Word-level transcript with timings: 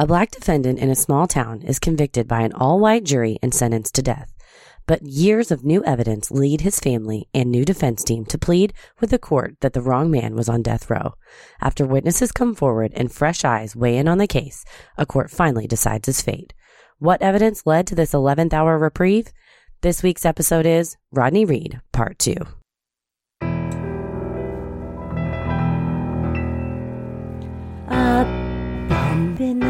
A 0.00 0.06
black 0.06 0.30
defendant 0.30 0.78
in 0.78 0.88
a 0.88 0.94
small 0.94 1.26
town 1.26 1.60
is 1.60 1.78
convicted 1.78 2.26
by 2.26 2.40
an 2.40 2.54
all 2.54 2.80
white 2.80 3.04
jury 3.04 3.38
and 3.42 3.52
sentenced 3.52 3.94
to 3.96 4.02
death. 4.02 4.32
But 4.86 5.02
years 5.02 5.50
of 5.50 5.62
new 5.62 5.84
evidence 5.84 6.30
lead 6.30 6.62
his 6.62 6.80
family 6.80 7.28
and 7.34 7.50
new 7.50 7.66
defense 7.66 8.02
team 8.02 8.24
to 8.30 8.38
plead 8.38 8.72
with 8.98 9.10
the 9.10 9.18
court 9.18 9.56
that 9.60 9.74
the 9.74 9.82
wrong 9.82 10.10
man 10.10 10.34
was 10.34 10.48
on 10.48 10.62
death 10.62 10.88
row. 10.88 11.16
After 11.60 11.84
witnesses 11.84 12.32
come 12.32 12.54
forward 12.54 12.94
and 12.94 13.12
fresh 13.12 13.44
eyes 13.44 13.76
weigh 13.76 13.98
in 13.98 14.08
on 14.08 14.16
the 14.16 14.26
case, 14.26 14.64
a 14.96 15.04
court 15.04 15.30
finally 15.30 15.66
decides 15.66 16.06
his 16.06 16.22
fate. 16.22 16.54
What 16.98 17.20
evidence 17.20 17.66
led 17.66 17.86
to 17.88 17.94
this 17.94 18.12
11th 18.12 18.54
hour 18.54 18.78
reprieve? 18.78 19.28
This 19.82 20.02
week's 20.02 20.24
episode 20.24 20.64
is 20.64 20.96
Rodney 21.12 21.44
Reed, 21.44 21.78
Part 21.92 22.18
2. 22.20 22.36
A 27.90 28.24
bump 28.88 29.40
in 29.40 29.60
the 29.60 29.66
night, 29.66 29.66
your 29.66 29.69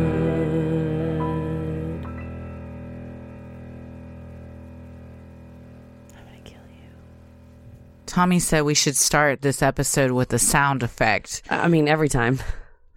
Tommy 8.11 8.39
said 8.39 8.61
we 8.63 8.73
should 8.73 8.97
start 8.97 9.41
this 9.41 9.61
episode 9.61 10.11
with 10.11 10.33
a 10.33 10.39
sound 10.39 10.83
effect. 10.83 11.43
I 11.49 11.67
mean, 11.69 11.87
every 11.87 12.09
time. 12.09 12.39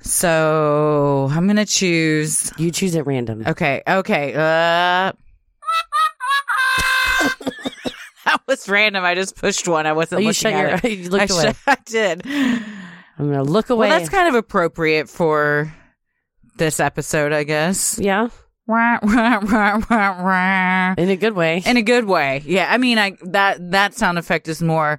So 0.01 1.29
I'm 1.31 1.47
going 1.47 1.57
to 1.57 1.65
choose. 1.67 2.53
You 2.59 2.71
choose 2.73 2.97
at 2.97 3.07
random. 3.07 3.45
Okay. 3.47 3.81
Okay. 3.89 4.35
Uh, 4.35 4.39
that 8.25 8.41
was 8.49 8.69
random. 8.69 9.05
I 9.05 9.15
just 9.15 9.37
pushed 9.37 9.69
one. 9.69 9.87
I 9.87 9.93
wasn't 9.93 10.19
Oh, 10.19 10.21
you 10.23 10.29
looking 10.29 10.35
shut 10.41 10.53
at 10.53 10.83
your- 10.85 10.93
it. 10.93 10.99
you 11.05 11.11
looked 11.11 11.31
I 11.31 11.35
away. 11.35 11.45
should- 11.47 11.57
I 11.67 11.77
did. 11.85 12.27
I'm 12.27 13.31
going 13.31 13.33
to 13.35 13.43
look 13.45 13.71
away. 13.71 13.89
Well, 13.89 13.99
that's 13.99 14.11
kind 14.11 14.29
of 14.29 14.35
appropriate 14.35 15.09
for 15.09 15.73
this 16.57 16.81
episode, 16.81 17.33
I 17.33 17.45
guess. 17.45 17.99
yeah, 17.99 18.29
Wah, 18.67 18.99
wah, 19.03 19.41
wah, 19.43 19.81
wah, 19.91 20.23
wah. 20.23 20.95
in 20.97 21.11
a 21.11 21.17
good 21.17 21.35
way. 21.35 21.63
In 21.67 21.77
a 21.77 21.83
good 21.83 22.07
way. 22.07 22.43
Yeah. 22.47 22.67
I 22.73 22.79
mean, 22.79 22.99
I 22.99 23.17
that 23.23 23.71
that 23.73 23.95
sound 23.95 24.19
effect 24.19 24.49
is 24.49 24.63
more. 24.63 24.99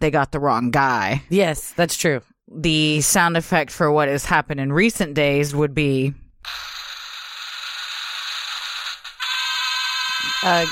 They 0.00 0.10
got 0.10 0.32
the 0.32 0.38
wrong 0.40 0.70
guy. 0.70 1.22
yes, 1.28 1.72
that's 1.72 1.96
true. 1.96 2.20
The 2.54 3.00
sound 3.00 3.36
effect 3.36 3.70
for 3.72 3.90
what 3.90 4.08
has 4.08 4.24
happened 4.26 4.60
in 4.60 4.72
recent 4.72 5.14
days 5.14 5.54
would 5.54 5.74
be 5.74 6.14
Uh, 10.46 10.66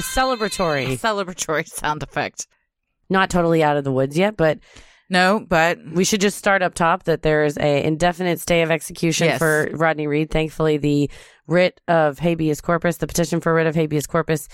celebratory. 0.00 0.98
celebratory 0.98 1.66
sound 1.68 2.02
effect. 2.02 2.46
Not 3.10 3.28
totally 3.28 3.62
out 3.62 3.76
of 3.76 3.84
the 3.84 3.92
woods 3.92 4.16
yet, 4.16 4.34
but 4.36 4.58
No, 5.10 5.44
but 5.46 5.76
we 5.92 6.04
should 6.04 6.20
just 6.22 6.38
start 6.38 6.62
up 6.62 6.72
top 6.72 7.02
that 7.04 7.20
there 7.22 7.44
is 7.44 7.58
a 7.58 7.82
indefinite 7.84 8.40
stay 8.40 8.62
of 8.62 8.70
execution 8.70 9.26
Yes. 9.26 9.38
for 9.38 9.68
Rodney 9.72 10.06
Reed. 10.06 10.30
Thankfully, 10.30 10.78
the 10.78 11.10
writ 11.50 11.80
of 11.88 12.18
habeas 12.18 12.60
corpus, 12.62 12.96
the 12.98 13.06
petition 13.06 13.40
for 13.40 13.52
writ 13.52 13.66
of 13.66 13.74
habeas 13.74 14.06
corpus, 14.06 14.48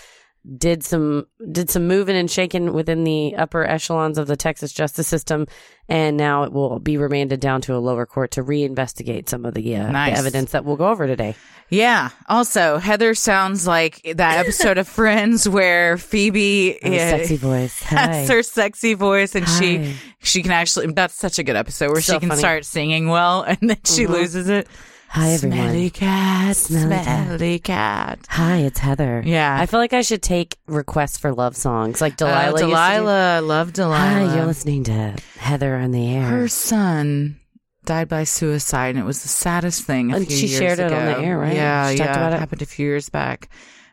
did 0.59 0.85
some 0.85 1.27
did 1.51 1.69
some 1.71 1.89
moving 1.89 2.15
and 2.17 2.31
shaking 2.31 2.73
within 2.73 3.03
the 3.03 3.35
upper 3.37 3.65
echelons 3.65 4.17
of 4.17 4.29
the 4.29 4.37
Texas 4.37 4.73
justice 4.73 5.09
system, 5.09 5.47
and 5.89 6.17
now 6.17 6.45
it 6.45 6.53
will 6.53 6.79
be 6.79 6.97
remanded 6.97 7.41
down 7.41 7.61
to 7.63 7.75
a 7.75 7.79
lower 7.79 8.07
court 8.07 8.31
to 8.33 8.45
reinvestigate 8.45 9.29
some 9.29 9.45
of 9.45 9.55
the, 9.55 9.75
uh, 9.75 9.91
the 9.91 9.99
evidence 10.17 10.53
that 10.53 10.65
we'll 10.65 10.77
go 10.77 10.87
over 10.87 11.09
today. 11.09 11.35
yeah. 11.69 12.11
Also, 12.29 12.79
Heather 12.79 13.15
sounds 13.17 13.67
like 13.67 14.01
that 14.15 14.39
episode 14.39 14.79
of 14.79 14.87
Friends 14.87 15.49
where 15.49 15.99
Phoebe 15.99 16.79
Oh, 16.85 16.93
uh, 16.93 16.97
sexy 16.97 17.37
voice. 17.37 17.83
Hi. 17.87 17.97
has 18.15 18.29
her 18.29 18.45
sexy 18.45 18.95
voice 18.95 19.35
and 19.35 19.47
Hi. 19.47 19.59
she 19.61 19.97
she 20.21 20.43
can 20.43 20.53
actually 20.53 20.93
that's 20.93 21.15
such 21.17 21.41
a 21.41 21.43
good 21.43 21.57
episode 21.57 21.91
where 21.91 22.01
So 22.01 22.13
she 22.15 22.21
can 22.21 22.29
funny. 22.29 22.39
start 22.39 22.65
singing 22.65 23.09
well 23.09 23.43
and 23.43 23.59
then 23.69 23.79
she 23.85 24.05
Mhm. 24.07 24.11
loses 24.11 24.49
it. 24.49 24.69
Hi, 25.09 25.31
everyone. 25.33 25.59
Smelly 25.59 25.91
cat, 25.91 26.57
Smelly 26.57 26.91
cat. 26.97 27.27
smelly 27.27 27.59
cat. 27.59 28.19
Hi, 28.29 28.57
it's 28.59 28.79
Heather. 28.79 29.23
Yeah. 29.25 29.57
I 29.59 29.65
feel 29.67 29.81
like 29.81 29.95
I 29.95 30.03
should 30.03 30.23
take 30.23 30.57
requests 30.67 31.17
for 31.17 31.33
love 31.33 31.57
songs 31.57 32.01
like 32.03 32.17
Delilah. 32.17 32.51
Uh, 32.51 32.53
to 32.53 32.59
do. 32.59 32.67
Delilah, 32.67 33.41
love 33.43 33.73
Delilah. 33.73 33.97
Hi, 33.97 34.37
you're 34.37 34.45
listening 34.45 34.85
to 34.85 35.17
Heather 35.39 35.77
on 35.77 35.93
the 35.93 36.07
air. 36.15 36.23
Her 36.25 36.49
son 36.49 37.41
died 37.87 38.09
by 38.09 38.25
suicide, 38.25 38.91
and 38.91 38.99
it 38.99 39.05
was 39.07 39.23
the 39.23 39.29
saddest 39.29 39.85
thing. 39.85 40.13
A 40.13 40.17
And 40.17 40.27
few 40.27 40.37
she 40.37 40.47
years 40.49 40.59
shared 40.59 40.79
it 40.81 40.93
on 40.93 41.07
the 41.07 41.19
air, 41.19 41.39
right? 41.39 41.55
Yeah, 41.55 41.91
She 41.93 41.97
yeah. 41.99 42.07
talked 42.07 42.17
about 42.19 42.33
it? 42.35 42.39
happened 42.41 42.63
a 42.63 42.67
few 42.67 42.87
years 42.87 43.09
back. 43.09 43.49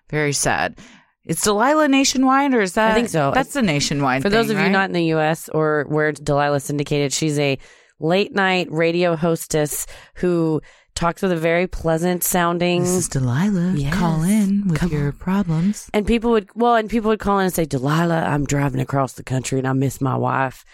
Very 0.10 0.34
sad. 0.34 0.78
It's 1.26 1.44
Delilah 1.44 1.88
nationwide, 1.88 2.54
or 2.54 2.60
is 2.60 2.74
that? 2.74 2.92
I 2.92 2.96
think 2.96 3.08
so. 3.08 3.32
That's 3.34 3.54
the 3.54 3.62
nationwide. 3.62 4.24
For 4.24 4.30
those 4.30 4.48
thing, 4.48 4.58
of 4.58 4.64
you 4.64 4.70
not 4.70 4.90
in 4.90 4.94
the 4.94 5.06
U.S. 5.06 5.48
or 5.48 5.86
where 5.88 6.12
Delilah 6.12 6.60
syndicated, 6.60 7.14
she's 7.14 7.40
a 7.40 7.58
late 8.00 8.36
night 8.36 8.68
radio 8.72 9.16
hostess 9.16 9.86
who 10.16 10.60
talks 10.96 11.22
with 11.22 11.32
a 11.32 11.38
very 11.38 11.68
pleasant 11.68 12.24
sounding. 12.24 12.82
This 12.82 12.92
is 12.92 13.10
Delilah. 13.10 13.74
Yes. 13.76 13.94
Call 13.94 14.24
in 14.24 14.68
with 14.68 14.80
Come 14.80 14.92
your 14.92 15.08
on. 15.08 15.12
problems. 15.14 15.90
and 15.94 16.06
people 16.06 16.32
would, 16.32 16.50
well, 16.56 16.76
and 16.76 16.90
people 16.90 17.10
would 17.10 17.20
call 17.20 17.40
in 17.40 17.46
and 17.46 17.54
say, 17.54 17.66
Delilah, 17.66 18.24
I'm 18.24 18.46
driving 18.46 18.82
across 18.82 19.14
the 19.14 19.24
country 19.24 19.58
and 19.60 19.68
I 19.68 19.74
miss 19.74 20.00
my 20.02 20.16
wife. 20.16 20.66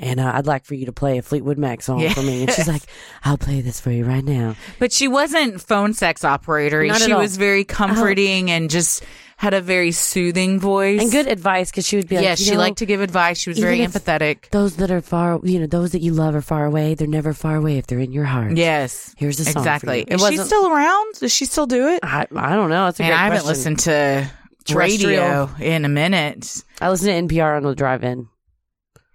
And 0.00 0.20
uh, 0.20 0.30
I'd 0.32 0.46
like 0.46 0.64
for 0.64 0.74
you 0.76 0.86
to 0.86 0.92
play 0.92 1.18
a 1.18 1.22
Fleetwood 1.22 1.58
Mac 1.58 1.82
song 1.82 2.08
for 2.10 2.22
me. 2.22 2.42
And 2.42 2.52
she's 2.52 2.68
like, 2.68 2.82
I'll 3.24 3.36
play 3.36 3.62
this 3.62 3.80
for 3.80 3.90
you 3.90 4.04
right 4.04 4.22
now. 4.22 4.54
But 4.78 4.92
she 4.92 5.08
wasn't 5.08 5.60
phone 5.60 5.92
sex 5.92 6.24
operator. 6.24 6.88
She 6.94 7.12
was 7.12 7.36
very 7.36 7.64
comforting 7.64 8.48
and 8.48 8.70
just 8.70 9.02
had 9.38 9.54
a 9.54 9.60
very 9.60 9.92
soothing 9.92 10.58
voice. 10.58 11.00
And 11.00 11.12
good 11.12 11.28
advice 11.28 11.70
because 11.70 11.86
she 11.86 11.94
would 11.94 12.08
be 12.08 12.16
like, 12.16 12.24
yes, 12.24 12.40
she 12.40 12.50
know, 12.50 12.58
liked 12.58 12.78
to 12.78 12.86
give 12.86 13.00
advice. 13.00 13.38
She 13.38 13.50
was 13.50 13.60
very 13.60 13.78
empathetic. 13.78 14.50
Those 14.50 14.74
that 14.76 14.90
are 14.90 15.00
far, 15.00 15.38
you 15.44 15.60
know, 15.60 15.66
those 15.66 15.92
that 15.92 16.00
you 16.00 16.12
love 16.12 16.34
are 16.34 16.40
far 16.42 16.64
away. 16.64 16.94
They're 16.94 17.06
never 17.06 17.32
far 17.32 17.54
away 17.54 17.78
if 17.78 17.86
they're 17.86 18.00
in 18.00 18.10
your 18.10 18.24
heart. 18.24 18.56
Yes, 18.56 19.14
Here's 19.16 19.38
a 19.38 19.44
song 19.44 19.62
exactly. 19.62 20.02
Is 20.02 20.26
she 20.26 20.38
still 20.38 20.68
around? 20.68 21.14
Does 21.20 21.32
she 21.32 21.44
still 21.44 21.66
do 21.66 21.86
it? 21.86 22.00
I, 22.02 22.26
I 22.34 22.56
don't 22.56 22.68
know. 22.68 22.86
That's 22.86 22.98
a 22.98 23.04
Man, 23.04 23.12
I 23.12 23.16
haven't 23.16 23.42
question. 23.42 23.74
listened 23.74 23.78
to 23.80 24.30
radio 24.74 25.48
in 25.60 25.84
a 25.84 25.88
minute. 25.88 26.64
I 26.80 26.90
listen 26.90 27.28
to 27.28 27.34
NPR 27.34 27.58
on 27.58 27.62
the 27.62 27.76
drive-in. 27.76 28.28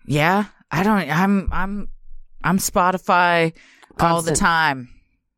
Yeah, 0.08 0.46
I 0.72 0.84
don't. 0.84 1.10
I'm 1.10 1.50
I'm 1.52 1.90
I'm 2.42 2.60
Spotify 2.60 3.52
all 4.00 4.22
the 4.22 4.36
time. 4.38 4.88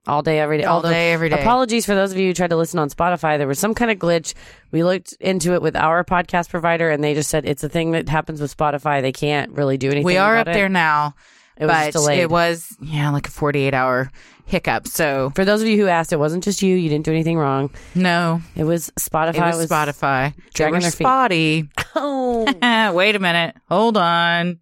All 0.07 0.21
day, 0.21 0.39
every 0.39 0.57
day. 0.57 0.63
All 0.65 0.77
Although, 0.77 0.89
day, 0.89 1.13
every 1.13 1.29
day. 1.29 1.39
Apologies 1.41 1.85
for 1.85 1.95
those 1.95 2.11
of 2.11 2.17
you 2.17 2.27
who 2.27 2.33
tried 2.33 2.49
to 2.51 2.55
listen 2.57 2.79
on 2.79 2.89
Spotify. 2.89 3.37
There 3.37 3.47
was 3.47 3.59
some 3.59 3.73
kind 3.73 3.91
of 3.91 3.97
glitch. 3.97 4.33
We 4.71 4.83
looked 4.83 5.13
into 5.19 5.53
it 5.53 5.61
with 5.61 5.75
our 5.75 6.03
podcast 6.03 6.49
provider, 6.49 6.89
and 6.89 7.03
they 7.03 7.13
just 7.13 7.29
said 7.29 7.45
it's 7.45 7.63
a 7.63 7.69
thing 7.69 7.91
that 7.91 8.07
happens 8.09 8.41
with 8.41 8.55
Spotify. 8.55 9.01
They 9.01 9.11
can't 9.11 9.51
really 9.51 9.77
do 9.77 9.87
anything. 9.87 10.05
We 10.05 10.17
are 10.17 10.37
up 10.37 10.45
there 10.45 10.69
now, 10.69 11.15
it 11.57 11.65
was 11.65 11.71
but 11.73 11.91
delayed. 11.93 12.19
it 12.19 12.29
was 12.29 12.75
yeah 12.81 13.09
like 13.11 13.27
a 13.27 13.31
48 13.31 13.73
hour 13.73 14.11
hiccup. 14.45 14.87
So 14.87 15.31
for 15.35 15.43
those 15.45 15.61
of 15.61 15.67
you 15.67 15.77
who 15.77 15.87
asked, 15.87 16.13
it 16.13 16.19
wasn't 16.19 16.43
just 16.43 16.61
you. 16.61 16.75
You 16.75 16.89
didn't 16.89 17.05
do 17.05 17.11
anything 17.11 17.37
wrong. 17.39 17.71
no, 17.95 18.41
It 18.55 18.63
was 18.65 18.91
Spotify. 18.99 19.53
it 19.53 19.57
was, 19.57 19.69
Spotify. 19.69 20.35
They 20.35 20.43
dragging 20.53 20.73
were 20.75 20.81
their 20.81 20.91
feet. 20.91 20.97
spotty. 21.05 21.61
no. 21.95 22.45
Oh. 22.61 22.91
Wait 22.93 23.15
a 23.15 23.19
minute. 23.19 23.55
Hold 23.69 23.95
on. 23.97 24.59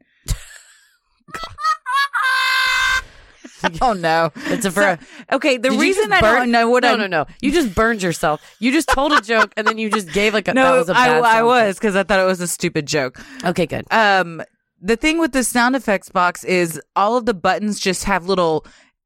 oh 3.81 3.93
no. 3.93 4.31
It's 4.47 4.65
a 4.65 4.71
for 4.71 4.97
Okay, 5.31 5.57
the 5.57 5.71
reason 5.71 6.11
I 6.13 6.21
burn- 6.21 6.35
don't 6.39 6.51
know 6.51 6.69
what 6.69 6.83
no, 6.83 6.93
I'm 6.93 6.99
no, 6.99 7.07
no. 7.07 7.25
You 7.41 7.51
just 7.51 7.73
burned 7.75 8.01
yourself. 8.03 8.41
You 8.59 8.71
just 8.71 8.87
told 8.89 9.11
a 9.13 9.21
joke 9.21 9.51
and 9.57 9.67
then 9.67 9.77
you 9.77 9.89
just 9.89 10.11
gave 10.13 10.33
like 10.33 10.47
a 10.47 10.51
that 10.51 10.55
No, 10.55 10.77
was 10.77 10.89
a 10.89 10.93
I, 10.93 11.07
bad 11.07 11.23
I 11.23 11.33
sound 11.33 11.45
was 11.47 11.75
because 11.79 11.95
I 11.95 12.03
thought 12.03 12.19
it 12.19 12.25
was 12.25 12.41
a 12.41 12.47
stupid 12.47 12.85
joke. 12.85 13.19
Okay, 13.43 13.65
good. 13.65 13.85
Um, 13.91 14.41
the 14.81 14.95
thing 14.97 15.17
with 15.19 15.31
the 15.31 15.43
sound 15.43 15.75
effects 15.75 16.09
box 16.09 16.43
is 16.43 16.79
all 16.95 17.15
of 17.17 17.25
the 17.25 17.33
buttons 17.33 17.79
just 17.79 18.03
have 18.05 18.25
little 18.27 18.65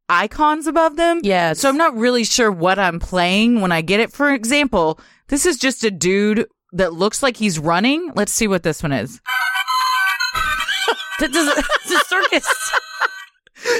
icons 0.09 0.67
above 0.67 0.95
them. 0.95 1.19
Yeah, 1.23 1.53
So 1.53 1.67
I'm 1.69 1.77
not 1.77 1.95
really 1.95 2.23
sure 2.23 2.51
what 2.51 2.79
I'm 2.79 2.99
playing 2.99 3.61
when 3.61 3.71
I 3.71 3.81
get 3.81 3.99
it. 3.99 4.11
For 4.11 4.31
example, 4.31 4.99
this 5.27 5.45
is 5.45 5.57
just 5.57 5.83
a 5.83 5.91
dude 5.91 6.47
that 6.73 6.93
looks 6.93 7.21
like 7.21 7.37
he's 7.37 7.59
running. 7.59 8.11
Let's 8.15 8.31
see 8.31 8.47
what 8.47 8.63
this 8.63 8.81
one 8.83 8.91
is. 8.93 9.19
That 11.19 11.31
it's 11.33 11.91
a 11.91 12.05
circus. 12.05 12.71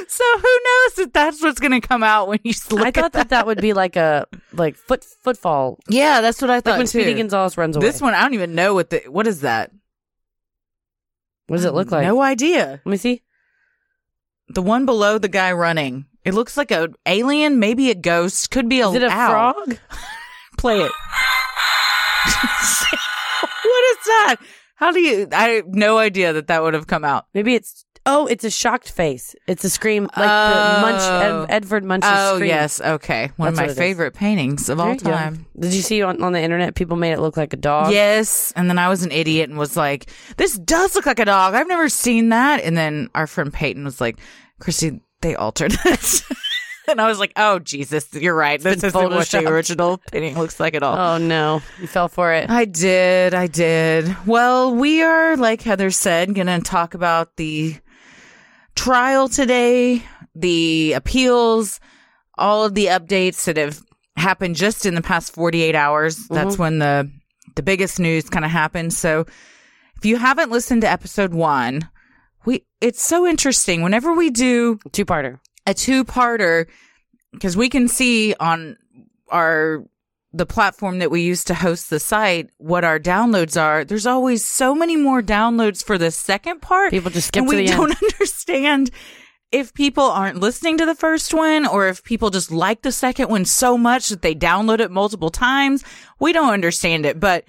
So 0.08 0.24
who 0.38 0.42
knows 0.42 1.00
if 1.00 1.14
that's 1.14 1.42
what's 1.42 1.60
going 1.60 1.80
to 1.80 1.86
come 1.88 2.04
out 2.04 2.28
when 2.28 2.40
you 2.44 2.54
look 2.72 2.86
I 2.86 2.92
thought 2.92 3.14
that 3.14 3.30
that 3.30 3.46
would 3.46 3.62
be 3.62 3.74
like 3.74 3.96
a 3.96 4.26
like 4.54 4.76
foot 4.76 5.04
footfall. 5.04 5.80
Yeah, 5.88 6.22
that's 6.22 6.42
what 6.42 6.50
I 6.50 6.56
Like 6.56 6.64
thought 6.66 6.78
when 6.78 6.88
too. 6.88 7.02
Speedy 7.02 7.14
Gonzalez 7.16 7.58
runs 7.58 7.76
away. 7.78 7.86
this 7.86 8.02
one, 8.02 8.14
I 8.14 8.22
don't 8.22 8.34
even 8.34 8.56
know 8.56 8.74
what 8.74 8.90
the 8.90 9.00
what 9.08 9.28
is 9.28 9.42
that. 9.42 9.72
what 11.48 11.58
does 11.58 11.66
it 11.66 11.74
look 11.74 11.92
like? 11.92 12.04
No 12.06 12.22
idea. 12.22 12.82
Let 12.84 12.92
me 12.92 12.98
see. 12.98 13.24
The 14.50 14.62
one 14.62 14.86
below 14.86 15.18
the 15.18 15.28
guy 15.30 15.52
running. 15.52 16.06
It 16.26 16.34
looks 16.34 16.58
like 16.58 16.72
a 16.72 16.90
alien, 17.06 17.60
maybe 17.60 17.90
a 17.90 17.96
ghost, 17.96 18.52
could 18.52 18.68
be 18.68 18.82
a 18.82 18.90
Is 18.90 18.96
it 18.96 19.04
a 19.04 19.10
owl. 19.10 19.54
frog? 19.54 19.78
Play 20.58 20.82
it. 20.82 20.92
what 23.64 23.84
is 23.92 24.06
that? 24.06 24.36
How 24.76 24.92
do 24.92 25.00
you? 25.00 25.28
I 25.32 25.50
have 25.50 25.68
no 25.68 25.98
idea 25.98 26.34
that 26.34 26.48
that 26.48 26.62
would 26.62 26.74
have 26.74 26.88
come 26.88 27.04
out. 27.04 27.26
Maybe 27.34 27.56
it's 27.56 27.86
oh, 28.08 28.26
it's 28.26 28.44
a 28.44 28.50
shocked 28.50 28.90
face. 28.90 29.36
It's 29.46 29.64
a 29.64 29.70
scream 29.70 30.04
like 30.04 30.14
the 30.16 30.82
Munch 30.82 31.02
Oh. 31.02 31.44
Ed, 31.44 31.56
Edvard 31.58 31.84
Munch's 31.84 32.10
oh 32.12 32.36
scream. 32.38 32.48
yes, 32.48 32.82
okay. 32.82 33.30
One 33.36 33.54
That's 33.54 33.60
of 33.60 33.66
my 33.68 33.72
is. 33.74 33.78
favorite 33.78 34.14
paintings 34.16 34.70
of 34.70 34.78
There 34.80 34.88
all 34.88 34.94
you 34.94 35.00
go. 35.00 35.12
time. 35.12 35.46
Did 35.60 35.74
you 35.74 35.82
see 35.84 36.02
on, 36.02 36.24
on 36.24 36.32
the 36.34 36.42
internet 36.42 36.74
people 36.76 36.98
made 36.98 37.12
it 37.12 37.20
look 37.20 37.38
like 37.38 37.54
a 37.54 37.58
dog? 37.58 37.92
Yes, 37.92 38.52
and 38.56 38.70
then 38.70 38.80
I 38.80 38.90
was 38.90 39.04
an 39.04 39.12
idiot 39.12 39.50
and 39.50 39.60
was 39.60 39.78
like, 39.78 40.10
"This 40.38 40.58
does 40.58 40.96
look 40.96 41.06
like 41.06 41.20
a 41.20 41.26
dog. 41.26 41.54
I've 41.54 41.68
never 41.68 41.90
seen 41.90 42.30
that." 42.30 42.64
And 42.64 42.76
then 42.76 43.10
our 43.14 43.28
friend 43.28 43.54
Peyton 43.54 43.84
was 43.84 44.02
like, 44.02 44.18
"Christy, 44.60 45.02
they 45.22 45.36
altered 45.36 45.74
it. 45.86 46.22
and 46.88 47.02
I 47.02 47.08
was 47.08 47.20
like, 47.20 47.34
"Oh 47.36 47.60
Jesus, 47.60 48.08
you're 48.14 48.36
right. 48.36 48.62
This 48.62 48.78
been 48.82 48.88
isn't 48.90 49.02
what 49.04 49.10
the 49.10 49.16
photoshopped. 49.38 49.50
original 49.50 49.98
painting 50.12 50.38
looks 50.38 50.60
like 50.60 50.76
at 50.76 50.84
all." 50.84 50.98
Oh 50.98 51.18
no, 51.18 51.62
you 51.82 51.88
fell 51.88 52.08
for 52.08 52.32
it. 52.34 52.50
I 52.50 52.66
did. 52.66 53.34
I 53.34 53.48
did. 53.48 54.16
Well, 54.26 54.74
we 54.74 55.02
are, 55.02 55.36
like 55.36 55.62
Heather 55.64 55.92
said, 55.92 56.34
going 56.34 56.48
to 56.48 56.60
talk 56.62 56.94
about 56.94 57.36
the 57.36 57.76
trial 58.78 59.28
today, 59.28 60.04
the 60.36 60.94
appeals, 60.94 61.80
all 62.38 62.64
of 62.64 62.74
the 62.76 62.86
updates 62.86 63.44
that 63.46 63.58
have 63.58 63.82
happened 64.16 64.56
just 64.56 64.86
in 64.86 64.96
the 64.96 65.02
past 65.02 65.34
48 65.34 65.76
hours. 65.76 66.18
Mm-hmm. 66.18 66.34
That's 66.36 66.58
when 66.58 66.80
the 66.80 67.12
the 67.56 67.64
biggest 67.64 68.00
news 68.00 68.30
kind 68.30 68.46
of 68.46 68.52
happened. 68.52 68.94
So, 68.94 69.26
if 69.98 70.06
you 70.06 70.16
haven't 70.18 70.52
listened 70.52 70.82
to 70.82 70.90
episode 70.90 71.34
1, 71.34 71.90
we 72.46 72.66
it's 72.80 73.04
so 73.04 73.26
interesting 73.26 73.82
whenever 73.82 74.14
we 74.14 74.30
do 74.30 74.80
Two 74.92 75.06
parter. 75.06 75.40
a 75.66 75.74
two-parter 75.74 76.68
because 77.34 77.58
we 77.58 77.68
can 77.70 77.88
see 77.88 78.36
on 78.40 78.78
our 79.30 79.84
the 80.34 80.46
platform 80.46 81.00
that 81.00 81.10
we 81.12 81.22
use 81.22 81.44
to 81.46 81.54
host 81.54 81.90
the 81.90 82.00
site 82.00 82.50
what 82.58 82.84
our 82.84 83.00
downloads 83.00 83.60
are 83.60 83.84
there's 83.86 84.06
always 84.06 84.46
so 84.46 84.76
many 84.76 84.96
more 84.98 85.22
downloads 85.22 85.84
for 85.84 85.98
the 85.98 86.12
second 86.12 86.62
part 86.62 86.92
People 86.92 87.12
just 87.12 87.30
skip 87.30 87.42
and 87.42 87.50
to 87.50 87.56
we 87.56 87.66
the 87.66 87.72
end. 87.72 87.78
don't 87.82 88.04
understand 88.14 88.90
if 89.52 89.74
people 89.74 90.04
aren't 90.04 90.42
listening 90.42 90.78
to 90.78 90.86
the 90.86 90.96
first 90.96 91.34
one 91.34 91.66
or 91.66 91.88
if 91.88 92.04
people 92.04 92.30
just 92.30 92.52
like 92.52 92.82
the 92.82 92.92
second 92.92 93.30
one 93.30 93.46
so 93.46 93.78
much 93.78 94.10
that 94.10 94.22
they 94.22 94.36
download 94.36 94.80
it 94.80 94.92
multiple 94.92 95.30
times 95.30 95.84
we 96.20 96.34
don't 96.34 96.52
understand 96.54 97.06
it 97.06 97.20
but 97.20 97.46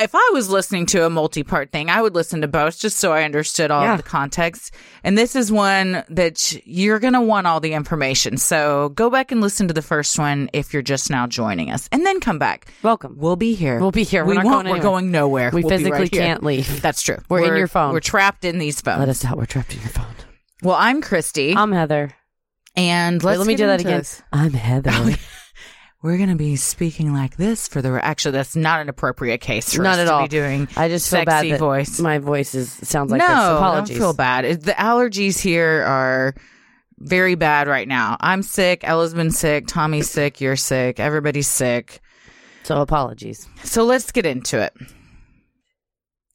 if 0.00 0.14
I 0.14 0.30
was 0.32 0.48
listening 0.50 0.86
to 0.86 1.06
a 1.06 1.10
multi-part 1.10 1.70
thing, 1.70 1.88
I 1.88 2.02
would 2.02 2.14
listen 2.14 2.40
to 2.40 2.48
both 2.48 2.78
just 2.80 2.98
so 2.98 3.12
I 3.12 3.22
understood 3.22 3.70
all 3.70 3.82
Yeah. 3.82 3.96
the 3.96 4.02
context. 4.02 4.74
And 5.04 5.16
this 5.16 5.36
is 5.36 5.52
one 5.52 6.02
that 6.08 6.52
you're 6.66 6.98
going 6.98 7.12
to 7.12 7.20
want 7.20 7.46
all 7.46 7.60
the 7.60 7.74
information. 7.74 8.36
So 8.36 8.88
go 8.90 9.08
back 9.08 9.30
and 9.30 9.40
listen 9.40 9.68
to 9.68 9.74
the 9.74 9.82
first 9.82 10.18
one 10.18 10.50
if 10.52 10.72
you're 10.72 10.82
just 10.82 11.10
now 11.10 11.26
joining 11.28 11.70
us 11.70 11.88
and 11.92 12.04
then 12.04 12.18
come 12.20 12.38
back. 12.38 12.66
Welcome. 12.82 13.14
We'll 13.18 13.36
be 13.36 13.54
here. 13.54 13.78
We'll 13.78 13.92
be 13.92 14.02
here. 14.02 14.24
We're 14.24 14.30
we 14.30 14.34
not 14.36 14.44
won't. 14.46 14.64
going 14.66 14.76
We're 14.76 14.82
going 14.82 15.10
nowhere. 15.12 15.50
We 15.52 15.62
We'll 15.62 15.70
physically 15.70 16.00
right 16.00 16.10
can't 16.10 16.42
leave. 16.42 16.82
That's 16.82 17.02
true. 17.02 17.18
We're 17.28 17.44
in 17.52 17.56
your 17.56 17.68
phone. 17.68 17.92
We're 17.92 18.00
trapped 18.00 18.44
in 18.44 18.58
these 18.58 18.80
phones. 18.80 18.98
Let 18.98 19.08
us 19.08 19.24
out. 19.24 19.36
We're 19.38 19.46
trapped 19.46 19.74
in 19.74 19.80
your 19.80 19.90
phone. 19.90 20.06
well, 20.62 20.76
I'm 20.78 21.02
Christy. 21.02 21.54
I'm 21.54 21.70
Heather. 21.72 22.10
and 22.76 23.22
Wait, 23.22 23.36
let 23.38 23.46
me 23.46 23.54
do 23.54 23.66
that 23.66 23.80
again. 23.80 23.98
this. 23.98 24.22
I'm 24.32 24.52
Heather. 24.52 24.90
Oh, 24.96 25.14
We're 26.04 26.18
going 26.18 26.28
to 26.28 26.34
be 26.36 26.56
speaking 26.56 27.14
like 27.14 27.38
this 27.38 27.66
for 27.66 27.80
the. 27.80 27.98
Actually, 28.04 28.32
that's 28.32 28.54
not 28.54 28.82
an 28.82 28.90
appropriate 28.90 29.40
case 29.40 29.72
for 29.72 29.80
Not 29.80 29.94
us 29.94 30.00
at 30.00 30.04
to 30.04 30.12
all. 30.12 30.22
be 30.24 30.28
doing. 30.28 30.68
I 30.76 30.90
just 30.90 31.10
feel 31.10 31.24
bad 31.24 31.50
that 31.50 31.58
voice. 31.58 31.98
my 31.98 32.18
voice 32.18 32.54
is 32.54 32.70
sounds 32.70 33.10
like 33.10 33.20
no, 33.20 33.26
this. 33.26 33.34
Apologies. 33.34 33.88
don't 33.88 33.98
feel 33.98 34.12
bad. 34.12 34.60
The 34.60 34.72
allergies 34.72 35.40
here 35.40 35.82
are 35.82 36.34
very 36.98 37.36
bad 37.36 37.68
right 37.68 37.88
now. 37.88 38.18
I'm 38.20 38.42
sick. 38.42 38.82
Ella's 38.84 39.14
been 39.14 39.30
sick. 39.30 39.66
Tommy's 39.66 40.10
sick. 40.10 40.42
You're 40.42 40.56
sick. 40.56 41.00
Everybody's 41.00 41.48
sick. 41.48 42.02
So 42.64 42.82
apologies. 42.82 43.48
So 43.62 43.84
let's 43.84 44.12
get 44.12 44.26
into 44.26 44.60
it. 44.60 44.74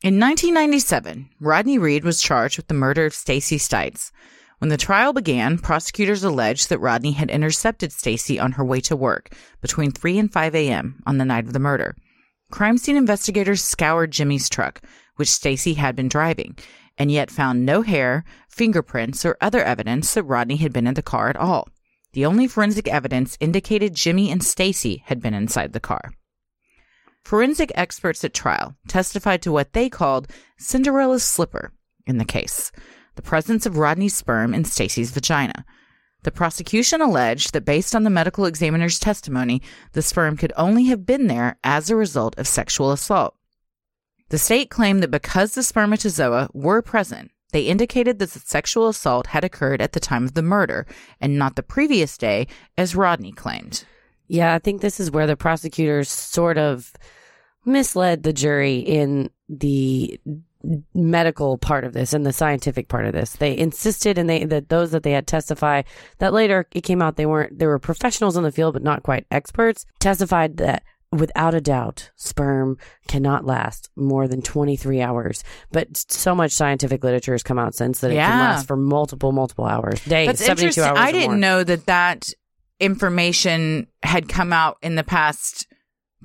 In 0.02 0.20
1997, 0.20 1.30
Rodney 1.40 1.78
Reed 1.78 2.04
was 2.04 2.20
charged 2.20 2.58
with 2.58 2.70
the 2.70 2.74
murder 2.74 3.06
of 3.06 3.14
Stacy 3.14 3.60
Stites. 3.60 4.12
When 4.60 4.70
the 4.70 4.78
trial 4.78 5.14
began, 5.14 5.58
prosecutors 5.58 6.24
alleged 6.24 6.68
that 6.70 6.80
Rodney 6.80 7.14
had 7.14 7.30
intercepted 7.30 7.94
Stacy 7.94 8.38
on 8.38 8.54
her 8.54 8.64
way 8.64 8.82
to 8.82 8.96
work 8.96 9.34
between 9.62 9.92
3 9.92 10.20
and 10.20 10.32
5 10.32 10.54
a.m. 10.54 11.02
on 11.08 11.18
the 11.18 11.26
night 11.26 11.46
of 11.46 11.54
the 11.54 11.60
murder. 11.60 11.96
Crime 12.52 12.78
scene 12.78 12.98
investigators 12.98 13.64
scoured 13.64 14.12
Jimmy's 14.12 14.50
truck, 14.50 14.82
which 15.16 15.30
Stacy 15.30 15.76
had 15.76 15.96
been 15.96 16.10
driving, 16.10 16.58
and 16.98 17.10
yet 17.10 17.32
found 17.32 17.66
no 17.66 17.84
hair, 17.84 18.26
fingerprints, 18.50 19.26
or 19.26 19.38
other 19.40 19.64
evidence 19.64 20.14
that 20.14 20.24
Rodney 20.24 20.58
had 20.58 20.74
been 20.74 20.88
in 20.88 20.96
the 20.96 21.02
car 21.02 21.30
at 21.30 21.38
all. 21.38 21.70
The 22.12 22.26
only 22.26 22.48
forensic 22.48 22.88
evidence 22.90 23.38
indicated 23.40 23.94
Jimmy 23.94 24.30
and 24.30 24.44
Stacy 24.44 25.04
had 25.06 25.22
been 25.22 25.34
inside 25.34 25.72
the 25.72 25.80
car. 25.80 26.12
Forensic 27.24 27.72
experts 27.76 28.26
at 28.26 28.34
trial 28.34 28.76
testified 28.90 29.42
to 29.44 29.54
what 29.54 29.72
they 29.72 29.88
called 29.90 30.28
Cinderella's 30.58 31.24
slipper 31.24 31.72
in 32.06 32.18
the 32.18 32.26
case 32.26 32.72
the 33.20 33.24
presence 33.24 33.66
of 33.66 33.78
Rodney's 33.78 34.16
sperm 34.16 34.54
in 34.54 34.64
Stacy's 34.64 35.12
vagina. 35.12 35.66
The 36.24 36.32
prosecution 36.32 37.02
alleged 37.02 37.52
that 37.52 37.66
based 37.66 37.94
on 37.94 38.06
the 38.06 38.10
medical 38.10 38.46
examiner's 38.46 38.98
testimony, 38.98 39.62
the 39.92 40.02
sperm 40.02 40.38
could 40.38 40.54
only 40.56 40.86
have 40.86 41.06
been 41.06 41.28
there 41.28 41.58
as 41.62 41.90
a 41.90 41.98
result 41.98 42.40
of 42.40 42.48
sexual 42.48 42.94
assault. 42.94 43.36
The 44.30 44.38
state 44.38 44.70
claimed 44.70 45.04
that 45.04 45.12
because 45.12 45.54
the 45.54 45.64
spermatozoa 45.64 46.52
were 46.54 46.82
present, 46.82 47.32
they 47.52 47.64
indicated 47.64 48.20
that 48.20 48.32
the 48.32 48.40
sexual 48.40 48.88
assault 48.88 49.28
had 49.28 49.44
occurred 49.44 49.82
at 49.82 49.92
the 49.92 50.00
time 50.00 50.24
of 50.24 50.34
the 50.34 50.42
murder 50.42 50.88
and 51.20 51.38
not 51.38 51.58
the 51.58 51.62
previous 51.62 52.18
day, 52.18 52.48
as 52.78 52.96
Rodney 52.96 53.34
claimed. 53.34 53.84
Yeah, 54.30 54.54
I 54.54 54.60
think 54.60 54.80
this 54.80 54.98
is 54.98 55.12
where 55.12 55.28
the 55.28 55.36
prosecutors 55.36 56.08
sort 56.08 56.58
of 56.58 56.94
misled 57.66 58.24
the 58.24 58.32
jury 58.32 58.78
in 58.78 59.30
the 59.50 60.22
medical 60.94 61.58
part 61.58 61.84
of 61.84 61.94
this 61.94 62.14
and 62.14 62.26
the 62.26 62.34
scientific 62.34 62.88
part 62.90 63.06
of 63.06 63.14
this. 63.14 63.34
They 63.34 63.58
insisted 63.58 64.18
and 64.18 64.30
they 64.30 64.44
that 64.46 64.70
those 64.70 64.92
that 64.92 65.04
they 65.04 65.12
had 65.12 65.26
testify 65.28 65.84
that 66.18 66.34
later 66.34 66.68
it 66.74 66.82
came 66.82 67.02
out 67.02 67.16
they 67.16 67.26
weren't 67.26 67.58
they 67.60 67.66
were 67.68 67.80
professionals 67.80 68.36
in 68.36 68.44
the 68.44 68.52
field 68.52 68.74
but 68.74 68.84
not 68.84 69.04
quite 69.04 69.26
experts 69.32 69.86
testified 70.00 70.58
that 70.58 70.84
without 71.12 71.54
a 71.56 71.62
doubt 71.62 72.12
sperm 72.18 72.78
cannot 73.08 73.46
last 73.46 73.90
more 73.96 74.28
than 74.28 74.42
23 74.42 75.02
hours 75.02 75.44
but 75.72 75.88
so 75.98 76.36
much 76.36 76.52
scientific 76.52 77.04
literature 77.04 77.32
has 77.34 77.42
come 77.42 77.58
out 77.58 77.74
since 77.74 78.02
that 78.02 78.12
it 78.12 78.16
can 78.16 78.40
last 78.40 78.68
for 78.68 78.76
multiple 78.76 79.32
multiple 79.32 79.66
hours 79.66 80.04
days 80.04 80.28
That's 80.28 80.46
72 80.46 80.68
interesting. 80.68 80.84
hours 80.84 81.00
I 81.00 81.12
didn't 81.12 81.40
know 81.40 81.64
that 81.64 81.86
that 81.88 82.30
information 82.80 83.88
had 84.04 84.28
come 84.30 84.54
out 84.54 84.78
in 84.82 84.96
the 84.96 85.04
past 85.04 85.68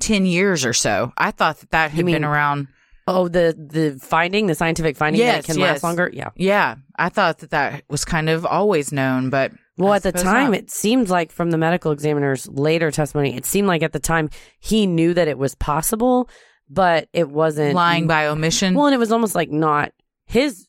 10 0.00 0.26
years 0.26 0.64
or 0.64 0.72
so. 0.72 1.12
I 1.16 1.30
thought 1.30 1.58
that 1.58 1.70
that 1.70 1.90
had 1.92 2.04
mean- 2.04 2.14
been 2.16 2.24
around. 2.24 2.68
Oh, 3.06 3.28
the 3.28 3.54
the 3.58 3.98
finding, 4.00 4.46
the 4.46 4.54
scientific 4.54 4.96
finding 4.96 5.20
that 5.20 5.26
Yes, 5.26 5.44
it 5.44 5.46
can 5.46 5.58
yes. 5.58 5.68
last 5.74 5.82
longer. 5.84 6.10
Yeah. 6.12 6.30
Yeah, 6.36 6.76
I 6.98 7.10
thought 7.10 7.38
that 7.38 7.50
that 7.50 7.84
was 7.88 8.04
kind 8.04 8.30
of 8.30 8.46
always 8.46 8.92
known, 8.92 9.28
but 9.28 9.52
Well, 9.76 9.92
I 9.92 9.96
at 9.96 10.02
the 10.04 10.12
time, 10.12 10.52
not. 10.52 10.58
it 10.60 10.70
seemed 10.70 11.10
like 11.10 11.30
from 11.30 11.50
the 11.50 11.58
medical 11.58 11.92
examiner's 11.92 12.48
later 12.48 12.90
testimony, 12.90 13.36
it 13.36 13.44
seemed 13.44 13.68
like 13.68 13.82
at 13.82 13.92
the 13.92 13.98
time 14.00 14.30
he 14.58 14.86
knew 14.86 15.12
that 15.14 15.28
it 15.28 15.36
was 15.36 15.54
possible, 15.54 16.30
but 16.70 17.08
it 17.12 17.28
wasn't 17.28 17.74
lying 17.74 18.06
by 18.06 18.26
omission. 18.28 18.74
Well, 18.74 18.86
and 18.86 18.94
it 18.94 18.98
was 18.98 19.12
almost 19.12 19.34
like 19.34 19.50
not 19.50 19.92
his 20.26 20.66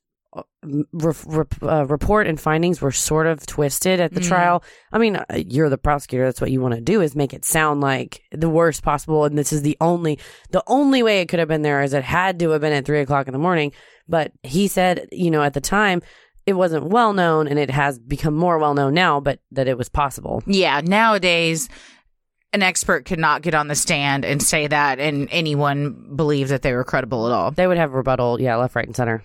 re- 0.92 1.44
uh, 1.62 1.86
report 1.86 2.28
and 2.28 2.40
findings 2.40 2.82
were 2.82 2.92
sort 2.92 3.28
of 3.28 3.46
twisted 3.46 4.00
at 4.00 4.14
the 4.14 4.20
trial. 4.22 4.64
I 4.92 4.98
mean, 4.98 5.16
uh, 5.16 5.26
you're 5.36 5.70
the 5.70 5.78
prosecutor. 5.78 6.26
That's 6.26 6.42
what 6.42 6.52
you 6.52 6.62
want 6.62 6.76
to 6.76 6.82
do 6.82 7.02
is 7.02 7.16
make 7.16 7.34
it 7.34 7.46
sound 7.46 7.82
like 7.82 8.22
the 8.32 8.50
worst 8.50 8.84
possible. 8.84 9.26
And 9.26 9.38
this 9.38 9.54
is 9.54 9.62
the 9.62 9.78
only, 9.82 10.20
the 10.52 10.64
only 10.68 11.04
way 11.04 11.22
it 11.22 11.28
could 11.28 11.40
have 11.40 11.48
been 11.48 11.62
there 11.62 11.82
is 11.82 11.94
it 11.94 12.04
had 12.04 12.40
to 12.40 12.50
have 12.52 12.62
been 12.62 12.74
at 12.74 12.86
three 12.86 13.02
o'clock 13.02 13.28
in 13.28 13.34
the 13.34 13.40
morning. 13.40 13.72
But 14.08 14.32
he 14.44 14.68
said, 14.68 15.08
you 15.12 15.32
know, 15.32 15.42
at 15.42 15.54
the 15.54 15.62
time, 15.62 16.02
it 16.46 16.54
wasn't 16.54 16.86
well 16.86 17.14
known 17.14 17.48
and 17.48 17.58
it 17.58 17.72
has 17.72 17.98
become 17.98 18.36
more 18.36 18.58
well 18.60 18.74
known 18.74 18.94
now, 18.94 19.20
but 19.20 19.40
that 19.52 19.68
it 19.68 19.78
was 19.78 19.90
possible. 19.90 20.44
Yeah, 20.46 20.82
nowadays 20.84 21.70
an 22.54 22.64
expert 22.64 23.06
could 23.06 23.20
not 23.20 23.42
get 23.42 23.54
on 23.54 23.68
the 23.68 23.76
stand 23.76 24.24
and 24.24 24.42
say 24.42 24.68
that 24.68 25.00
and 25.00 25.28
anyone 25.30 26.14
believe 26.16 26.50
that 26.50 26.62
they 26.62 26.74
were 26.74 26.86
credible 26.86 27.28
at 27.28 27.34
all. 27.34 27.52
They 27.52 27.68
would 27.68 27.78
have 27.78 27.94
rebuttal, 27.94 28.40
yeah, 28.40 28.56
left, 28.56 28.76
right, 28.76 28.86
and 28.86 28.96
center. 28.96 29.24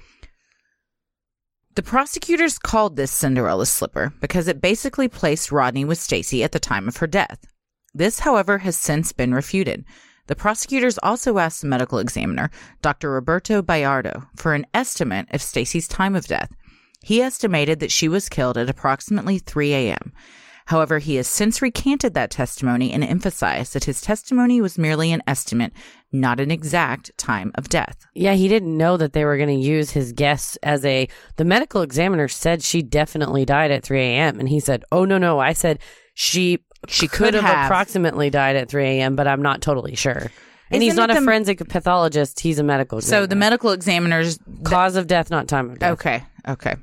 The 1.77 1.83
prosecutors 1.85 2.59
called 2.59 2.97
this 2.97 3.13
Cinderella 3.13 3.65
slipper 3.65 4.13
because 4.21 4.49
it 4.49 4.61
basically 4.61 5.07
placed 5.07 5.53
Rodney 5.53 5.85
with 5.85 5.99
Stacy 5.99 6.43
at 6.43 6.51
the 6.51 6.59
time 6.59 6.89
of 6.89 6.97
her 6.97 7.07
death. 7.07 7.47
This, 7.95 8.21
however, 8.21 8.59
has 8.59 8.77
since 8.77 9.13
been 9.13 9.33
refuted. 9.33 9.85
The 10.27 10.35
prosecutors 10.35 10.99
also 11.01 11.39
asked 11.39 11.61
the 11.61 11.69
medical 11.69 11.99
examiner, 11.99 12.51
Dr. 12.83 13.11
Roberto 13.11 13.63
Bayardo, 13.63 14.27
for 14.37 14.55
an 14.55 14.67
estimate 14.75 15.29
of 15.33 15.43
Stacy's 15.43 15.87
time 15.87 16.17
of 16.17 16.27
death. 16.27 16.51
He 17.03 17.23
estimated 17.23 17.79
that 17.81 17.93
she 17.93 18.09
was 18.09 18.29
killed 18.29 18.59
at 18.59 18.69
approximately 18.69 19.39
3 19.39 19.73
a.m. 19.73 20.13
However, 20.71 21.01
he 21.01 21.17
has 21.17 21.27
since 21.27 21.61
recanted 21.61 22.15
that 22.15 22.31
testimony 22.31 22.93
and 22.93 23.03
emphasized 23.03 23.73
that 23.75 23.85
his 23.87 24.01
testimony 24.01 24.61
was 24.61 24.79
merely 24.79 25.11
an 25.11 25.21
estimate, 25.27 25.73
not 26.13 26.39
an 26.39 26.53
exact 26.53 27.11
time 27.19 27.51
of 27.57 27.69
death. 27.69 28.07
Yeah, 28.15 28.35
he 28.35 28.47
didn't 28.47 28.77
know 28.79 28.97
that 28.97 29.13
they 29.13 29.25
were 29.25 29.37
going 29.37 29.49
to 29.61 29.67
use 29.69 29.91
his 29.91 30.13
guess 30.13 30.57
as 30.63 30.85
a. 30.85 31.09
The 31.39 31.45
medical 31.45 31.83
examiner 31.83 32.29
said 32.29 32.63
she 32.63 32.83
definitely 32.83 33.45
died 33.45 33.73
at 33.73 33.83
3 33.83 34.01
a.m. 34.01 34.39
And 34.39 34.49
he 34.49 34.61
said, 34.61 34.85
Oh, 34.93 35.05
no, 35.05 35.19
no. 35.19 35.41
I 35.41 35.55
said 35.55 35.81
she 36.15 36.61
She 36.87 37.09
could 37.09 37.19
could 37.19 37.35
have, 37.35 37.43
have. 37.43 37.67
approximately 37.67 38.31
died 38.31 38.55
at 38.55 38.69
3 38.69 38.85
a.m., 38.85 39.17
but 39.17 39.27
I'm 39.27 39.43
not 39.43 39.63
totally 39.63 39.97
sure. 39.97 40.31
And 40.71 40.85
he's 40.85 40.93
Isn't 40.93 41.03
not 41.03 41.11
it 41.11 41.17
a 41.17 41.21
the- 41.21 41.25
forensic 41.27 41.69
pathologist. 41.69 42.39
He's 42.39 42.61
a 42.61 42.63
medical 42.63 43.01
So 43.01 43.27
the 43.27 43.35
medical 43.35 43.73
examiners 43.73 44.39
cause 44.63 44.95
of 44.95 45.09
death, 45.09 45.31
not 45.31 45.49
time 45.49 45.71
of 45.71 45.81
death. 45.81 45.95
Okay. 45.95 46.23
Okay. 46.47 46.77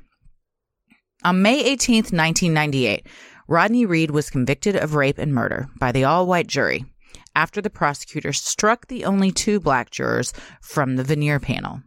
On 1.24 1.40
May 1.40 1.74
18th, 1.74 2.12
1998, 2.12 3.06
Rodney 3.48 3.86
Reed 3.86 4.10
was 4.10 4.30
convicted 4.30 4.76
of 4.76 4.94
rape 4.94 5.18
and 5.18 5.34
murder 5.34 5.68
by 5.78 5.90
the 5.90 6.04
all 6.04 6.26
white 6.26 6.46
jury 6.46 6.84
after 7.34 7.60
the 7.60 7.70
prosecutor 7.70 8.32
struck 8.32 8.86
the 8.86 9.04
only 9.04 9.32
two 9.32 9.58
black 9.58 9.90
jurors 9.90 10.32
from 10.60 10.96
the 10.96 11.02
venire 11.02 11.40
panel. 11.40 11.82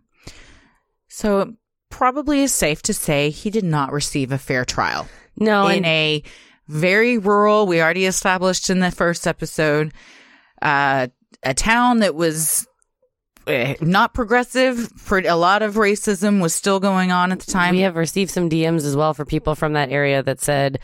So 1.08 1.42
it 1.42 1.50
probably 1.90 2.42
is 2.42 2.54
safe 2.54 2.82
to 2.84 2.94
say 2.94 3.30
he 3.30 3.50
did 3.50 3.64
not 3.64 3.92
receive 3.92 4.32
a 4.32 4.38
fair 4.38 4.66
trial. 4.66 5.08
No, 5.38 5.68
in 5.68 5.78
and 5.78 5.86
a 5.86 6.24
very 6.68 7.18
rural, 7.18 7.68
we 7.68 7.82
already 7.82 8.06
established 8.06 8.70
in 8.70 8.80
the 8.80 8.92
first 8.92 9.28
episode, 9.28 9.94
uh, 10.62 11.08
a 11.44 11.54
town 11.54 12.00
that 12.00 12.16
was 12.16 12.66
not 13.48 14.14
progressive. 14.14 14.92
A 15.12 15.36
lot 15.36 15.62
of 15.62 15.76
racism 15.76 16.42
was 16.42 16.54
still 16.54 16.80
going 16.80 17.12
on 17.12 17.32
at 17.32 17.40
the 17.40 17.52
time. 17.52 17.76
we 17.76 17.82
have 17.82 17.96
received 17.96 18.32
some 18.32 18.50
DMs 18.50 18.86
as 18.86 18.96
well 18.96 19.14
for 19.14 19.26
people 19.26 19.56
from 19.56 19.74
that 19.74 19.90
area 19.92 20.24
that 20.24 20.40
said 20.40 20.80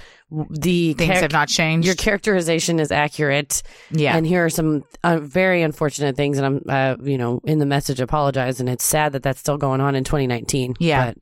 the 0.50 0.94
Things 0.94 1.14
char- 1.14 1.22
have 1.22 1.32
not 1.32 1.48
changed. 1.48 1.86
Your 1.86 1.96
characterization 1.96 2.80
is 2.80 2.92
accurate. 2.92 3.64
Yeah. 3.92 4.18
And 4.18 4.26
here 4.26 4.46
are 4.46 4.50
some 4.50 4.84
uh, 5.04 5.20
very 5.20 5.62
unfortunate 5.62 6.16
things. 6.16 6.38
And 6.38 6.46
I'm, 6.46 6.62
uh, 6.68 6.96
you 7.04 7.18
know, 7.18 7.40
in 7.44 7.60
the 7.60 7.66
message, 7.66 8.00
apologize. 8.02 8.60
And 8.60 8.68
it's 8.68 8.84
sad 8.84 9.14
that 9.14 9.24
that's 9.24 9.40
still 9.40 9.58
going 9.58 9.80
on 9.82 9.96
in 9.96 10.04
2019. 10.04 10.76
Yeah. 10.80 11.08
But 11.08 11.18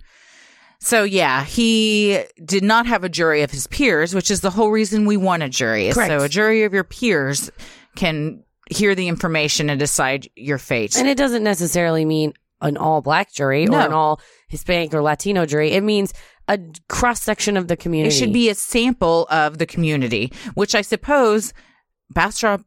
So 0.80 1.04
yeah, 1.04 1.44
he 1.44 2.24
did 2.44 2.64
not 2.64 2.86
have 2.88 3.04
a 3.04 3.10
jury 3.10 3.42
of 3.44 3.52
his 3.52 3.68
peers, 3.68 4.16
which 4.16 4.32
is 4.32 4.42
the 4.42 4.52
whole 4.52 4.72
reason 4.72 5.06
we 5.06 5.18
want 5.18 5.44
a 5.44 5.50
jury. 5.50 5.92
Correct. 5.92 6.10
So 6.10 6.24
a 6.24 6.30
jury 6.30 6.64
of 6.64 6.74
your 6.74 6.84
peers 6.84 7.52
can 7.96 8.44
hear 8.70 8.96
the 8.96 9.08
information 9.08 9.70
and 9.70 9.80
decide 9.80 10.28
your 10.36 10.58
fate. 10.58 10.96
And 10.98 11.08
it 11.08 11.18
doesn't 11.18 11.44
necessarily 11.44 12.06
mean 12.06 12.34
an 12.62 12.78
all 12.78 13.02
black 13.02 13.32
jury 13.34 13.68
or 13.68 13.80
an 13.80 13.94
all 13.94 14.20
Hispanic 14.48 14.94
or 14.94 15.02
Latino 15.02 15.46
jury. 15.46 15.72
It 15.72 15.82
means 15.84 16.14
a 16.48 16.60
cross 16.90 17.22
section 17.22 17.58
of 17.58 17.68
the 17.68 17.76
community. 17.76 18.16
it 18.16 18.18
should 18.20 18.34
be 18.34 18.50
a 18.50 18.56
sample 18.56 19.28
of 19.30 19.58
the 19.58 19.66
community, 19.66 20.32
which 20.54 20.74
I 20.76 20.82
suppose 20.82 21.54
Bastrop 22.12 22.62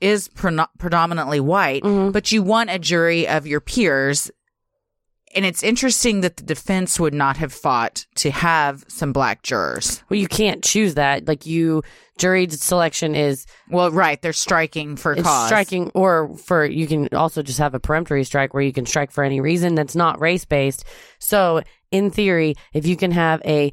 is 0.00 0.28
pre- 0.28 0.56
predominantly 0.78 1.40
white, 1.40 1.82
Mhm. 1.82 2.12
but 2.12 2.30
you 2.32 2.42
want 2.42 2.70
a 2.70 2.78
jury 2.78 3.26
of 3.26 3.46
your 3.46 3.60
peers. 3.60 4.30
And 5.36 5.44
it's 5.44 5.62
interesting 5.62 6.22
that 6.22 6.38
the 6.38 6.42
defense 6.42 6.98
would 6.98 7.12
not 7.12 7.36
have 7.36 7.52
fought 7.52 8.06
to 8.16 8.30
have 8.30 8.84
some 8.88 9.12
black 9.12 9.42
jurors. 9.42 10.02
Well, 10.08 10.18
you 10.18 10.28
can't 10.28 10.64
choose 10.64 10.94
that. 10.94 11.28
Like 11.28 11.44
you, 11.44 11.82
jury 12.16 12.48
selection 12.48 13.14
is 13.14 13.46
Well, 13.68 13.90
right, 13.90 14.20
they're 14.22 14.32
striking 14.32 14.96
for 14.96 15.12
it's 15.12 15.22
cause. 15.22 15.46
striking, 15.48 15.90
or 15.94 16.34
for 16.38 16.64
you 16.64 16.86
can 16.86 17.08
also 17.12 17.42
just 17.42 17.58
have 17.58 17.74
a 17.74 17.80
peremptory 17.80 18.24
strike 18.24 18.54
where 18.54 18.62
you 18.62 18.72
can 18.72 18.86
strike 18.86 19.10
for 19.10 19.22
any 19.22 19.40
reason 19.42 19.74
that's 19.74 19.94
not 19.94 20.18
race 20.20 20.46
based. 20.46 20.84
So, 21.18 21.62
in 21.90 22.10
theory, 22.10 22.54
if 22.72 22.86
you 22.86 22.96
can 22.96 23.10
have 23.10 23.42
a 23.44 23.72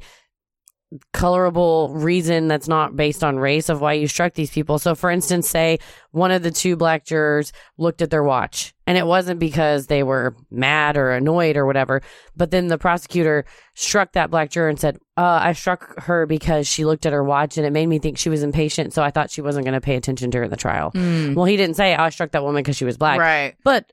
colorable 1.12 1.92
reason 1.94 2.48
that's 2.48 2.68
not 2.68 2.96
based 2.96 3.24
on 3.24 3.38
race 3.38 3.68
of 3.68 3.80
why 3.80 3.94
you 3.94 4.06
struck 4.06 4.34
these 4.34 4.50
people. 4.50 4.78
So, 4.78 4.94
for 4.94 5.10
instance, 5.10 5.48
say 5.48 5.78
one 6.12 6.30
of 6.30 6.42
the 6.42 6.50
two 6.50 6.76
black 6.76 7.04
jurors 7.04 7.52
looked 7.78 8.02
at 8.02 8.10
their 8.10 8.22
watch 8.22 8.74
and 8.86 8.96
it 8.96 9.06
wasn't 9.06 9.40
because 9.40 9.86
they 9.86 10.02
were 10.02 10.36
mad 10.50 10.96
or 10.96 11.10
annoyed 11.10 11.56
or 11.56 11.66
whatever, 11.66 12.02
but 12.36 12.50
then 12.50 12.68
the 12.68 12.78
prosecutor 12.78 13.44
struck 13.74 14.12
that 14.12 14.30
black 14.30 14.50
juror 14.50 14.68
and 14.68 14.78
said, 14.78 14.98
uh, 15.16 15.40
I 15.42 15.52
struck 15.52 15.98
her 16.02 16.26
because 16.26 16.68
she 16.68 16.84
looked 16.84 17.06
at 17.06 17.12
her 17.12 17.24
watch 17.24 17.56
and 17.56 17.66
it 17.66 17.70
made 17.70 17.86
me 17.86 17.98
think 17.98 18.18
she 18.18 18.28
was 18.28 18.42
impatient. 18.42 18.92
So 18.92 19.02
I 19.02 19.10
thought 19.10 19.30
she 19.30 19.40
wasn't 19.40 19.64
going 19.64 19.74
to 19.74 19.80
pay 19.80 19.96
attention 19.96 20.30
during 20.30 20.50
the 20.50 20.56
trial. 20.56 20.92
Well, 20.94 21.46
he 21.46 21.56
didn't 21.56 21.76
say, 21.76 21.94
I 21.94 22.10
struck 22.10 22.32
that 22.32 22.42
woman 22.44 22.62
because 22.62 22.76
she 22.76 22.84
was 22.84 22.96
black. 22.96 23.18
Right. 23.18 23.54
But 23.64 23.92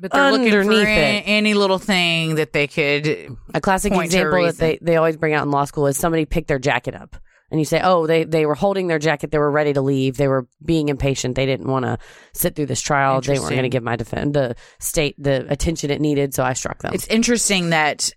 But 0.00 0.12
they're 0.12 0.30
looking 0.30 0.50
for 0.50 0.60
Underneath 0.60 0.86
any, 0.86 1.18
it. 1.18 1.22
any 1.26 1.54
little 1.54 1.78
thing 1.78 2.36
that 2.36 2.52
they 2.52 2.66
could. 2.68 3.36
A 3.54 3.60
classic 3.60 3.92
point 3.92 4.12
to 4.12 4.18
a 4.18 4.20
example 4.20 4.40
that 4.42 4.46
reason. 4.46 4.58
they, 4.60 4.78
they 4.80 4.96
always 4.96 5.16
bring 5.16 5.34
out 5.34 5.44
in 5.44 5.50
law 5.50 5.64
school 5.64 5.86
is 5.88 5.96
somebody 5.96 6.24
picked 6.24 6.46
their 6.48 6.58
jacket 6.60 6.94
up. 6.94 7.16
And 7.50 7.58
you 7.58 7.64
say, 7.64 7.80
oh, 7.82 8.06
they, 8.06 8.24
they 8.24 8.44
were 8.44 8.54
holding 8.54 8.88
their 8.88 8.98
jacket. 8.98 9.30
They 9.30 9.38
were 9.38 9.50
ready 9.50 9.72
to 9.72 9.80
leave. 9.80 10.18
They 10.18 10.28
were 10.28 10.46
being 10.64 10.88
impatient. 10.90 11.34
They 11.34 11.46
didn't 11.46 11.66
want 11.66 11.84
to 11.86 11.98
sit 12.34 12.54
through 12.54 12.66
this 12.66 12.80
trial. 12.82 13.20
They 13.22 13.30
weren't 13.30 13.36
Interesting. 13.38 13.56
going 13.56 13.62
to 13.62 13.68
give 13.70 13.82
my 13.82 13.96
defense 13.96 14.34
the 14.34 14.54
state 14.78 15.14
the 15.18 15.50
attention 15.50 15.90
it 15.90 16.00
needed. 16.00 16.34
So 16.34 16.44
I 16.44 16.52
struck 16.52 16.82
them. 16.82 16.92
It's 16.92 17.06
interesting 17.08 17.70
that 17.70 18.10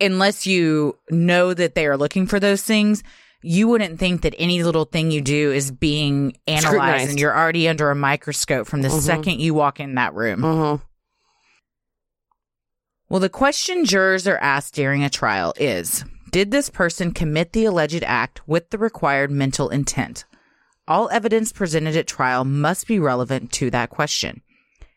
unless 0.00 0.46
you 0.46 0.96
know 1.10 1.54
that 1.54 1.74
they 1.76 1.86
are 1.86 1.96
looking 1.96 2.26
for 2.26 2.40
those 2.40 2.62
things, 2.62 3.02
you 3.42 3.68
wouldn't 3.68 3.98
think 4.00 4.22
that 4.22 4.34
any 4.36 4.62
little 4.64 4.84
thing 4.84 5.10
you 5.12 5.20
do 5.22 5.52
is 5.52 5.70
being 5.70 6.36
analyzed 6.48 6.66
Scrutinized. 6.66 7.10
and 7.10 7.20
you're 7.20 7.36
already 7.36 7.68
under 7.68 7.90
a 7.90 7.94
microscope 7.94 8.66
from 8.66 8.82
the 8.82 8.88
Mhm. 8.88 9.00
second 9.00 9.40
you 9.40 9.54
walk 9.54 9.80
in 9.80 9.94
that 9.94 10.12
room. 10.14 10.40
Mhm. 10.40 10.80
Well, 13.10 13.18
the 13.18 13.28
question 13.28 13.86
jurors 13.86 14.28
are 14.28 14.38
asked 14.38 14.74
during 14.74 15.02
a 15.02 15.10
trial 15.10 15.52
is 15.56 16.04
Did 16.30 16.52
this 16.52 16.70
person 16.70 17.10
commit 17.10 17.52
the 17.52 17.64
alleged 17.64 18.04
act 18.04 18.40
with 18.46 18.70
the 18.70 18.78
required 18.78 19.32
mental 19.32 19.68
intent? 19.68 20.24
All 20.86 21.10
evidence 21.10 21.50
presented 21.50 21.96
at 21.96 22.06
trial 22.06 22.44
must 22.44 22.86
be 22.86 23.00
relevant 23.00 23.50
to 23.54 23.68
that 23.70 23.90
question. 23.90 24.42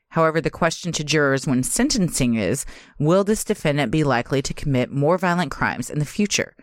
However, 0.10 0.40
the 0.40 0.52
question 0.52 0.92
to 0.92 1.04
jurors 1.04 1.48
when 1.48 1.64
sentencing 1.64 2.36
is 2.36 2.68
Will 3.00 3.24
this 3.24 3.44
defendant 3.44 3.92
be 3.92 4.04
likely 4.04 4.44
to 4.44 4.54
commit 4.54 4.92
more 4.92 5.18
violent 5.18 5.50
crimes 5.50 5.90
in 5.90 5.98
the 5.98 6.06
future? 6.06 6.54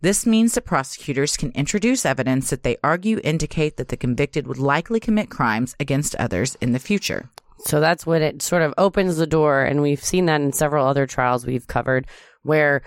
This 0.00 0.24
means 0.24 0.54
that 0.54 0.64
prosecutors 0.64 1.36
can 1.36 1.52
introduce 1.52 2.06
evidence 2.06 2.48
that 2.48 2.62
they 2.62 2.78
argue 2.82 3.20
indicate 3.22 3.76
that 3.76 3.88
the 3.88 3.98
convicted 3.98 4.46
would 4.46 4.56
likely 4.56 5.00
commit 5.00 5.28
crimes 5.28 5.76
against 5.78 6.16
others 6.16 6.56
in 6.62 6.72
the 6.72 6.78
future. 6.78 7.28
So 7.64 7.80
that's 7.80 8.04
what 8.06 8.20
it 8.22 8.42
sort 8.42 8.62
of 8.62 8.74
opens 8.78 9.16
the 9.16 9.26
door. 9.26 9.62
And 9.62 9.80
we've 9.82 10.04
seen 10.04 10.26
that 10.26 10.40
in 10.40 10.52
several 10.52 10.86
other 10.86 11.06
trials 11.06 11.46
we've 11.46 11.66
covered 11.66 12.06
where 12.42 12.82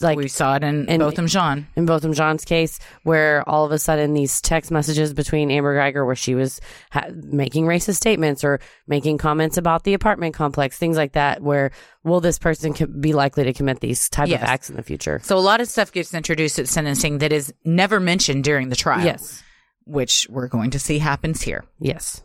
like 0.00 0.16
we 0.16 0.28
saw 0.28 0.54
it 0.54 0.62
in 0.62 0.88
and- 0.88 1.00
Botham 1.00 1.26
Jean. 1.26 1.66
in 1.74 1.84
Botham 1.84 2.12
Jean's 2.12 2.44
case, 2.44 2.78
where 3.02 3.42
all 3.48 3.64
of 3.64 3.72
a 3.72 3.78
sudden 3.80 4.14
these 4.14 4.40
text 4.40 4.70
messages 4.70 5.12
between 5.12 5.50
Amber 5.50 5.76
Guyger, 5.76 6.06
where 6.06 6.14
she 6.14 6.36
was 6.36 6.60
ha- 6.92 7.08
making 7.12 7.64
racist 7.66 7.96
statements 7.96 8.44
or 8.44 8.60
making 8.86 9.18
comments 9.18 9.56
about 9.56 9.82
the 9.82 9.94
apartment 9.94 10.32
complex, 10.34 10.78
things 10.78 10.96
like 10.96 11.14
that, 11.14 11.42
where 11.42 11.72
will 12.04 12.20
this 12.20 12.38
person 12.38 12.72
be 13.00 13.12
likely 13.12 13.42
to 13.42 13.52
commit 13.52 13.80
these 13.80 14.08
type 14.08 14.28
Yes. 14.28 14.42
of 14.42 14.48
acts 14.48 14.70
in 14.70 14.76
the 14.76 14.82
future? 14.84 15.18
So 15.24 15.36
a 15.36 15.40
lot 15.40 15.60
of 15.60 15.66
stuff 15.66 15.90
gets 15.90 16.14
introduced 16.14 16.60
at 16.60 16.68
sentencing 16.68 17.18
that 17.18 17.32
is 17.32 17.52
never 17.64 17.98
mentioned 17.98 18.44
during 18.44 18.68
the 18.68 18.76
trial. 18.76 19.04
Yes. 19.04 19.42
Which 19.86 20.28
we're 20.30 20.46
going 20.46 20.70
to 20.70 20.78
see 20.78 21.00
happens 21.00 21.42
here. 21.42 21.64
Yes. 21.80 22.22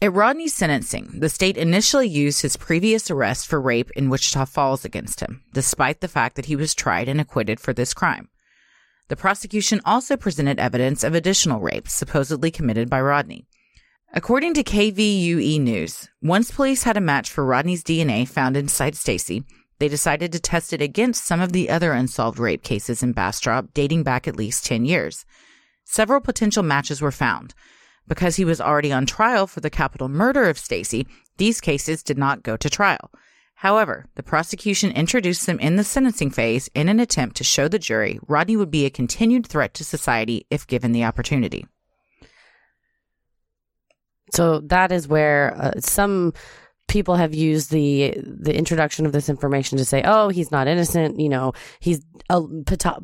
At 0.00 0.12
Rodney's 0.12 0.54
sentencing, 0.54 1.10
the 1.18 1.28
state 1.28 1.56
initially 1.56 2.06
used 2.06 2.42
his 2.42 2.56
previous 2.56 3.10
arrest 3.10 3.48
for 3.48 3.60
rape 3.60 3.90
in 3.96 4.10
Wichita 4.10 4.44
Falls 4.44 4.84
against 4.84 5.18
him, 5.18 5.42
despite 5.52 6.00
the 6.00 6.06
fact 6.06 6.36
that 6.36 6.44
he 6.44 6.54
was 6.54 6.72
tried 6.72 7.08
and 7.08 7.20
acquitted 7.20 7.58
for 7.58 7.72
this 7.72 7.94
crime. 7.94 8.28
The 9.08 9.16
prosecution 9.16 9.80
also 9.84 10.16
presented 10.16 10.60
evidence 10.60 11.02
of 11.02 11.14
additional 11.14 11.60
rapes 11.60 11.94
supposedly 11.94 12.52
committed 12.52 12.88
by 12.88 13.00
Rodney. 13.00 13.48
According 14.14 14.54
to 14.54 14.62
KVUE 14.62 15.60
News, 15.60 16.08
once 16.22 16.52
police 16.52 16.84
had 16.84 16.96
a 16.96 17.00
match 17.00 17.30
for 17.30 17.44
Rodney's 17.44 17.82
DNA 17.82 18.28
found 18.28 18.56
inside 18.56 18.94
Stacy, 18.94 19.42
they 19.80 19.88
decided 19.88 20.30
to 20.30 20.40
test 20.40 20.72
it 20.72 20.80
against 20.80 21.24
some 21.24 21.40
of 21.40 21.52
the 21.52 21.70
other 21.70 21.92
unsolved 21.92 22.38
rape 22.38 22.62
cases 22.62 23.02
in 23.02 23.12
Bastrop 23.12 23.74
dating 23.74 24.04
back 24.04 24.28
at 24.28 24.36
least 24.36 24.64
10 24.64 24.84
years. 24.84 25.24
Several 25.84 26.20
potential 26.20 26.62
matches 26.62 27.00
were 27.00 27.10
found. 27.10 27.54
Because 28.08 28.36
he 28.36 28.44
was 28.44 28.60
already 28.60 28.90
on 28.90 29.06
trial 29.06 29.46
for 29.46 29.60
the 29.60 29.70
capital 29.70 30.08
murder 30.08 30.48
of 30.48 30.58
Stacy, 30.58 31.06
these 31.36 31.60
cases 31.60 32.02
did 32.02 32.18
not 32.18 32.42
go 32.42 32.56
to 32.56 32.70
trial. 32.70 33.12
However, 33.54 34.06
the 34.14 34.22
prosecution 34.22 34.92
introduced 34.92 35.46
them 35.46 35.58
in 35.58 35.76
the 35.76 35.84
sentencing 35.84 36.30
phase 36.30 36.70
in 36.74 36.88
an 36.88 37.00
attempt 37.00 37.36
to 37.36 37.44
show 37.44 37.66
the 37.68 37.78
jury 37.78 38.20
Rodney 38.28 38.56
would 38.56 38.70
be 38.70 38.84
a 38.84 38.90
continued 38.90 39.46
threat 39.46 39.74
to 39.74 39.84
society 39.84 40.46
if 40.48 40.66
given 40.66 40.92
the 40.92 41.04
opportunity. 41.04 41.66
So 44.32 44.60
that 44.60 44.92
is 44.92 45.08
where 45.08 45.56
uh, 45.56 45.80
some 45.80 46.34
people 46.88 47.16
have 47.16 47.34
used 47.34 47.70
the 47.70 48.14
the 48.24 48.56
introduction 48.56 49.06
of 49.06 49.12
this 49.12 49.28
information 49.28 49.78
to 49.78 49.84
say, 49.84 50.02
"Oh, 50.04 50.30
he's 50.30 50.50
not 50.50 50.66
innocent." 50.66 51.20
You 51.20 51.28
know, 51.28 51.52
he's 51.80 52.04
uh, 52.30 52.42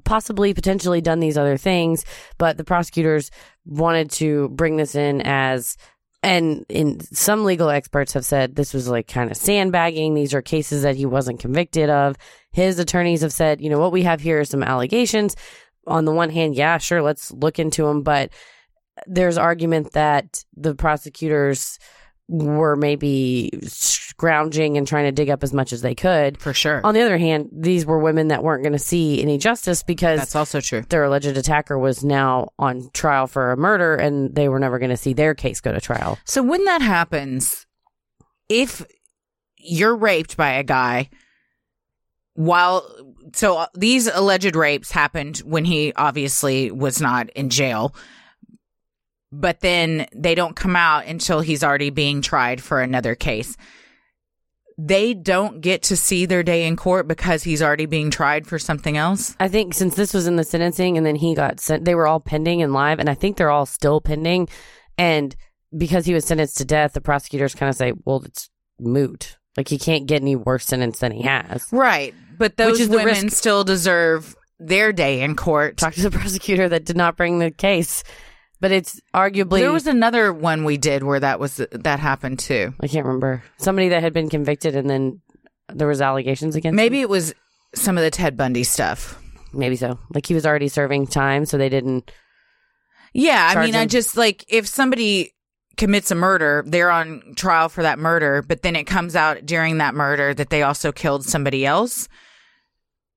possibly 0.04 0.54
potentially 0.54 1.00
done 1.00 1.20
these 1.20 1.38
other 1.38 1.56
things, 1.56 2.04
but 2.38 2.56
the 2.56 2.64
prosecutors 2.64 3.30
wanted 3.64 4.10
to 4.12 4.48
bring 4.50 4.76
this 4.76 4.94
in 4.94 5.20
as 5.22 5.76
and 6.22 6.64
in 6.70 7.00
some 7.00 7.44
legal 7.44 7.68
experts 7.68 8.14
have 8.14 8.24
said 8.24 8.56
this 8.56 8.72
was 8.72 8.88
like 8.88 9.06
kind 9.06 9.30
of 9.30 9.36
sandbagging. 9.36 10.14
These 10.14 10.32
are 10.32 10.40
cases 10.40 10.82
that 10.82 10.96
he 10.96 11.04
wasn't 11.04 11.38
convicted 11.38 11.90
of. 11.90 12.16
His 12.50 12.78
attorneys 12.78 13.20
have 13.20 13.32
said, 13.32 13.60
you 13.60 13.68
know, 13.68 13.78
what 13.78 13.92
we 13.92 14.02
have 14.04 14.22
here 14.22 14.40
are 14.40 14.44
some 14.44 14.62
allegations. 14.62 15.36
On 15.86 16.06
the 16.06 16.12
one 16.12 16.30
hand, 16.30 16.54
yeah, 16.54 16.78
sure, 16.78 17.02
let's 17.02 17.30
look 17.30 17.58
into 17.58 17.84
them, 17.84 18.02
but 18.02 18.30
there's 19.06 19.36
argument 19.36 19.92
that 19.92 20.44
the 20.56 20.74
prosecutors 20.74 21.78
were 22.28 22.76
maybe 22.76 23.50
scrounging 23.64 24.78
and 24.78 24.86
trying 24.86 25.04
to 25.04 25.12
dig 25.12 25.28
up 25.28 25.42
as 25.42 25.52
much 25.52 25.72
as 25.72 25.82
they 25.82 25.94
could. 25.94 26.40
For 26.40 26.54
sure. 26.54 26.80
On 26.84 26.94
the 26.94 27.02
other 27.02 27.18
hand, 27.18 27.50
these 27.52 27.84
were 27.84 27.98
women 27.98 28.28
that 28.28 28.42
weren't 28.42 28.62
going 28.62 28.72
to 28.72 28.78
see 28.78 29.20
any 29.22 29.38
justice 29.38 29.82
because 29.82 30.20
That's 30.20 30.36
also 30.36 30.60
true. 30.60 30.82
their 30.88 31.04
alleged 31.04 31.36
attacker 31.36 31.78
was 31.78 32.02
now 32.02 32.48
on 32.58 32.88
trial 32.92 33.26
for 33.26 33.52
a 33.52 33.56
murder 33.56 33.96
and 33.96 34.34
they 34.34 34.48
were 34.48 34.58
never 34.58 34.78
going 34.78 34.90
to 34.90 34.96
see 34.96 35.12
their 35.12 35.34
case 35.34 35.60
go 35.60 35.72
to 35.72 35.80
trial. 35.80 36.18
So 36.24 36.42
when 36.42 36.64
that 36.64 36.80
happens, 36.80 37.66
if 38.48 38.84
you're 39.58 39.96
raped 39.96 40.36
by 40.36 40.52
a 40.52 40.62
guy 40.62 41.10
while 42.34 42.84
so 43.32 43.58
uh, 43.58 43.66
these 43.74 44.06
alleged 44.06 44.56
rapes 44.56 44.90
happened 44.90 45.38
when 45.38 45.64
he 45.64 45.92
obviously 45.94 46.70
was 46.70 47.00
not 47.00 47.30
in 47.30 47.48
jail 47.48 47.94
but 49.40 49.60
then 49.60 50.06
they 50.14 50.34
don't 50.34 50.56
come 50.56 50.76
out 50.76 51.06
until 51.06 51.40
he's 51.40 51.64
already 51.64 51.90
being 51.90 52.22
tried 52.22 52.62
for 52.62 52.80
another 52.80 53.14
case 53.14 53.56
they 54.76 55.14
don't 55.14 55.60
get 55.60 55.82
to 55.84 55.96
see 55.96 56.26
their 56.26 56.42
day 56.42 56.66
in 56.66 56.76
court 56.76 57.06
because 57.06 57.44
he's 57.44 57.62
already 57.62 57.86
being 57.86 58.10
tried 58.10 58.46
for 58.46 58.58
something 58.58 58.96
else 58.96 59.36
I 59.38 59.48
think 59.48 59.74
since 59.74 59.94
this 59.94 60.12
was 60.12 60.26
in 60.26 60.36
the 60.36 60.44
sentencing 60.44 60.96
and 60.96 61.06
then 61.06 61.16
he 61.16 61.34
got 61.34 61.60
sent, 61.60 61.84
they 61.84 61.94
were 61.94 62.06
all 62.06 62.20
pending 62.20 62.62
and 62.62 62.72
live, 62.72 62.98
and 62.98 63.08
I 63.08 63.14
think 63.14 63.36
they're 63.36 63.50
all 63.50 63.66
still 63.66 64.00
pending. 64.00 64.48
And 64.98 65.34
because 65.76 66.06
he 66.06 66.14
was 66.14 66.24
sentenced 66.24 66.56
to 66.58 66.64
death, 66.64 66.92
the 66.92 67.00
prosecutors 67.00 67.54
kind 67.54 67.70
of 67.70 67.76
say, 67.76 67.92
well, 68.04 68.22
it's 68.24 68.50
moot. 68.80 69.36
Like 69.56 69.68
he 69.68 69.78
can't 69.78 70.06
get 70.06 70.22
any 70.22 70.36
worse 70.36 70.66
sentence 70.66 70.98
than 70.98 71.12
he 71.12 71.22
has. 71.22 71.66
right 71.70 72.14
but 72.36 72.56
those 72.56 72.80
is 72.80 72.88
the 72.88 72.96
women 72.96 73.24
risk- 73.24 73.36
still 73.36 73.62
deserve 73.62 74.34
their 74.58 74.92
day 74.92 75.22
in 75.22 75.36
court 75.36 75.76
Talk 75.76 75.94
to 75.94 76.02
the 76.02 76.10
prosecutor 76.18 76.68
that 76.68 76.84
did 76.84 76.96
not 76.96 77.16
bring 77.16 77.38
the 77.38 77.52
case, 77.52 78.02
but 78.64 78.72
it's 78.72 78.98
arguably 79.12 79.58
There 79.58 79.74
was 79.74 79.86
another 79.86 80.32
one 80.32 80.64
we 80.64 80.78
did 80.78 81.02
where 81.02 81.20
that 81.20 81.38
was 81.38 81.56
that 81.70 82.00
happened 82.00 82.38
too. 82.38 82.72
I 82.80 82.88
can't 82.88 83.04
remember 83.04 83.44
somebody 83.58 83.90
that 83.90 84.02
had 84.02 84.14
been 84.14 84.30
convicted 84.30 84.74
and 84.74 84.88
then 84.88 85.20
there 85.68 85.86
was 85.86 86.00
allegations 86.00 86.56
against. 86.56 86.74
Maybe 86.74 86.96
him? 86.96 87.02
it 87.02 87.08
was 87.10 87.34
some 87.74 87.98
of 87.98 88.04
the 88.04 88.10
Ted 88.10 88.38
Bundy 88.38 88.64
stuff. 88.64 89.20
maybe 89.52 89.76
so. 89.76 89.98
Like 90.14 90.24
he 90.24 90.32
was 90.32 90.46
already 90.46 90.68
serving 90.68 91.08
time, 91.08 91.44
so 91.44 91.58
they 91.58 91.68
didn't. 91.68 92.10
Yeah, 93.12 93.48
I 93.50 93.52
Charge 93.52 93.66
mean, 93.66 93.74
I 93.74 93.84
just 93.84 94.16
like 94.16 94.46
if 94.48 94.66
somebody 94.66 95.34
commits 95.76 96.10
a 96.10 96.14
murder, 96.14 96.64
they're 96.66 96.90
on 96.90 97.34
trial 97.36 97.68
for 97.68 97.82
that 97.82 97.98
murder, 97.98 98.40
but 98.40 98.62
then 98.62 98.76
it 98.76 98.84
comes 98.84 99.14
out 99.14 99.44
during 99.44 99.76
that 99.76 99.94
murder 99.94 100.32
that 100.32 100.48
they 100.48 100.62
also 100.62 100.90
killed 100.90 101.22
somebody 101.22 101.66
else. 101.66 102.08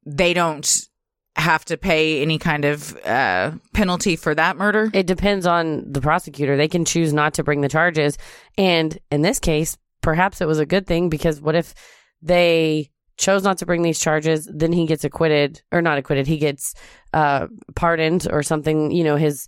They 0.06 0.34
don't 0.34 0.70
have 1.38 1.64
to 1.66 1.78
pay 1.78 2.22
any 2.22 2.38
kind 2.38 2.66
of 2.66 2.98
uh, 3.06 3.52
penalty 3.74 4.16
for 4.16 4.34
that 4.36 4.58
murder. 4.58 4.90
It 4.94 5.08
depends 5.08 5.46
on 5.46 5.92
the 5.92 6.02
prosecutor. 6.02 6.58
They 6.58 6.68
can 6.68 6.84
choose 6.84 7.14
not 7.14 7.36
to 7.36 7.44
bring 7.44 7.62
the 7.62 7.70
charges, 7.70 8.18
and 8.58 8.98
in 9.12 9.22
this 9.22 9.40
case, 9.40 9.78
perhaps 10.02 10.42
it 10.42 10.48
was 10.48 10.60
a 10.60 10.66
good 10.66 10.88
thing 10.88 11.10
because 11.10 11.42
what 11.42 11.56
if 11.56 11.74
they 12.22 12.90
chose 13.18 13.44
not 13.44 13.58
to 13.60 13.66
bring 13.66 13.82
these 13.82 14.00
charges? 14.00 14.50
Then 14.54 14.72
he 14.72 14.86
gets 14.86 15.04
acquitted, 15.04 15.62
or 15.72 15.82
not 15.82 15.98
acquitted. 15.98 16.28
He 16.28 16.38
gets 16.38 16.74
uh, 17.14 17.48
pardoned 17.76 18.28
or 18.32 18.44
something. 18.44 18.92
You 18.92 19.04
know, 19.04 19.16
his 19.16 19.48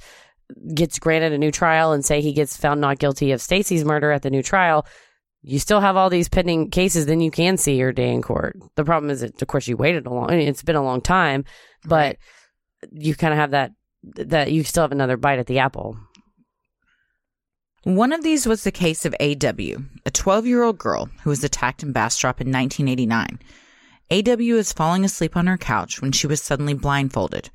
gets 0.73 0.99
granted 0.99 1.33
a 1.33 1.37
new 1.37 1.51
trial 1.51 1.91
and 1.91 2.03
say 2.03 2.21
he 2.21 2.33
gets 2.33 2.57
found 2.57 2.81
not 2.81 2.99
guilty 2.99 3.31
of 3.31 3.41
Stacy's 3.41 3.85
murder 3.85 4.11
at 4.11 4.23
the 4.23 4.29
new 4.29 4.43
trial, 4.43 4.85
you 5.41 5.59
still 5.59 5.79
have 5.79 5.95
all 5.95 6.09
these 6.09 6.29
pending 6.29 6.69
cases, 6.69 7.05
then 7.05 7.21
you 7.21 7.31
can 7.31 7.57
see 7.57 7.75
your 7.75 7.93
day 7.93 8.11
in 8.13 8.21
court. 8.21 8.57
The 8.75 8.83
problem 8.83 9.09
is 9.09 9.21
that, 9.21 9.41
of 9.41 9.47
course, 9.47 9.67
you 9.67 9.77
waited 9.77 10.05
a 10.05 10.09
long. 10.09 10.29
I 10.29 10.35
mean, 10.35 10.47
it's 10.47 10.63
been 10.63 10.75
a 10.75 10.83
long 10.83 11.01
time, 11.01 11.45
but 11.85 12.17
you 12.91 13.15
kind 13.15 13.33
of 13.33 13.39
have 13.39 13.51
that 13.51 13.71
that 14.15 14.51
you 14.51 14.63
still 14.63 14.83
have 14.83 14.91
another 14.91 15.17
bite 15.17 15.39
at 15.39 15.47
the 15.47 15.59
apple. 15.59 15.97
One 17.83 18.13
of 18.13 18.23
these 18.23 18.45
was 18.45 18.63
the 18.63 18.71
case 18.71 19.05
of 19.05 19.15
AW, 19.19 19.81
a 20.05 20.11
12 20.11 20.45
year 20.45 20.63
old 20.63 20.77
girl 20.77 21.09
who 21.23 21.29
was 21.29 21.43
attacked 21.43 21.83
in 21.83 21.91
Bastrop 21.91 22.41
in 22.41 22.51
1989. 22.51 23.39
AW 24.11 24.55
was 24.55 24.73
falling 24.73 25.05
asleep 25.05 25.37
on 25.37 25.47
her 25.47 25.57
couch 25.57 26.01
when 26.01 26.11
she 26.11 26.27
was 26.27 26.41
suddenly 26.41 26.73
blindfolded. 26.73 27.49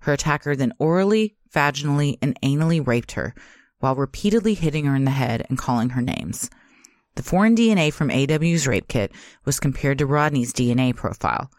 Her 0.00 0.12
attacker 0.12 0.56
then 0.56 0.72
orally, 0.78 1.36
vaginally, 1.52 2.18
and 2.22 2.38
anally 2.42 2.84
raped 2.84 3.12
her 3.12 3.34
while 3.80 3.94
repeatedly 3.94 4.54
hitting 4.54 4.84
her 4.86 4.96
in 4.96 5.04
the 5.04 5.12
head 5.12 5.46
and 5.48 5.58
calling 5.58 5.90
her 5.90 6.02
names. 6.02 6.50
The 7.18 7.24
foreign 7.24 7.56
DNA 7.56 7.92
from 7.92 8.12
AW's 8.12 8.68
rape 8.68 8.86
kit 8.86 9.10
was 9.44 9.58
compared 9.58 9.98
to 9.98 10.06
Rodney's 10.06 10.52
DNA 10.52 10.94
profile. 10.94 11.50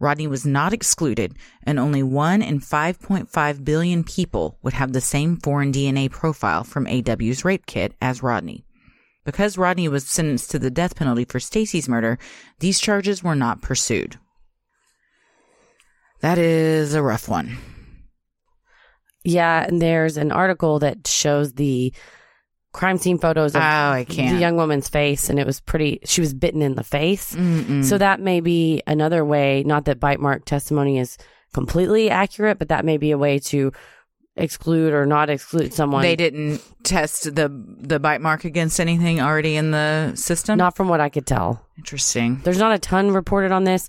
Rodney 0.00 0.26
was 0.26 0.46
not 0.46 0.72
excluded, 0.72 1.36
and 1.62 1.78
only 1.78 2.02
1 2.02 2.40
in 2.40 2.58
5.5 2.58 3.64
billion 3.66 4.02
people 4.02 4.58
would 4.62 4.72
have 4.72 4.94
the 4.94 5.02
same 5.02 5.36
foreign 5.36 5.72
DNA 5.72 6.10
profile 6.10 6.64
from 6.64 6.86
AW's 6.86 7.44
rape 7.44 7.66
kit 7.66 7.92
as 8.00 8.22
Rodney. 8.22 8.64
Because 9.26 9.58
Rodney 9.58 9.88
was 9.88 10.08
sentenced 10.08 10.50
to 10.52 10.58
the 10.58 10.70
death 10.70 10.96
penalty 10.96 11.26
for 11.26 11.38
Stacy's 11.38 11.86
murder, 11.86 12.18
these 12.60 12.80
charges 12.80 13.22
were 13.22 13.36
not 13.36 13.60
pursued. 13.60 14.18
That 16.22 16.38
is 16.38 16.94
a 16.94 17.02
rough 17.02 17.28
one. 17.28 17.58
Yeah, 19.22 19.64
and 19.64 19.82
there's 19.82 20.16
an 20.16 20.32
article 20.32 20.78
that 20.78 21.06
shows 21.06 21.52
the 21.52 21.92
crime 22.74 22.98
scene 22.98 23.16
photos 23.16 23.54
Oh, 23.54 23.58
of 23.58 23.64
I 23.64 24.04
the 24.04 24.14
can't. 24.14 24.38
young 24.38 24.56
woman's 24.56 24.88
face, 24.90 25.30
and 25.30 25.38
it 25.38 25.46
was 25.46 25.60
pretty. 25.60 26.00
She 26.04 26.20
was 26.20 26.34
bitten 26.34 26.60
in 26.60 26.74
the 26.74 26.84
face, 26.84 27.34
Mm-mm. 27.34 27.82
so 27.82 27.96
that 27.96 28.20
may 28.20 28.40
be 28.40 28.82
another 28.86 29.24
way. 29.24 29.62
Not 29.64 29.86
that 29.86 29.98
bite 29.98 30.20
mark 30.20 30.44
testimony 30.44 30.98
is 30.98 31.16
completely 31.54 32.10
accurate, 32.10 32.58
but 32.58 32.68
that 32.68 32.84
may 32.84 32.98
be 32.98 33.12
a 33.12 33.16
way 33.18 33.38
to 33.38 33.72
exclude 34.36 34.92
or 34.92 35.06
not 35.06 35.30
exclude 35.30 35.72
someone. 35.72 36.02
they 36.02 36.16
didn't 36.16 36.60
test 36.82 37.36
the 37.36 37.48
the 37.78 38.00
bite 38.00 38.20
mark 38.20 38.44
against 38.44 38.80
anything 38.80 39.20
already 39.20 39.54
in 39.56 39.70
the 39.70 40.12
system. 40.16 40.58
not 40.58 40.74
from 40.76 40.88
what 40.88 41.00
I 41.00 41.08
could 41.08 41.24
tell. 41.26 41.64
Interesting. 41.78 42.40
There's 42.42 42.58
not 42.58 42.74
a 42.74 42.78
ton 42.80 43.12
reported 43.12 43.52
on 43.52 43.62
this, 43.64 43.88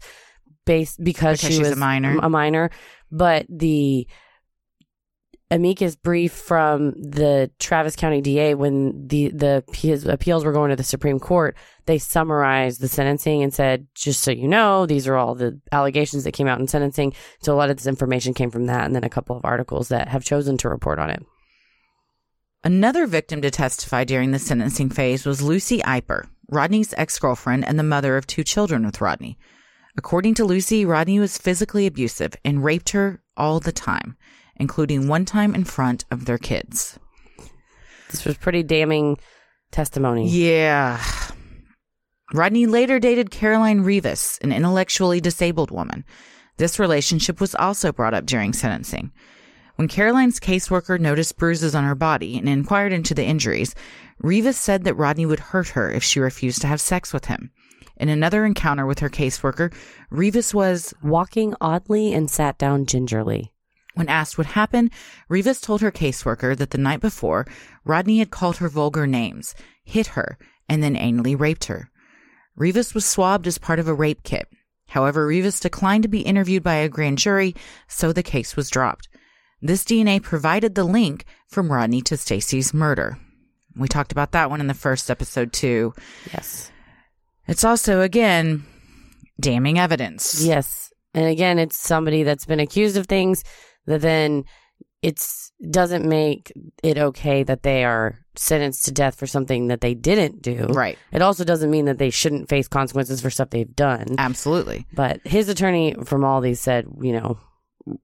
based 0.65 1.03
because, 1.03 1.41
Because 1.41 1.53
she 1.53 1.57
she's 1.57 1.67
a 1.67 1.71
was 1.71 1.79
minor. 1.79 2.19
A 2.21 2.29
minor, 2.29 2.69
but 3.11 3.47
the 3.49 4.07
amicus 5.51 5.95
brief 5.95 6.31
from 6.31 6.91
the 6.93 7.51
Travis 7.59 7.95
County 7.95 8.21
DA 8.21 8.55
when 8.55 9.07
the 9.07 9.29
the 9.29 9.63
his 9.73 10.05
appeals 10.05 10.43
were 10.43 10.51
going 10.51 10.69
to 10.71 10.75
the 10.75 10.83
Supreme 10.83 11.19
Court, 11.19 11.55
they 11.85 11.97
summarized 11.97 12.81
the 12.81 12.87
sentencing 12.87 13.43
and 13.43 13.53
said, 13.53 13.87
just 13.93 14.21
so 14.21 14.31
you 14.31 14.47
know, 14.47 14.85
these 14.85 15.07
are 15.07 15.15
all 15.15 15.35
the 15.35 15.59
allegations 15.71 16.23
that 16.23 16.33
came 16.33 16.47
out 16.47 16.59
in 16.59 16.67
sentencing. 16.67 17.13
So 17.41 17.53
a 17.53 17.57
lot 17.57 17.69
of 17.69 17.77
this 17.77 17.87
information 17.87 18.33
came 18.33 18.51
from 18.51 18.65
that, 18.65 18.85
and 18.85 18.95
then 18.95 19.03
a 19.03 19.09
couple 19.09 19.37
of 19.37 19.45
articles 19.45 19.89
that 19.89 20.07
have 20.07 20.23
chosen 20.23 20.57
to 20.57 20.69
report 20.69 20.99
on 20.99 21.09
it. 21.09 21.23
Another 22.63 23.05
victim 23.05 23.41
to 23.43 23.51
testify 23.51 24.03
during 24.03 24.31
the 24.31 24.39
sentencing 24.39 24.89
phase 24.89 25.23
was 25.23 25.43
Lucy 25.43 25.79
Eiper, 25.81 26.27
Rodney's 26.49 26.95
ex 26.97 27.19
girlfriend 27.19 27.63
and 27.65 27.77
the 27.77 27.83
mother 27.83 28.17
of 28.17 28.25
two 28.25 28.43
children 28.43 28.83
with 28.85 29.01
Rodney. 29.01 29.37
According 29.97 30.33
to 30.35 30.45
Lucy, 30.45 30.83
Rodney 30.83 31.19
was 31.19 31.37
physically 31.37 31.85
abusive 31.85 32.33
and 32.43 32.63
raped 32.63 32.89
her 32.89 33.21
all 33.37 33.59
the 33.59 33.71
time, 33.71 34.17
including 34.57 35.07
one 35.07 35.25
time 35.25 35.55
in 35.55 35.63
front 35.63 36.05
of 36.11 36.25
their 36.25 36.37
kids. 36.37 36.99
This 38.09 38.25
was 38.25 38.37
pretty 38.37 38.63
damning 38.63 39.17
testimony. 39.71 40.29
Yeah. 40.29 41.03
Rodney 42.33 42.65
later 42.65 42.99
dated 42.99 43.31
Caroline 43.31 43.81
Rivas, 43.81 44.39
an 44.41 44.51
intellectually 44.51 45.21
disabled 45.21 45.71
woman. 45.71 46.03
This 46.57 46.79
relationship 46.79 47.41
was 47.41 47.55
also 47.55 47.91
brought 47.91 48.13
up 48.13 48.25
during 48.25 48.53
sentencing. 48.53 49.11
When 49.75 49.89
Caroline's 49.89 50.39
caseworker 50.39 50.99
noticed 50.99 51.37
bruises 51.37 51.75
on 51.75 51.83
her 51.83 51.95
body 51.95 52.37
and 52.37 52.47
inquired 52.47 52.93
into 52.93 53.13
the 53.13 53.25
injuries, 53.25 53.75
Rivas 54.19 54.57
said 54.57 54.85
that 54.85 54.95
Rodney 54.95 55.25
would 55.25 55.39
hurt 55.39 55.69
her 55.69 55.91
if 55.91 56.03
she 56.03 56.21
refused 56.21 56.61
to 56.61 56.67
have 56.67 56.79
sex 56.79 57.11
with 57.11 57.25
him. 57.25 57.51
In 57.97 58.09
another 58.09 58.45
encounter 58.45 58.85
with 58.85 58.99
her 58.99 59.09
caseworker, 59.09 59.73
Rivas 60.09 60.53
was, 60.53 60.93
Walking 61.03 61.55
oddly 61.59 62.13
and 62.13 62.29
sat 62.29 62.57
down 62.57 62.85
gingerly. 62.85 63.53
When 63.95 64.07
asked 64.09 64.37
what 64.37 64.47
happened, 64.47 64.91
Rivas 65.27 65.59
told 65.59 65.81
her 65.81 65.91
caseworker 65.91 66.55
that 66.55 66.69
the 66.69 66.77
night 66.77 67.01
before, 67.01 67.47
Rodney 67.83 68.19
had 68.19 68.29
called 68.29 68.57
her 68.57 68.69
vulgar 68.69 69.07
names, 69.07 69.55
hit 69.83 70.07
her, 70.07 70.37
and 70.69 70.83
then 70.83 70.95
anally 70.95 71.37
raped 71.37 71.65
her. 71.65 71.89
Rivas 72.55 72.93
was 72.93 73.05
swabbed 73.05 73.47
as 73.47 73.57
part 73.57 73.79
of 73.79 73.87
a 73.87 73.93
rape 73.93 74.23
kit. 74.23 74.47
However, 74.89 75.25
Rivas 75.25 75.59
declined 75.59 76.03
to 76.03 76.09
be 76.09 76.21
interviewed 76.21 76.63
by 76.63 76.75
a 76.75 76.89
grand 76.89 77.17
jury, 77.17 77.55
so 77.87 78.13
the 78.13 78.23
case 78.23 78.55
was 78.55 78.69
dropped. 78.69 79.09
This 79.61 79.83
DNA 79.83 80.21
provided 80.21 80.75
the 80.75 80.83
link 80.83 81.25
from 81.47 81.71
Rodney 81.71 82.01
to 82.03 82.17
Stacy's 82.17 82.73
murder. 82.73 83.17
We 83.75 83.87
talked 83.87 84.11
about 84.11 84.31
that 84.33 84.49
one 84.49 84.61
in 84.61 84.67
the 84.67 84.73
first 84.73 85.09
episode 85.09 85.53
too. 85.53 85.93
Yes. 86.31 86.71
It's 87.47 87.63
also 87.63 88.01
again 88.01 88.65
damning 89.39 89.79
evidence. 89.79 90.43
Yes. 90.43 90.93
And 91.13 91.25
again, 91.25 91.59
it's 91.59 91.77
somebody 91.77 92.23
that's 92.23 92.45
been 92.45 92.59
accused 92.59 92.97
of 92.97 93.07
things 93.07 93.43
that 93.85 94.01
then 94.01 94.45
it's 95.01 95.51
doesn't 95.69 96.07
make 96.07 96.51
it 96.83 96.97
okay 96.97 97.43
that 97.43 97.63
they 97.63 97.83
are 97.85 98.17
sentenced 98.35 98.85
to 98.85 98.91
death 98.91 99.15
for 99.15 99.27
something 99.27 99.67
that 99.67 99.81
they 99.81 99.93
didn't 99.93 100.41
do. 100.41 100.65
Right. 100.69 100.97
It 101.11 101.21
also 101.21 101.43
doesn't 101.43 101.69
mean 101.69 101.85
that 101.85 101.99
they 101.99 102.09
shouldn't 102.09 102.49
face 102.49 102.67
consequences 102.67 103.21
for 103.21 103.29
stuff 103.29 103.51
they've 103.51 103.75
done. 103.75 104.15
Absolutely. 104.17 104.87
But 104.93 105.21
his 105.25 105.47
attorney 105.47 105.95
from 106.05 106.23
all 106.23 106.41
these 106.41 106.59
said, 106.59 106.85
you 107.01 107.13
know, 107.13 107.37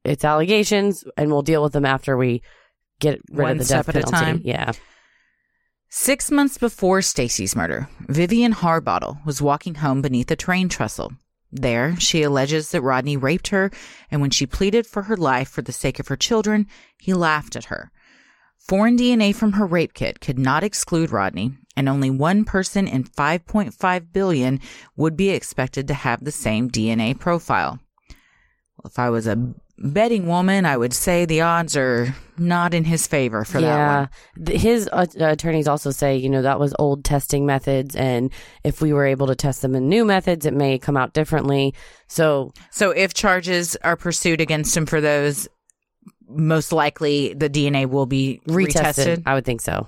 it's 0.05 0.23
allegations 0.23 1.03
and 1.17 1.31
we'll 1.31 1.41
deal 1.41 1.63
with 1.63 1.73
them 1.73 1.85
after 1.85 2.15
we 2.15 2.43
get 2.99 3.19
rid 3.31 3.43
One 3.43 3.51
of 3.53 3.57
the 3.57 3.65
death 3.65 3.87
penalty. 3.87 4.11
time. 4.11 4.41
Yeah. 4.43 4.71
Six 5.89 6.31
months 6.31 6.57
before 6.57 7.01
Stacy's 7.01 7.55
murder, 7.55 7.89
Vivian 8.07 8.53
Harbottle 8.53 9.17
was 9.25 9.41
walking 9.41 9.75
home 9.75 10.01
beneath 10.01 10.31
a 10.31 10.35
train 10.37 10.69
trestle. 10.69 11.11
There, 11.51 11.99
she 11.99 12.23
alleges 12.23 12.71
that 12.71 12.81
Rodney 12.81 13.17
raped 13.17 13.49
her, 13.49 13.71
and 14.09 14.21
when 14.21 14.29
she 14.29 14.45
pleaded 14.45 14.87
for 14.87 15.03
her 15.03 15.17
life 15.17 15.49
for 15.49 15.61
the 15.61 15.71
sake 15.71 15.99
of 15.99 16.07
her 16.07 16.15
children, 16.15 16.67
he 16.97 17.13
laughed 17.13 17.55
at 17.55 17.65
her. 17.65 17.91
Foreign 18.57 18.97
DNA 18.97 19.35
from 19.35 19.53
her 19.53 19.65
rape 19.65 19.93
kit 19.93 20.21
could 20.21 20.39
not 20.39 20.63
exclude 20.63 21.11
Rodney, 21.11 21.57
and 21.75 21.89
only 21.89 22.09
one 22.09 22.45
person 22.45 22.87
in 22.87 23.03
5.5 23.03 24.13
billion 24.13 24.59
would 24.95 25.17
be 25.17 25.31
expected 25.31 25.87
to 25.87 25.93
have 25.93 26.23
the 26.23 26.31
same 26.31 26.69
DNA 26.69 27.19
profile. 27.19 27.79
Well, 28.77 28.89
if 28.89 28.99
I 28.99 29.09
was 29.09 29.27
a 29.27 29.53
betting 29.81 30.27
woman, 30.27 30.65
I 30.65 30.77
would 30.77 30.93
say 30.93 31.25
the 31.25 31.41
odds 31.41 31.75
are 31.75 32.15
not 32.37 32.73
in 32.73 32.83
his 32.83 33.07
favor 33.07 33.43
for 33.43 33.61
that 33.61 33.67
yeah. 33.67 34.07
one. 34.37 34.57
His 34.57 34.89
uh, 34.91 35.05
attorneys 35.19 35.67
also 35.67 35.91
say, 35.91 36.17
you 36.17 36.29
know, 36.29 36.41
that 36.41 36.59
was 36.59 36.73
old 36.79 37.03
testing 37.03 37.45
methods. 37.45 37.95
And 37.95 38.31
if 38.63 38.81
we 38.81 38.93
were 38.93 39.05
able 39.05 39.27
to 39.27 39.35
test 39.35 39.61
them 39.61 39.75
in 39.75 39.89
new 39.89 40.05
methods, 40.05 40.45
it 40.45 40.53
may 40.53 40.77
come 40.79 40.97
out 40.97 41.13
differently. 41.13 41.73
So, 42.07 42.51
So 42.69 42.91
if 42.91 43.13
charges 43.13 43.75
are 43.77 43.95
pursued 43.95 44.41
against 44.41 44.75
him 44.75 44.85
for 44.85 45.01
those, 45.01 45.47
most 46.27 46.71
likely 46.71 47.33
the 47.33 47.49
DNA 47.49 47.87
will 47.87 48.05
be 48.05 48.41
retested. 48.47 48.73
retested. 48.73 49.23
I 49.25 49.33
would 49.33 49.45
think 49.45 49.61
so. 49.61 49.87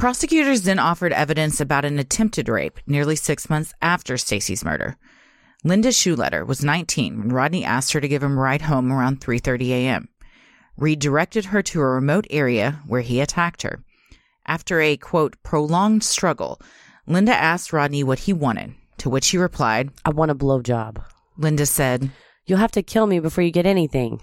Prosecutors 0.00 0.62
then 0.62 0.78
offered 0.78 1.12
evidence 1.12 1.60
about 1.60 1.84
an 1.84 1.98
attempted 1.98 2.48
rape 2.48 2.80
nearly 2.86 3.14
six 3.14 3.50
months 3.50 3.74
after 3.82 4.16
Stacy's 4.16 4.64
murder. 4.64 4.96
Linda 5.62 5.90
Schlueter 5.90 6.46
was 6.46 6.64
19 6.64 7.18
when 7.18 7.28
Rodney 7.28 7.66
asked 7.66 7.92
her 7.92 8.00
to 8.00 8.08
give 8.08 8.22
him 8.22 8.38
a 8.38 8.40
ride 8.40 8.62
home 8.62 8.90
around 8.90 9.20
3:30 9.20 9.68
a.m. 9.68 10.08
Reed 10.78 11.00
directed 11.00 11.44
her 11.44 11.60
to 11.64 11.82
a 11.82 11.84
remote 11.84 12.26
area 12.30 12.80
where 12.86 13.02
he 13.02 13.20
attacked 13.20 13.60
her. 13.60 13.84
After 14.46 14.80
a 14.80 14.96
quote 14.96 15.36
prolonged 15.42 16.02
struggle, 16.02 16.62
Linda 17.06 17.34
asked 17.34 17.70
Rodney 17.70 18.02
what 18.02 18.20
he 18.20 18.32
wanted, 18.32 18.72
to 18.96 19.10
which 19.10 19.28
he 19.28 19.36
replied, 19.36 19.90
I 20.06 20.10
want 20.12 20.30
a 20.30 20.34
blowjob. 20.34 21.04
Linda 21.36 21.66
said, 21.66 22.10
You'll 22.46 22.56
have 22.56 22.72
to 22.72 22.82
kill 22.82 23.06
me 23.06 23.20
before 23.20 23.44
you 23.44 23.50
get 23.50 23.66
anything. 23.66 24.22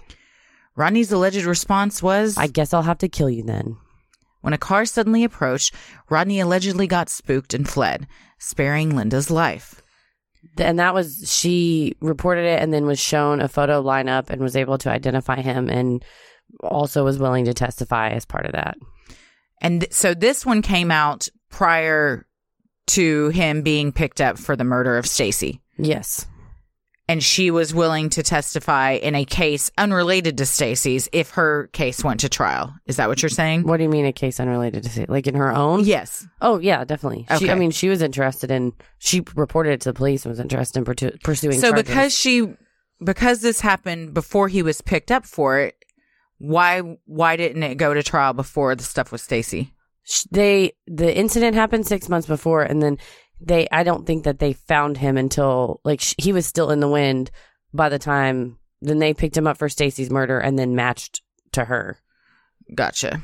Rodney's 0.74 1.12
alleged 1.12 1.44
response 1.44 2.02
was, 2.02 2.36
I 2.36 2.48
guess 2.48 2.74
I'll 2.74 2.82
have 2.82 2.98
to 2.98 3.08
kill 3.08 3.30
you 3.30 3.44
then. 3.44 3.76
When 4.40 4.52
a 4.52 4.58
car 4.58 4.84
suddenly 4.84 5.24
approached, 5.24 5.74
Rodney 6.08 6.40
allegedly 6.40 6.86
got 6.86 7.08
spooked 7.08 7.54
and 7.54 7.68
fled, 7.68 8.06
sparing 8.38 8.94
Linda's 8.94 9.30
life. 9.30 9.82
And 10.56 10.78
that 10.78 10.94
was, 10.94 11.24
she 11.32 11.96
reported 12.00 12.44
it 12.44 12.62
and 12.62 12.72
then 12.72 12.86
was 12.86 13.00
shown 13.00 13.40
a 13.40 13.48
photo 13.48 13.82
lineup 13.82 14.30
and 14.30 14.40
was 14.40 14.56
able 14.56 14.78
to 14.78 14.90
identify 14.90 15.40
him 15.40 15.68
and 15.68 16.04
also 16.62 17.04
was 17.04 17.18
willing 17.18 17.44
to 17.46 17.54
testify 17.54 18.10
as 18.10 18.24
part 18.24 18.46
of 18.46 18.52
that. 18.52 18.76
And 19.60 19.82
th- 19.82 19.92
so 19.92 20.14
this 20.14 20.46
one 20.46 20.62
came 20.62 20.90
out 20.90 21.28
prior 21.50 22.26
to 22.88 23.28
him 23.28 23.62
being 23.62 23.92
picked 23.92 24.20
up 24.20 24.38
for 24.38 24.56
the 24.56 24.64
murder 24.64 24.96
of 24.96 25.06
Stacy. 25.06 25.60
Yes. 25.76 26.26
And 27.08 27.24
she 27.24 27.50
was 27.50 27.72
willing 27.74 28.10
to 28.10 28.22
testify 28.22 28.92
in 28.92 29.14
a 29.14 29.24
case 29.24 29.70
unrelated 29.78 30.36
to 30.38 30.46
Stacy's 30.46 31.08
if 31.10 31.30
her 31.30 31.68
case 31.68 32.04
went 32.04 32.20
to 32.20 32.28
trial. 32.28 32.74
Is 32.86 32.96
that 32.96 33.08
what 33.08 33.22
you're 33.22 33.30
saying? 33.30 33.62
What 33.62 33.78
do 33.78 33.84
you 33.84 33.88
mean 33.88 34.04
a 34.04 34.12
case 34.12 34.38
unrelated 34.38 34.84
to, 34.84 35.06
like 35.08 35.26
in 35.26 35.34
her 35.34 35.50
own? 35.50 35.84
Yes. 35.84 36.26
Oh 36.42 36.58
yeah, 36.58 36.84
definitely. 36.84 37.26
She, 37.38 37.50
I 37.50 37.54
mean, 37.54 37.70
she 37.70 37.88
was 37.88 38.02
interested 38.02 38.50
in. 38.50 38.74
She 38.98 39.24
reported 39.34 39.72
it 39.72 39.80
to 39.82 39.90
the 39.90 39.94
police 39.94 40.26
and 40.26 40.30
was 40.30 40.40
interested 40.40 40.78
in 40.78 41.18
pursuing. 41.20 41.58
So 41.58 41.70
charges. 41.70 41.86
because 41.86 42.14
she 42.14 42.54
because 43.02 43.40
this 43.40 43.60
happened 43.60 44.12
before 44.12 44.48
he 44.48 44.62
was 44.62 44.82
picked 44.82 45.10
up 45.10 45.24
for 45.24 45.60
it, 45.60 45.76
why 46.36 46.80
why 47.06 47.36
didn't 47.36 47.62
it 47.62 47.76
go 47.76 47.94
to 47.94 48.02
trial 48.02 48.34
before 48.34 48.74
the 48.74 48.84
stuff 48.84 49.12
with 49.12 49.22
Stacy? 49.22 49.72
they 50.30 50.72
the 50.86 51.16
incident 51.16 51.54
happened 51.54 51.86
six 51.86 52.08
months 52.08 52.26
before, 52.26 52.62
and 52.62 52.82
then 52.82 52.98
they. 53.40 53.68
I 53.70 53.82
don't 53.82 54.06
think 54.06 54.24
that 54.24 54.38
they 54.38 54.52
found 54.52 54.96
him 54.96 55.16
until 55.16 55.80
like 55.84 56.00
sh- 56.00 56.14
he 56.18 56.32
was 56.32 56.46
still 56.46 56.70
in 56.70 56.80
the 56.80 56.88
wind 56.88 57.30
by 57.72 57.88
the 57.88 57.98
time. 57.98 58.58
Then 58.80 58.98
they 58.98 59.14
picked 59.14 59.36
him 59.36 59.46
up 59.46 59.58
for 59.58 59.68
Stacy's 59.68 60.10
murder 60.10 60.38
and 60.38 60.58
then 60.58 60.76
matched 60.76 61.22
to 61.52 61.64
her. 61.64 61.98
Gotcha. 62.74 63.22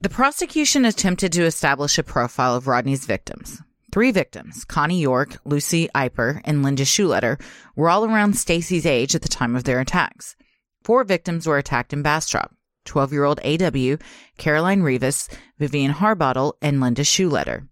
The 0.00 0.08
prosecution 0.08 0.84
attempted 0.84 1.32
to 1.32 1.44
establish 1.44 1.98
a 1.98 2.02
profile 2.02 2.56
of 2.56 2.66
Rodney's 2.66 3.06
victims. 3.06 3.60
Three 3.92 4.10
victims, 4.10 4.64
Connie 4.64 5.00
York, 5.00 5.38
Lucy 5.44 5.88
Iper, 5.94 6.40
and 6.44 6.62
Linda 6.62 6.84
Schlueter, 6.84 7.40
were 7.76 7.90
all 7.90 8.04
around 8.04 8.36
Stacy's 8.36 8.86
age 8.86 9.14
at 9.14 9.22
the 9.22 9.28
time 9.28 9.54
of 9.54 9.64
their 9.64 9.80
attacks. 9.80 10.34
Four 10.82 11.04
victims 11.04 11.46
were 11.46 11.58
attacked 11.58 11.92
in 11.92 12.02
Bastrop 12.02 12.52
12 12.84 13.12
year 13.12 13.24
old 13.24 13.40
AW, 13.44 13.96
Caroline 14.38 14.82
Rivas, 14.82 15.28
Vivian 15.58 15.92
Harbottle, 15.92 16.54
and 16.60 16.80
Linda 16.80 17.02
Schlueter. 17.02 17.68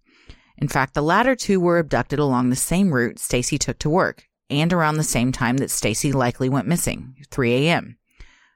In 0.60 0.68
fact, 0.68 0.94
the 0.94 1.02
latter 1.02 1.34
two 1.34 1.58
were 1.58 1.78
abducted 1.78 2.18
along 2.18 2.50
the 2.50 2.56
same 2.56 2.92
route 2.92 3.18
Stacy 3.18 3.58
took 3.58 3.78
to 3.78 3.90
work 3.90 4.28
and 4.50 4.72
around 4.72 4.96
the 4.96 5.04
same 5.04 5.32
time 5.32 5.56
that 5.58 5.70
Stacy 5.70 6.12
likely 6.12 6.48
went 6.48 6.66
missing, 6.66 7.14
3 7.30 7.68
a.m. 7.68 7.96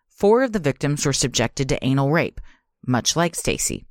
Four 0.09 0.43
of 0.43 0.53
the 0.53 0.59
victims 0.59 1.07
were 1.07 1.13
subjected 1.13 1.69
to 1.69 1.85
anal 1.85 2.11
rape, 2.11 2.41
much 2.87 3.17
like 3.17 3.35
Stacy, 3.35 3.87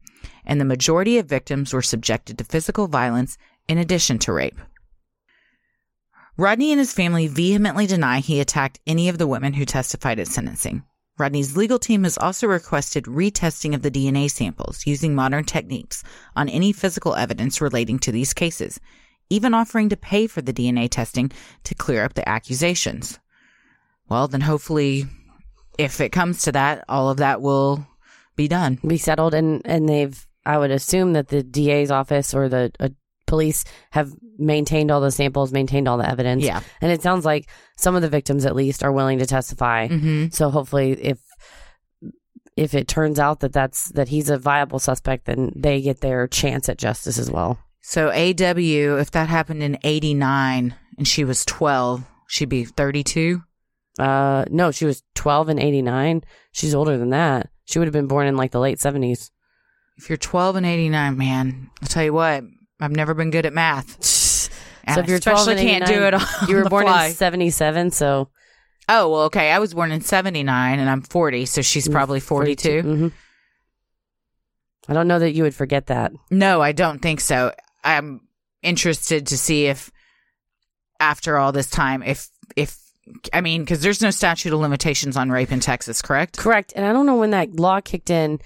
and 0.45 0.60
the 0.60 0.65
majority 0.65 1.17
of 1.17 1.26
victims 1.26 1.73
were 1.73 1.82
subjected 1.82 2.38
to 2.38 2.43
physical 2.43 2.88
violence 2.88 3.38
in 3.67 3.78
addition 3.78 4.19
to 4.19 4.34
rape. 4.34 4.60
Rodney 6.38 6.71
and 6.71 6.80
his 6.80 6.93
family 6.93 7.28
vehemently 7.28 7.88
deny 7.88 8.19
he 8.19 8.39
attacked 8.39 8.80
any 8.86 9.10
of 9.10 9.17
the 9.17 9.28
women 9.28 9.54
who 9.54 9.65
testified 9.65 10.19
at 10.19 10.28
sentencing. 10.28 10.84
Rodney's 11.17 11.56
legal 11.56 11.78
team 11.78 12.04
has 12.06 12.17
also 12.17 12.47
requested 12.47 13.06
retesting 13.06 13.76
of 13.76 13.84
the 13.84 13.91
DNA 13.91 14.30
samples 14.30 14.88
using 14.88 15.13
modern 15.13 15.43
techniques 15.43 16.04
on 16.36 16.49
any 16.49 16.73
physical 16.73 17.13
evidence 17.13 17.62
relating 17.62 17.99
to 17.99 18.12
these 18.12 18.34
cases, 18.34 18.80
even 19.30 19.54
offering 19.54 19.89
to 19.89 19.97
pay 19.97 20.26
for 20.26 20.41
the 20.41 20.54
DNA 20.54 20.89
testing 20.89 21.32
to 21.65 21.76
clear 21.76 22.04
up 22.04 22.15
the 22.15 22.28
accusations. 22.28 23.19
Well, 24.10 24.28
then 24.28 24.41
hopefully, 24.41 25.06
if 25.78 26.02
it 26.02 26.12
comes 26.12 26.41
to 26.43 26.52
that, 26.54 26.84
all 26.89 27.10
of 27.10 27.17
that 27.17 27.41
will 27.41 27.86
be 28.36 28.47
done. 28.47 28.80
Be 28.86 28.97
settled, 28.97 29.34
and 29.34 29.62
and 29.65 29.88
they've. 29.88 30.28
I 30.45 30.58
would 30.58 30.71
assume 30.71 31.13
that 31.13 31.30
the 31.30 31.41
DA's 31.41 31.89
office 31.89 32.34
or 32.34 32.49
the 32.49 32.71
uh, 32.80 32.89
police 33.28 33.63
have 33.91 34.13
maintained 34.38 34.91
all 34.91 35.02
the 35.02 35.12
samples, 35.12 35.52
maintained 35.52 35.88
all 35.88 35.98
the 35.98 36.10
evidence. 36.10 36.43
Yeah. 36.43 36.62
and 36.82 36.91
it 36.91 37.02
sounds 37.02 37.26
like 37.26 37.50
some 37.78 37.96
of 37.96 38.02
the 38.02 38.10
victims, 38.10 38.46
at 38.46 38.56
least, 38.56 38.84
are 38.84 38.91
willing 38.91 39.19
to 39.19 39.26
testify. 39.26 39.88
Mm-hmm. 39.88 40.28
So 40.30 40.50
hopefully, 40.50 40.91
if 40.93 41.19
if 42.56 42.74
it 42.74 42.88
turns 42.88 43.19
out 43.19 43.39
that 43.39 43.54
that's 43.54 43.89
that 43.89 44.10
he's 44.10 44.30
a 44.30 44.38
viable 44.38 44.80
suspect, 44.80 45.26
then 45.26 45.52
they 45.56 45.82
get 45.82 46.02
their 46.02 46.28
chance 46.28 46.69
at 46.69 46.78
justice 46.78 47.17
as 47.17 47.32
well. 47.32 47.60
So 47.82 48.10
AW, 48.10 48.98
if 49.00 49.12
that 49.12 49.28
happened 49.28 49.62
in 49.62 49.78
89 49.84 50.74
and 50.98 51.08
she 51.08 51.26
was 51.26 51.43
12, 51.43 52.04
she'd 52.28 52.48
be 52.48 52.63
32. 52.63 53.41
Uh, 54.00 54.46
no, 54.50 54.72
she 54.72 54.86
was 54.86 55.04
twelve 55.13 55.50
in 55.50 55.60
eighty 55.60 55.82
nine. 55.84 56.24
She's 56.52 56.74
older 56.74 56.98
than 56.98 57.12
that. 57.12 57.50
She 57.65 57.78
would 57.78 57.88
have 57.88 57.93
been 57.93 58.08
born 58.08 58.26
in 58.26 58.36
like 58.36 58.52
the 58.52 58.60
late 58.60 58.80
seventies. 58.80 59.30
If 59.98 60.10
you're 60.10 60.17
12 60.17 60.56
and 60.56 60.65
89, 60.65 61.15
man, 61.17 61.69
I'll 61.80 61.88
tell 61.88 62.04
you 62.04 62.13
what, 62.13 62.43
I've 62.80 62.96
never 62.96 63.13
been 63.13 63.30
good 63.30 63.46
at 63.46 63.54
math. 63.54 64.04
So 64.93 65.00
if 65.00 65.08
you're 65.08 65.17
especially 65.17 65.56
12 65.56 65.58
and 65.60 65.67
can't 65.69 65.86
do 65.86 66.04
it 66.04 66.13
89 66.13 66.28
on 66.41 66.50
You 66.50 66.56
were 66.58 66.69
born 66.69 66.86
fly. 66.86 67.06
in 67.08 67.13
seventy 67.13 67.50
seven, 67.52 67.91
so 67.91 68.30
Oh, 68.89 69.10
well, 69.10 69.22
okay. 69.24 69.50
I 69.52 69.60
was 69.60 69.74
born 69.74 69.91
in 69.93 70.02
79 70.02 70.80
and 70.80 70.89
I'm 70.89 71.02
40, 71.04 71.46
so 71.46 71.62
she's 71.62 71.88
probably 71.88 72.19
42. 72.19 72.82
hmm 72.82 73.08
I 74.89 74.93
don't 74.93 75.08
know 75.08 75.19
that 75.19 75.32
you 75.32 75.43
would 75.43 75.56
forget 75.56 75.88
that. 75.88 76.12
No, 76.30 76.62
I 76.62 76.74
don't 76.74 77.00
think 77.02 77.22
so. 77.22 77.54
I'm 77.84 78.19
interested 78.62 79.28
to 79.28 79.38
see 79.38 79.67
if 79.67 79.89
after 81.00 81.38
all 81.38 81.54
this 81.54 81.69
time, 81.69 82.04
if, 82.04 82.28
if, 82.58 82.78
I 83.32 83.39
mean, 83.39 83.62
because 83.62 83.82
there's 83.82 84.02
no 84.02 84.10
statute 84.12 84.52
of 84.54 84.60
limitations 84.60 85.15
on 85.15 85.30
rape 85.30 85.52
in 85.54 85.62
Texas, 85.62 86.02
correct? 86.02 86.38
Correct. 86.38 86.74
And 86.76 86.86
I 86.86 86.91
don't 86.91 87.06
know 87.06 87.15
when 87.15 87.32
that 87.32 87.58
law 87.58 87.80
kicked 87.80 88.10
in, 88.10 88.39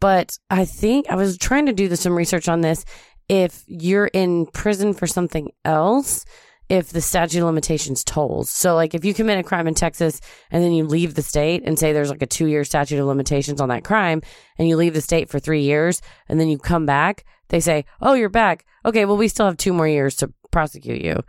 but 0.00 0.38
I 0.48 0.64
think 0.64 1.06
I 1.10 1.16
was 1.16 1.36
trying 1.36 1.66
to 1.66 1.72
do 1.72 1.88
the- 1.88 1.96
some 1.96 2.16
research 2.16 2.48
on 2.48 2.60
this. 2.60 2.84
If 3.30 3.62
you're 3.68 4.08
in 4.08 4.46
prison 4.46 4.92
for 4.92 5.06
something 5.06 5.52
else, 5.64 6.24
if 6.68 6.90
the 6.90 7.00
statute 7.00 7.38
of 7.38 7.46
limitations 7.46 8.02
tolls. 8.04 8.50
So, 8.50 8.74
like, 8.74 8.94
if 8.94 9.04
you 9.04 9.14
commit 9.14 9.38
a 9.38 9.42
crime 9.42 9.66
in 9.66 9.74
Texas 9.74 10.20
and 10.50 10.62
then 10.62 10.72
you 10.72 10.84
leave 10.84 11.14
the 11.14 11.22
state 11.22 11.62
and 11.64 11.78
say 11.78 11.92
there's 11.92 12.10
like 12.10 12.22
a 12.22 12.26
two 12.26 12.46
year 12.46 12.64
statute 12.64 12.98
of 12.98 13.06
limitations 13.06 13.60
on 13.60 13.68
that 13.68 13.84
crime 13.84 14.22
and 14.58 14.68
you 14.68 14.76
leave 14.76 14.94
the 14.94 15.00
state 15.00 15.28
for 15.28 15.38
three 15.38 15.62
years 15.62 16.02
and 16.28 16.40
then 16.40 16.48
you 16.48 16.58
come 16.58 16.86
back, 16.86 17.24
they 17.48 17.60
say, 17.60 17.84
Oh, 18.00 18.14
you're 18.14 18.28
back. 18.28 18.64
Okay, 18.84 19.04
well, 19.04 19.16
we 19.16 19.28
still 19.28 19.46
have 19.46 19.56
two 19.56 19.72
more 19.72 19.88
years 19.88 20.16
to 20.16 20.32
prosecute 20.50 21.02
you. 21.02 21.22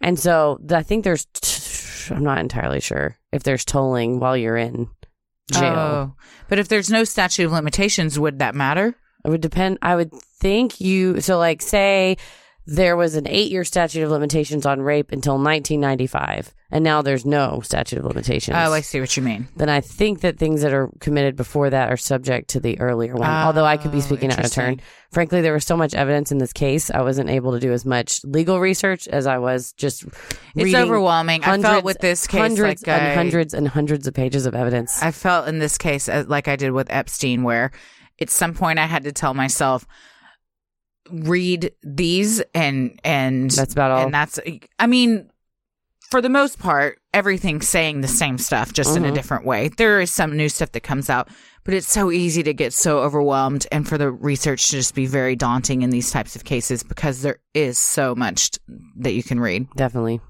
And 0.00 0.18
so 0.18 0.60
I 0.70 0.82
think 0.82 1.04
there's, 1.04 1.26
I'm 2.10 2.24
not 2.24 2.38
entirely 2.38 2.80
sure 2.80 3.16
if 3.32 3.42
there's 3.42 3.64
tolling 3.64 4.20
while 4.20 4.36
you're 4.36 4.56
in 4.56 4.88
jail. 5.52 5.74
Oh. 5.78 6.14
But 6.48 6.58
if 6.58 6.68
there's 6.68 6.90
no 6.90 7.04
statute 7.04 7.46
of 7.46 7.52
limitations, 7.52 8.18
would 8.18 8.38
that 8.40 8.54
matter? 8.54 8.96
It 9.24 9.28
would 9.30 9.40
depend. 9.40 9.78
I 9.82 9.96
would 9.96 10.12
think 10.12 10.80
you. 10.80 11.20
So, 11.20 11.38
like, 11.38 11.62
say 11.62 12.16
there 12.66 12.96
was 12.96 13.16
an 13.16 13.26
eight 13.26 13.50
year 13.50 13.64
statute 13.64 14.02
of 14.02 14.10
limitations 14.10 14.64
on 14.66 14.80
rape 14.80 15.10
until 15.12 15.34
1995, 15.34 16.54
and 16.70 16.84
now 16.84 17.02
there's 17.02 17.24
no 17.26 17.60
statute 17.64 17.98
of 17.98 18.04
limitations. 18.04 18.56
Oh, 18.56 18.72
I 18.72 18.80
see 18.80 19.00
what 19.00 19.16
you 19.16 19.22
mean. 19.22 19.48
then 19.56 19.68
I 19.68 19.80
think 19.80 20.20
that 20.20 20.38
things 20.38 20.62
that 20.62 20.72
are 20.72 20.88
committed 21.00 21.34
before 21.36 21.70
that 21.70 21.90
are 21.90 21.96
subject 21.96 22.50
to 22.50 22.60
the 22.60 22.78
earlier 22.78 23.14
one. 23.14 23.28
Although 23.28 23.64
I 23.64 23.76
could 23.76 23.90
be 23.90 23.98
Oh, 23.98 24.02
speaking 24.02 24.30
out 24.30 24.44
of 24.44 24.52
turn. 24.52 24.80
Frankly, 25.10 25.40
there 25.40 25.52
was 25.54 25.64
so 25.64 25.76
much 25.76 25.94
evidence 25.94 26.30
in 26.30 26.38
this 26.38 26.52
case, 26.52 26.90
I 26.90 27.00
wasn't 27.02 27.30
able 27.30 27.52
to 27.52 27.60
do 27.60 27.72
as 27.72 27.84
much 27.84 28.22
legal 28.24 28.60
research 28.60 29.08
as 29.08 29.26
I 29.26 29.38
was 29.38 29.72
just. 29.72 30.04
It's 30.54 30.74
overwhelming. 30.74 31.42
I 31.42 31.58
felt 31.60 31.84
with 31.84 31.98
this 31.98 32.26
case 32.28 32.40
hundreds 32.40 32.86
like 32.86 32.96
and 33.00 33.06
I- 33.08 33.14
hundreds 33.14 33.52
and 33.54 33.66
hundreds 33.66 34.06
of 34.06 34.14
pages 34.14 34.46
of 34.46 34.54
evidence. 34.54 35.02
I 35.02 35.10
felt 35.10 35.48
in 35.48 35.58
this 35.58 35.76
case 35.76 36.08
uh, 36.08 36.24
like 36.28 36.46
I 36.46 36.54
did 36.56 36.70
with 36.72 36.88
Epstein, 36.90 37.42
where 37.42 37.72
at 38.20 38.30
some 38.30 38.54
point 38.54 38.78
I 38.78 38.86
had 38.86 39.04
to 39.04 39.12
tell 39.12 39.34
myself, 39.34 39.86
read 41.10 41.72
these 41.82 42.40
and 42.54 42.98
and 43.04 43.50
That's 43.50 43.72
about 43.72 43.90
all. 43.90 44.04
And 44.04 44.14
that's, 44.14 44.38
I 44.78 44.86
mean, 44.86 45.30
for 46.10 46.20
the 46.20 46.28
most 46.28 46.58
part, 46.58 47.00
everything's 47.14 47.68
saying 47.68 48.00
the 48.00 48.08
same 48.08 48.38
stuff, 48.38 48.72
just 48.72 48.96
in 48.96 49.04
a 49.04 49.10
Mhm. 49.10 49.14
different 49.14 49.44
way. 49.44 49.68
There 49.68 50.00
is 50.00 50.10
some 50.10 50.36
new 50.36 50.48
stuff 50.48 50.72
that 50.72 50.80
comes 50.82 51.08
out, 51.08 51.28
but 51.64 51.72
it's 51.74 51.90
so 51.90 52.10
easy 52.10 52.42
to 52.42 52.52
get 52.52 52.72
so 52.72 53.00
overwhelmed 53.00 53.66
and 53.72 53.88
for 53.88 53.96
the 53.96 54.10
research 54.10 54.66
to 54.68 54.76
just 54.76 54.94
be 54.94 55.06
very 55.06 55.36
daunting 55.36 55.82
in 55.82 55.90
these 55.90 56.10
types 56.10 56.34
of 56.36 56.44
cases 56.44 56.82
because 56.82 57.22
there 57.22 57.38
is 57.54 57.78
so 57.78 58.14
much 58.14 58.52
t- 58.52 58.58
that 58.98 59.12
you 59.14 59.22
can 59.22 59.38
read. 59.40 59.68
Definitely. 59.76 60.20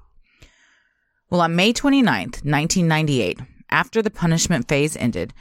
Well, 1.29 1.41
on 1.41 1.55
May 1.55 1.73
29th, 1.73 2.43
1998, 2.43 3.39
after 3.69 4.01
the 4.01 4.11
punishment 4.11 4.67
phase 4.67 4.95
ended, 4.97 5.33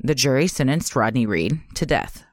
the 0.00 0.14
jury 0.14 0.46
sentenced 0.46 0.96
Rodney 0.96 1.26
Reed 1.26 1.60
to 1.74 1.86
death. 1.86 2.24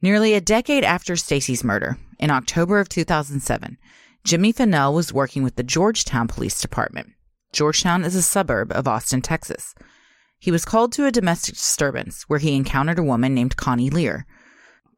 Nearly 0.00 0.34
a 0.34 0.40
decade 0.40 0.84
after 0.84 1.16
Stacy's 1.16 1.64
murder, 1.64 1.98
in 2.18 2.30
October 2.30 2.78
of 2.78 2.88
2007, 2.88 3.78
Jimmy 4.24 4.52
Fennell 4.52 4.94
was 4.94 5.12
working 5.12 5.42
with 5.42 5.56
the 5.56 5.62
Georgetown 5.62 6.28
Police 6.28 6.60
Department. 6.60 7.08
Georgetown 7.52 8.04
is 8.04 8.14
a 8.14 8.22
suburb 8.22 8.72
of 8.72 8.86
Austin, 8.86 9.22
Texas. 9.22 9.74
He 10.38 10.50
was 10.50 10.64
called 10.64 10.92
to 10.92 11.06
a 11.06 11.12
domestic 11.12 11.54
disturbance 11.54 12.24
where 12.24 12.38
he 12.38 12.54
encountered 12.54 12.98
a 12.98 13.02
woman 13.02 13.34
named 13.34 13.56
Connie 13.56 13.90
Lear. 13.90 14.26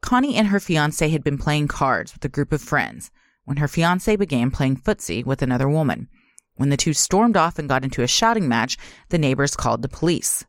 Connie 0.01 0.35
and 0.35 0.47
her 0.47 0.59
fiance 0.59 1.07
had 1.07 1.23
been 1.23 1.37
playing 1.37 1.67
cards 1.67 2.13
with 2.13 2.25
a 2.25 2.29
group 2.29 2.51
of 2.51 2.61
friends 2.61 3.09
when 3.45 3.57
her 3.57 3.67
fiance 3.67 4.15
began 4.15 4.51
playing 4.51 4.77
footsie 4.77 5.25
with 5.25 5.41
another 5.41 5.69
woman. 5.69 6.07
When 6.55 6.69
the 6.69 6.77
two 6.77 6.93
stormed 6.93 7.37
off 7.37 7.57
and 7.57 7.69
got 7.69 7.83
into 7.83 8.03
a 8.03 8.07
shouting 8.07 8.47
match, 8.47 8.77
the 9.09 9.17
neighbors 9.17 9.55
called 9.55 9.81
the 9.81 9.87
police. 9.87 10.45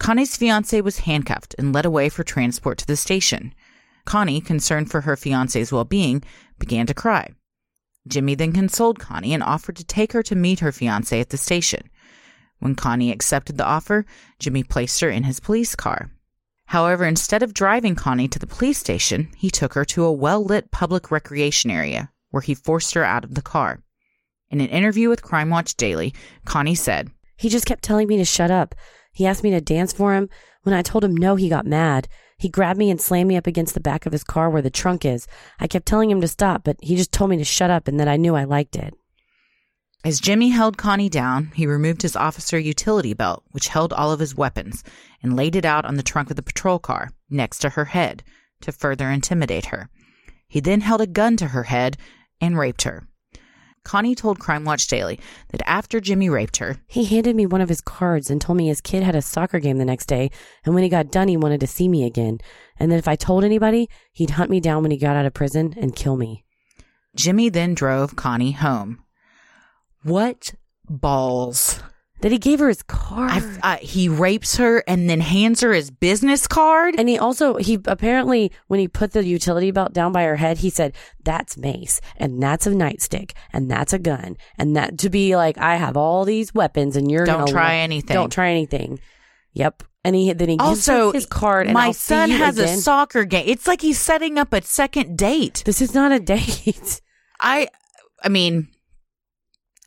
Connie's 0.00 0.34
fiance 0.34 0.80
was 0.80 1.00
handcuffed 1.00 1.54
and 1.58 1.74
led 1.74 1.84
away 1.84 2.08
for 2.08 2.24
transport 2.24 2.78
to 2.78 2.86
the 2.86 2.96
station. 2.96 3.54
Connie, 4.06 4.40
concerned 4.40 4.90
for 4.90 5.02
her 5.02 5.14
fiance's 5.14 5.70
well 5.70 5.84
being, 5.84 6.24
began 6.58 6.86
to 6.86 6.94
cry. 6.94 7.28
Jimmy 8.08 8.34
then 8.34 8.54
consoled 8.54 8.98
Connie 8.98 9.34
and 9.34 9.42
offered 9.42 9.76
to 9.76 9.84
take 9.84 10.14
her 10.14 10.22
to 10.22 10.34
meet 10.34 10.60
her 10.60 10.72
fiance 10.72 11.20
at 11.20 11.28
the 11.28 11.36
station. 11.36 11.82
When 12.60 12.74
Connie 12.74 13.12
accepted 13.12 13.58
the 13.58 13.66
offer, 13.66 14.06
Jimmy 14.38 14.62
placed 14.62 15.00
her 15.02 15.10
in 15.10 15.24
his 15.24 15.38
police 15.38 15.76
car. 15.76 16.10
However, 16.64 17.04
instead 17.04 17.42
of 17.42 17.52
driving 17.52 17.94
Connie 17.94 18.28
to 18.28 18.38
the 18.38 18.46
police 18.46 18.78
station, 18.78 19.28
he 19.36 19.50
took 19.50 19.74
her 19.74 19.84
to 19.84 20.04
a 20.04 20.12
well 20.12 20.42
lit 20.42 20.70
public 20.70 21.10
recreation 21.10 21.70
area 21.70 22.10
where 22.30 22.40
he 22.40 22.54
forced 22.54 22.94
her 22.94 23.04
out 23.04 23.24
of 23.24 23.34
the 23.34 23.42
car. 23.42 23.82
In 24.50 24.62
an 24.62 24.68
interview 24.68 25.10
with 25.10 25.22
Crime 25.22 25.50
Watch 25.50 25.76
Daily, 25.76 26.14
Connie 26.46 26.74
said, 26.74 27.10
He 27.36 27.50
just 27.50 27.66
kept 27.66 27.82
telling 27.82 28.08
me 28.08 28.16
to 28.16 28.24
shut 28.24 28.50
up. 28.50 28.74
He 29.20 29.26
asked 29.26 29.42
me 29.42 29.50
to 29.50 29.60
dance 29.60 29.92
for 29.92 30.14
him. 30.14 30.30
When 30.62 30.74
I 30.74 30.80
told 30.80 31.04
him 31.04 31.14
no, 31.14 31.36
he 31.36 31.50
got 31.50 31.66
mad. 31.66 32.08
He 32.38 32.48
grabbed 32.48 32.78
me 32.78 32.90
and 32.90 32.98
slammed 32.98 33.28
me 33.28 33.36
up 33.36 33.46
against 33.46 33.74
the 33.74 33.78
back 33.80 34.06
of 34.06 34.12
his 34.12 34.24
car 34.24 34.48
where 34.48 34.62
the 34.62 34.70
trunk 34.70 35.04
is. 35.04 35.26
I 35.58 35.66
kept 35.66 35.84
telling 35.84 36.10
him 36.10 36.22
to 36.22 36.26
stop, 36.26 36.64
but 36.64 36.78
he 36.80 36.96
just 36.96 37.12
told 37.12 37.28
me 37.28 37.36
to 37.36 37.44
shut 37.44 37.68
up 37.68 37.86
and 37.86 38.00
that 38.00 38.08
I 38.08 38.16
knew 38.16 38.34
I 38.34 38.44
liked 38.44 38.76
it. 38.76 38.94
As 40.06 40.20
Jimmy 40.20 40.48
held 40.48 40.78
Connie 40.78 41.10
down, 41.10 41.52
he 41.54 41.66
removed 41.66 42.00
his 42.00 42.16
officer 42.16 42.58
utility 42.58 43.12
belt, 43.12 43.44
which 43.50 43.68
held 43.68 43.92
all 43.92 44.10
of 44.10 44.20
his 44.20 44.34
weapons, 44.34 44.82
and 45.22 45.36
laid 45.36 45.54
it 45.54 45.66
out 45.66 45.84
on 45.84 45.96
the 45.96 46.02
trunk 46.02 46.30
of 46.30 46.36
the 46.36 46.42
patrol 46.42 46.78
car, 46.78 47.10
next 47.28 47.58
to 47.58 47.68
her 47.68 47.84
head, 47.84 48.24
to 48.62 48.72
further 48.72 49.10
intimidate 49.10 49.66
her. 49.66 49.90
He 50.48 50.60
then 50.60 50.80
held 50.80 51.02
a 51.02 51.06
gun 51.06 51.36
to 51.36 51.48
her 51.48 51.64
head 51.64 51.98
and 52.40 52.58
raped 52.58 52.84
her. 52.84 53.06
Connie 53.84 54.14
told 54.14 54.38
Crime 54.38 54.64
Watch 54.64 54.86
Daily 54.88 55.18
that 55.48 55.62
after 55.66 56.00
Jimmy 56.00 56.28
raped 56.28 56.58
her, 56.58 56.76
He 56.86 57.04
handed 57.04 57.34
me 57.34 57.46
one 57.46 57.60
of 57.60 57.68
his 57.68 57.80
cards 57.80 58.30
and 58.30 58.40
told 58.40 58.58
me 58.58 58.68
his 58.68 58.80
kid 58.80 59.02
had 59.02 59.16
a 59.16 59.22
soccer 59.22 59.58
game 59.58 59.78
the 59.78 59.84
next 59.84 60.06
day, 60.06 60.30
and 60.64 60.74
when 60.74 60.82
he 60.82 60.88
got 60.88 61.10
done, 61.10 61.28
he 61.28 61.36
wanted 61.36 61.60
to 61.60 61.66
see 61.66 61.88
me 61.88 62.04
again. 62.04 62.38
And 62.78 62.92
that 62.92 62.98
if 62.98 63.08
I 63.08 63.16
told 63.16 63.44
anybody, 63.44 63.88
he'd 64.12 64.30
hunt 64.30 64.50
me 64.50 64.60
down 64.60 64.82
when 64.82 64.90
he 64.90 64.98
got 64.98 65.16
out 65.16 65.26
of 65.26 65.34
prison 65.34 65.74
and 65.76 65.96
kill 65.96 66.16
me. 66.16 66.44
Jimmy 67.16 67.48
then 67.48 67.74
drove 67.74 68.16
Connie 68.16 68.52
home. 68.52 69.02
What 70.02 70.54
balls. 70.88 71.82
That 72.20 72.32
he 72.32 72.38
gave 72.38 72.58
her 72.58 72.68
his 72.68 72.82
card. 72.82 73.30
I, 73.62 73.74
uh, 73.74 73.76
he 73.78 74.08
rapes 74.08 74.56
her 74.56 74.84
and 74.86 75.08
then 75.08 75.20
hands 75.20 75.62
her 75.62 75.72
his 75.72 75.90
business 75.90 76.46
card. 76.46 76.94
and 76.98 77.08
he 77.08 77.18
also 77.18 77.56
he 77.56 77.78
apparently 77.86 78.52
when 78.66 78.78
he 78.78 78.88
put 78.88 79.12
the 79.12 79.24
utility 79.24 79.70
belt 79.70 79.92
down 79.92 80.12
by 80.12 80.24
her 80.24 80.36
head, 80.36 80.58
he 80.58 80.68
said, 80.70 80.94
"That's 81.24 81.56
mace, 81.56 82.00
and 82.16 82.42
that's 82.42 82.66
a 82.66 82.70
nightstick, 82.70 83.32
and 83.52 83.70
that's 83.70 83.92
a 83.92 83.98
gun, 83.98 84.36
and 84.58 84.76
that 84.76 84.98
to 84.98 85.08
be 85.10 85.34
like 85.34 85.56
I 85.58 85.76
have 85.76 85.96
all 85.96 86.24
these 86.24 86.52
weapons, 86.54 86.94
and 86.96 87.10
you're 87.10 87.24
Don't 87.24 87.48
try 87.48 87.76
lo- 87.76 87.82
anything. 87.84 88.14
Don't 88.14 88.30
try 88.32 88.50
anything." 88.50 89.00
Yep. 89.54 89.82
And 90.04 90.16
he 90.16 90.32
then 90.32 90.48
he 90.48 90.56
gives 90.56 90.88
also, 90.88 91.12
his 91.12 91.26
card. 91.26 91.66
And 91.66 91.74
my 91.74 91.86
I'll 91.86 91.92
son 91.92 92.30
has 92.30 92.58
again. 92.58 92.78
a 92.78 92.80
soccer 92.80 93.24
game. 93.24 93.44
It's 93.46 93.66
like 93.66 93.82
he's 93.82 93.98
setting 93.98 94.38
up 94.38 94.52
a 94.52 94.62
second 94.62 95.18
date. 95.18 95.62
This 95.66 95.82
is 95.82 95.92
not 95.94 96.10
a 96.12 96.18
date. 96.34 97.00
I, 97.38 97.68
I 98.22 98.28
mean, 98.30 98.68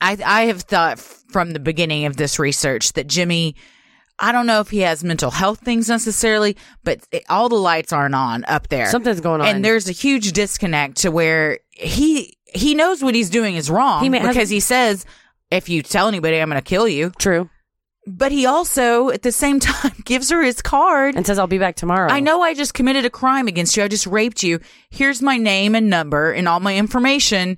I 0.04 0.18
I 0.26 0.42
have 0.46 0.62
thought 0.62 1.00
from 1.00 1.52
the 1.52 1.60
beginning 1.60 2.06
of 2.06 2.18
this 2.18 2.38
research 2.40 2.94
that 2.94 3.08
Jimmy. 3.08 3.56
I 4.20 4.32
don't 4.32 4.46
know 4.46 4.60
if 4.60 4.70
he 4.70 4.80
has 4.82 5.04
mental 5.04 5.32
health 5.32 5.62
things 5.62 5.90
necessarily, 5.90 6.56
but 6.84 7.00
it, 7.12 7.24
all 7.30 7.50
the 7.50 7.56
lights 7.56 7.92
aren't 7.92 8.14
on 8.14 8.46
up 8.48 8.68
there. 8.68 8.86
Something's 8.86 9.20
going 9.22 9.42
on. 9.42 9.48
and 9.48 9.66
there's 9.66 9.90
a 9.90 9.92
huge 9.92 10.34
disconnect 10.34 10.98
to 10.98 11.10
where 11.10 11.60
he 11.72 12.38
he 12.46 12.76
knows 12.76 13.04
what 13.04 13.16
he's 13.16 13.32
doing 13.32 13.56
is 13.56 13.72
wrong 13.72 14.04
He 14.04 14.10
may- 14.10 14.26
because 14.26 14.50
he 14.50 14.60
says 14.60 15.04
if 15.50 15.68
you 15.68 15.82
tell 15.82 16.08
anybody 16.08 16.38
I'm 16.40 16.48
going 16.50 16.62
to 16.62 16.70
kill 16.70 16.88
you 16.88 17.10
true. 17.18 17.50
but 18.06 18.32
he 18.32 18.46
also 18.46 19.10
at 19.10 19.24
the 19.24 19.32
same 19.32 19.60
time 19.72 19.94
gives 20.06 20.30
her 20.30 20.44
his 20.44 20.62
card 20.62 21.16
And 21.16 21.26
says 21.26 21.40
I'll 21.40 21.48
be 21.48 21.58
back 21.58 21.76
tomorrow. 21.76 22.12
I 22.12 22.20
know 22.20 22.44
I 22.44 22.54
just 22.54 22.76
committed 22.76 23.06
a 23.06 23.10
crime 23.10 23.48
against 23.48 23.76
you 23.76 23.84
I 23.84 23.88
just 23.88 24.06
raped 24.06 24.44
you 24.44 24.60
here's 24.92 25.24
my 25.24 25.38
name 25.38 25.74
and 25.74 25.90
number 25.90 26.32
and 26.32 26.48
all 26.48 26.60
my 26.60 26.78
information 26.78 27.58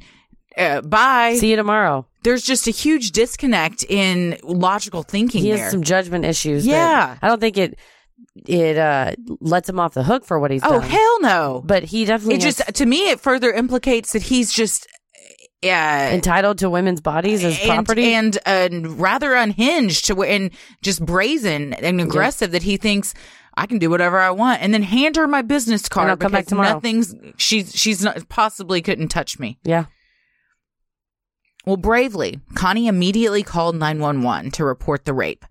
uh, 0.58 0.80
bye 0.82 1.36
See 1.38 1.50
you 1.50 1.58
tomorrow. 1.58 2.08
There's 2.26 2.44
just 2.44 2.68
a 2.68 2.72
huge 2.72 3.12
disconnect 3.12 3.86
in 3.88 4.38
logical 4.44 5.04
thinking 5.04 5.44
He 5.44 5.52
there 5.52 5.60
has 5.64 5.72
some 5.72 5.84
judgment 5.84 6.26
issues. 6.26 6.68
Yeah. 6.68 7.18
I 7.22 7.28
don't 7.30 7.40
think 7.40 7.58
it 7.58 7.80
it 8.46 8.78
uh 8.78 9.14
lets 9.40 9.70
him 9.70 9.80
off 9.80 9.94
the 9.94 10.04
hook 10.04 10.26
for 10.26 10.40
what 10.40 10.52
he's 10.52 10.62
doing. 10.62 10.74
oh 10.76 10.80
done. 10.82 10.90
hell 10.90 11.22
no 11.22 11.64
But 11.66 11.84
he 11.84 12.04
definitely 12.04 12.36
it 12.36 12.42
just 12.42 12.62
to 12.76 12.86
me 12.86 13.10
it 13.12 13.22
further 13.22 13.52
implicates 13.54 14.12
that 14.12 14.24
he's 14.24 14.52
just 14.52 14.88
yeah, 15.62 16.12
entitled 16.12 16.60
to 16.60 16.70
women's 16.70 17.02
bodies 17.02 17.44
as 17.44 17.58
and, 17.60 17.70
property. 17.70 18.14
and 18.14 18.38
uh, 18.46 18.70
rather 18.84 19.34
unhinged 19.34 20.06
to 20.08 20.22
and 20.24 20.52
just 20.84 21.04
brazen 21.04 21.74
and 21.74 22.00
aggressive 22.02 22.52
that 22.52 22.62
he 22.62 22.78
thinks 22.78 23.14
I 23.58 23.66
can 23.66 23.80
do 23.80 23.90
whatever 23.90 24.20
I 24.20 24.30
want 24.32 24.62
and 24.62 24.74
then 24.74 24.84
hand 24.84 25.16
her 25.16 25.28
my 25.28 25.42
business 25.42 25.88
card 25.90 26.10
I'll 26.10 26.18
come 26.18 26.32
back 26.34 26.46
tomorrow. 26.46 26.74
nothing's 26.74 27.16
she's 27.38 27.74
she's 27.74 28.04
not 28.04 28.28
possibly 28.30 28.82
couldn't 28.82 29.08
touch 29.08 29.40
me. 29.40 29.58
yeah. 29.64 29.86
Well, 31.66 31.78
bravely, 31.78 32.40
Connie 32.54 32.88
immediately 32.88 33.42
called 33.42 33.76
911 33.76 34.52
to 34.52 34.66
report 34.66 35.06
the 35.06 35.14
rape. 35.14 35.46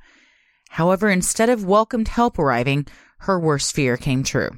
However, 0.70 1.10
instead 1.10 1.48
of 1.48 1.64
welcomed 1.64 2.08
help 2.08 2.38
arriving, 2.38 2.86
her 3.18 3.38
worst 3.38 3.74
fear 3.74 3.96
came 3.96 4.22
true. 4.22 4.50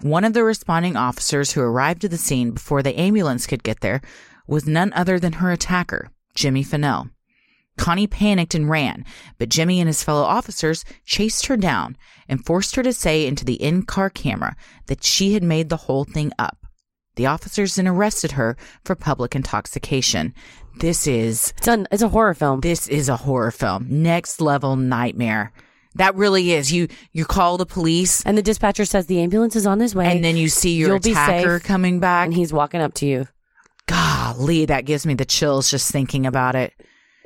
One 0.00 0.24
of 0.24 0.34
the 0.34 0.44
responding 0.44 0.96
officers 0.96 1.52
who 1.52 1.60
arrived 1.60 2.04
at 2.04 2.10
the 2.10 2.18
scene 2.18 2.52
before 2.52 2.82
the 2.82 2.98
ambulance 2.98 3.46
could 3.46 3.62
get 3.62 3.80
there 3.80 4.02
was 4.46 4.66
none 4.66 4.92
other 4.92 5.18
than 5.18 5.34
her 5.34 5.50
attacker, 5.50 6.10
Jimmy 6.34 6.62
Fennell. 6.62 7.08
Connie 7.76 8.06
panicked 8.06 8.54
and 8.54 8.70
ran, 8.70 9.04
but 9.38 9.48
Jimmy 9.48 9.80
and 9.80 9.88
his 9.88 10.04
fellow 10.04 10.22
officers 10.22 10.84
chased 11.04 11.46
her 11.46 11.56
down 11.56 11.96
and 12.28 12.44
forced 12.44 12.76
her 12.76 12.82
to 12.82 12.92
say 12.92 13.26
into 13.26 13.44
the 13.44 13.54
in 13.54 13.82
car 13.82 14.10
camera 14.10 14.54
that 14.86 15.02
she 15.02 15.34
had 15.34 15.42
made 15.42 15.70
the 15.70 15.76
whole 15.76 16.04
thing 16.04 16.30
up. 16.38 16.58
The 17.16 17.26
officers 17.26 17.76
then 17.76 17.86
arrested 17.86 18.32
her 18.32 18.56
for 18.84 18.94
public 18.94 19.34
intoxication. 19.34 20.34
This 20.80 21.06
is 21.06 21.52
It's 21.58 21.68
a, 21.68 21.84
it's 21.92 22.02
a 22.02 22.08
horror 22.08 22.34
film. 22.34 22.60
this 22.60 22.88
is 22.88 23.08
a 23.08 23.16
horror 23.16 23.50
film. 23.50 23.86
Next 23.88 24.40
level 24.40 24.76
nightmare. 24.76 25.52
That 25.96 26.14
really 26.16 26.52
is. 26.52 26.72
You 26.72 26.88
you 27.12 27.24
call 27.24 27.56
the 27.56 27.66
police 27.66 28.22
and 28.26 28.36
the 28.36 28.42
dispatcher 28.42 28.84
says 28.84 29.06
the 29.06 29.20
ambulance 29.20 29.54
is 29.54 29.66
on 29.66 29.78
his 29.80 29.94
way. 29.94 30.06
and 30.10 30.24
then 30.24 30.36
you 30.36 30.48
see 30.48 30.74
your 30.74 30.88
You'll 30.88 30.96
attacker 30.96 31.60
coming 31.60 32.00
back. 32.00 32.26
and 32.26 32.34
he's 32.34 32.52
walking 32.52 32.80
up 32.80 32.94
to 32.94 33.06
you. 33.06 33.28
Golly, 33.86 34.64
that 34.66 34.86
gives 34.86 35.06
me 35.06 35.14
the 35.14 35.24
chills 35.24 35.70
just 35.70 35.90
thinking 35.92 36.26
about 36.26 36.54
it. 36.56 36.72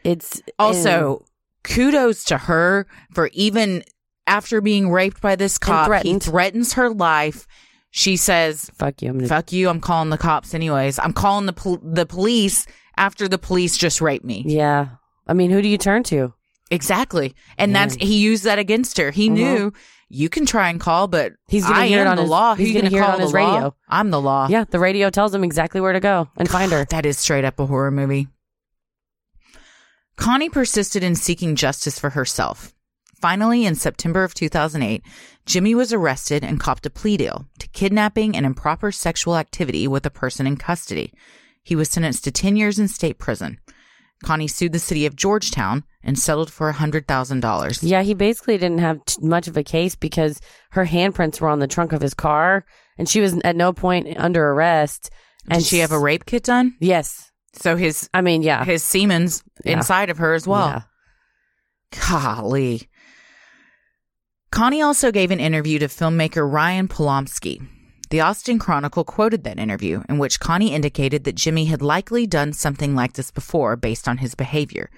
It's 0.05 0.43
Also, 0.59 1.25
kudos 1.63 2.25
to 2.25 2.37
her 2.39 2.87
for 3.13 3.29
even 3.33 3.85
after 4.27 4.61
being 4.61 4.91
raped 4.91 5.21
by 5.21 5.37
this 5.37 5.57
cop, 5.57 6.03
he 6.03 6.19
threatens 6.19 6.75
her 6.75 6.91
life. 6.91 7.47
She 7.91 8.17
says, 8.17 8.71
fuck 8.75 9.01
you. 9.01 9.09
I'm 9.09 9.17
gonna, 9.19 9.29
"Fuck 9.29 9.51
you! 9.53 9.71
I'm 9.71 9.81
calling 9.81 10.11
the 10.11 10.19
cops 10.19 10.53
anyways. 10.53 10.99
I'm 10.99 11.15
calling 11.15 11.47
the 11.47 11.55
pol- 11.55 11.81
the 11.83 12.05
police 12.05 12.67
after 12.99 13.29
the 13.29 13.39
police 13.39 13.77
just 13.79 14.01
raped 14.01 14.25
me." 14.25 14.43
yeah. 14.47 14.89
I 15.27 15.35
mean, 15.35 15.51
who 15.51 15.61
do 15.63 15.69
you 15.69 15.79
turn 15.79 16.03
to? 16.05 16.33
Exactly. 16.71 17.35
And 17.59 17.73
Yeah. 17.73 17.79
that's 17.87 17.95
he 17.97 18.19
used 18.19 18.45
that 18.45 18.59
against 18.59 18.97
her. 18.99 19.11
He 19.11 19.29
Mhm. 19.29 19.33
knew 19.35 19.73
you 20.09 20.29
can 20.31 20.47
try 20.47 20.71
and 20.71 20.81
call, 20.81 21.07
but 21.07 21.33
He's 21.49 21.65
gonna 21.67 21.81
I 21.81 21.87
hear 21.87 22.01
it 22.01 22.07
on 22.07 22.17
the 22.17 22.23
his- 22.23 22.31
law. 22.31 22.55
he's 22.55 22.69
gonna 22.69 22.81
gonna 22.89 22.91
hear 22.91 23.03
it 23.03 23.09
on 23.11 23.19
the 23.19 23.25
his 23.25 23.33
law? 23.35 23.55
radio. 23.55 23.75
I'm 23.89 24.11
the 24.11 24.21
law. 24.21 24.49
Yeah, 24.51 24.65
the 24.71 24.79
radio 24.79 25.11
tells 25.11 25.35
him 25.35 25.45
exactly 25.45 25.81
where 25.83 25.93
to 25.93 26.01
go 26.01 26.29
and 26.37 26.49
find 26.49 26.73
her. 26.73 26.85
That 26.91 27.05
is 27.07 27.19
straight 27.19 27.45
up 27.45 27.59
a 27.61 27.67
horror 27.67 27.91
movie. 27.91 28.29
Connie 30.17 30.49
persisted 30.51 31.05
in 31.05 31.15
seeking 31.15 31.55
justice 31.57 31.99
for 31.99 32.11
herself. 32.11 32.75
Finally, 33.21 33.65
in 33.67 33.75
September 33.75 34.25
of 34.25 34.35
2008, 34.35 35.03
Jimmy 35.47 35.75
was 35.75 35.93
arrested 35.93 36.45
and 36.45 36.61
copped 36.61 36.87
a 36.87 36.91
plea 36.91 37.17
deal 37.17 37.47
to 37.59 37.69
kidnapping 37.69 38.37
and 38.37 38.45
improper 38.47 38.93
sexual 38.93 39.37
activity 39.37 39.87
with 39.89 40.07
a 40.07 40.11
person 40.11 40.47
in 40.47 40.57
custody. 40.57 41.13
He 41.69 41.77
was 41.77 41.91
sentenced 41.91 42.25
to 42.25 42.31
10 42.33 42.57
years 42.57 42.79
in 42.79 42.89
state 42.89 43.19
prison. 43.19 43.59
Connie 44.25 44.49
sued 44.49 44.73
the 44.73 44.79
city 44.79 45.05
of 45.05 45.15
Georgetown 45.15 45.85
and 46.03 46.19
settled 46.19 46.51
for 46.51 46.73
$100,000. 46.73 47.79
Yeah, 47.83 48.01
he 48.03 48.15
basically 48.15 48.57
didn't 48.57 48.79
have 48.79 49.05
t- 49.05 49.21
much 49.21 49.49
of 49.49 49.57
a 49.59 49.63
case 49.63 49.95
because 49.95 50.41
her 50.71 50.87
handprints 50.87 51.43
were 51.43 51.49
on 51.51 51.59
the 51.59 51.67
trunk 51.67 51.93
of 51.93 52.01
his 52.01 52.15
car, 52.15 52.65
and 52.97 53.07
she 53.07 53.21
was 53.21 53.39
at 53.45 53.55
no 53.55 53.75
point 53.75 54.17
under 54.17 54.49
arrest. 54.53 55.11
And 55.51 55.59
Did 55.61 55.67
she 55.69 55.81
have 55.81 55.93
a 55.93 55.99
rape 55.99 56.25
kit 56.25 56.45
done? 56.45 56.75
Yes, 56.81 57.31
So 57.53 57.77
his 57.77 58.09
I 58.15 58.23
mean, 58.23 58.43
yeah, 58.43 58.65
his 58.65 58.83
semen's 58.83 59.45
Yeah. 59.63 59.75
inside 59.75 60.09
of 60.09 60.17
her 60.19 60.33
as 60.33 60.47
well. 60.47 60.69
Yeah. 60.69 60.83
Golly. 62.09 62.89
Connie 64.51 64.81
also 64.81 65.13
gave 65.13 65.31
an 65.31 65.39
interview 65.41 65.79
to 65.81 65.89
filmmaker 65.89 66.51
Ryan 66.51 66.89
Polomsky. 66.89 67.61
The 68.11 68.23
Austin 68.23 68.59
Chronicle 68.59 69.05
quoted 69.05 69.45
that 69.45 69.59
interview, 69.59 70.03
in 70.09 70.19
which 70.19 70.41
Connie 70.41 70.73
indicated 70.73 71.25
that 71.25 71.35
Jimmy 71.35 71.67
had 71.67 71.83
likely 71.83 72.27
done 72.27 72.55
something 72.55 72.95
like 72.95 73.13
this 73.13 73.31
before 73.31 73.77
based 73.77 74.09
on 74.09 74.19
his 74.19 74.35
behavior. 74.35 74.91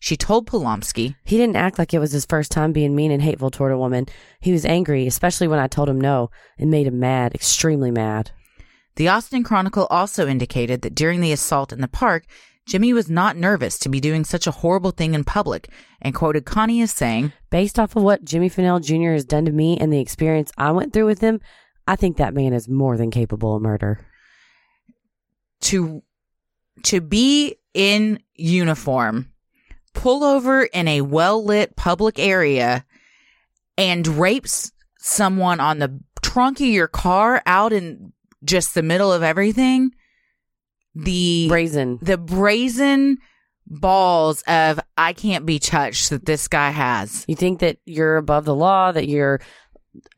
She 0.00 0.16
told 0.16 0.46
Polomsky, 0.46 1.16
He 1.24 1.38
didn't 1.38 1.56
act 1.56 1.78
like 1.78 1.94
it 1.94 1.98
was 1.98 2.12
his 2.12 2.26
first 2.26 2.52
time 2.52 2.72
being 2.72 2.94
mean 2.94 3.10
and 3.10 3.22
hateful 3.22 3.50
toward 3.50 3.72
a 3.72 3.78
woman. 3.78 4.06
He 4.40 4.52
was 4.52 4.66
angry, 4.66 5.06
especially 5.06 5.48
when 5.48 5.58
I 5.58 5.66
told 5.66 5.88
him 5.88 6.00
no. 6.00 6.30
It 6.58 6.66
made 6.66 6.86
him 6.86 7.00
mad, 7.00 7.34
extremely 7.34 7.90
mad. 7.90 8.32
The 8.96 9.08
Austin 9.08 9.44
Chronicle 9.44 9.86
also 9.90 10.26
indicated 10.26 10.82
that 10.82 10.94
during 10.94 11.20
the 11.20 11.32
assault 11.32 11.72
in 11.72 11.80
the 11.80 11.88
park, 11.88 12.26
Jimmy 12.66 12.92
was 12.92 13.08
not 13.08 13.36
nervous 13.36 13.78
to 13.78 13.88
be 13.88 13.98
doing 13.98 14.24
such 14.24 14.46
a 14.46 14.50
horrible 14.50 14.90
thing 14.90 15.14
in 15.14 15.24
public 15.24 15.70
and 16.02 16.14
quoted 16.14 16.44
Connie 16.44 16.82
as 16.82 16.90
saying, 16.90 17.32
Based 17.48 17.78
off 17.78 17.96
of 17.96 18.02
what 18.02 18.24
Jimmy 18.24 18.50
Fennell 18.50 18.80
Jr. 18.80 19.12
has 19.12 19.24
done 19.24 19.46
to 19.46 19.52
me 19.52 19.78
and 19.78 19.90
the 19.90 20.00
experience 20.00 20.52
I 20.58 20.72
went 20.72 20.92
through 20.92 21.06
with 21.06 21.22
him, 21.22 21.40
I 21.88 21.96
think 21.96 22.18
that 22.18 22.34
man 22.34 22.52
is 22.52 22.68
more 22.68 22.98
than 22.98 23.10
capable 23.10 23.56
of 23.56 23.62
murder. 23.62 24.06
to 25.62 26.02
to 26.84 27.00
be 27.00 27.56
in 27.74 28.20
uniform, 28.34 29.32
pull 29.94 30.22
over 30.22 30.62
in 30.62 30.86
a 30.86 31.00
well 31.00 31.42
lit 31.42 31.74
public 31.76 32.18
area, 32.18 32.84
and 33.76 34.06
rapes 34.06 34.70
someone 34.98 35.60
on 35.60 35.78
the 35.78 35.98
trunk 36.22 36.60
of 36.60 36.66
your 36.66 36.88
car 36.88 37.42
out 37.46 37.72
in 37.72 38.12
just 38.44 38.74
the 38.74 38.82
middle 38.82 39.12
of 39.12 39.22
everything. 39.22 39.92
The 40.94 41.46
Brazen. 41.48 41.98
the 42.02 42.18
brazen 42.18 43.18
balls 43.66 44.42
of 44.42 44.80
I 44.96 45.12
can't 45.12 45.46
be 45.46 45.58
touched 45.58 46.10
that 46.10 46.26
this 46.26 46.48
guy 46.48 46.70
has. 46.70 47.24
You 47.28 47.36
think 47.36 47.60
that 47.60 47.78
you're 47.84 48.16
above 48.16 48.44
the 48.44 48.54
law, 48.54 48.92
that 48.92 49.08
you're 49.08 49.40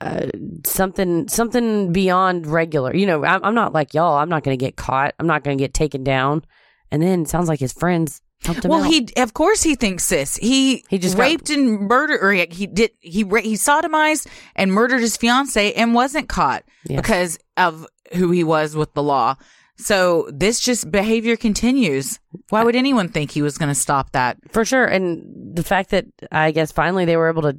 uh, 0.00 0.26
something 0.66 1.28
something 1.28 1.92
beyond 1.92 2.46
regular. 2.46 2.94
You 2.94 3.06
know, 3.06 3.24
I'm, 3.24 3.44
I'm 3.44 3.54
not 3.54 3.72
like 3.72 3.94
y'all. 3.94 4.16
I'm 4.18 4.28
not 4.28 4.42
going 4.44 4.58
to 4.58 4.64
get 4.64 4.76
caught. 4.76 5.14
I'm 5.18 5.26
not 5.26 5.44
going 5.44 5.56
to 5.56 5.62
get 5.62 5.74
taken 5.74 6.04
down. 6.04 6.44
And 6.90 7.02
then 7.02 7.22
it 7.22 7.28
sounds 7.28 7.48
like 7.48 7.60
his 7.60 7.72
friends 7.72 8.20
helped 8.44 8.64
him 8.64 8.70
Well, 8.70 8.82
out. 8.84 8.90
he 8.90 9.08
of 9.18 9.34
course 9.34 9.62
he 9.62 9.74
thinks 9.74 10.08
this. 10.08 10.36
He 10.36 10.84
He 10.88 10.98
just 10.98 11.16
got- 11.16 11.22
raped 11.22 11.50
and 11.50 11.80
murdered, 11.88 12.20
or 12.22 12.32
he, 12.32 12.46
he 12.50 12.66
did 12.66 12.90
he 13.00 13.24
ra- 13.24 13.42
he 13.42 13.54
sodomized 13.54 14.26
and 14.56 14.72
murdered 14.72 15.00
his 15.00 15.16
fiance 15.16 15.72
and 15.74 15.94
wasn't 15.94 16.28
caught 16.28 16.64
because 16.86 17.38
of 17.56 17.86
who 18.14 18.30
he 18.32 18.42
was 18.44 18.74
with 18.74 18.92
the 18.94 19.02
law. 19.02 19.36
So 19.76 20.28
this 20.32 20.60
just 20.60 20.90
behavior 20.90 21.36
continues. 21.36 22.18
Why 22.50 22.64
would 22.64 22.76
anyone 22.76 23.08
think 23.08 23.30
he 23.30 23.40
was 23.40 23.56
going 23.56 23.70
to 23.70 23.74
stop 23.74 24.12
that? 24.12 24.36
for 24.52 24.64
sure. 24.64 24.84
And 24.84 25.56
the 25.56 25.62
fact 25.62 25.90
that 25.90 26.04
I 26.30 26.50
guess 26.50 26.70
finally 26.70 27.04
they 27.06 27.16
were 27.16 27.30
able 27.30 27.42
to 27.42 27.56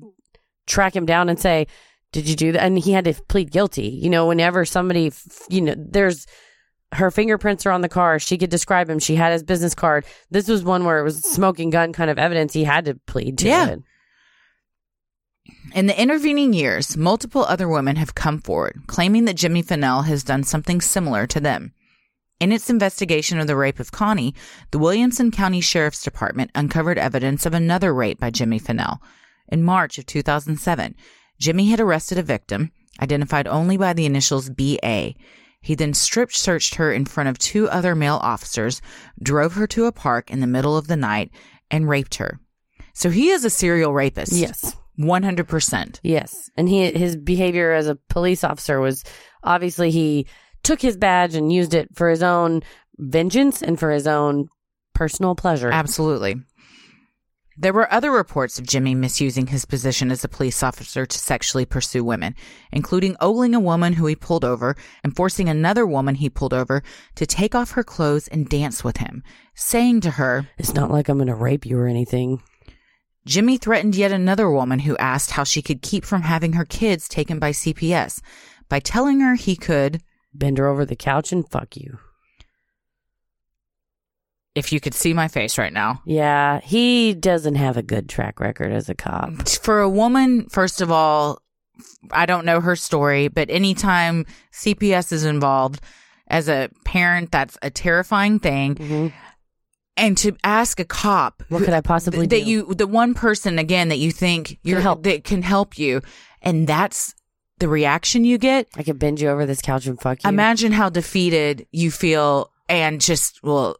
track 0.68 0.96
him 0.96 1.06
down 1.08 1.30
and 1.30 1.40
say, 1.40 1.66
"Did 2.12 2.28
you 2.28 2.36
do 2.36 2.52
that?" 2.52 2.64
And 2.64 2.78
he 2.80 2.92
had 2.92 3.06
to 3.06 3.14
plead 3.30 3.52
guilty. 3.52 3.88
You 3.88 4.10
know, 4.10 4.28
whenever 4.28 4.66
somebody, 4.66 5.12
you 5.50 5.62
know, 5.62 5.76
there's 5.78 6.26
her 6.94 7.10
fingerprints 7.10 7.66
are 7.66 7.72
on 7.72 7.82
the 7.82 7.90
car. 7.90 8.20
She 8.20 8.38
could 8.38 8.50
describe 8.50 8.90
him. 8.90 9.00
She 9.00 9.16
had 9.16 9.32
his 9.32 9.44
business 9.44 9.74
card. 9.74 10.06
This 10.30 10.48
was 10.48 10.64
one 10.64 10.84
where 10.84 11.00
it 11.00 11.04
was 11.04 11.24
smoking 11.24 11.70
gun 11.70 11.94
kind 11.94 12.10
of 12.10 12.20
evidence. 12.20 12.54
He 12.54 12.66
had 12.66 12.86
to 12.86 12.96
plead 13.08 13.38
to 13.40 13.48
Yeah. 13.48 13.68
it. 13.70 13.80
In 15.74 15.88
the 15.88 16.00
intervening 16.00 16.52
years, 16.54 16.98
multiple 16.98 17.46
other 17.46 17.68
women 17.68 17.96
have 17.96 18.14
come 18.14 18.42
forward 18.42 18.82
claiming 18.88 19.26
that 19.26 19.38
Jimmy 19.38 19.62
Fennell 19.62 20.02
has 20.02 20.24
done 20.24 20.44
something 20.44 20.82
similar 20.82 21.26
to 21.28 21.40
them. 21.40 21.74
In 22.42 22.52
its 22.52 22.70
investigation 22.70 23.40
of 23.40 23.48
the 23.48 23.56
rape 23.56 23.80
of 23.80 23.92
Connie, 23.92 24.36
the 24.72 24.80
Williamson 24.80 25.32
County 25.32 25.62
Sheriff's 25.62 26.04
Department 26.04 26.52
uncovered 26.56 26.98
evidence 26.98 27.46
of 27.46 27.54
another 27.54 27.94
rape 27.94 28.20
by 28.20 28.32
Jimmy 28.32 28.60
Fennell. 28.60 29.02
In 29.48 29.64
March 29.64 29.98
of 29.98 30.06
2007, 30.08 30.96
Jimmy 31.42 31.72
had 31.72 31.80
arrested 31.80 32.20
a 32.20 32.24
victim, 32.24 32.72
identified 33.02 33.48
only 33.48 33.76
by 33.76 33.94
the 33.94 34.06
initials 34.06 34.52
BA. 34.52 35.16
He 35.60 35.74
then 35.74 35.96
strip 35.96 36.32
searched 36.32 36.76
her 36.76 36.94
in 36.94 37.06
front 37.06 37.30
of 37.30 37.40
two 37.40 37.68
other 37.68 37.96
male 37.96 38.20
officers, 38.22 38.80
drove 39.22 39.54
her 39.54 39.66
to 39.68 39.86
a 39.86 39.92
park 39.92 40.30
in 40.30 40.40
the 40.40 40.46
middle 40.46 40.78
of 40.78 40.86
the 40.86 40.96
night, 40.96 41.32
and 41.72 41.90
raped 41.90 42.16
her. 42.16 42.40
So 42.94 43.10
he 43.10 43.30
is 43.30 43.44
a 43.44 43.50
serial 43.50 43.92
rapist. 43.92 44.34
Yes. 44.34 44.76
100%. 45.00 46.00
Yes. 46.04 46.52
And 46.56 46.70
he 46.70 46.92
his 46.92 47.16
behavior 47.16 47.72
as 47.72 47.88
a 47.88 47.96
police 47.96 48.44
officer 48.44 48.80
was 48.80 49.04
obviously 49.44 49.90
he 49.90 50.28
took 50.62 50.80
his 50.80 50.96
badge 50.96 51.34
and 51.34 51.52
used 51.52 51.74
it 51.74 51.90
for 51.96 52.12
his 52.12 52.22
own 52.22 52.62
vengeance 53.00 53.64
and 53.64 53.80
for 53.80 53.90
his 53.90 54.06
own 54.06 54.48
personal 54.94 55.34
pleasure. 55.34 55.72
Absolutely. 55.72 56.36
There 57.62 57.74
were 57.74 57.94
other 57.94 58.10
reports 58.10 58.58
of 58.58 58.66
Jimmy 58.66 58.96
misusing 58.96 59.46
his 59.46 59.66
position 59.66 60.10
as 60.10 60.24
a 60.24 60.28
police 60.28 60.64
officer 60.64 61.06
to 61.06 61.18
sexually 61.20 61.64
pursue 61.64 62.04
women, 62.04 62.34
including 62.72 63.16
ogling 63.22 63.54
a 63.54 63.60
woman 63.60 63.94
who 63.94 64.08
he 64.08 64.16
pulled 64.16 64.44
over 64.44 64.76
and 65.04 65.16
forcing 65.16 65.48
another 65.48 65.86
woman 65.86 66.16
he 66.16 66.28
pulled 66.28 66.56
over 66.56 66.82
to 67.14 67.26
take 67.28 67.54
off 67.54 67.74
her 67.74 67.84
clothes 67.84 68.28
and 68.30 68.50
dance 68.50 68.84
with 68.84 68.98
him, 68.98 69.22
saying 69.54 70.02
to 70.02 70.10
her, 70.10 70.50
It's 70.58 70.74
not 70.74 70.90
like 70.90 71.08
I'm 71.08 71.20
going 71.20 71.28
to 71.28 71.36
rape 71.36 71.64
you 71.64 71.78
or 71.78 71.86
anything. 71.86 72.42
Jimmy 73.28 73.58
threatened 73.58 73.96
yet 73.96 74.12
another 74.12 74.50
woman 74.50 74.80
who 74.80 74.98
asked 74.98 75.30
how 75.30 75.44
she 75.44 75.62
could 75.62 75.84
keep 75.84 76.04
from 76.04 76.24
having 76.24 76.54
her 76.54 76.66
kids 76.66 77.08
taken 77.08 77.38
by 77.38 77.52
CPS 77.52 78.22
by 78.70 78.80
telling 78.80 79.20
her 79.20 79.36
he 79.36 79.56
could, 79.56 80.02
Bend 80.34 80.58
her 80.58 80.66
over 80.66 80.84
the 80.84 80.96
couch 80.96 81.32
and 81.32 81.48
fuck 81.48 81.78
you. 81.78 82.00
If 84.56 84.72
you 84.74 84.80
could 84.80 84.94
see 84.94 85.14
my 85.14 85.28
face 85.28 85.58
right 85.58 85.72
now, 85.74 86.02
Yeah, 86.06 86.60
he 86.62 87.14
doesn't 87.14 87.56
have 87.56 87.78
a 87.78 87.82
good 87.84 88.10
track 88.10 88.40
record 88.40 88.72
as 88.74 88.90
a 88.90 88.96
cop. 88.96 89.48
for 89.48 89.80
a 89.82 89.90
woman, 89.90 90.48
first 90.50 90.82
of 90.82 90.92
all, 90.92 91.42
I 92.12 92.26
don't 92.26 92.46
know 92.46 92.60
her 92.62 92.76
story, 92.76 93.28
but 93.28 93.50
anytime 93.50 94.26
CPS 94.52 95.12
is 95.12 95.24
involved, 95.26 95.82
as 96.28 96.48
a 96.50 96.70
parent, 96.86 97.32
that's 97.32 97.58
a 97.62 97.70
terrifying 97.70 98.40
thing. 98.40 98.76
Mhm. 98.76 99.14
And 99.98 100.18
to 100.20 100.36
ask 100.44 100.80
a 100.80 100.86
cop 100.86 101.44
What 101.50 101.64
could 101.64 101.74
I 101.74 101.82
possibly 101.82 102.26
do? 102.28 102.38
that 102.38 102.46
do? 102.46 102.50
you, 102.50 102.74
the 102.74 102.88
one 102.88 103.14
person 103.14 103.60
again 103.60 103.90
that 103.90 103.98
you 104.00 104.12
think 104.12 104.58
you're 104.64 104.80
help. 104.80 105.04
that 105.04 105.24
can 105.26 105.42
help 105.42 105.78
you, 105.78 106.02
and 106.42 106.66
that's 106.68 107.14
the 107.60 107.68
reaction 107.68 108.24
you 108.26 108.38
get. 108.38 108.68
I 108.76 108.84
could 108.84 108.98
bend 109.00 109.20
you 109.20 109.30
over 109.30 109.46
this 109.46 109.62
couch 109.62 109.86
and 109.88 110.00
fuck 110.00 110.24
you. 110.24 110.28
Imagine 110.30 110.72
how 110.72 110.90
defeated 110.90 111.68
you 111.72 111.92
feel, 111.92 112.50
and 112.70 113.02
just 113.02 113.44
well, 113.44 113.76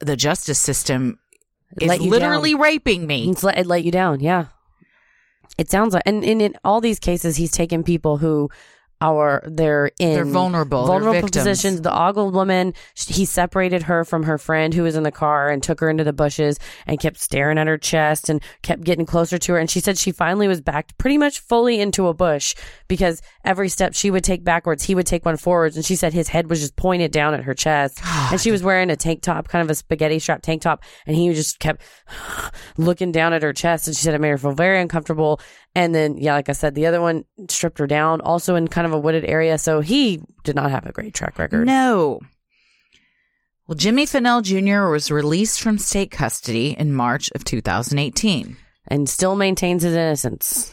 the 0.00 0.16
justice 0.16 0.58
system 0.58 1.18
is 1.80 2.00
literally 2.00 2.52
down. 2.52 2.60
raping 2.60 3.06
me. 3.06 3.30
It's 3.30 3.42
let, 3.42 3.58
it 3.58 3.66
let 3.66 3.84
you 3.84 3.90
down. 3.90 4.20
Yeah. 4.20 4.46
It 5.56 5.70
sounds 5.70 5.94
like, 5.94 6.04
and, 6.06 6.24
and 6.24 6.40
in 6.40 6.54
all 6.64 6.80
these 6.80 6.98
cases, 6.98 7.36
he's 7.36 7.50
taken 7.50 7.82
people 7.82 8.18
who 8.18 8.48
are 9.00 9.42
they're 9.46 9.90
in 9.98 10.14
They're 10.14 10.24
vulnerable. 10.24 10.86
They're 10.86 11.00
vulnerable 11.00 11.28
positions. 11.28 11.82
The 11.82 11.92
ogled 11.92 12.34
woman, 12.34 12.74
he 12.94 13.24
separated 13.24 13.84
her 13.84 14.04
from 14.04 14.24
her 14.24 14.38
friend 14.38 14.74
who 14.74 14.82
was 14.82 14.96
in 14.96 15.02
the 15.02 15.12
car 15.12 15.48
and 15.48 15.62
took 15.62 15.80
her 15.80 15.88
into 15.88 16.04
the 16.04 16.12
bushes 16.12 16.58
and 16.86 16.98
kept 16.98 17.18
staring 17.20 17.58
at 17.58 17.66
her 17.66 17.78
chest 17.78 18.28
and 18.28 18.42
kept 18.62 18.82
getting 18.82 19.06
closer 19.06 19.38
to 19.38 19.52
her. 19.52 19.58
And 19.58 19.70
she 19.70 19.80
said 19.80 19.98
she 19.98 20.12
finally 20.12 20.48
was 20.48 20.60
backed 20.60 20.98
pretty 20.98 21.18
much 21.18 21.40
fully 21.40 21.80
into 21.80 22.08
a 22.08 22.14
bush 22.14 22.54
because 22.88 23.22
every 23.44 23.68
step 23.68 23.94
she 23.94 24.10
would 24.10 24.24
take 24.24 24.44
backwards, 24.44 24.84
he 24.84 24.94
would 24.94 25.06
take 25.06 25.24
one 25.24 25.36
forwards. 25.36 25.76
And 25.76 25.84
she 25.84 25.96
said 25.96 26.12
his 26.12 26.28
head 26.28 26.50
was 26.50 26.60
just 26.60 26.76
pointed 26.76 27.12
down 27.12 27.34
at 27.34 27.44
her 27.44 27.54
chest, 27.54 28.00
and 28.30 28.40
she 28.40 28.50
was 28.50 28.62
wearing 28.62 28.90
a 28.90 28.96
tank 28.96 29.22
top, 29.22 29.48
kind 29.48 29.62
of 29.62 29.70
a 29.70 29.74
spaghetti 29.74 30.18
strap 30.18 30.42
tank 30.42 30.62
top, 30.62 30.82
and 31.06 31.16
he 31.16 31.32
just 31.34 31.58
kept 31.58 31.82
looking 32.76 33.12
down 33.12 33.32
at 33.32 33.42
her 33.42 33.52
chest. 33.52 33.86
And 33.86 33.96
she 33.96 34.02
said 34.02 34.14
it 34.14 34.20
made 34.20 34.30
her 34.30 34.38
feel 34.38 34.52
very 34.52 34.80
uncomfortable. 34.80 35.40
And 35.74 35.94
then, 35.94 36.16
yeah, 36.18 36.34
like 36.34 36.48
I 36.48 36.52
said, 36.52 36.74
the 36.74 36.86
other 36.86 37.00
one 37.00 37.24
stripped 37.48 37.78
her 37.78 37.86
down, 37.86 38.20
also 38.20 38.56
in 38.56 38.68
kind 38.68 38.86
of 38.86 38.92
a 38.92 38.98
wooded 38.98 39.24
area. 39.24 39.58
So 39.58 39.80
he 39.80 40.20
did 40.42 40.56
not 40.56 40.70
have 40.70 40.86
a 40.86 40.92
great 40.92 41.14
track 41.14 41.38
record. 41.38 41.66
No. 41.66 42.20
Well, 43.66 43.76
Jimmy 43.76 44.06
Fennell 44.06 44.40
Jr. 44.40 44.86
was 44.86 45.10
released 45.10 45.60
from 45.60 45.78
state 45.78 46.10
custody 46.10 46.74
in 46.78 46.94
March 46.94 47.30
of 47.34 47.44
2018. 47.44 48.56
And 48.90 49.08
still 49.08 49.36
maintains 49.36 49.82
his 49.82 49.94
innocence. 49.94 50.72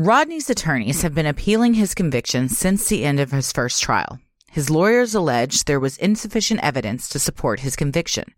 Rodney's 0.00 0.48
attorneys 0.48 1.02
have 1.02 1.12
been 1.12 1.26
appealing 1.26 1.74
his 1.74 1.92
conviction 1.92 2.48
since 2.48 2.88
the 2.88 3.04
end 3.04 3.18
of 3.18 3.32
his 3.32 3.50
first 3.50 3.82
trial. 3.82 4.20
His 4.48 4.70
lawyers 4.70 5.12
alleged 5.12 5.66
there 5.66 5.80
was 5.80 5.96
insufficient 5.96 6.60
evidence 6.62 7.08
to 7.08 7.18
support 7.18 7.58
his 7.58 7.74
conviction. 7.74 8.32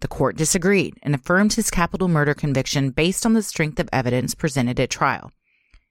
The 0.00 0.08
court 0.08 0.36
disagreed 0.36 0.94
and 1.02 1.14
affirmed 1.14 1.52
his 1.52 1.70
capital 1.70 2.08
murder 2.08 2.32
conviction 2.32 2.92
based 2.92 3.26
on 3.26 3.34
the 3.34 3.42
strength 3.42 3.78
of 3.78 3.90
evidence 3.92 4.34
presented 4.34 4.80
at 4.80 4.88
trial. 4.88 5.30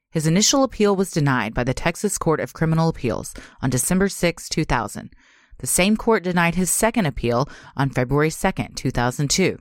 His 0.10 0.26
initial 0.26 0.64
appeal 0.64 0.96
was 0.96 1.12
denied 1.12 1.54
by 1.54 1.66
the 1.66 1.76
Texas 1.76 2.18
Court 2.18 2.40
of 2.40 2.54
Criminal 2.54 2.90
Appeals 2.90 3.36
on 3.62 3.70
December 3.70 4.10
6, 4.10 4.50
2000. 4.50 5.14
The 5.60 5.68
same 5.68 5.98
court 5.98 6.24
denied 6.24 6.56
his 6.56 6.72
second 6.72 7.06
appeal 7.06 7.48
on 7.78 7.92
February 7.92 8.32
2, 8.32 8.52
2002. 8.74 9.60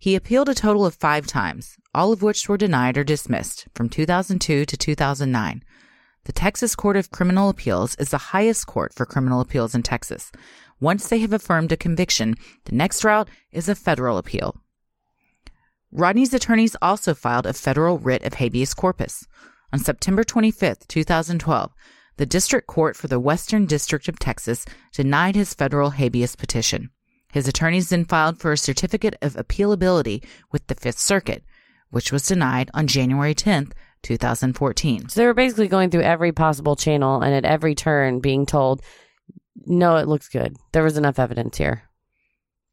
He 0.00 0.16
appealed 0.16 0.48
a 0.48 0.54
total 0.54 0.86
of 0.86 0.94
five 0.94 1.26
times, 1.26 1.76
all 1.94 2.10
of 2.10 2.22
which 2.22 2.48
were 2.48 2.56
denied 2.56 2.96
or 2.96 3.04
dismissed 3.04 3.68
from 3.74 3.90
2002 3.90 4.64
to 4.64 4.76
2009. 4.76 5.62
The 6.24 6.32
Texas 6.32 6.74
Court 6.74 6.96
of 6.96 7.10
Criminal 7.10 7.50
Appeals 7.50 7.96
is 7.96 8.08
the 8.08 8.32
highest 8.32 8.66
court 8.66 8.94
for 8.94 9.04
criminal 9.04 9.42
appeals 9.42 9.74
in 9.74 9.82
Texas. 9.82 10.32
Once 10.80 11.06
they 11.06 11.18
have 11.18 11.34
affirmed 11.34 11.70
a 11.70 11.76
conviction, 11.76 12.36
the 12.64 12.74
next 12.74 13.04
route 13.04 13.28
is 13.52 13.68
a 13.68 13.74
federal 13.74 14.16
appeal. 14.16 14.56
Rodney's 15.92 16.32
attorneys 16.32 16.76
also 16.80 17.12
filed 17.12 17.44
a 17.44 17.52
federal 17.52 17.98
writ 17.98 18.24
of 18.24 18.34
habeas 18.34 18.72
corpus. 18.72 19.26
On 19.70 19.78
September 19.78 20.24
25, 20.24 20.88
2012, 20.88 21.74
the 22.16 22.24
District 22.24 22.66
Court 22.66 22.96
for 22.96 23.08
the 23.08 23.20
Western 23.20 23.66
District 23.66 24.08
of 24.08 24.18
Texas 24.18 24.64
denied 24.94 25.34
his 25.34 25.52
federal 25.52 25.90
habeas 25.90 26.36
petition. 26.36 26.88
His 27.32 27.48
attorneys 27.48 27.88
then 27.88 28.04
filed 28.04 28.38
for 28.38 28.52
a 28.52 28.58
certificate 28.58 29.16
of 29.22 29.34
appealability 29.34 30.24
with 30.52 30.66
the 30.66 30.74
Fifth 30.74 30.98
Circuit, 30.98 31.44
which 31.90 32.12
was 32.12 32.26
denied 32.26 32.70
on 32.74 32.86
January 32.86 33.34
10th, 33.34 33.72
2014. 34.02 35.08
So 35.08 35.20
they 35.20 35.26
were 35.26 35.34
basically 35.34 35.68
going 35.68 35.90
through 35.90 36.02
every 36.02 36.32
possible 36.32 36.76
channel 36.76 37.22
and 37.22 37.34
at 37.34 37.44
every 37.44 37.74
turn 37.74 38.20
being 38.20 38.46
told, 38.46 38.82
no, 39.66 39.96
it 39.96 40.08
looks 40.08 40.28
good. 40.28 40.56
There 40.72 40.82
was 40.82 40.96
enough 40.96 41.18
evidence 41.18 41.58
here. 41.58 41.84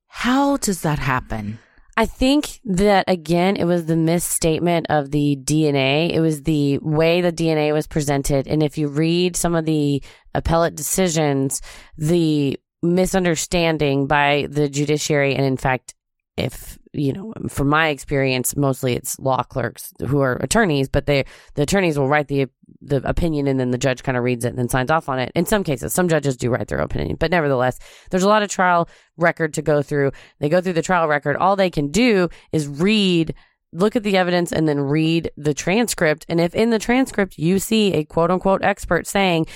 How 0.07 0.57
does 0.57 0.81
that 0.81 0.99
happen? 0.99 1.59
I 1.99 2.05
think 2.05 2.59
that 2.63 3.05
again, 3.07 3.55
it 3.55 3.65
was 3.65 3.85
the 3.85 3.95
misstatement 3.95 4.85
of 4.89 5.09
the 5.09 5.35
DNA. 5.43 6.11
It 6.11 6.19
was 6.19 6.43
the 6.43 6.77
way 6.77 7.21
the 7.21 7.33
DNA 7.33 7.73
was 7.73 7.87
presented. 7.87 8.47
And 8.47 8.61
if 8.61 8.77
you 8.77 8.87
read 8.87 9.35
some 9.35 9.55
of 9.55 9.65
the 9.65 10.03
appellate 10.35 10.75
decisions, 10.75 11.59
the 11.97 12.59
misunderstanding 12.81 14.07
by 14.07 14.47
the 14.49 14.69
judiciary, 14.69 15.35
and 15.35 15.45
in 15.45 15.57
fact, 15.57 15.93
if 16.37 16.77
you 16.93 17.13
know, 17.13 17.33
from 17.47 17.67
my 17.67 17.89
experience, 17.89 18.55
mostly 18.55 18.93
it's 18.93 19.19
law 19.19 19.43
clerks 19.43 19.93
who 20.07 20.19
are 20.19 20.37
attorneys, 20.37 20.89
but 20.89 21.05
they 21.05 21.25
the 21.55 21.63
attorneys 21.63 21.97
will 21.97 22.07
write 22.07 22.27
the 22.27 22.47
the 22.81 23.07
opinion 23.07 23.47
and 23.47 23.59
then 23.59 23.71
the 23.71 23.77
judge 23.77 24.03
kind 24.03 24.17
of 24.17 24.23
reads 24.23 24.45
it 24.45 24.49
and 24.49 24.57
then 24.57 24.69
signs 24.69 24.91
off 24.91 25.09
on 25.09 25.19
it. 25.19 25.31
In 25.35 25.45
some 25.45 25.63
cases, 25.63 25.93
some 25.93 26.07
judges 26.07 26.37
do 26.37 26.49
write 26.49 26.67
their 26.67 26.79
opinion, 26.79 27.17
but 27.19 27.31
nevertheless, 27.31 27.79
there's 28.09 28.23
a 28.23 28.29
lot 28.29 28.43
of 28.43 28.49
trial 28.49 28.87
record 29.17 29.53
to 29.55 29.61
go 29.61 29.81
through. 29.81 30.11
They 30.39 30.49
go 30.49 30.61
through 30.61 30.73
the 30.73 30.81
trial 30.81 31.07
record. 31.07 31.37
All 31.37 31.55
they 31.55 31.69
can 31.69 31.89
do 31.89 32.29
is 32.51 32.67
read 32.67 33.33
look 33.73 33.95
at 33.95 34.03
the 34.03 34.17
evidence 34.17 34.51
and 34.51 34.67
then 34.67 34.79
read 34.79 35.29
the 35.37 35.53
transcript. 35.53 36.25
And 36.29 36.39
if 36.39 36.55
in 36.55 36.69
the 36.69 36.79
transcript 36.79 37.37
you 37.37 37.59
see 37.59 37.93
a 37.93 38.05
quote 38.05 38.31
unquote 38.31 38.63
expert 38.63 39.07
saying, 39.07 39.47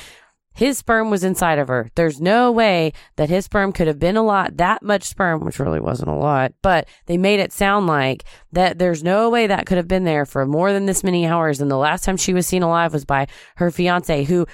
his 0.54 0.78
sperm 0.78 1.10
was 1.10 1.24
inside 1.24 1.60
of 1.60 1.68
her. 1.68 1.90
There's 1.96 2.20
no 2.20 2.52
way 2.52 2.94
that 3.16 3.30
his 3.30 3.46
sperm 3.46 3.72
could 3.72 3.88
have 3.88 4.00
been 4.00 4.18
a 4.18 4.24
lot, 4.24 4.58
that 4.58 4.84
much 4.84 5.04
sperm, 5.04 5.46
which 5.46 5.60
really 5.60 5.80
wasn't 5.80 6.10
a 6.10 6.16
lot, 6.16 6.54
but 6.62 6.88
they 7.06 7.18
made 7.18 7.40
it 7.40 7.54
sound 7.54 7.88
like 7.88 8.24
that 8.52 8.78
there's 8.78 9.04
no 9.04 9.30
way 9.30 9.48
that 9.48 9.66
could 9.66 9.78
have 9.78 9.88
been 9.88 10.04
there 10.04 10.26
for 10.26 10.46
more 10.46 10.74
than 10.74 10.86
this 10.86 11.04
many 11.04 11.26
hours. 11.26 11.62
And 11.62 11.72
the 11.72 11.78
last 11.78 12.04
time 12.04 12.18
she 12.18 12.34
was 12.34 12.48
seen 12.48 12.64
alive 12.64 12.94
was 12.94 13.06
by 13.06 13.28
her 13.56 13.72
fiance, 13.72 14.24
who 14.26 14.46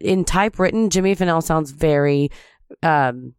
in 0.00 0.24
typewritten, 0.24 0.90
Jimmy 0.90 1.14
Fennell 1.14 1.42
sounds 1.42 1.70
very, 1.70 2.30
um, 2.82 3.34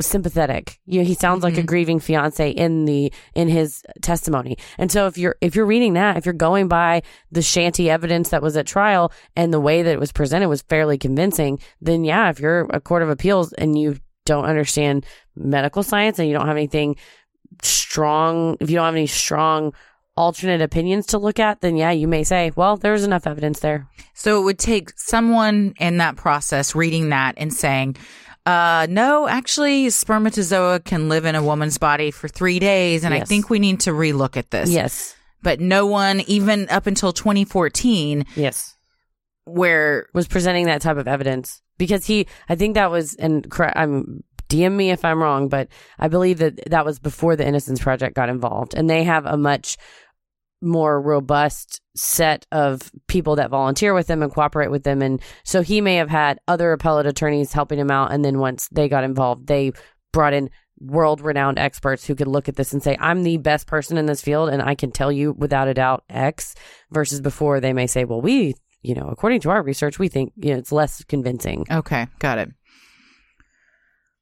sympathetic. 0.00 0.78
You 0.86 1.00
know, 1.00 1.06
he 1.06 1.14
sounds 1.14 1.42
like 1.42 1.54
a 1.54 1.58
mm-hmm. 1.58 1.66
grieving 1.66 2.00
fiance 2.00 2.50
in 2.50 2.84
the 2.84 3.12
in 3.34 3.48
his 3.48 3.82
testimony. 4.02 4.56
And 4.78 4.90
so 4.90 5.06
if 5.06 5.18
you're 5.18 5.36
if 5.40 5.54
you're 5.54 5.66
reading 5.66 5.94
that, 5.94 6.16
if 6.16 6.26
you're 6.26 6.34
going 6.34 6.68
by 6.68 7.02
the 7.30 7.42
shanty 7.42 7.90
evidence 7.90 8.30
that 8.30 8.42
was 8.42 8.56
at 8.56 8.66
trial 8.66 9.12
and 9.34 9.52
the 9.52 9.60
way 9.60 9.82
that 9.82 9.92
it 9.92 10.00
was 10.00 10.12
presented 10.12 10.48
was 10.48 10.62
fairly 10.62 10.98
convincing, 10.98 11.58
then 11.80 12.04
yeah, 12.04 12.30
if 12.30 12.40
you're 12.40 12.66
a 12.70 12.80
court 12.80 13.02
of 13.02 13.08
appeals 13.08 13.52
and 13.54 13.78
you 13.78 13.96
don't 14.24 14.44
understand 14.44 15.06
medical 15.36 15.82
science 15.82 16.18
and 16.18 16.28
you 16.28 16.34
don't 16.34 16.46
have 16.46 16.56
anything 16.56 16.96
strong, 17.62 18.56
if 18.60 18.70
you 18.70 18.76
don't 18.76 18.86
have 18.86 18.94
any 18.94 19.06
strong 19.06 19.72
alternate 20.16 20.62
opinions 20.62 21.06
to 21.06 21.18
look 21.18 21.38
at, 21.38 21.60
then 21.60 21.76
yeah, 21.76 21.90
you 21.90 22.08
may 22.08 22.24
say, 22.24 22.50
well, 22.56 22.76
there's 22.76 23.04
enough 23.04 23.26
evidence 23.26 23.60
there. 23.60 23.86
So 24.14 24.40
it 24.40 24.44
would 24.44 24.58
take 24.58 24.98
someone 24.98 25.74
in 25.78 25.98
that 25.98 26.16
process 26.16 26.74
reading 26.74 27.10
that 27.10 27.34
and 27.36 27.52
saying, 27.52 27.96
uh, 28.46 28.86
no, 28.88 29.26
actually, 29.26 29.90
spermatozoa 29.90 30.80
can 30.80 31.08
live 31.08 31.24
in 31.24 31.34
a 31.34 31.42
woman's 31.42 31.78
body 31.78 32.10
for 32.12 32.28
three 32.28 32.58
days, 32.60 33.02
and 33.04 33.12
I 33.12 33.24
think 33.24 33.50
we 33.50 33.58
need 33.58 33.80
to 33.80 33.90
relook 33.90 34.36
at 34.36 34.50
this. 34.50 34.70
Yes. 34.70 35.16
But 35.42 35.60
no 35.60 35.86
one, 35.86 36.20
even 36.28 36.68
up 36.70 36.86
until 36.86 37.12
2014, 37.12 38.24
Yes. 38.36 38.76
where 39.44 40.06
was 40.14 40.26
presenting 40.26 40.66
that 40.66 40.80
type 40.80 40.96
of 40.96 41.06
evidence 41.06 41.60
because 41.78 42.06
he 42.06 42.26
I 42.48 42.56
think 42.56 42.74
that 42.74 42.90
was 42.90 43.14
and 43.14 43.48
correct 43.50 43.76
I'm 43.76 44.24
DM 44.48 44.72
me 44.72 44.90
if 44.90 45.04
I'm 45.04 45.20
wrong 45.22 45.48
but 45.48 45.68
I 45.98 46.08
believe 46.08 46.38
that 46.38 46.58
that 46.70 46.84
was 46.84 46.98
before 46.98 47.36
the 47.36 47.46
Innocence 47.46 47.80
Project 47.80 48.16
got 48.16 48.28
involved 48.28 48.74
and 48.74 48.88
they 48.90 49.04
have 49.04 49.24
a 49.26 49.36
much 49.36 49.76
more 50.60 51.00
robust 51.00 51.80
set 51.94 52.46
of 52.52 52.90
people 53.08 53.36
that 53.36 53.50
volunteer 53.50 53.94
with 53.94 54.06
them 54.06 54.22
and 54.22 54.32
cooperate 54.32 54.70
with 54.70 54.84
them 54.84 55.02
and 55.02 55.20
so 55.44 55.62
he 55.62 55.80
may 55.80 55.96
have 55.96 56.10
had 56.10 56.38
other 56.48 56.72
appellate 56.72 57.06
attorneys 57.06 57.52
helping 57.52 57.78
him 57.78 57.90
out 57.90 58.12
and 58.12 58.24
then 58.24 58.38
once 58.38 58.68
they 58.72 58.88
got 58.88 59.04
involved 59.04 59.46
they 59.46 59.72
brought 60.12 60.32
in 60.32 60.50
world 60.78 61.20
renowned 61.20 61.58
experts 61.58 62.06
who 62.06 62.14
could 62.14 62.26
look 62.26 62.48
at 62.48 62.56
this 62.56 62.72
and 62.72 62.82
say 62.82 62.96
I'm 63.00 63.22
the 63.22 63.38
best 63.38 63.66
person 63.66 63.96
in 63.96 64.06
this 64.06 64.20
field 64.20 64.50
and 64.50 64.60
I 64.60 64.74
can 64.74 64.90
tell 64.90 65.10
you 65.10 65.32
without 65.32 65.68
a 65.68 65.74
doubt 65.74 66.04
X 66.10 66.54
versus 66.90 67.20
before 67.20 67.60
they 67.60 67.72
may 67.72 67.86
say 67.86 68.04
well 68.04 68.20
we 68.20 68.54
you 68.82 68.94
know 68.94 69.08
according 69.08 69.40
to 69.40 69.50
our 69.50 69.62
research 69.62 69.98
we 69.98 70.08
think 70.08 70.32
you 70.36 70.52
know 70.52 70.58
it's 70.58 70.72
less 70.72 71.02
convincing 71.04 71.64
Okay, 71.70 72.06
got 72.18 72.38
it. 72.38 72.50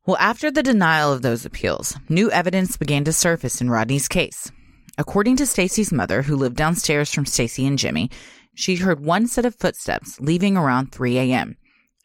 Well, 0.07 0.19
after 0.19 0.51
the 0.51 0.63
denial 0.63 1.15
of 1.15 1.23
those 1.23 1.47
appeals, 1.47 1.97
new 2.11 2.31
evidence 2.31 2.77
began 2.77 3.05
to 3.05 3.13
surface 3.13 3.63
in 3.63 3.71
Rodney's 3.71 4.07
case. 4.07 4.53
According 4.97 5.37
to 5.37 5.47
Stacy's 5.47 5.93
mother, 5.93 6.23
who 6.23 6.37
lived 6.37 6.57
downstairs 6.57 7.13
from 7.13 7.27
Stacy 7.27 7.67
and 7.67 7.79
Jimmy, 7.79 8.11
she 8.55 8.77
heard 8.77 9.01
one 9.01 9.27
set 9.27 9.45
of 9.45 9.57
footsteps 9.57 10.21
leaving 10.21 10.57
around 10.57 10.93
3 10.93 11.19
a.m. 11.19 11.57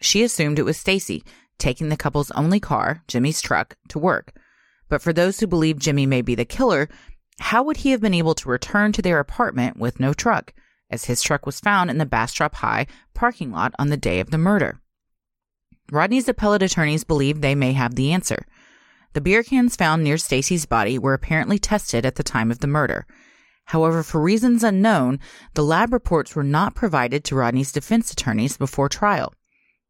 She 0.01 0.23
assumed 0.23 0.57
it 0.57 0.63
was 0.63 0.77
Stacy 0.77 1.23
taking 1.59 1.89
the 1.89 1.97
couple's 1.97 2.31
only 2.31 2.59
car, 2.59 3.03
Jimmy's 3.07 3.41
truck, 3.41 3.75
to 3.89 3.99
work. 3.99 4.33
But 4.87 5.01
for 5.01 5.13
those 5.13 5.39
who 5.39 5.45
believe 5.45 5.77
Jimmy 5.77 6.05
may 6.05 6.21
be 6.21 6.33
the 6.33 6.45
killer, 6.45 6.89
how 7.39 7.61
would 7.63 7.77
he 7.77 7.91
have 7.91 8.01
been 8.01 8.13
able 8.13 8.33
to 8.35 8.49
return 8.49 8.91
to 8.93 9.01
their 9.01 9.19
apartment 9.19 9.77
with 9.77 9.99
no 9.99 10.13
truck, 10.13 10.53
as 10.89 11.05
his 11.05 11.21
truck 11.21 11.45
was 11.45 11.59
found 11.59 11.89
in 11.89 11.97
the 11.97 12.05
Bastrop 12.05 12.55
High 12.55 12.87
parking 13.13 13.51
lot 13.51 13.73
on 13.77 13.89
the 13.89 13.97
day 13.97 14.19
of 14.19 14.31
the 14.31 14.37
murder? 14.37 14.79
Rodney's 15.91 16.27
appellate 16.27 16.63
attorneys 16.63 17.03
believe 17.03 17.41
they 17.41 17.55
may 17.55 17.73
have 17.73 17.95
the 17.95 18.13
answer. 18.13 18.45
The 19.14 19.22
beer 19.22 19.43
cans 19.43 19.76
found 19.76 20.03
near 20.03 20.18
Stacy's 20.18 20.66
body 20.66 20.99
were 20.99 21.14
apparently 21.14 21.57
tested 21.57 22.05
at 22.05 22.16
the 22.16 22.24
time 22.24 22.51
of 22.51 22.60
the 22.60 22.68
murder. 22.68 23.07
However, 23.66 24.03
for 24.03 24.22
reasons 24.22 24.64
unknown, 24.64 25.20
the 25.53 25.64
lab 25.64 25.93
reports 25.93 26.36
were 26.36 26.43
not 26.43 26.76
provided 26.76 27.24
to 27.24 27.36
Rodney's 27.36 27.72
defense 27.72 28.12
attorneys 28.12 28.57
before 28.57 28.89
trial. 28.89 29.34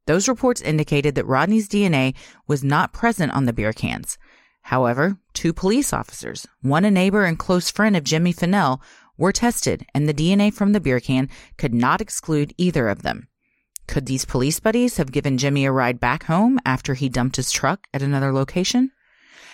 Those 0.06 0.28
reports 0.28 0.62
indicated 0.62 1.16
that 1.16 1.28
Rodney's 1.28 1.70
DNA 1.70 2.16
was 2.48 2.64
not 2.64 2.94
present 2.94 3.32
on 3.34 3.46
the 3.46 3.54
beer 3.54 3.74
cans. 3.74 4.18
However, 4.64 5.18
two 5.34 5.54
police 5.54 5.94
officers, 5.94 6.48
one 6.62 6.86
a 6.86 6.92
neighbor 6.92 7.26
and 7.26 7.38
close 7.38 7.70
friend 7.70 7.96
of 7.96 8.04
Jimmy 8.04 8.32
Fennell, 8.32 8.82
were 9.18 9.32
tested, 9.32 9.86
and 9.94 10.08
the 10.08 10.14
DNA 10.14 10.54
from 10.54 10.72
the 10.72 10.80
beer 10.80 11.00
can 11.00 11.30
could 11.58 11.74
not 11.74 12.02
exclude 12.02 12.54
either 12.58 12.88
of 12.88 13.02
them. 13.02 13.28
Could 13.88 14.06
these 14.06 14.26
police 14.26 14.60
buddies 14.60 14.98
have 14.98 15.12
given 15.12 15.38
Jimmy 15.38 15.66
a 15.66 15.72
ride 15.72 16.00
back 16.00 16.24
home 16.24 16.60
after 16.66 16.94
he 16.94 17.10
dumped 17.10 17.36
his 17.36 17.52
truck 17.52 17.88
at 17.94 18.02
another 18.02 18.32
location? 18.32 18.92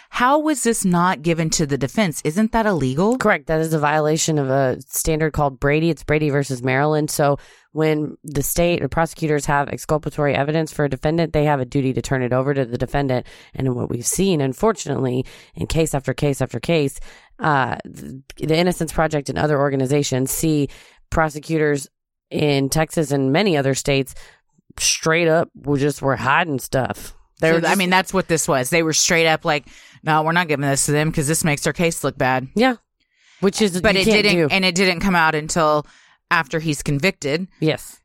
How 0.09 0.39
was 0.39 0.63
this 0.63 0.85
not 0.85 1.21
given 1.21 1.49
to 1.51 1.65
the 1.65 1.77
defense? 1.77 2.21
Isn't 2.23 2.51
that 2.51 2.65
illegal? 2.65 3.17
correct. 3.17 3.47
That 3.47 3.59
is 3.59 3.73
a 3.73 3.79
violation 3.79 4.37
of 4.37 4.49
a 4.49 4.79
standard 4.81 5.33
called 5.33 5.59
brady. 5.59 5.89
It's 5.89 6.03
brady 6.03 6.29
versus 6.29 6.61
maryland. 6.61 7.09
So 7.09 7.37
when 7.71 8.17
the 8.23 8.43
state 8.43 8.81
or 8.81 8.87
prosecutors 8.87 9.45
have 9.45 9.67
exculpatory 9.67 10.33
evidence 10.35 10.71
for 10.71 10.85
a 10.85 10.89
defendant 10.89 11.33
they 11.33 11.43
have 11.45 11.59
a 11.59 11.65
duty 11.65 11.91
to 11.93 12.01
turn 12.01 12.21
it 12.21 12.33
over 12.33 12.53
to 12.53 12.65
the 12.65 12.77
defendant. 12.77 13.25
And 13.53 13.75
what 13.75 13.89
we've 13.89 14.05
seen 14.05 14.41
unfortunately 14.41 15.25
in 15.55 15.67
case 15.67 15.93
after 15.93 16.13
case 16.13 16.41
after 16.41 16.59
case 16.59 16.99
uh, 17.39 17.77
the, 17.83 18.23
innocence 18.55 18.93
project 18.93 19.29
and 19.29 19.37
other 19.37 19.59
organizations 19.59 20.31
see 20.31 20.69
prosecutors 21.09 21.87
in 22.29 22.69
texas 22.69 23.11
and 23.11 23.31
many 23.31 23.57
other 23.57 23.75
states 23.75 24.15
straight 24.77 25.27
up 25.27 25.49
just 25.75 26.01
were 26.01 26.15
hiding 26.15 26.59
stuff 26.59 27.14
they 27.39 27.59
So, 27.61 27.67
I 27.67 27.75
mean, 27.75 27.89
that's 27.89 28.13
what 28.13 28.27
this 28.27 28.47
was. 28.47 28.69
They 28.69 28.83
were 28.83 28.93
straight 28.93 29.27
up 29.27 29.45
like, 29.45 29.67
no, 30.03 30.23
we're 30.23 30.31
not 30.31 30.47
giving 30.47 30.65
this 30.67 30.85
to 30.85 30.91
them 30.91 31.09
because 31.09 31.27
this 31.27 31.43
makes 31.43 31.63
their 31.63 31.73
case 31.73 32.03
look 32.03 32.17
bad. 32.17 32.47
yeah 32.55 32.75
which 33.41 33.61
is 33.61 33.81
But 33.81 33.95
it 33.97 34.05
didn't, 34.05 34.35
do. 34.35 34.47
and 34.49 34.63
it 34.63 34.75
didn't 34.75 35.01
come 35.01 35.15
out 35.15 35.35
until 35.35 35.85
after 36.31 36.59
he's 36.59 36.81
convicted, 36.81 37.47
yes 37.59 37.99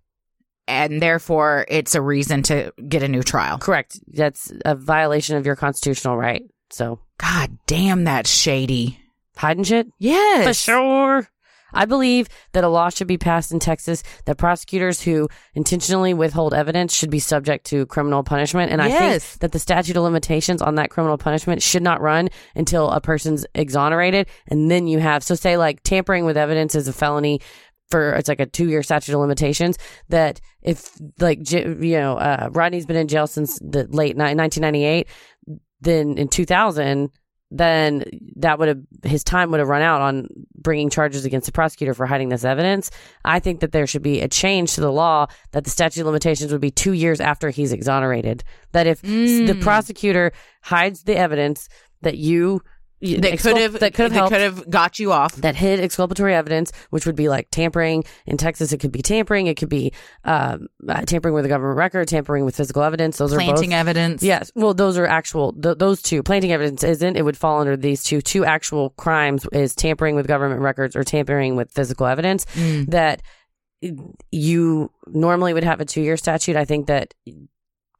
and 0.68 1.01
therefore 1.03 1.64
it's 1.68 1.95
a 1.95 2.01
reason 2.03 2.43
to 2.45 2.72
get 2.89 3.03
a 3.03 3.09
new 3.09 3.22
trial. 3.22 3.59
Correct. 3.59 3.99
That's 4.07 4.53
a 4.64 4.74
violation 4.76 5.37
of 5.37 5.45
your 5.47 5.57
constitutional 5.57 6.16
right. 6.16 6.43
So 6.70 7.01
God 7.18 7.59
damn, 7.66 8.05
that's 8.05 8.31
shady. 8.31 9.01
hiding 9.37 9.64
shit 9.64 9.89
Yes, 9.99 10.47
for 10.47 10.55
sure. 10.55 11.28
I 11.73 11.85
believe 11.85 12.29
that 12.53 12.64
a 12.64 12.68
law 12.68 12.89
should 12.91 13.07
be 13.07 13.18
passed 13.18 13.53
in 13.53 13.59
Texas 13.59 14.03
that 14.25 14.39
prosecutors 14.39 15.01
who 15.01 15.29
intentionally 15.55 16.14
withhold 16.14 16.55
evidence 16.55 16.95
should 16.95 17.11
be 17.11 17.18
subject 17.18 17.66
to 17.66 17.87
criminal 17.87 18.23
punishment. 18.23 18.73
And 18.73 18.81
I 18.83 18.89
think 18.89 19.23
that 19.41 19.53
the 19.53 19.59
statute 19.59 19.97
of 19.97 20.03
limitations 20.03 20.62
on 20.62 20.77
that 20.77 20.91
criminal 20.91 21.18
punishment 21.18 21.62
should 21.62 21.83
not 21.83 22.01
run 22.01 22.29
until 22.55 22.91
a 22.91 23.01
person's 23.01 23.47
exonerated. 23.55 24.29
And 24.49 24.71
then 24.71 24.87
you 24.87 24.99
have, 24.99 25.23
so 25.23 25.35
say 25.35 25.57
like 25.57 25.83
tampering 25.83 26.25
with 26.25 26.37
evidence 26.37 26.75
is 26.75 26.89
a 26.89 26.93
felony 26.93 27.41
for 27.91 28.12
it's 28.12 28.29
like 28.29 28.41
a 28.41 28.47
two 28.47 28.68
year 28.68 28.83
statute 28.83 29.12
of 29.12 29.21
limitations 29.21 29.77
that 30.09 30.41
if 30.62 30.91
like 31.18 31.51
you 31.51 31.99
know 31.99 32.16
uh, 32.16 32.49
Rodney's 32.53 32.87
been 32.87 32.97
in 32.97 33.09
jail 33.09 33.27
since 33.27 33.59
the 33.59 33.87
late 33.91 34.16
ni- 34.16 34.35
1998 34.35 35.09
then 35.81 36.16
in 36.16 36.29
2000 36.29 37.11
then 37.51 38.05
that 38.37 38.59
would 38.59 38.69
have 38.69 38.81
his 39.03 39.25
time 39.25 39.51
would 39.51 39.61
have 39.61 39.69
run 39.69 39.83
out 39.83 40.01
on 40.01 40.29
bringing 40.55 40.89
charges 40.89 41.25
against 41.25 41.47
the 41.47 41.53
prosecutor 41.53 41.95
for 41.95 42.07
hiding 42.07 42.29
this 42.29 42.45
evidence. 42.45 42.91
I 43.25 43.41
think 43.41 43.61
that 43.61 43.73
there 43.73 43.87
should 43.87 44.03
be 44.03 44.21
a 44.21 44.29
change 44.29 44.75
to 44.75 44.81
the 44.81 44.93
law 44.93 45.27
that 45.53 45.65
the 45.65 45.71
statute 45.71 46.01
of 46.01 46.07
limitations 46.07 46.53
would 46.53 46.61
be 46.61 46.71
two 46.71 46.93
years 46.93 47.21
after 47.21 47.51
he's 47.51 47.73
exonerated. 47.73 48.45
That 48.73 48.87
if 48.87 49.05
s- 49.05 49.49
the 49.49 49.55
hmm. 49.55 49.61
prosecutor 49.61 50.33
hides 50.63 51.03
the 51.03 51.17
evidence 51.17 51.69
that 52.03 52.19
you 52.19 52.63
That 53.03 53.39
could 53.39 53.57
have 53.57 53.81
that 53.81 53.95
could 53.95 54.05
have 54.05 54.13
helped 54.13 54.33
could 54.33 54.41
have 54.43 54.69
got 54.69 54.99
you 54.99 55.11
off. 55.13 55.35
that 55.37 55.57
hid 55.57 55.81
exculpatory 55.81 56.35
evidence, 56.35 56.71
which 56.91 57.07
would 57.07 57.17
be 57.17 57.29
like 57.31 57.49
tampering. 57.51 58.05
In 58.27 58.37
Texas, 58.37 58.73
it 58.73 58.79
could 58.79 58.93
be 58.93 59.01
tampering. 59.01 59.47
It 59.47 59.57
could 59.57 59.71
be 59.71 59.93
um, 60.25 60.69
uh, 60.87 61.03
tampering 61.03 61.35
with 61.35 61.47
a 61.47 61.49
government 61.49 61.79
record, 61.79 62.09
tampering 62.09 62.45
with 62.45 62.55
physical 62.55 62.83
evidence. 62.83 63.17
Those 63.17 63.33
are 63.33 63.37
Planting 63.37 63.73
evidence. 63.73 64.23
Yes. 64.23 64.53
Well, 64.55 64.75
those 64.75 64.99
are 64.99 65.07
actual, 65.07 65.53
th- 65.55 65.79
those 65.79 66.03
two. 66.03 66.23
Planting 66.23 66.53
evidence 66.53 66.85
isn't. 66.85 67.17
It 67.17 67.23
would 67.23 67.39
fall 67.39 67.61
under 67.61 67.77
these 67.77 68.05
two. 68.05 68.21
Two 68.21 68.45
actual 68.45 68.91
crimes 68.91 69.47
is 69.53 69.75
tampering 69.75 70.15
with 70.15 70.27
government 70.27 70.61
records 70.61 70.95
or 70.95 71.03
tampering 71.03 71.57
with 71.57 71.73
physical 71.73 72.07
evidence 72.07 72.45
that 72.89 73.23
you 74.31 74.91
normally 75.07 75.55
would 75.55 75.65
have 75.65 75.81
a 75.81 75.85
two 75.87 76.03
year 76.03 76.17
statute. 76.19 76.57
I 76.57 76.67
think 76.67 76.87
that 76.89 77.15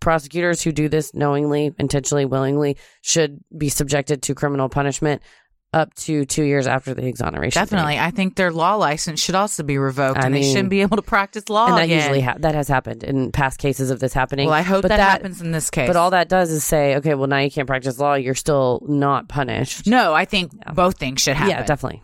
prosecutors 0.01 0.63
who 0.63 0.73
do 0.73 0.89
this 0.89 1.15
knowingly, 1.15 1.75
intentionally, 1.79 2.25
willingly 2.25 2.77
should 3.03 3.41
be 3.57 3.69
subjected 3.69 4.23
to 4.23 4.35
criminal 4.35 4.69
punishment 4.69 5.23
up 5.73 5.95
to 5.95 6.25
two 6.25 6.43
years 6.43 6.67
after 6.67 6.95
the 6.95 7.07
exoneration. 7.07 7.61
date. 7.61 7.71
Definitely. 7.71 7.97
I 7.99 8.11
think 8.11 8.35
their 8.35 8.51
law 8.51 8.75
license 8.75 9.23
should 9.23 9.37
also 9.37 9.63
be 9.63 9.79
revoked 9.79 10.19
I 10.19 10.27
and 10.27 10.35
they 10.35 10.43
shouldn't 10.43 10.69
be 10.71 10.81
able 10.81 10.97
to 10.97 11.03
practice 11.03 11.49
law 11.49 11.67
and 11.69 11.77
that 11.77 11.85
again. 11.85 11.99
usually 11.99 12.21
ha- 12.23 12.35
that 12.41 12.57
has 12.57 12.67
happened 12.67 13.05
in 13.05 13.31
past 13.31 13.59
cases 13.61 13.91
of 13.93 14.01
this 14.01 14.13
happening. 14.13 14.47
well, 14.47 14.57
I 14.57 14.63
hope 14.63 14.83
But 14.83 14.89
that, 14.89 14.99
happens 14.99 15.41
in 15.41 15.53
this 15.53 15.71
case. 15.71 15.87
But 15.89 15.95
all 15.95 16.11
that 16.11 16.29
does 16.29 16.51
is 16.51 16.65
say, 16.65 16.97
okay, 16.97 17.15
well 17.15 17.29
now 17.29 17.39
you 17.39 17.53
can't 17.53 17.69
practice 17.69 18.01
law. 18.01 18.15
You're 18.15 18.35
still 18.35 18.83
not 18.89 19.29
punished. 19.29 19.87
No, 19.87 20.13
I 20.13 20.25
think 20.25 20.51
both 20.75 20.99
things 20.99 21.21
should 21.21 21.37
happen. 21.37 21.51
yeah, 21.51 21.63
definitely. 21.63 22.03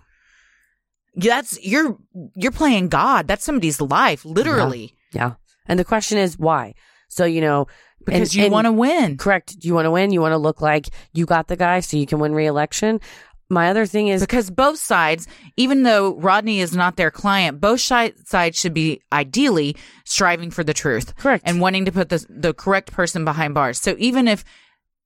That's 1.17 1.59
you're 1.65 1.97
you're 2.37 2.53
playing 2.53 2.89
God. 2.89 3.27
That's 3.27 3.45
somebody's 3.45 3.81
life, 3.81 4.25
literally. 4.25 4.95
Yeah. 5.13 5.35
And 5.67 5.79
the 5.79 5.85
question 5.85 6.19
is 6.19 6.39
why? 6.39 6.75
So 7.09 7.25
you 7.25 7.41
know, 7.41 7.67
Because 8.07 8.35
and- 8.35 8.45
you 8.45 8.51
want 8.51 8.65
to 8.67 8.73
win. 8.73 9.19
Correct. 9.19 9.57
You 9.63 9.75
want 9.75 9.85
to 9.87 9.91
win. 9.91 10.13
You 10.13 10.21
want 10.23 10.33
to 10.33 10.39
look 10.39 10.61
like 10.63 10.89
you 11.13 11.27
got 11.27 11.49
the 11.49 11.57
guy, 11.57 11.81
so 11.81 11.97
you 11.97 12.07
can 12.07 12.19
win 12.19 12.33
re-election. 12.35 13.01
My 13.49 13.69
other 13.71 13.87
thing 13.87 14.09
is 14.09 14.23
Because 14.23 14.51
both 14.51 14.79
sides, 14.79 15.29
even 15.57 15.85
though 15.85 16.17
Rodney 16.17 16.59
is 16.61 16.75
not 16.75 16.97
their 16.97 17.13
client, 17.13 17.61
both 17.61 17.81
shi- 17.81 18.13
sides 18.25 18.59
should 18.59 18.75
be 18.75 19.03
ideally 19.13 19.77
striving 20.05 20.51
for 20.51 20.65
the 20.65 20.75
truth. 20.75 21.15
Correct. 21.17 21.45
And 21.47 21.61
wanting 21.61 21.85
to 21.85 21.93
put 21.93 22.09
the, 22.09 22.27
the 22.29 22.53
correct 22.55 22.91
person 22.91 23.25
behind 23.25 23.55
bars. 23.55 23.79
So 23.81 23.95
even 23.99 24.27
if 24.27 24.45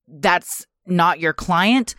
that's 0.08 0.64
not 0.86 1.20
your 1.20 1.34
client, 1.34 1.94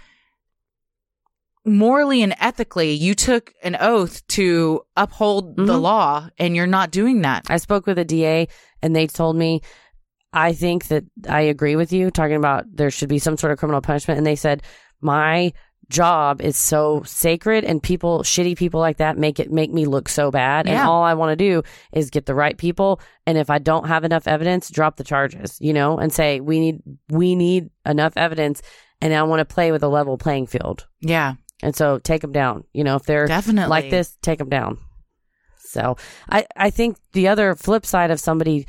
morally 1.64 2.24
and 2.24 2.34
ethically, 2.40 2.92
you 2.94 3.14
took 3.14 3.54
an 3.64 3.78
oath 3.80 4.26
to 4.30 4.82
uphold 4.98 5.56
the 5.58 5.64
Mhm. 5.78 5.82
law 5.82 6.30
and 6.40 6.56
you're 6.56 6.66
not 6.66 6.90
doing 6.92 7.22
that. 7.22 7.46
I 7.50 7.58
spoke 7.58 7.86
with 7.86 8.00
a 8.00 8.06
DA 8.06 8.48
and 8.82 8.96
they 8.96 9.06
told 9.06 9.36
me, 9.36 9.62
I 10.34 10.54
think 10.54 10.88
that 10.88 11.04
I 11.30 11.42
agree 11.42 11.76
with 11.76 11.92
you 11.92 12.10
talking 12.12 12.38
about 12.38 12.66
there 12.74 12.92
should 12.92 13.10
be 13.10 13.20
some 13.20 13.38
sort 13.38 13.52
of 13.52 13.60
criminal 13.60 13.82
punishment. 13.82 14.18
And 14.18 14.26
they 14.26 14.36
said, 14.36 14.64
my 15.02 15.52
job 15.90 16.42
is 16.42 16.56
so 16.56 17.04
sacred 17.06 17.66
and 17.66 17.84
people, 17.84 18.20
shitty 18.24 18.58
people 18.58 18.80
like 18.80 18.98
that 18.98 19.18
make 19.18 19.42
it, 19.42 19.52
make 19.52 19.74
me 19.74 19.86
look 19.86 20.08
so 20.08 20.32
bad. 20.32 20.68
And 20.68 20.78
all 20.88 21.04
I 21.04 21.16
want 21.16 21.32
to 21.32 21.36
do 21.36 21.64
is 21.92 22.10
get 22.10 22.26
the 22.26 22.36
right 22.36 22.58
people. 22.58 23.02
And 23.28 23.38
if 23.38 23.50
I 23.50 23.60
don't 23.60 23.88
have 23.88 24.06
enough 24.06 24.26
evidence, 24.26 24.70
drop 24.70 24.96
the 24.96 25.04
charges, 25.04 25.58
you 25.60 25.74
know, 25.74 25.98
and 25.98 26.14
say, 26.14 26.40
we 26.40 26.62
need, 26.62 26.82
we 27.10 27.36
need 27.36 27.70
enough 27.86 28.14
evidence. 28.16 28.62
And 29.02 29.14
I 29.14 29.24
want 29.24 29.40
to 29.40 29.54
play 29.54 29.74
with 29.74 29.84
a 29.84 29.90
level 29.90 30.18
playing 30.18 30.48
field. 30.48 30.88
Yeah, 31.02 31.34
And 31.62 31.76
so 31.76 32.00
take 32.00 32.22
them 32.22 32.32
down. 32.32 32.64
You 32.74 32.84
know, 32.84 32.96
if 32.96 33.04
they're 33.04 33.28
Definitely. 33.28 33.70
like 33.70 33.90
this, 33.90 34.18
take 34.22 34.40
them 34.40 34.50
down. 34.50 34.78
So 35.58 35.96
I, 36.30 36.46
I 36.58 36.70
think 36.70 36.98
the 37.14 37.30
other 37.30 37.56
flip 37.56 37.86
side 37.86 38.12
of 38.12 38.20
somebody 38.20 38.68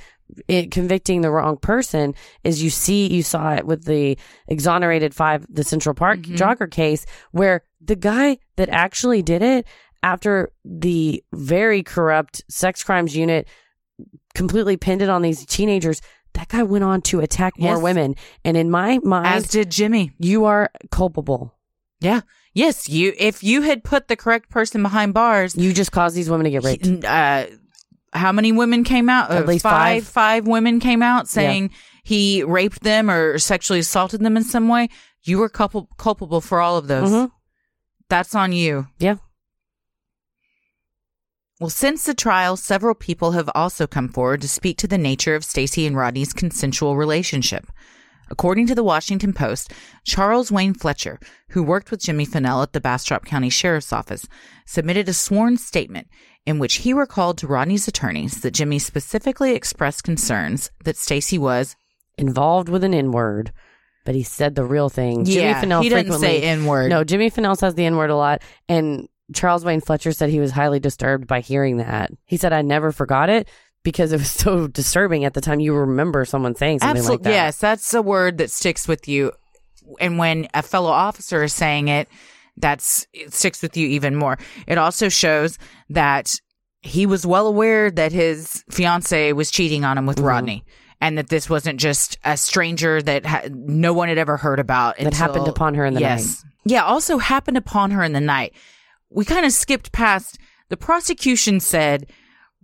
it, 0.49 0.71
convicting 0.71 1.21
the 1.21 1.31
wrong 1.31 1.57
person 1.57 2.15
is 2.45 2.63
you 2.63 2.71
see, 2.71 3.07
you 3.13 3.23
saw 3.23 3.55
it 3.55 3.67
with 3.67 3.85
the 3.85 4.17
exonerated 4.49 5.15
five, 5.15 5.47
the 5.51 5.65
Central 5.65 5.95
Park 5.95 6.21
Mm-hmm. 6.21 6.35
jogger 6.37 6.71
case 6.71 7.05
where 7.33 7.65
the 7.81 7.97
guy 7.97 8.39
that 8.57 8.69
actually 8.71 9.23
did 9.23 9.43
it 9.43 9.67
after 10.03 10.51
the 10.65 11.23
very 11.33 11.83
corrupt 11.83 12.43
sex 12.49 12.83
crimes 12.83 13.15
unit 13.17 13.47
completely 14.35 14.77
pinned 14.77 15.03
it 15.03 15.09
on 15.09 15.23
these 15.23 15.45
teenagers, 15.47 16.01
that 16.35 16.49
guy 16.49 16.63
went 16.63 16.83
on 16.85 17.03
to 17.03 17.21
attack 17.21 17.59
more 17.59 17.79
women. 17.79 18.15
And 18.45 18.57
in 18.57 18.71
my 18.71 18.99
mind, 19.03 19.27
as 19.27 19.49
did 19.49 19.71
Jimmy. 19.71 20.13
you 20.19 20.45
are 20.47 20.71
culpable. 20.91 21.55
Yeah. 22.01 22.23
Yes, 22.55 22.89
you 22.89 23.13
if 23.19 23.43
you 23.43 23.63
had 23.63 23.85
put 23.85 24.09
the 24.09 24.17
correct 24.17 24.51
person 24.51 24.83
behind 24.83 25.15
bars, 25.15 25.55
You 25.57 25.73
just 25.73 25.93
caused 25.93 26.17
these 26.17 26.29
women 26.29 26.45
to 26.45 26.51
get 26.51 26.65
raped. 26.65 27.05
uh, 27.05 27.47
how 28.13 28.33
many 28.33 28.53
women 28.53 28.85
came 28.85 29.09
out? 29.09 29.31
At 29.31 29.45
Uh, 29.45 29.47
least 29.47 29.63
five. 29.63 30.05
five. 30.05 30.09
Five 30.09 30.47
women 30.47 30.81
came 30.81 31.03
out 31.03 31.29
saying 31.29 31.71
he 32.05 32.43
raped 32.43 32.83
them 32.83 33.11
or 33.11 33.39
sexually 33.39 33.79
assaulted 33.81 34.21
them 34.21 34.37
in 34.37 34.45
some 34.45 34.69
way. 34.69 34.89
You 35.23 35.39
were 35.39 35.49
culp- 35.49 35.97
culpable 35.99 36.41
for 36.41 36.61
all 36.61 36.77
of 36.77 36.89
those. 36.89 37.11
Mhm. 37.11 37.31
That's 38.09 38.35
on 38.35 38.53
you. 38.53 38.87
Yeah. 38.99 39.17
Well, 41.61 41.71
since 41.71 42.05
the 42.05 42.15
trial, 42.15 42.57
several 42.57 42.95
people 42.95 43.33
have 43.33 43.49
also 43.55 43.87
come 43.87 44.09
forward 44.09 44.41
to 44.43 44.49
speak 44.49 44.79
to 44.79 44.89
the 44.89 44.99
nature 44.99 45.37
of 45.37 45.45
Stacy 45.45 45.87
and 45.87 45.97
Rodney's 45.97 46.33
consensual 46.33 46.97
relationship. 46.97 47.67
According 48.31 48.67
to 48.69 48.75
the 48.75 48.83
Washington 48.83 49.33
Post, 49.33 49.73
Charles 50.05 50.51
Wayne 50.51 50.75
Fletcher, 50.75 51.21
who 51.51 51.63
worked 51.63 51.91
with 51.91 52.01
Jimmy 52.01 52.25
Fennell 52.25 52.63
at 52.63 52.73
the 52.73 52.81
Bastrop 52.81 53.25
County 53.27 53.51
Sheriff's 53.51 53.93
Office, 53.93 54.27
submitted 54.67 55.09
a 55.09 55.13
sworn 55.13 55.57
statement 55.57 56.09
in 56.47 56.59
which 56.59 56.77
he 56.77 56.93
recalled 56.93 57.39
to 57.39 57.47
Rodney's 57.47 57.87
attorneys 57.89 58.41
that 58.41 58.53
Jimmy 58.53 58.79
specifically 58.79 59.55
expressed 59.55 60.05
concerns 60.05 60.71
that 60.85 60.97
Stacy 60.97 61.39
was 61.39 61.77
Involved 62.19 62.69
with 62.69 62.85
an 62.85 62.93
N 62.93 63.11
word, 63.11 63.53
but 64.05 64.15
he 64.15 64.23
said 64.23 64.55
the 64.55 64.65
real 64.65 64.91
thing. 64.91 65.25
Jimmy 65.25 65.47
Yeah, 65.47 65.61
Fennell 65.61 65.83
he 65.83 65.89
frequently 65.89 66.27
say 66.27 66.43
N-word. 66.43 66.91
No, 66.91 67.05
Jimmy 67.05 67.31
Fennell 67.31 67.57
says 67.57 67.75
the 67.75 67.87
N 67.87 67.97
word 67.97 68.11
a 68.11 68.17
lot, 68.17 68.43
and 68.69 69.09
Charles 69.35 69.65
Wayne 69.65 69.81
Fletcher 69.81 70.13
said 70.13 70.29
he 70.29 70.41
was 70.41 70.51
highly 70.51 70.79
disturbed 70.79 71.27
by 71.27 71.41
hearing 71.41 71.79
that. 71.79 72.11
He 72.27 72.37
said, 72.37 72.53
"I 72.53 72.61
never 72.61 72.93
forgot 72.93 73.31
it." 73.31 73.49
Because 73.83 74.13
it 74.13 74.19
was 74.19 74.31
so 74.31 74.69
disturbing 74.69 75.25
at 75.25 75.33
the 75.33 75.41
time, 75.41 75.59
you 75.59 75.75
remember 75.75 76.25
someone 76.27 76.55
saying 76.55 76.81
something 76.81 77.05
like 77.05 77.23
that. 77.23 77.31
Yes, 77.31 77.57
that's 77.57 77.95
a 77.95 78.03
word 78.03 78.39
that 78.39 78.51
sticks 78.51 78.87
with 78.87 79.09
you. 79.09 79.33
And 79.99 80.19
when 80.19 80.49
a 80.53 80.63
fellow 80.63 80.91
officer 80.91 81.43
is 81.43 81.55
saying 81.55 81.89
it, 81.89 82.09
that's 82.63 83.07
it 83.13 83.35
sticks 83.35 83.61
with 83.61 83.77
you 83.77 83.87
even 83.89 84.17
more. 84.17 84.39
It 84.67 84.79
also 84.79 85.11
shows 85.11 85.59
that 85.91 86.35
he 86.81 87.05
was 87.05 87.27
well 87.27 87.47
aware 87.47 87.91
that 87.91 88.11
his 88.13 88.65
fiance 88.71 89.33
was 89.35 89.51
cheating 89.51 89.85
on 89.85 89.99
him 89.99 90.03
Mm-hmm. 90.05 90.09
with 90.09 90.21
Rodney. 90.21 90.65
And 91.01 91.19
that 91.19 91.29
this 91.29 91.51
wasn't 91.51 91.81
just 91.81 92.17
a 92.25 92.37
stranger 92.37 93.03
that 93.03 93.27
ha- 93.27 93.43
no 93.51 93.93
one 93.93 94.09
had 94.09 94.19
ever 94.19 94.37
heard 94.37 94.61
about. 94.61 94.97
That 94.99 95.07
until- 95.07 95.19
happened 95.19 95.49
upon 95.49 95.75
her 95.75 95.85
in 95.85 95.95
the 95.95 96.01
yes. 96.01 96.45
Yeah, 96.65 96.85
also 96.85 97.19
happened 97.19 97.57
upon 97.57 97.91
her 97.91 98.05
in 98.05 98.13
the 98.13 98.21
night. 98.21 98.55
We 99.11 99.25
kind 99.25 99.45
of 99.45 99.51
skipped 99.53 99.91
past. 99.91 100.39
The 100.69 100.77
prosecution 100.77 101.59
said 101.59 102.07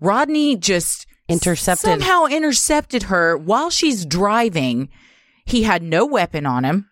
Rodney 0.01 0.55
just 0.57 1.07
Intercepted. 1.29 1.85
somehow 1.91 2.27
intercepted 2.27 3.03
her 3.05 3.37
while 3.37 3.71
she's 3.71 4.07
driving. 4.07 4.89
He 5.45 5.65
had 5.65 5.83
no 5.83 6.07
weapon 6.07 6.47
on 6.47 6.65
him. 6.65 6.89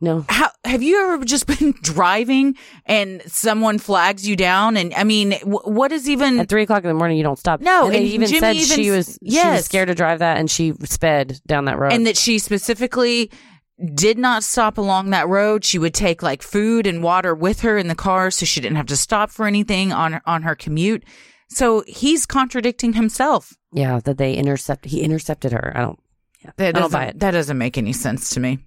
No, 0.00 0.24
How 0.30 0.50
have 0.68 0.82
you 0.82 1.12
ever 1.12 1.24
just 1.24 1.46
been 1.46 1.72
driving 1.82 2.56
and 2.86 3.22
someone 3.26 3.78
flags 3.78 4.26
you 4.28 4.36
down? 4.36 4.76
And 4.76 4.92
I 4.94 5.04
mean, 5.04 5.32
wh- 5.40 5.66
what 5.66 5.90
is 5.92 6.08
even? 6.08 6.38
at 6.38 6.48
three 6.48 6.62
o'clock 6.62 6.84
in 6.84 6.88
the 6.88 6.94
morning, 6.94 7.16
you 7.16 7.22
don't 7.24 7.38
stop. 7.38 7.60
No, 7.60 7.86
and 7.86 7.94
they 7.94 8.02
even 8.04 8.28
Jimmy 8.28 8.40
said 8.40 8.56
even 8.56 8.76
she 8.84 8.90
was 8.90 9.18
she 9.26 9.46
was 9.48 9.64
scared 9.64 9.88
to 9.88 9.94
drive 9.94 10.20
that, 10.20 10.38
and 10.38 10.50
she 10.50 10.72
sped 10.84 11.40
down 11.46 11.64
that 11.66 11.78
road. 11.78 11.92
and 11.92 12.06
that 12.06 12.16
she 12.16 12.38
specifically 12.38 13.30
did 13.94 14.18
not 14.18 14.42
stop 14.42 14.76
along 14.78 15.10
that 15.10 15.28
road. 15.28 15.64
She 15.64 15.78
would 15.78 15.94
take 15.94 16.22
like 16.22 16.42
food 16.42 16.86
and 16.86 17.02
water 17.02 17.34
with 17.34 17.60
her 17.60 17.78
in 17.78 17.88
the 17.88 17.94
car, 17.94 18.30
so 18.30 18.44
she 18.46 18.60
didn't 18.60 18.76
have 18.76 18.86
to 18.86 18.96
stop 18.96 19.30
for 19.30 19.46
anything 19.46 19.92
on 19.92 20.20
on 20.26 20.42
her 20.42 20.54
commute. 20.54 21.04
So 21.50 21.82
he's 21.86 22.26
contradicting 22.26 22.92
himself. 22.92 23.56
yeah, 23.72 24.00
that 24.04 24.18
they 24.18 24.34
intercept. 24.34 24.84
He 24.84 25.00
intercepted 25.02 25.52
her. 25.52 25.72
I 25.74 25.80
don't. 25.80 25.98
Yeah, 26.44 26.50
That 26.56 26.76
I 26.76 26.80
don't 26.80 26.92
buy 26.92 27.04
it. 27.06 27.18
that 27.20 27.30
doesn't 27.32 27.56
make 27.58 27.76
any 27.78 27.92
sense 27.92 28.30
to 28.30 28.40
me. 28.40 28.58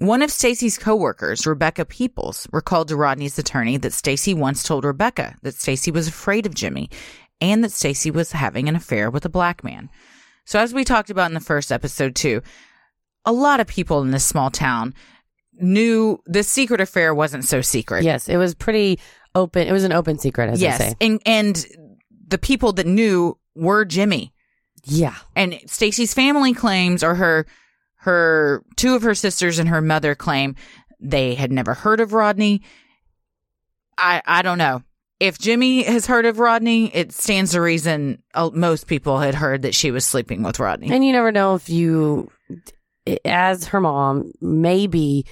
One 0.00 0.22
of 0.22 0.30
Stacy's 0.30 0.78
coworkers, 0.78 1.46
Rebecca 1.46 1.84
Peoples, 1.84 2.48
recalled 2.52 2.88
to 2.88 2.96
Rodney's 2.96 3.38
attorney 3.38 3.76
that 3.76 3.92
Stacy 3.92 4.32
once 4.32 4.62
told 4.62 4.86
Rebecca 4.86 5.36
that 5.42 5.56
Stacy 5.56 5.90
was 5.90 6.08
afraid 6.08 6.46
of 6.46 6.54
Jimmy 6.54 6.88
and 7.38 7.62
that 7.62 7.70
Stacy 7.70 8.10
was 8.10 8.32
having 8.32 8.66
an 8.66 8.74
affair 8.74 9.10
with 9.10 9.26
a 9.26 9.28
black 9.28 9.62
man. 9.62 9.90
So 10.46 10.58
as 10.58 10.72
we 10.72 10.84
talked 10.84 11.10
about 11.10 11.30
in 11.30 11.34
the 11.34 11.40
first 11.40 11.70
episode 11.70 12.14
too, 12.14 12.40
a 13.26 13.32
lot 13.32 13.60
of 13.60 13.66
people 13.66 14.00
in 14.00 14.10
this 14.10 14.24
small 14.24 14.50
town 14.50 14.94
knew 15.52 16.18
the 16.24 16.44
secret 16.44 16.80
affair 16.80 17.14
wasn't 17.14 17.44
so 17.44 17.60
secret. 17.60 18.02
Yes, 18.02 18.26
it 18.26 18.38
was 18.38 18.54
pretty 18.54 18.98
open. 19.34 19.68
It 19.68 19.72
was 19.72 19.84
an 19.84 19.92
open 19.92 20.18
secret, 20.18 20.48
as 20.48 20.62
yes. 20.62 20.78
they 20.78 20.88
say. 20.88 20.94
And 21.02 21.20
and 21.26 21.66
the 22.26 22.38
people 22.38 22.72
that 22.72 22.86
knew 22.86 23.36
were 23.54 23.84
Jimmy. 23.84 24.32
Yeah, 24.86 25.16
and 25.36 25.60
Stacy's 25.66 26.14
family 26.14 26.54
claims 26.54 27.04
or 27.04 27.16
her 27.16 27.44
her 28.00 28.64
two 28.76 28.94
of 28.94 29.02
her 29.02 29.14
sisters 29.14 29.58
and 29.58 29.68
her 29.68 29.80
mother 29.80 30.14
claim 30.14 30.54
they 31.00 31.34
had 31.34 31.52
never 31.52 31.74
heard 31.74 32.00
of 32.00 32.12
Rodney. 32.12 32.62
I 33.96 34.22
I 34.26 34.42
don't 34.42 34.58
know. 34.58 34.82
If 35.18 35.38
Jimmy 35.38 35.82
has 35.82 36.06
heard 36.06 36.24
of 36.24 36.38
Rodney, 36.38 36.94
it 36.94 37.12
stands 37.12 37.52
to 37.52 37.60
reason 37.60 38.22
uh, 38.34 38.50
most 38.54 38.86
people 38.86 39.18
had 39.18 39.34
heard 39.34 39.62
that 39.62 39.74
she 39.74 39.90
was 39.90 40.06
sleeping 40.06 40.42
with 40.42 40.58
Rodney. 40.58 40.90
And 40.90 41.04
you 41.04 41.12
never 41.12 41.30
know 41.30 41.54
if 41.56 41.68
you, 41.68 42.30
as 43.26 43.66
her 43.66 43.80
mom, 43.80 44.32
maybe 44.40 45.26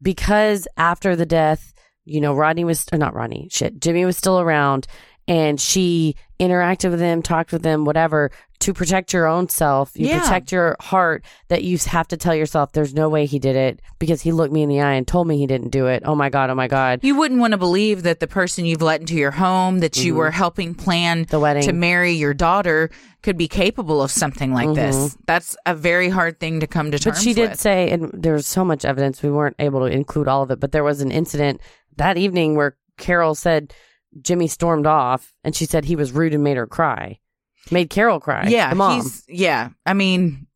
because 0.00 0.68
after 0.76 1.16
the 1.16 1.26
death, 1.26 1.74
you 2.04 2.20
know, 2.20 2.32
Rodney 2.32 2.62
was, 2.62 2.86
or 2.92 2.98
not 2.98 3.12
Rodney, 3.12 3.48
shit, 3.50 3.80
Jimmy 3.80 4.04
was 4.04 4.16
still 4.16 4.38
around 4.38 4.86
and 5.28 5.60
she 5.60 6.16
interacted 6.40 6.90
with 6.90 6.98
them, 7.00 7.22
talked 7.22 7.52
with 7.52 7.62
them, 7.62 7.84
whatever, 7.84 8.30
to 8.60 8.72
protect 8.72 9.12
your 9.12 9.26
own 9.26 9.48
self, 9.48 9.92
you 9.94 10.08
Yeah. 10.08 10.20
protect 10.20 10.50
your 10.50 10.76
heart, 10.80 11.24
that 11.48 11.62
you 11.62 11.78
have 11.86 12.08
to 12.08 12.16
tell 12.16 12.34
yourself, 12.34 12.72
there's 12.72 12.94
no 12.94 13.08
way 13.08 13.26
he 13.26 13.38
did 13.38 13.54
it 13.54 13.80
because 14.00 14.22
he 14.22 14.32
looked 14.32 14.52
me 14.52 14.62
in 14.62 14.68
the 14.68 14.80
eye 14.80 14.94
and 14.94 15.06
told 15.06 15.28
me 15.28 15.36
he 15.38 15.46
didn't 15.46 15.68
do 15.70 15.86
it. 15.86 16.02
Oh 16.06 16.14
my 16.16 16.28
God, 16.30 16.50
oh 16.50 16.54
my 16.56 16.66
God. 16.66 17.00
You 17.02 17.16
wouldn't 17.16 17.40
want 17.40 17.52
to 17.52 17.56
believe 17.58 18.02
that 18.04 18.18
the 18.20 18.26
person 18.26 18.64
you've 18.64 18.82
let 18.82 19.00
into 19.00 19.14
your 19.14 19.30
home, 19.32 19.78
that 19.80 20.02
you 20.02 20.14
Mhm. 20.14 20.16
were 20.16 20.30
helping 20.32 20.74
plan 20.74 21.26
The 21.28 21.38
wedding. 21.38 21.62
to 21.64 21.72
marry 21.72 22.12
your 22.12 22.34
daughter, 22.34 22.90
could 23.22 23.36
be 23.36 23.48
capable 23.48 24.00
of 24.02 24.10
something 24.10 24.52
like 24.52 24.74
this. 24.74 25.16
That's 25.26 25.56
a 25.66 25.74
very 25.74 26.08
hard 26.08 26.40
thing 26.40 26.60
to 26.60 26.66
come 26.66 26.90
to 26.92 26.98
terms 26.98 27.04
with. 27.04 27.14
But 27.16 27.22
she 27.22 27.34
did 27.34 27.50
with. 27.50 27.60
say, 27.60 27.90
and 27.90 28.10
there's 28.14 28.46
so 28.46 28.64
much 28.64 28.84
evidence, 28.84 29.22
we 29.22 29.30
weren't 29.30 29.56
able 29.58 29.80
to 29.80 29.86
include 29.92 30.26
all 30.28 30.42
of 30.42 30.50
it, 30.50 30.58
but 30.60 30.72
there 30.72 30.84
was 30.84 31.00
an 31.00 31.10
incident 31.10 31.60
that 31.96 32.16
evening 32.16 32.54
where 32.56 32.76
Carol 32.96 33.34
said 33.34 33.72
Jimmy 34.22 34.48
stormed 34.48 34.86
off 34.86 35.34
and 35.44 35.54
she 35.54 35.64
said 35.66 35.84
he 35.84 35.96
was 35.96 36.12
rude 36.12 36.34
and 36.34 36.44
made 36.44 36.56
her 36.56 36.66
cry. 36.66 37.18
Made 37.70 37.90
Carol 37.90 38.20
cry. 38.20 38.46
yeah, 38.48 38.70
the 38.70 38.76
mom. 38.76 39.02
he's 39.02 39.24
yeah. 39.28 39.70
I 39.84 39.92
mean, 39.94 40.46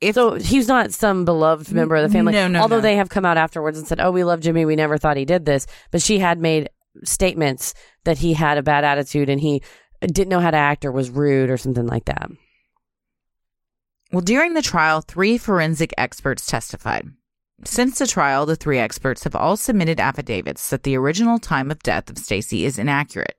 if 0.00 0.14
so 0.14 0.34
he's 0.34 0.68
not 0.68 0.92
some 0.92 1.24
beloved 1.24 1.70
member 1.72 1.96
of 1.96 2.02
the 2.02 2.12
family. 2.12 2.32
No, 2.32 2.48
no, 2.48 2.60
Although 2.60 2.76
no. 2.76 2.82
they 2.82 2.96
have 2.96 3.08
come 3.10 3.24
out 3.24 3.36
afterwards 3.36 3.78
and 3.78 3.86
said, 3.86 4.00
"Oh, 4.00 4.10
we 4.10 4.24
love 4.24 4.40
Jimmy. 4.40 4.64
We 4.64 4.76
never 4.76 4.96
thought 4.96 5.16
he 5.16 5.24
did 5.24 5.44
this," 5.44 5.66
but 5.90 6.00
she 6.02 6.18
had 6.20 6.38
made 6.38 6.70
statements 7.02 7.74
that 8.04 8.18
he 8.18 8.32
had 8.34 8.56
a 8.56 8.62
bad 8.62 8.84
attitude 8.84 9.28
and 9.28 9.40
he 9.40 9.62
didn't 10.00 10.28
know 10.28 10.40
how 10.40 10.50
to 10.50 10.56
act 10.56 10.84
or 10.84 10.92
was 10.92 11.10
rude 11.10 11.50
or 11.50 11.56
something 11.56 11.86
like 11.86 12.04
that. 12.06 12.30
Well, 14.12 14.20
during 14.20 14.54
the 14.54 14.62
trial, 14.62 15.00
three 15.00 15.38
forensic 15.38 15.92
experts 15.98 16.46
testified. 16.46 17.08
Since 17.66 17.98
the 17.98 18.06
trial, 18.06 18.46
the 18.46 18.56
three 18.56 18.78
experts 18.78 19.24
have 19.24 19.34
all 19.34 19.56
submitted 19.56 19.98
affidavits 19.98 20.68
that 20.70 20.82
the 20.82 20.96
original 20.96 21.38
time 21.38 21.70
of 21.70 21.82
death 21.82 22.10
of 22.10 22.18
Stacy 22.18 22.64
is 22.64 22.78
inaccurate. 22.78 23.36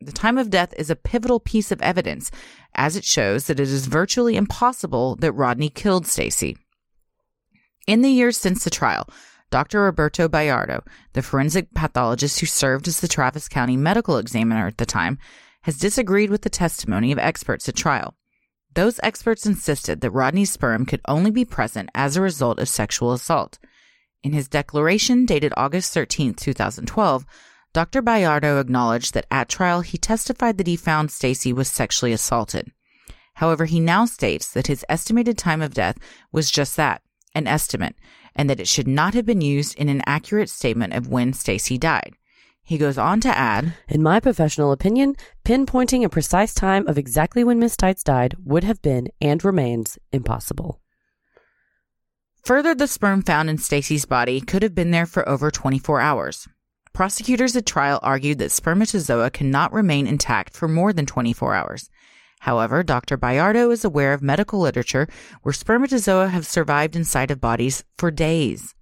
The 0.00 0.12
time 0.12 0.36
of 0.36 0.50
death 0.50 0.74
is 0.76 0.90
a 0.90 0.96
pivotal 0.96 1.40
piece 1.40 1.72
of 1.72 1.80
evidence, 1.80 2.30
as 2.74 2.96
it 2.96 3.04
shows 3.04 3.46
that 3.46 3.58
it 3.58 3.68
is 3.68 3.86
virtually 3.86 4.36
impossible 4.36 5.16
that 5.16 5.32
Rodney 5.32 5.70
killed 5.70 6.06
Stacy. 6.06 6.58
In 7.86 8.02
the 8.02 8.10
years 8.10 8.36
since 8.36 8.62
the 8.62 8.70
trial, 8.70 9.08
Dr. 9.50 9.82
Roberto 9.82 10.28
Bayardo, 10.28 10.84
the 11.14 11.22
forensic 11.22 11.72
pathologist 11.72 12.40
who 12.40 12.46
served 12.46 12.86
as 12.88 13.00
the 13.00 13.08
Travis 13.08 13.48
County 13.48 13.76
medical 13.76 14.18
examiner 14.18 14.66
at 14.66 14.76
the 14.76 14.86
time, 14.86 15.18
has 15.62 15.78
disagreed 15.78 16.30
with 16.30 16.42
the 16.42 16.50
testimony 16.50 17.10
of 17.10 17.18
experts 17.18 17.68
at 17.68 17.76
trial. 17.76 18.14
Those 18.76 19.00
experts 19.02 19.46
insisted 19.46 20.02
that 20.02 20.10
Rodney's 20.10 20.50
sperm 20.50 20.84
could 20.84 21.00
only 21.08 21.30
be 21.30 21.46
present 21.46 21.88
as 21.94 22.14
a 22.14 22.20
result 22.20 22.58
of 22.58 22.68
sexual 22.68 23.14
assault. 23.14 23.58
In 24.22 24.34
his 24.34 24.48
declaration 24.48 25.24
dated 25.24 25.54
August 25.56 25.94
13, 25.94 26.34
2012, 26.34 27.24
Dr. 27.72 28.02
Bayardo 28.02 28.60
acknowledged 28.60 29.14
that 29.14 29.24
at 29.30 29.48
trial 29.48 29.80
he 29.80 29.96
testified 29.96 30.58
that 30.58 30.66
he 30.66 30.76
found 30.76 31.10
Stacy 31.10 31.54
was 31.54 31.68
sexually 31.68 32.12
assaulted. 32.12 32.70
However, 33.36 33.64
he 33.64 33.80
now 33.80 34.04
states 34.04 34.48
that 34.52 34.66
his 34.66 34.84
estimated 34.90 35.38
time 35.38 35.62
of 35.62 35.72
death 35.72 35.96
was 36.30 36.50
just 36.50 36.76
that, 36.76 37.00
an 37.34 37.46
estimate, 37.46 37.96
and 38.34 38.50
that 38.50 38.60
it 38.60 38.68
should 38.68 38.86
not 38.86 39.14
have 39.14 39.24
been 39.24 39.40
used 39.40 39.74
in 39.78 39.88
an 39.88 40.02
accurate 40.04 40.50
statement 40.50 40.92
of 40.92 41.08
when 41.08 41.32
Stacy 41.32 41.78
died. 41.78 42.12
He 42.66 42.78
goes 42.78 42.98
on 42.98 43.20
to 43.20 43.28
add, 43.28 43.74
In 43.88 44.02
my 44.02 44.18
professional 44.18 44.72
opinion, 44.72 45.14
pinpointing 45.44 46.04
a 46.04 46.08
precise 46.08 46.52
time 46.52 46.88
of 46.88 46.98
exactly 46.98 47.44
when 47.44 47.60
Miss 47.60 47.76
Stites 47.76 48.02
died 48.02 48.34
would 48.44 48.64
have 48.64 48.82
been 48.82 49.06
and 49.20 49.44
remains 49.44 50.00
impossible. 50.12 50.80
Further, 52.44 52.74
the 52.74 52.88
sperm 52.88 53.22
found 53.22 53.48
in 53.48 53.58
Stacy's 53.58 54.04
body 54.04 54.40
could 54.40 54.64
have 54.64 54.74
been 54.74 54.90
there 54.90 55.06
for 55.06 55.28
over 55.28 55.52
24 55.52 56.00
hours. 56.00 56.48
Prosecutors 56.92 57.54
at 57.54 57.66
trial 57.66 58.00
argued 58.02 58.38
that 58.38 58.50
spermatozoa 58.50 59.30
cannot 59.30 59.72
remain 59.72 60.08
intact 60.08 60.56
for 60.56 60.66
more 60.66 60.92
than 60.92 61.06
24 61.06 61.54
hours. 61.54 61.88
However, 62.40 62.82
Dr. 62.82 63.16
Bayardo 63.16 63.70
is 63.70 63.84
aware 63.84 64.12
of 64.12 64.22
medical 64.22 64.58
literature 64.58 65.06
where 65.42 65.52
spermatozoa 65.52 66.28
have 66.28 66.46
survived 66.46 66.96
inside 66.96 67.30
of 67.30 67.40
bodies 67.40 67.84
for 67.96 68.10
days. 68.10 68.75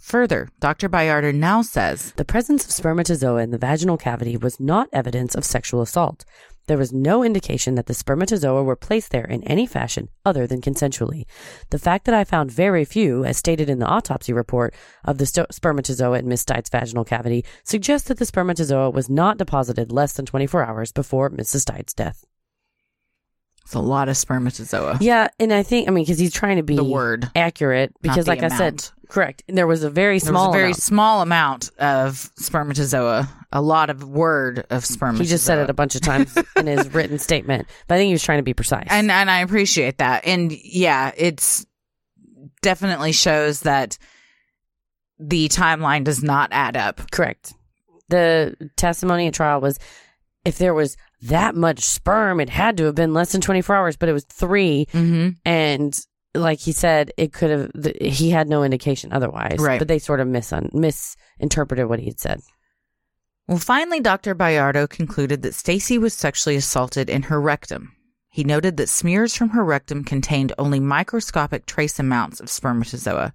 Further, 0.00 0.48
Dr. 0.60 0.88
Bayardo 0.88 1.32
now 1.32 1.62
says 1.62 2.12
The 2.12 2.24
presence 2.24 2.64
of 2.64 2.70
spermatozoa 2.72 3.42
in 3.42 3.50
the 3.50 3.58
vaginal 3.58 3.98
cavity 3.98 4.36
was 4.36 4.58
not 4.58 4.88
evidence 4.92 5.34
of 5.34 5.44
sexual 5.44 5.82
assault. 5.82 6.24
There 6.66 6.78
was 6.78 6.92
no 6.92 7.22
indication 7.22 7.74
that 7.74 7.86
the 7.86 7.94
spermatozoa 7.94 8.62
were 8.62 8.76
placed 8.76 9.10
there 9.10 9.24
in 9.24 9.42
any 9.44 9.66
fashion 9.66 10.08
other 10.24 10.46
than 10.46 10.60
consensually. 10.62 11.24
The 11.70 11.78
fact 11.78 12.06
that 12.06 12.14
I 12.14 12.24
found 12.24 12.50
very 12.50 12.84
few, 12.84 13.24
as 13.24 13.36
stated 13.36 13.68
in 13.68 13.78
the 13.78 13.86
autopsy 13.86 14.32
report, 14.32 14.74
of 15.04 15.18
the 15.18 15.26
sto- 15.26 15.46
spermatozoa 15.50 16.18
in 16.20 16.28
Miss 16.28 16.44
Stites' 16.44 16.70
vaginal 16.70 17.04
cavity 17.04 17.44
suggests 17.64 18.08
that 18.08 18.18
the 18.18 18.26
spermatozoa 18.26 18.90
was 18.90 19.10
not 19.10 19.36
deposited 19.36 19.92
less 19.92 20.14
than 20.14 20.26
24 20.26 20.64
hours 20.64 20.92
before 20.92 21.28
Mrs. 21.30 21.64
Stites' 21.66 21.94
death. 21.94 22.24
it's 23.64 23.74
a 23.74 23.80
lot 23.80 24.08
of 24.08 24.16
spermatozoa. 24.16 24.98
Yeah, 25.00 25.28
and 25.38 25.52
I 25.52 25.62
think, 25.62 25.88
I 25.88 25.90
mean, 25.90 26.04
because 26.04 26.18
he's 26.18 26.32
trying 26.32 26.56
to 26.56 26.62
be 26.62 26.76
The 26.76 26.84
word, 26.84 27.30
accurate, 27.34 27.92
because, 28.00 28.24
the 28.26 28.30
like 28.30 28.42
I 28.44 28.48
said, 28.48 28.88
correct. 29.10 29.42
There 29.48 29.66
was 29.66 29.82
a 29.82 29.90
very 29.90 30.18
There 30.18 30.28
small 30.30 30.48
was 30.48 30.54
a 30.54 30.58
very 30.58 30.64
amount. 30.70 30.82
small 30.82 31.22
amount 31.22 31.70
of 31.78 32.30
spermatozoa, 32.36 33.28
a 33.52 33.60
lot 33.60 33.90
of 33.90 34.04
word 34.04 34.64
of 34.70 34.84
spermatozoa. 34.86 35.24
He 35.24 35.28
just 35.30 35.44
said 35.44 35.58
it 35.58 35.68
a 35.68 35.74
bunch 35.74 35.94
of 35.94 36.00
times 36.00 36.36
in 36.56 36.66
his 36.66 36.88
written 36.94 37.18
statement, 37.18 37.66
but 37.88 37.96
I 37.96 37.98
think 37.98 38.08
he 38.08 38.14
was 38.14 38.22
trying 38.22 38.38
to 38.38 38.42
be 38.44 38.54
precise. 38.54 38.86
and 38.90 39.10
and 39.10 39.30
I 39.30 39.40
appreciate 39.40 39.98
that. 39.98 40.24
And 40.26 40.52
yeah, 40.52 41.12
it's 41.16 41.66
definitely 42.62 43.12
shows 43.12 43.60
that 43.60 43.98
the 45.18 45.48
timeline 45.48 46.04
does 46.04 46.22
not 46.22 46.48
add 46.52 46.76
up. 46.76 47.10
Correct. 47.10 47.52
The 48.08 48.54
testimony 48.76 49.26
at 49.26 49.34
trial 49.34 49.60
was 49.60 49.78
if 50.44 50.56
there 50.58 50.72
was 50.74 50.96
that 51.22 51.54
much 51.54 51.80
sperm, 51.80 52.40
it 52.40 52.48
had 52.48 52.78
to 52.78 52.84
have 52.84 52.94
been 52.94 53.12
less 53.12 53.32
than 53.32 53.40
24 53.42 53.76
hours, 53.76 53.96
but 53.96 54.08
it 54.08 54.12
was 54.14 54.24
3 54.24 54.86
Mm-hmm. 54.92 55.28
And 55.44 55.98
like 56.34 56.60
he 56.60 56.72
said, 56.72 57.12
it 57.16 57.32
could 57.32 57.50
have, 57.50 57.72
th- 57.82 57.96
he 58.00 58.30
had 58.30 58.48
no 58.48 58.62
indication 58.62 59.12
otherwise. 59.12 59.58
Right. 59.58 59.78
But 59.78 59.88
they 59.88 59.98
sort 59.98 60.20
of 60.20 60.28
misun- 60.28 60.72
misinterpreted 60.72 61.88
what 61.88 61.98
he 61.98 62.06
had 62.06 62.20
said. 62.20 62.40
Well, 63.48 63.58
finally, 63.58 64.00
Dr. 64.00 64.34
Bayardo 64.34 64.88
concluded 64.88 65.42
that 65.42 65.54
Stacy 65.54 65.98
was 65.98 66.14
sexually 66.14 66.56
assaulted 66.56 67.10
in 67.10 67.22
her 67.22 67.40
rectum. 67.40 67.92
He 68.28 68.44
noted 68.44 68.76
that 68.76 68.88
smears 68.88 69.34
from 69.34 69.48
her 69.50 69.64
rectum 69.64 70.04
contained 70.04 70.52
only 70.56 70.78
microscopic 70.78 71.66
trace 71.66 71.98
amounts 71.98 72.38
of 72.38 72.48
spermatozoa. 72.48 73.34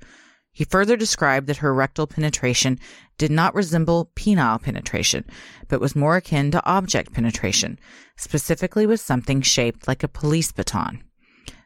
He 0.54 0.64
further 0.64 0.96
described 0.96 1.48
that 1.48 1.58
her 1.58 1.74
rectal 1.74 2.08
penetration 2.08 2.80
did 3.18 3.30
not 3.30 3.54
resemble 3.54 4.10
penile 4.16 4.62
penetration, 4.62 5.26
but 5.68 5.82
was 5.82 5.98
more 5.98 6.16
akin 6.16 6.50
to 6.52 6.66
object 6.66 7.12
penetration, 7.12 7.78
specifically 8.16 8.86
with 8.86 9.02
something 9.02 9.42
shaped 9.42 9.86
like 9.86 10.02
a 10.02 10.08
police 10.08 10.54
baton. 10.54 11.04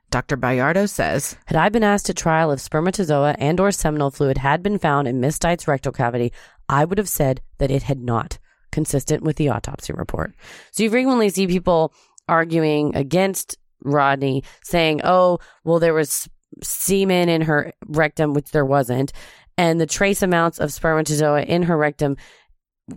Dr. 0.09 0.37
Bayardo 0.37 0.89
says, 0.89 1.37
Had 1.45 1.57
I 1.57 1.69
been 1.69 1.83
asked 1.83 2.09
at 2.09 2.15
trial 2.17 2.51
if 2.51 2.59
spermatozoa 2.59 3.35
and 3.37 3.59
or 3.59 3.71
seminal 3.71 4.11
fluid 4.11 4.37
had 4.39 4.63
been 4.63 4.79
found 4.79 5.07
in 5.07 5.19
Miss 5.19 5.37
Stites' 5.37 5.67
rectal 5.67 5.91
cavity, 5.91 6.33
I 6.67 6.85
would 6.85 6.97
have 6.97 7.09
said 7.09 7.41
that 7.59 7.71
it 7.71 7.83
had 7.83 7.99
not, 7.99 8.39
consistent 8.71 9.23
with 9.23 9.35
the 9.37 9.49
autopsy 9.49 9.93
report. 9.93 10.33
So 10.71 10.83
you 10.83 10.89
frequently 10.89 11.29
see 11.29 11.47
people 11.47 11.93
arguing 12.27 12.95
against 12.95 13.57
Rodney, 13.83 14.43
saying, 14.63 15.01
oh, 15.03 15.39
well, 15.63 15.79
there 15.79 15.93
was 15.93 16.27
semen 16.61 17.29
in 17.29 17.41
her 17.41 17.71
rectum, 17.87 18.33
which 18.33 18.51
there 18.51 18.65
wasn't, 18.65 19.13
and 19.57 19.79
the 19.79 19.85
trace 19.85 20.21
amounts 20.21 20.59
of 20.59 20.73
spermatozoa 20.73 21.43
in 21.43 21.63
her 21.63 21.77
rectum 21.77 22.17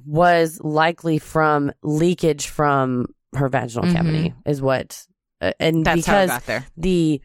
was 0.06 0.60
likely 0.62 1.18
from 1.18 1.70
leakage 1.82 2.46
from 2.46 3.06
her 3.34 3.48
vaginal 3.48 3.84
Mhm. 3.86 3.92
cavity, 3.94 4.34
is 4.46 4.62
what. 4.62 5.06
Uh, 5.43 5.53
and 5.59 5.84
that's 5.84 5.97
because 5.97 6.30
the 6.76 7.20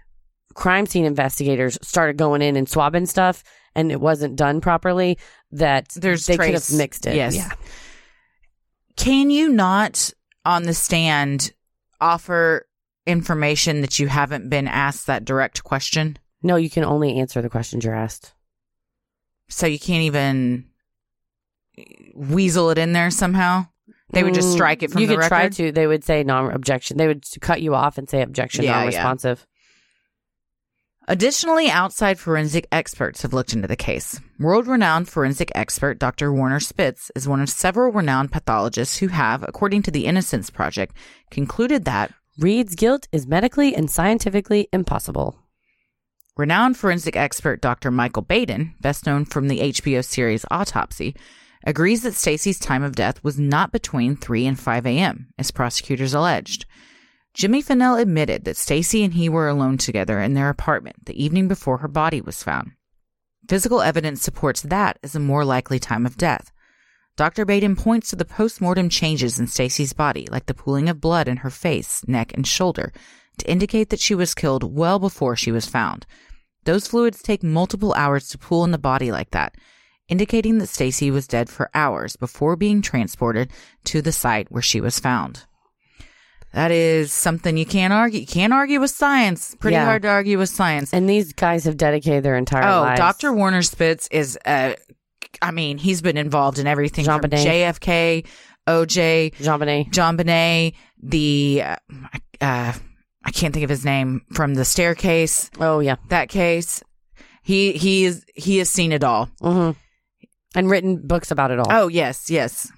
crime 0.55 0.87
scene 0.87 1.05
investigators 1.05 1.77
started 1.83 2.17
going 2.17 2.41
in 2.41 2.55
and 2.55 2.67
swabbing 2.67 3.05
stuff 3.05 3.43
and 3.75 3.91
it 3.91 4.01
wasn't 4.01 4.35
done 4.35 4.59
properly 4.59 5.19
that 5.51 5.89
There's 5.89 6.25
they 6.25 6.35
could 6.35 6.55
have 6.55 6.71
mixed 6.73 7.05
it 7.05 7.15
yes. 7.15 7.35
yeah 7.35 7.51
Can 8.95 9.29
you 9.29 9.49
not 9.49 10.11
on 10.43 10.63
the 10.63 10.73
stand 10.73 11.53
offer 12.01 12.67
information 13.05 13.81
that 13.81 13.99
you 13.99 14.07
haven't 14.07 14.49
been 14.49 14.67
asked 14.67 15.05
that 15.05 15.23
direct 15.23 15.63
question? 15.63 16.17
no 16.41 16.55
you 16.55 16.71
can 16.71 16.83
only 16.83 17.19
answer 17.19 17.39
the 17.41 17.49
questions 17.49 17.85
you're 17.85 17.93
asked 17.93 18.33
So 19.49 19.67
you 19.67 19.77
can't 19.77 20.01
even 20.03 20.65
weasel 22.15 22.71
it 22.71 22.79
in 22.79 22.93
there 22.93 23.11
somehow? 23.11 23.67
They 24.13 24.23
would 24.23 24.33
just 24.33 24.49
Mm, 24.49 24.53
strike 24.53 24.83
it 24.83 24.91
from 24.91 25.01
you 25.01 25.07
the 25.07 25.13
could 25.15 25.19
record? 25.19 25.29
try 25.29 25.49
to 25.49 25.71
they 25.71 25.85
would 25.87 26.03
say 26.03 26.23
non-objection 26.23 26.97
they 26.97 27.07
would 27.07 27.25
cut 27.41 27.61
you 27.61 27.75
off 27.75 27.97
and 27.97 28.09
say 28.09 28.21
objection 28.21 28.63
Yeah, 28.63 28.71
yeah. 28.71 28.77
non-responsive 28.77 29.45
Additionally, 31.09 31.69
outside 31.69 32.19
forensic 32.19 32.67
experts 32.69 33.21
have 33.21 33.31
looked 33.31 33.53
into 33.53 33.67
the 33.67 33.77
case. 33.77 34.19
World 34.39 34.67
renowned 34.67 35.07
forensic 35.07 35.49
expert 35.55 35.99
Dr. 35.99 36.33
Werner 36.33 36.59
Spitz 36.59 37.09
is 37.15 37.29
one 37.29 37.39
of 37.39 37.49
several 37.49 37.93
renowned 37.93 38.33
pathologists 38.33 38.97
who 38.97 39.07
have, 39.07 39.41
according 39.43 39.83
to 39.83 39.91
the 39.91 40.05
Innocence 40.05 40.49
Project, 40.49 40.93
concluded 41.31 41.85
that 41.85 42.13
Reed's 42.39 42.75
guilt 42.75 43.07
is 43.13 43.25
medically 43.25 43.73
and 43.73 43.89
scientifically 43.89 44.67
impossible. 44.73 45.39
renowned 46.35 46.75
forensic 46.77 47.15
expert 47.15 47.61
Dr. 47.61 47.89
Michael 47.89 48.21
Baden, 48.21 48.75
best 48.81 49.05
known 49.05 49.23
from 49.23 49.47
the 49.47 49.59
HBO 49.61 50.03
series 50.03 50.45
Autopsy, 50.51 51.15
agrees 51.65 52.03
that 52.03 52.13
Stacy's 52.13 52.59
time 52.59 52.83
of 52.83 52.95
death 52.95 53.23
was 53.23 53.39
not 53.39 53.71
between 53.71 54.15
3 54.15 54.45
and 54.45 54.59
5 54.59 54.85
a.m., 54.85 55.27
as 55.37 55.51
prosecutors 55.51 56.13
alleged. 56.13 56.65
Jimmy 57.33 57.61
Fennell 57.61 57.97
admitted 57.97 58.45
that 58.45 58.57
Stacy 58.57 59.03
and 59.03 59.13
he 59.13 59.29
were 59.29 59.47
alone 59.47 59.77
together 59.77 60.19
in 60.19 60.33
their 60.33 60.49
apartment 60.49 61.05
the 61.05 61.23
evening 61.23 61.47
before 61.47 61.77
her 61.77 61.87
body 61.87 62.19
was 62.19 62.41
found. 62.41 62.71
Physical 63.47 63.81
evidence 63.81 64.21
supports 64.21 64.61
that 64.63 64.97
as 65.03 65.15
a 65.15 65.19
more 65.19 65.45
likely 65.45 65.79
time 65.79 66.05
of 66.05 66.17
death. 66.17 66.51
Dr. 67.15 67.45
Baden 67.45 67.75
points 67.75 68.09
to 68.09 68.15
the 68.15 68.25
post-mortem 68.25 68.89
changes 68.89 69.39
in 69.39 69.47
Stacy's 69.47 69.93
body, 69.93 70.27
like 70.31 70.47
the 70.47 70.53
pooling 70.53 70.89
of 70.89 71.01
blood 71.01 71.27
in 71.27 71.37
her 71.37 71.49
face, 71.49 72.01
neck, 72.07 72.31
and 72.33 72.45
shoulder, 72.45 72.91
to 73.37 73.49
indicate 73.49 73.89
that 73.89 73.99
she 73.99 74.15
was 74.15 74.35
killed 74.35 74.75
well 74.75 74.99
before 74.99 75.35
she 75.35 75.51
was 75.51 75.65
found. 75.65 76.05
Those 76.65 76.87
fluids 76.87 77.21
take 77.21 77.43
multiple 77.43 77.93
hours 77.93 78.27
to 78.29 78.37
pool 78.37 78.63
in 78.63 78.71
the 78.71 78.77
body 78.77 79.11
like 79.11 79.31
that, 79.31 79.55
indicating 80.09 80.57
that 80.59 80.67
Stacy 80.67 81.11
was 81.11 81.27
dead 81.27 81.49
for 81.49 81.69
hours 81.73 82.15
before 82.15 82.55
being 82.55 82.81
transported 82.81 83.51
to 83.85 84.01
the 84.01 84.11
site 84.11 84.51
where 84.51 84.61
she 84.61 84.81
was 84.81 84.99
found. 84.99 85.45
That 86.53 86.71
is 86.71 87.11
something 87.11 87.57
you 87.57 87.65
can't 87.65 87.93
argue. 87.93 88.21
You 88.21 88.25
can't 88.27 88.53
argue 88.53 88.79
with 88.79 88.89
science. 88.89 89.55
Pretty 89.59 89.75
Yeah. 89.75 89.85
hard 89.85 90.01
to 90.03 90.07
argue 90.07 90.37
with 90.37 90.49
science. 90.49 90.93
And 90.93 91.07
these 91.09 91.33
guys 91.33 91.65
have 91.65 91.77
dedicated 91.77 92.23
their 92.23 92.37
entire 92.37 92.63
Oh, 92.63 92.81
lives. 92.81 92.99
Dr. 92.99 93.33
Werner 93.33 93.61
Spitz 93.61 94.07
is, 94.11 94.39
uh, 94.45 94.73
I 95.41 95.51
mean, 95.51 95.77
he's 95.77 96.01
been 96.01 96.17
involved 96.17 96.57
in 96.57 96.65
everything 96.65 97.05
Jean 97.05 97.19
from 97.19 97.29
Benet. 97.29 97.45
JFK, 97.45 98.23
OJ, 98.65 99.33
JonBenét. 99.39 99.91
John 99.91 100.15
Benet, 100.15 100.73
the, 101.03 101.63
uh, 101.65 101.75
uh, 102.41 102.73
I 103.23 103.31
can't 103.31 103.53
think 103.53 103.63
of 103.65 103.69
his 103.69 103.83
name 103.85 104.21
from 104.33 104.53
the 104.55 104.65
staircase, 104.65 105.51
Oh 105.59 105.79
yeah. 105.79 105.97
that 106.09 106.29
case. 106.29 106.81
He, 107.43 107.73
he 107.73 108.05
is, 108.05 108.25
he 108.35 108.57
has 108.59 108.69
seen 108.69 108.93
it 108.93 109.03
all. 109.03 109.29
hmm 109.41 109.71
And 110.57 110.71
written 110.71 111.05
books 111.05 111.29
about 111.29 111.51
it 111.51 111.59
all. 111.59 111.67
Oh, 111.69 111.87
yes, 111.87 112.31
yes. 112.31 112.71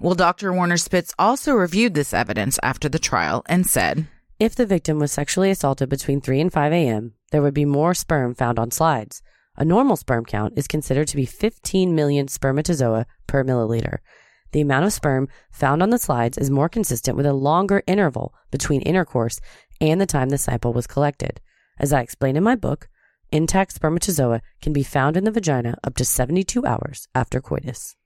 Well, 0.00 0.14
Dr. 0.14 0.54
Werner 0.54 0.78
Spitz 0.78 1.12
also 1.18 1.52
reviewed 1.52 1.92
this 1.92 2.14
evidence 2.14 2.58
after 2.62 2.88
the 2.88 2.98
trial 2.98 3.42
and 3.46 3.66
said, 3.66 4.06
If 4.40 4.54
the 4.54 4.64
victim 4.64 4.98
was 4.98 5.12
sexually 5.12 5.50
assaulted 5.50 5.90
between 5.90 6.22
3 6.22 6.40
and 6.40 6.52
5 6.52 6.72
a.m., 6.72 7.12
there 7.30 7.42
would 7.42 7.52
be 7.52 7.66
more 7.66 7.92
sperm 7.92 8.34
found 8.34 8.58
on 8.58 8.70
slides. 8.70 9.22
A 9.58 9.66
normal 9.66 9.96
sperm 9.96 10.24
count 10.24 10.54
is 10.56 10.66
considered 10.66 11.08
to 11.08 11.16
be 11.16 11.26
15 11.26 11.94
million 11.94 12.26
spermatozoa 12.26 13.04
per 13.26 13.44
milliliter. 13.44 13.98
The 14.52 14.62
amount 14.62 14.86
of 14.86 14.94
sperm 14.94 15.28
found 15.52 15.82
on 15.82 15.90
the 15.90 15.98
slides 15.98 16.38
is 16.38 16.48
more 16.48 16.70
consistent 16.70 17.18
with 17.18 17.26
a 17.26 17.34
longer 17.34 17.82
interval 17.86 18.34
between 18.50 18.80
intercourse 18.80 19.40
and 19.78 20.00
the 20.00 20.06
time 20.06 20.30
the 20.30 20.38
sample 20.38 20.72
was 20.72 20.86
collected. 20.86 21.42
As 21.78 21.92
I 21.92 22.00
explain 22.00 22.34
in 22.36 22.42
my 22.42 22.56
book, 22.56 22.88
intact 23.34 23.72
spermatozoa 23.72 24.40
can 24.62 24.72
be 24.72 24.82
found 24.82 25.16
in 25.16 25.24
the 25.24 25.30
vagina 25.30 25.76
up 25.84 25.96
to 25.96 26.04
72 26.04 26.64
hours 26.64 27.08
after 27.14 27.40
coitus. 27.40 27.96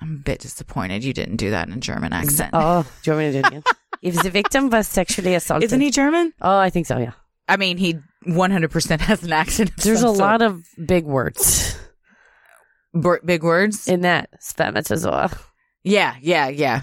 I'm 0.00 0.16
a 0.16 0.18
bit 0.18 0.40
disappointed 0.40 1.04
you 1.04 1.12
didn't 1.12 1.36
do 1.36 1.50
that 1.50 1.68
in 1.68 1.74
a 1.74 1.78
German 1.78 2.12
accent. 2.12 2.50
Oh, 2.52 2.86
do 3.02 3.10
you 3.10 3.16
want 3.16 3.26
me 3.26 3.32
to 3.32 3.32
do 3.32 3.38
it 3.38 3.46
again? 3.46 3.62
if 4.02 4.22
the 4.22 4.30
victim 4.30 4.68
was 4.68 4.88
sexually 4.88 5.34
assaulted. 5.34 5.68
Isn't 5.68 5.80
he 5.80 5.90
German? 5.90 6.32
Oh, 6.40 6.58
I 6.58 6.70
think 6.70 6.86
so, 6.86 6.98
yeah. 6.98 7.12
I 7.48 7.56
mean, 7.56 7.76
he 7.76 7.98
100% 8.26 9.00
has 9.00 9.22
an 9.22 9.32
accent. 9.32 9.72
There's 9.76 10.02
a 10.02 10.08
some 10.08 10.16
lot 10.16 10.42
of 10.42 10.64
big 10.86 11.04
words 11.04 11.78
B- 13.00 13.16
big 13.24 13.42
words. 13.42 13.88
in 13.88 14.02
that 14.02 14.30
spermatozoa. 14.40 15.30
yeah, 15.84 16.16
yeah, 16.20 16.48
yeah. 16.48 16.82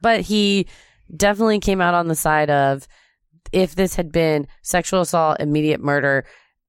But 0.00 0.22
he 0.22 0.66
definitely 1.14 1.60
came 1.60 1.80
out 1.80 1.94
on 1.94 2.08
the 2.08 2.14
side 2.14 2.50
of 2.50 2.86
if 3.52 3.74
this 3.74 3.94
had 3.94 4.12
been 4.12 4.46
sexual 4.62 5.00
assault, 5.00 5.40
immediate 5.40 5.80
murder, 5.80 6.24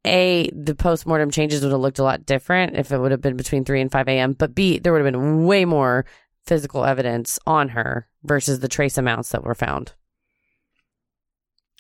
A, 0.06 0.50
the 0.52 0.76
postmortem 0.76 1.32
changes 1.32 1.62
would 1.62 1.72
have 1.72 1.82
looked 1.82 2.00
a 2.00 2.04
lot 2.04 2.26
different 2.26 2.78
if 2.78 2.92
it 2.92 2.98
would 2.98 3.12
have 3.12 3.22
been 3.22 3.38
between 3.38 3.66
3 3.66 3.82
and 3.82 3.92
5 3.92 4.08
a.m. 4.08 4.34
But 4.34 4.56
B, 4.56 4.80
there 4.80 4.94
would 4.94 5.04
have 5.04 5.12
been 5.12 5.46
way 5.46 5.66
more 5.66 6.06
physical 6.46 6.86
evidence 6.86 7.38
on 7.46 7.70
her 7.70 8.08
versus 8.24 8.60
the 8.60 8.68
trace 8.68 8.98
amounts 8.98 9.30
that 9.30 9.44
were 9.44 9.56
found. 9.56 9.94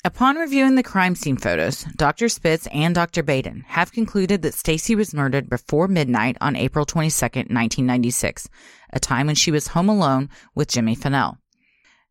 Upon 0.05 0.37
reviewing 0.37 0.75
the 0.75 0.83
crime 0.83 1.13
scene 1.13 1.35
photos, 1.35 1.83
Dr. 1.97 2.29
Spitz 2.29 2.67
and 2.67 2.95
Dr. 2.95 3.21
Baden 3.21 3.65
have 3.67 3.91
concluded 3.91 4.41
that 4.43 4.53
Stacy 4.53 4.95
was 4.95 5.13
murdered 5.13 5.49
before 5.49 5.89
midnight 5.89 6.37
on 6.39 6.55
April 6.55 6.85
22, 6.85 7.11
1996, 7.19 8.47
a 8.93 8.99
time 9.01 9.27
when 9.27 9.35
she 9.35 9.51
was 9.51 9.67
home 9.67 9.89
alone 9.89 10.29
with 10.55 10.69
Jimmy 10.69 10.95
Fennell. 10.95 11.37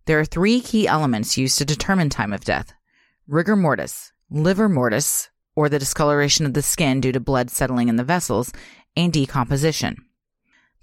There 0.04 0.20
are 0.20 0.26
three 0.26 0.60
key 0.60 0.86
elements 0.86 1.38
used 1.38 1.56
to 1.58 1.64
determine 1.64 2.10
time 2.10 2.34
of 2.34 2.44
death 2.44 2.74
rigor 3.26 3.56
mortis, 3.56 4.12
livor 4.28 4.68
mortis, 4.68 5.30
or 5.56 5.70
the 5.70 5.78
discoloration 5.78 6.44
of 6.44 6.52
the 6.52 6.62
skin 6.62 7.00
due 7.00 7.12
to 7.12 7.20
blood 7.20 7.50
settling 7.50 7.88
in 7.88 7.96
the 7.96 8.04
vessels, 8.04 8.52
and 8.96 9.14
decomposition. 9.14 9.96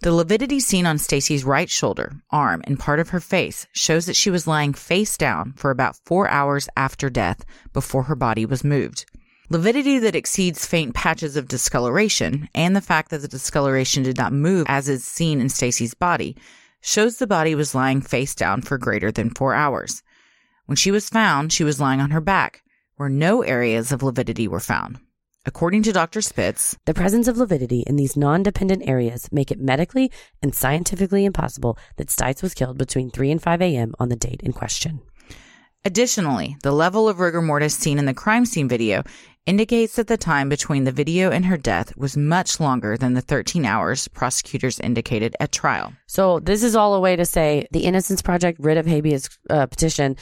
The 0.05 0.11
lividity 0.11 0.59
seen 0.59 0.85
on 0.85 0.99
Stacy's 0.99 1.43
right 1.43 1.67
shoulder, 1.67 2.13
arm, 2.29 2.61
and 2.67 2.79
part 2.79 2.99
of 2.99 3.09
her 3.09 3.19
face 3.19 3.65
shows 3.71 4.05
that 4.05 4.15
she 4.15 4.29
was 4.29 4.45
lying 4.45 4.71
face 4.75 5.17
down 5.17 5.53
for 5.53 5.71
about 5.71 5.97
four 6.05 6.29
hours 6.29 6.69
after 6.77 7.09
death 7.09 7.43
before 7.73 8.03
her 8.03 8.13
body 8.13 8.45
was 8.45 8.63
moved. 8.63 9.09
Lividity 9.49 9.97
that 9.97 10.15
exceeds 10.15 10.67
faint 10.67 10.93
patches 10.93 11.35
of 11.35 11.47
discoloration 11.47 12.47
and 12.53 12.75
the 12.75 12.81
fact 12.81 13.09
that 13.09 13.23
the 13.23 13.27
discoloration 13.27 14.03
did 14.03 14.15
not 14.15 14.31
move 14.31 14.67
as 14.69 14.87
is 14.87 15.03
seen 15.03 15.41
in 15.41 15.49
Stacy's 15.49 15.95
body 15.95 16.37
shows 16.81 17.17
the 17.17 17.25
body 17.25 17.55
was 17.55 17.73
lying 17.73 17.99
face 17.99 18.35
down 18.35 18.61
for 18.61 18.77
greater 18.77 19.11
than 19.11 19.31
four 19.31 19.55
hours. 19.55 20.03
When 20.67 20.75
she 20.75 20.91
was 20.91 21.09
found, 21.09 21.51
she 21.51 21.63
was 21.63 21.79
lying 21.79 21.99
on 21.99 22.11
her 22.11 22.21
back, 22.21 22.61
where 22.97 23.09
no 23.09 23.41
areas 23.41 23.91
of 23.91 24.03
lividity 24.03 24.47
were 24.47 24.59
found. 24.59 24.99
According 25.47 25.83
to 25.83 25.93
Dr. 25.93 26.21
Spitz, 26.21 26.75
The 26.85 26.93
presence 26.95 27.27
of 27.27 27.37
lividity 27.37 27.81
in 27.81 27.97
these 27.97 28.17
non 28.17 28.41
dependent 28.41 28.87
areas 28.87 29.31
make 29.31 29.51
it 29.51 29.59
medically 29.59 30.11
and 30.41 30.55
scientifically 30.55 31.23
impossible 31.23 31.77
that 31.97 32.07
Stites 32.07 32.41
was 32.41 32.55
killed 32.55 32.79
between 32.79 33.11
3 33.11 33.29
and 33.29 33.41
5 33.41 33.61
a.m. 33.61 33.93
on 33.99 34.09
the 34.09 34.15
date 34.15 34.41
in 34.41 34.53
question. 34.53 35.01
Additionally, 35.83 36.57
the 36.63 36.71
level 36.71 37.07
of 37.07 37.19
rigor 37.19 37.43
mortis 37.43 37.75
seen 37.75 37.99
in 37.99 38.05
the 38.05 38.13
crime 38.13 38.43
scene 38.47 38.67
video 38.67 39.03
indicates 39.45 39.97
that 39.97 40.07
the 40.07 40.17
time 40.17 40.49
between 40.49 40.83
the 40.83 40.91
video 40.91 41.29
and 41.29 41.45
her 41.45 41.57
death 41.57 41.95
was 41.95 42.17
much 42.17 42.59
longer 42.59 42.97
than 42.97 43.13
the 43.13 43.21
13 43.21 43.65
hours 43.65 44.07
prosecutors 44.07 44.79
indicated 44.79 45.35
at 45.39 45.51
trial. 45.51 45.93
So 46.07 46.39
this 46.39 46.63
is 46.63 46.75
all 46.75 46.95
a 46.95 46.99
way 46.99 47.15
to 47.15 47.25
say 47.25 47.67
the 47.71 47.81
Innocence 47.81 48.23
Project 48.23 48.59
writ 48.59 48.77
of 48.77 48.87
habeas 48.87 49.29
uh, 49.51 49.67
petition 49.67 50.17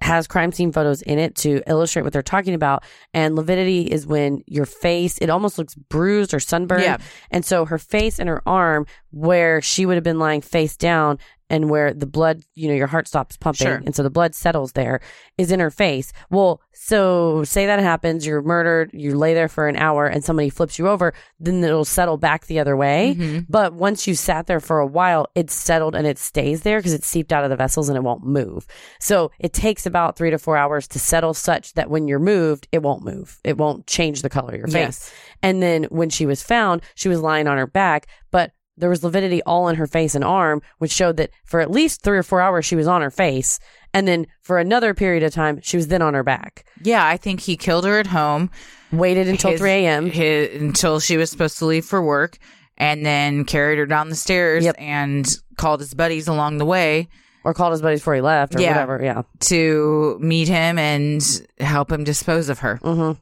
has 0.00 0.26
crime 0.26 0.52
scene 0.52 0.72
photos 0.72 1.02
in 1.02 1.18
it 1.18 1.34
to 1.36 1.62
illustrate 1.66 2.02
what 2.02 2.12
they're 2.12 2.22
talking 2.22 2.54
about. 2.54 2.84
And 3.12 3.36
lividity 3.36 3.82
is 3.82 4.06
when 4.06 4.42
your 4.46 4.66
face, 4.66 5.18
it 5.18 5.30
almost 5.30 5.58
looks 5.58 5.74
bruised 5.74 6.34
or 6.34 6.40
sunburned. 6.40 6.82
Yeah. 6.82 6.98
And 7.30 7.44
so 7.44 7.64
her 7.64 7.78
face 7.78 8.18
and 8.18 8.28
her 8.28 8.42
arm, 8.46 8.86
where 9.10 9.62
she 9.62 9.86
would 9.86 9.94
have 9.94 10.04
been 10.04 10.18
lying 10.18 10.40
face 10.40 10.76
down 10.76 11.18
and 11.50 11.68
where 11.68 11.92
the 11.92 12.06
blood, 12.06 12.42
you 12.54 12.68
know, 12.68 12.74
your 12.74 12.86
heart 12.86 13.06
stops 13.06 13.36
pumping. 13.36 13.66
Sure. 13.66 13.82
And 13.84 13.94
so 13.94 14.02
the 14.02 14.10
blood 14.10 14.34
settles 14.34 14.72
there 14.72 15.00
is 15.36 15.52
in 15.52 15.60
her 15.60 15.70
face. 15.70 16.12
Well, 16.30 16.60
so 16.72 17.44
say 17.44 17.66
that 17.66 17.80
happens, 17.80 18.26
you're 18.26 18.42
murdered, 18.42 18.90
you 18.92 19.16
lay 19.16 19.34
there 19.34 19.48
for 19.48 19.68
an 19.68 19.76
hour 19.76 20.06
and 20.06 20.24
somebody 20.24 20.48
flips 20.48 20.78
you 20.78 20.88
over, 20.88 21.12
then 21.38 21.62
it'll 21.62 21.84
settle 21.84 22.16
back 22.16 22.46
the 22.46 22.58
other 22.58 22.76
way. 22.76 23.14
Mm-hmm. 23.16 23.40
But 23.48 23.74
once 23.74 24.06
you 24.06 24.14
sat 24.14 24.46
there 24.46 24.60
for 24.60 24.78
a 24.78 24.86
while, 24.86 25.26
it's 25.34 25.54
settled 25.54 25.94
and 25.94 26.06
it 26.06 26.18
stays 26.18 26.62
there 26.62 26.78
because 26.78 26.94
it's 26.94 27.06
seeped 27.06 27.32
out 27.32 27.44
of 27.44 27.50
the 27.50 27.56
vessels 27.56 27.88
and 27.88 27.96
it 27.96 28.02
won't 28.02 28.24
move. 28.24 28.66
So 28.98 29.30
it 29.38 29.52
takes 29.52 29.86
about 29.86 30.16
three 30.16 30.30
to 30.30 30.38
four 30.38 30.56
hours 30.56 30.88
to 30.88 30.98
settle 30.98 31.34
such 31.34 31.74
that 31.74 31.90
when 31.90 32.08
you're 32.08 32.18
moved, 32.18 32.68
it 32.72 32.82
won't 32.82 33.04
move. 33.04 33.38
It 33.44 33.58
won't 33.58 33.86
change 33.86 34.22
the 34.22 34.30
color 34.30 34.54
of 34.54 34.58
your 34.58 34.66
face. 34.66 34.74
Yes. 34.74 35.14
And 35.42 35.62
then 35.62 35.84
when 35.84 36.10
she 36.10 36.26
was 36.26 36.42
found, 36.42 36.82
she 36.94 37.08
was 37.08 37.20
lying 37.20 37.46
on 37.46 37.58
her 37.58 37.66
back, 37.66 38.06
but 38.30 38.52
there 38.76 38.90
was 38.90 39.04
lividity 39.04 39.42
all 39.44 39.68
in 39.68 39.76
her 39.76 39.86
face 39.86 40.14
and 40.14 40.24
arm, 40.24 40.60
which 40.78 40.90
showed 40.92 41.16
that 41.18 41.30
for 41.44 41.60
at 41.60 41.70
least 41.70 42.02
three 42.02 42.18
or 42.18 42.22
four 42.22 42.40
hours 42.40 42.64
she 42.64 42.74
was 42.76 42.86
on 42.88 43.02
her 43.02 43.10
face. 43.10 43.58
And 43.92 44.08
then 44.08 44.26
for 44.40 44.58
another 44.58 44.94
period 44.94 45.22
of 45.22 45.32
time, 45.32 45.60
she 45.62 45.76
was 45.76 45.86
then 45.88 46.02
on 46.02 46.14
her 46.14 46.24
back. 46.24 46.64
Yeah, 46.82 47.06
I 47.06 47.16
think 47.16 47.40
he 47.40 47.56
killed 47.56 47.84
her 47.84 47.98
at 47.98 48.08
home. 48.08 48.50
Waited 48.92 49.28
until 49.28 49.52
His- 49.52 49.60
3 49.60 49.70
a.m. 49.70 50.06
his- 50.10 50.60
until 50.60 50.98
she 51.00 51.16
was 51.16 51.30
supposed 51.30 51.58
to 51.58 51.66
leave 51.66 51.84
for 51.84 52.02
work, 52.02 52.38
and 52.76 53.06
then 53.06 53.44
carried 53.44 53.78
her 53.78 53.86
down 53.86 54.08
the 54.08 54.16
stairs 54.16 54.64
Yep. 54.64 54.74
and 54.78 55.38
called 55.56 55.78
his 55.80 55.94
buddies 55.94 56.26
along 56.26 56.58
the 56.58 56.64
way 56.64 57.08
Or 57.44 57.54
called 57.54 57.72
his 57.72 57.82
buddies 57.82 58.00
before 58.00 58.14
he 58.16 58.20
left 58.20 58.56
or 58.56 58.60
Yeah. 58.60 58.70
whatever. 58.70 59.00
Yeah. 59.04 59.22
to 59.50 60.18
meet 60.20 60.48
him 60.48 60.78
and 60.78 61.22
help 61.60 61.92
him 61.92 62.02
dispose 62.02 62.48
of 62.48 62.60
her. 62.60 62.80
Mm-hmm. 62.82 63.20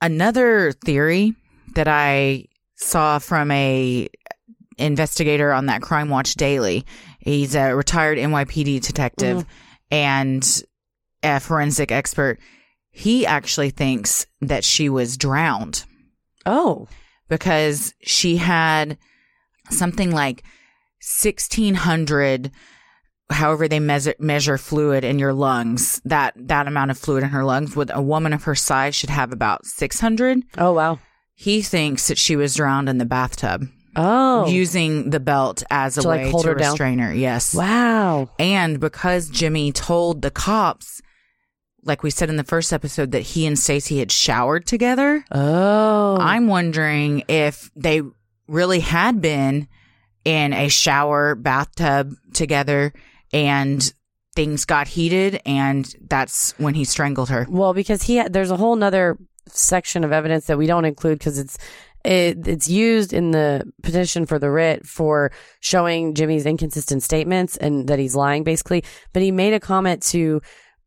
Another 0.00 0.72
theory 0.72 1.34
that 1.74 1.88
I 1.88 2.44
saw 2.78 3.18
from 3.18 3.50
a 3.50 4.08
investigator 4.78 5.52
on 5.52 5.66
that 5.66 5.82
Crime 5.82 6.08
Watch 6.08 6.34
Daily. 6.34 6.86
He's 7.18 7.54
a 7.54 7.74
retired 7.74 8.16
NYPD 8.18 8.80
detective 8.86 9.38
mm-hmm. 9.38 9.48
and 9.90 10.62
a 11.22 11.40
forensic 11.40 11.90
expert. 11.92 12.38
He 12.90 13.26
actually 13.26 13.70
thinks 13.70 14.26
that 14.40 14.64
she 14.64 14.88
was 14.88 15.16
drowned 15.16 15.84
Oh. 16.46 16.88
because 17.28 17.92
she 18.00 18.36
had 18.36 18.96
something 19.70 20.10
like 20.12 20.42
1600 21.20 22.50
however 23.30 23.68
they 23.68 23.78
measure 23.78 24.14
measure 24.18 24.56
fluid 24.56 25.04
in 25.04 25.18
your 25.18 25.34
lungs 25.34 26.00
that 26.04 26.32
that 26.36 26.66
amount 26.66 26.90
of 26.90 26.98
fluid 26.98 27.22
in 27.22 27.28
her 27.28 27.44
lungs 27.44 27.76
with 27.76 27.90
a 27.92 28.00
woman 28.00 28.32
of 28.32 28.44
her 28.44 28.54
size 28.54 28.94
should 28.94 29.10
have 29.10 29.32
about 29.32 29.66
600 29.66 30.42
Oh, 30.56 30.72
wow. 30.72 30.98
He 31.40 31.62
thinks 31.62 32.08
that 32.08 32.18
she 32.18 32.34
was 32.34 32.56
drowned 32.56 32.88
in 32.88 32.98
the 32.98 33.04
bathtub 33.06 33.68
Oh. 33.96 34.46
using 34.48 35.10
the 35.10 35.20
belt 35.20 35.62
as 35.70 35.96
a 35.98 36.02
To, 36.02 36.08
like, 36.08 36.20
way 36.24 36.30
hold 36.30 36.42
to 36.44 36.48
her 36.50 36.54
down? 36.56 36.72
restrain 36.72 36.98
her 36.98 37.14
yes 37.14 37.54
wow. 37.54 38.28
and 38.38 38.78
because 38.80 39.28
Jimmy 39.28 39.70
told 39.72 40.22
the 40.22 40.30
cops 40.30 41.00
like 41.84 42.02
we 42.02 42.10
said 42.10 42.28
in 42.28 42.36
the 42.36 42.44
first 42.44 42.72
episode 42.72 43.12
that 43.12 43.22
he 43.22 43.46
and 43.46 43.58
Stacy 43.58 43.98
had 43.98 44.10
showered 44.12 44.66
together 44.66 45.24
Oh. 45.30 46.16
I'm 46.20 46.48
wondering 46.48 47.22
if 47.28 47.70
they 47.76 48.02
really 48.46 48.80
had 48.80 49.20
been 49.20 49.68
in 50.24 50.52
a 50.52 50.68
shower 50.68 51.34
bathtub 51.34 52.12
together 52.34 52.92
and 53.32 53.92
things 54.34 54.64
got 54.64 54.86
heated 54.88 55.40
and 55.46 55.92
that's 56.08 56.52
when 56.58 56.74
he 56.74 56.84
strangled 56.84 57.30
her. 57.30 57.46
Well, 57.48 57.74
because 57.74 58.02
he 58.04 58.16
had, 58.16 58.32
there's 58.32 58.50
a 58.50 58.56
whole 58.56 58.76
nother 58.76 59.16
section 59.50 60.04
of 60.04 60.12
evidence 60.12 60.46
that 60.46 60.58
we 60.58 60.66
don't 60.66 60.84
include 60.84 61.18
because 61.18 61.38
it's 61.38 61.58
it, 62.04 62.46
it's 62.46 62.68
used 62.68 63.12
in 63.12 63.32
the 63.32 63.70
petition 63.82 64.24
for 64.24 64.38
the 64.38 64.50
writ 64.50 64.86
for 64.86 65.32
showing 65.60 66.14
Jimmy's 66.14 66.46
inconsistent 66.46 67.02
statements 67.02 67.56
and 67.56 67.88
that 67.88 67.98
he's 67.98 68.14
lying 68.14 68.44
basically. 68.44 68.84
But 69.12 69.22
he 69.22 69.32
made 69.32 69.52
a 69.52 69.60
comment 69.60 70.02
to 70.04 70.40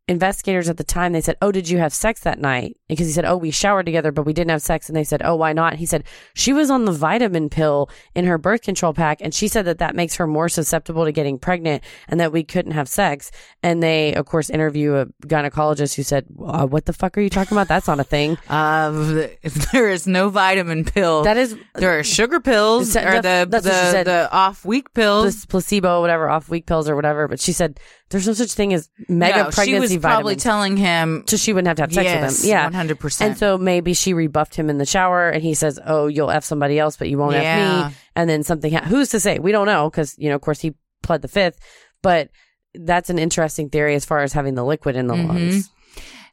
investigators 0.07 0.67
at 0.69 0.77
the 0.77 0.83
time. 0.83 1.13
They 1.13 1.21
said, 1.21 1.37
"Oh, 1.41 1.51
did 1.51 1.69
you 1.69 1.77
have 1.77 1.93
sex 1.93 2.21
that 2.21 2.39
night?" 2.39 2.77
Because 2.89 3.07
he 3.07 3.13
said, 3.13 3.25
"Oh, 3.25 3.37
we 3.37 3.51
showered 3.51 3.85
together, 3.85 4.11
but 4.11 4.25
we 4.25 4.33
didn't 4.33 4.51
have 4.51 4.61
sex." 4.61 4.87
And 4.89 4.95
they 4.95 5.03
said, 5.03 5.21
"Oh, 5.23 5.35
why 5.35 5.53
not?" 5.53 5.75
He 5.75 5.85
said, 5.85 6.03
"She 6.33 6.53
was 6.53 6.69
on 6.69 6.85
the 6.85 6.91
vitamin 6.91 7.49
pill 7.49 7.89
in 8.15 8.25
her 8.25 8.37
birth 8.37 8.61
control 8.61 8.93
pack, 8.93 9.19
and 9.21 9.33
she 9.33 9.47
said 9.47 9.65
that 9.65 9.77
that 9.79 9.95
makes 9.95 10.15
her 10.15 10.27
more 10.27 10.49
susceptible 10.49 11.05
to 11.05 11.11
getting 11.11 11.37
pregnant, 11.39 11.83
and 12.07 12.19
that 12.19 12.31
we 12.31 12.43
couldn't 12.43 12.73
have 12.73 12.89
sex." 12.89 13.31
And 13.63 13.81
they, 13.81 14.13
of 14.15 14.25
course, 14.25 14.49
interview 14.49 14.95
a 14.95 15.05
gynecologist 15.27 15.95
who 15.95 16.03
said, 16.03 16.25
uh, 16.45 16.65
"What 16.67 16.85
the 16.85 16.93
fuck 16.93 17.17
are 17.17 17.21
you 17.21 17.29
talking 17.29 17.57
about? 17.57 17.67
That's 17.67 17.87
not 17.87 17.99
a 17.99 18.03
thing." 18.03 18.37
Uh, 18.49 18.91
there 19.71 19.89
is 19.89 20.07
no 20.07 20.29
vitamin 20.29 20.83
pill. 20.83 21.23
That 21.23 21.37
is 21.37 21.55
there 21.75 21.97
are 21.97 22.03
sugar 22.03 22.39
pills 22.39 22.93
That- 22.93 23.07
or 23.07 23.21
the 23.21 23.47
that's 23.49 23.65
what 23.65 23.73
she 23.91 23.97
the, 23.97 24.03
the 24.03 24.31
off 24.31 24.65
week 24.65 24.93
pills. 24.93 25.25
this 25.25 25.45
placebo, 25.45 26.01
whatever, 26.01 26.29
off 26.29 26.49
week 26.49 26.65
pills 26.65 26.89
or 26.89 26.95
whatever. 26.95 27.27
But 27.27 27.39
she 27.39 27.51
said 27.53 27.79
there's 28.11 28.27
no 28.27 28.33
such 28.33 28.53
thing 28.53 28.73
as 28.73 28.89
mega 29.09 29.43
no, 29.45 29.49
she 29.49 29.55
pregnancy 29.55 29.95
was 29.97 30.01
probably 30.01 30.35
vitamins. 30.35 30.43
telling 30.43 30.77
him 30.77 31.23
so 31.27 31.37
she 31.37 31.53
wouldn't 31.53 31.67
have 31.67 31.77
to 31.77 31.83
have 31.83 31.93
sex 31.93 32.05
yes, 32.05 32.31
with 32.39 32.43
him. 32.43 32.49
Yeah, 32.49 32.69
100%. 32.69 33.21
And 33.21 33.37
so 33.37 33.57
maybe 33.57 33.93
she 33.93 34.13
rebuffed 34.13 34.55
him 34.55 34.69
in 34.69 34.77
the 34.77 34.85
shower, 34.85 35.29
and 35.29 35.41
he 35.41 35.53
says, 35.53 35.79
"Oh, 35.85 36.07
you'll 36.07 36.29
f 36.31 36.43
somebody 36.43 36.77
else, 36.77 36.97
but 36.97 37.09
you 37.09 37.17
won't 37.17 37.35
f 37.35 37.89
me." 37.89 37.95
And 38.15 38.29
then 38.29 38.43
something. 38.43 38.71
Ha- 38.73 38.85
Who's 38.85 39.09
to 39.09 39.19
say? 39.19 39.39
We 39.39 39.51
don't 39.51 39.65
know 39.65 39.89
because 39.89 40.15
you 40.19 40.29
know, 40.29 40.35
of 40.35 40.41
course, 40.41 40.59
he 40.59 40.75
pled 41.01 41.21
the 41.21 41.27
fifth. 41.27 41.57
But 42.03 42.29
that's 42.75 43.09
an 43.09 43.17
interesting 43.19 43.69
theory 43.69 43.95
as 43.95 44.05
far 44.05 44.19
as 44.19 44.33
having 44.33 44.55
the 44.55 44.63
liquid 44.65 44.95
in 44.95 45.07
the 45.07 45.13
Mm-hmm. 45.15 45.27
lungs. 45.27 45.69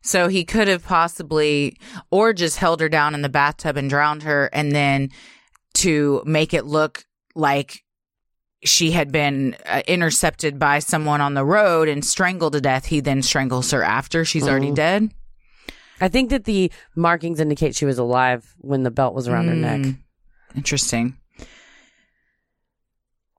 So 0.03 0.29
he 0.29 0.45
could 0.45 0.69
have 0.69 0.85
possibly, 0.85 1.77
or 2.11 2.33
just 2.33 2.59
held 2.59 2.81
her 2.81 2.89
down 2.89 3.15
in 3.15 3.23
the 3.23 3.29
bathtub 3.29 3.77
and 3.77 3.91
drowned 3.91 4.23
her, 4.23 4.49
and 4.53 4.73
then 4.73 5.11
to 5.75 6.23
make 6.25 6.55
it 6.55 6.65
look 6.65 7.05
like 7.35 7.83
she 8.65 8.91
had 8.93 9.13
been 9.13 9.57
uh, 9.67 9.83
intercepted 9.87 10.59
by 10.59 10.79
someone 10.81 11.21
on 11.21 11.35
the 11.35 11.45
road 11.45 11.89
and 11.89 12.05
strangled 12.05 12.53
to 12.55 12.61
death, 12.61 12.87
he 12.87 13.01
then 13.01 13.23
strangles 13.23 13.71
her 13.71 13.83
after 13.85 14.25
she's 14.25 14.47
already 14.49 14.71
Mhm. 14.71 14.75
dead. 14.75 15.11
I 16.01 16.09
think 16.09 16.31
that 16.31 16.45
the 16.45 16.71
markings 16.97 17.41
indicate 17.41 17.75
she 17.75 17.85
was 17.85 17.99
alive 17.99 18.55
when 18.59 18.83
the 18.85 18.91
belt 18.91 19.15
was 19.15 19.27
around 19.29 19.49
her 19.49 19.55
neck. 19.55 19.81
Mm, 19.81 19.99
Interesting. 20.57 21.17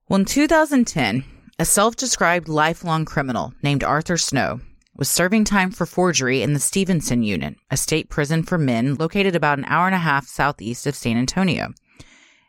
Well, 0.08 0.20
in 0.20 0.26
2010, 0.26 1.24
a 1.58 1.66
self 1.66 1.96
described 1.96 2.48
lifelong 2.48 3.06
criminal 3.06 3.54
named 3.62 3.84
Arthur 3.84 4.18
Snow 4.18 4.62
was 4.96 5.10
serving 5.10 5.46
time 5.46 5.72
for 5.72 5.86
forgery 5.86 6.42
in 6.42 6.54
the 6.54 6.60
Stevenson 6.60 7.24
Unit, 7.24 7.56
a 7.72 7.78
state 7.78 8.10
prison 8.10 8.44
for 8.44 8.58
men 8.58 8.96
located 8.96 9.36
about 9.36 9.58
an 9.58 9.66
hour 9.66 9.86
and 9.86 9.96
a 9.96 10.00
half 10.00 10.28
southeast 10.28 10.86
of 10.88 10.96
San 10.96 11.16
Antonio. 11.18 11.74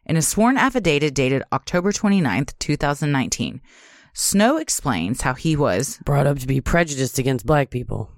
In 0.06 0.16
a 0.16 0.22
sworn 0.22 0.56
affidavit 0.56 1.14
dated 1.14 1.42
October 1.52 1.92
29th, 1.92 2.52
2019, 2.58 3.60
Snow 4.12 4.56
explains 4.56 5.20
how 5.22 5.34
he 5.34 5.54
was, 5.56 5.98
Brought 6.04 6.26
up 6.26 6.38
to 6.40 6.46
be 6.46 6.60
prejudiced 6.60 7.18
against 7.18 7.46
black 7.46 7.70
people. 7.70 8.10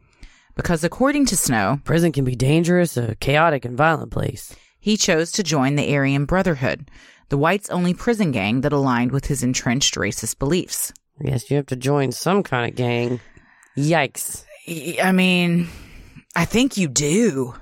because 0.55 0.85
according 0.85 1.27
to 1.27 1.37
Snow, 1.37 1.81
Prison 1.85 2.13
can 2.13 2.25
be 2.25 2.35
dangerous, 2.37 2.97
a 2.97 3.15
chaotic 3.17 3.65
and 3.65 3.77
violent 3.77 4.11
place. 4.11 4.55
he 4.81 4.97
chose 4.97 5.31
to 5.33 5.43
join 5.43 5.77
the 5.77 5.95
Aryan 5.95 6.25
Brotherhood, 6.25 6.91
the 7.29 7.37
whites 7.39 7.71
only 7.71 7.95
prison 7.95 8.31
gang 8.33 8.61
that 8.63 8.73
aligned 8.73 9.13
with 9.13 9.27
his 9.27 9.43
entrenched 9.43 9.95
racist 9.97 10.39
beliefs. 10.39 10.93
I 11.21 11.25
guess 11.25 11.51
you 11.51 11.57
have 11.57 11.67
to 11.67 11.77
join 11.77 12.13
some 12.13 12.43
kind 12.43 12.71
of 12.71 12.77
gang. 12.77 13.21
Yikes. 13.77 14.45
I 15.03 15.13
mean, 15.13 15.69
I 16.37 16.45
think 16.47 16.77
you 16.77 16.89
do. 16.89 17.55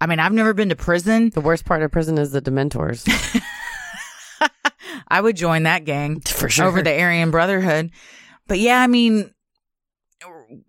I 0.00 0.06
mean, 0.06 0.18
I've 0.18 0.32
never 0.32 0.52
been 0.54 0.68
to 0.68 0.76
prison. 0.76 1.30
The 1.30 1.40
worst 1.40 1.64
part 1.64 1.82
of 1.82 1.90
prison 1.90 2.18
is 2.18 2.32
the 2.32 2.42
Dementors. 2.42 3.06
I 5.08 5.20
would 5.20 5.36
join 5.36 5.64
that 5.64 5.84
gang 5.84 6.20
For 6.20 6.48
sure. 6.48 6.66
over 6.66 6.82
the 6.82 6.92
Aryan 7.00 7.30
Brotherhood. 7.30 7.90
But 8.48 8.58
yeah, 8.58 8.80
I 8.80 8.86
mean, 8.86 9.32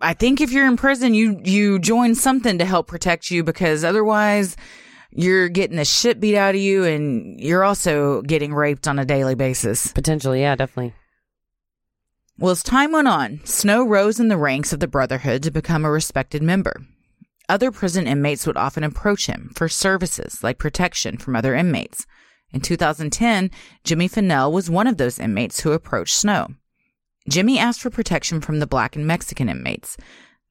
I 0.02 0.14
think 0.14 0.42
if 0.42 0.52
you're 0.52 0.68
in 0.68 0.78
prison, 0.78 1.14
you 1.14 1.40
you 1.44 1.80
join 1.80 2.16
something 2.16 2.58
to 2.58 2.66
help 2.66 2.88
protect 2.88 3.32
you 3.32 3.44
because 3.44 3.84
otherwise 3.84 4.56
you're 5.12 5.50
getting 5.50 5.78
the 5.78 5.86
shit 5.86 6.20
beat 6.20 6.36
out 6.36 6.56
of 6.56 6.62
you 6.62 6.84
and 6.84 7.40
you're 7.40 7.64
also 7.64 8.22
getting 8.24 8.54
raped 8.54 8.88
on 8.88 9.00
a 9.00 9.06
daily 9.06 9.36
basis. 9.36 9.92
Potentially, 9.92 10.42
yeah, 10.42 10.56
definitely. 10.56 10.94
Well, 12.40 12.52
as 12.52 12.62
time 12.62 12.92
went 12.92 13.08
on, 13.08 13.42
Snow 13.46 13.84
rose 13.84 14.20
in 14.20 14.28
the 14.28 14.38
ranks 14.38 14.72
of 14.72 14.80
the 14.80 14.88
Brotherhood 14.88 15.42
to 15.44 15.52
become 15.52 15.86
a 15.86 15.90
respected 15.92 16.44
member. 16.44 16.82
Other 17.50 17.72
prison 17.72 18.06
inmates 18.06 18.46
would 18.46 18.58
often 18.58 18.84
approach 18.84 19.26
him 19.26 19.52
for 19.56 19.70
services 19.70 20.44
like 20.44 20.60
protection 20.60 21.18
from 21.18 21.36
other 21.36 21.56
inmates. 21.56 22.06
In 22.54 22.62
2010, 22.62 23.52
Jimmy 23.84 24.08
Fennell 24.08 24.52
was 24.52 24.70
one 24.70 24.88
of 24.88 24.98
those 24.98 25.20
inmates 25.20 25.60
who 25.60 25.72
approached 25.72 26.16
Snow. 26.16 26.48
Jimmy 27.30 27.60
asked 27.60 27.82
for 27.82 27.90
protection 27.90 28.40
from 28.40 28.60
the 28.60 28.68
black 28.68 28.96
and 28.96 29.06
Mexican 29.06 29.50
inmates. 29.50 29.98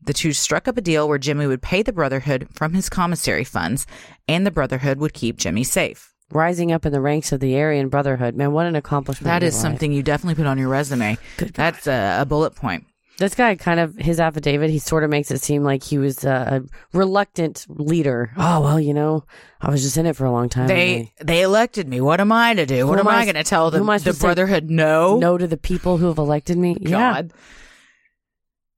The 0.03 0.13
two 0.13 0.33
struck 0.33 0.69
up 0.69 0.77
a 0.77 0.83
deal 0.83 1.09
where 1.09 1.19
Jimmy 1.19 1.47
would 1.47 1.63
pay 1.63 1.83
the 1.83 1.93
Brotherhood 1.93 2.49
from 2.53 2.75
his 2.75 2.91
commissary 2.91 3.45
funds, 3.45 3.87
and 4.29 4.47
the 4.47 4.51
Brotherhood 4.51 4.99
would 4.99 5.15
keep 5.15 5.39
Jimmy 5.39 5.65
safe. 5.65 6.13
Rising 6.31 6.71
up 6.71 6.85
in 6.85 6.93
the 6.93 7.01
ranks 7.01 7.33
of 7.33 7.41
the 7.41 7.59
Aryan 7.59 7.89
Brotherhood, 7.89 8.35
man, 8.35 8.53
what 8.53 8.67
an 8.67 8.77
accomplishment! 8.77 9.25
That 9.25 9.43
is 9.43 9.55
life. 9.55 9.63
something 9.63 9.93
you 9.93 10.03
definitely 10.03 10.35
put 10.35 10.47
on 10.47 10.59
your 10.59 10.69
resume. 10.69 11.17
That's 11.39 11.87
a, 11.87 12.19
a 12.21 12.27
bullet 12.27 12.55
point. 12.55 12.85
This 13.19 13.35
guy 13.35 13.55
kind 13.57 13.81
of 13.81 13.97
his 13.97 14.21
affidavit. 14.21 14.69
He 14.69 14.79
sort 14.79 15.03
of 15.03 15.09
makes 15.09 15.31
it 15.31 15.41
seem 15.41 15.62
like 15.62 15.83
he 15.83 15.97
was 15.97 16.23
a, 16.25 16.62
a 16.62 16.97
reluctant 16.97 17.64
leader. 17.69 18.31
Oh 18.37 18.61
well, 18.61 18.79
you 18.79 18.93
know, 18.93 19.25
I 19.61 19.71
was 19.71 19.83
just 19.83 19.97
in 19.97 20.05
it 20.05 20.17
for 20.17 20.27
a 20.27 20.31
long 20.31 20.51
time. 20.51 20.69
They 20.69 21.12
they 21.23 21.41
elected 21.41 21.89
me. 21.89 22.03
What 22.03 22.21
am 22.21 22.31
I 22.31 22.53
to 22.55 22.67
do? 22.67 22.87
What 22.87 22.99
am 22.99 23.07
am 23.09 23.14
I 23.14 23.21
I 23.21 23.25
going 23.25 23.37
to 23.37 23.43
tell 23.45 23.71
the, 23.71 23.79
who 23.79 23.85
am 23.85 23.91
I 23.91 23.97
the 23.97 24.01
supposed 24.01 24.17
to 24.17 24.21
say 24.21 24.27
Brotherhood? 24.27 24.71
No. 24.71 25.17
no 25.17 25.39
to 25.39 25.47
the 25.47 25.57
people 25.57 25.97
who 25.97 26.09
have 26.09 26.19
elected 26.19 26.59
me. 26.59 26.77
Yeah, 26.79 26.91
God. 26.91 27.33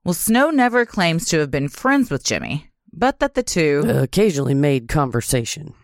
Well, 0.05 0.15
Snow 0.15 0.51
never 0.51 0.87
claims 0.87 1.27
to 1.31 1.41
have 1.41 1.51
been 1.51 1.69
friends 1.69 2.09
with 2.11 2.25
Jimmy, 2.25 2.71
but 2.93 3.19
that 3.19 3.35
the 3.35 3.43
two, 3.43 3.83
occasionally 3.87 4.55
made 4.55 4.89
conversation. 4.89 5.75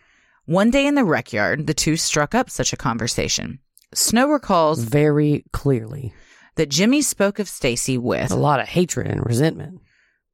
one 0.47 0.71
day 0.71 0.87
in 0.87 0.95
the 0.95 1.05
rec 1.05 1.33
yard, 1.33 1.67
the 1.67 1.75
two 1.75 1.97
struck 1.97 2.35
up 2.35 2.49
such 2.51 2.73
a 2.73 2.77
conversation. 2.77 3.59
Snow 3.93 4.29
recalls 4.29 4.83
very 4.85 5.45
clearly. 5.53 6.15
That 6.57 6.69
Jimmy 6.69 7.03
spoke 7.03 7.39
of 7.39 7.49
Stacy 7.49 7.99
with. 7.99 8.31
A 8.31 8.37
lot 8.37 8.61
of 8.61 8.69
hatred 8.69 9.07
and 9.07 9.25
resentment. 9.25 9.81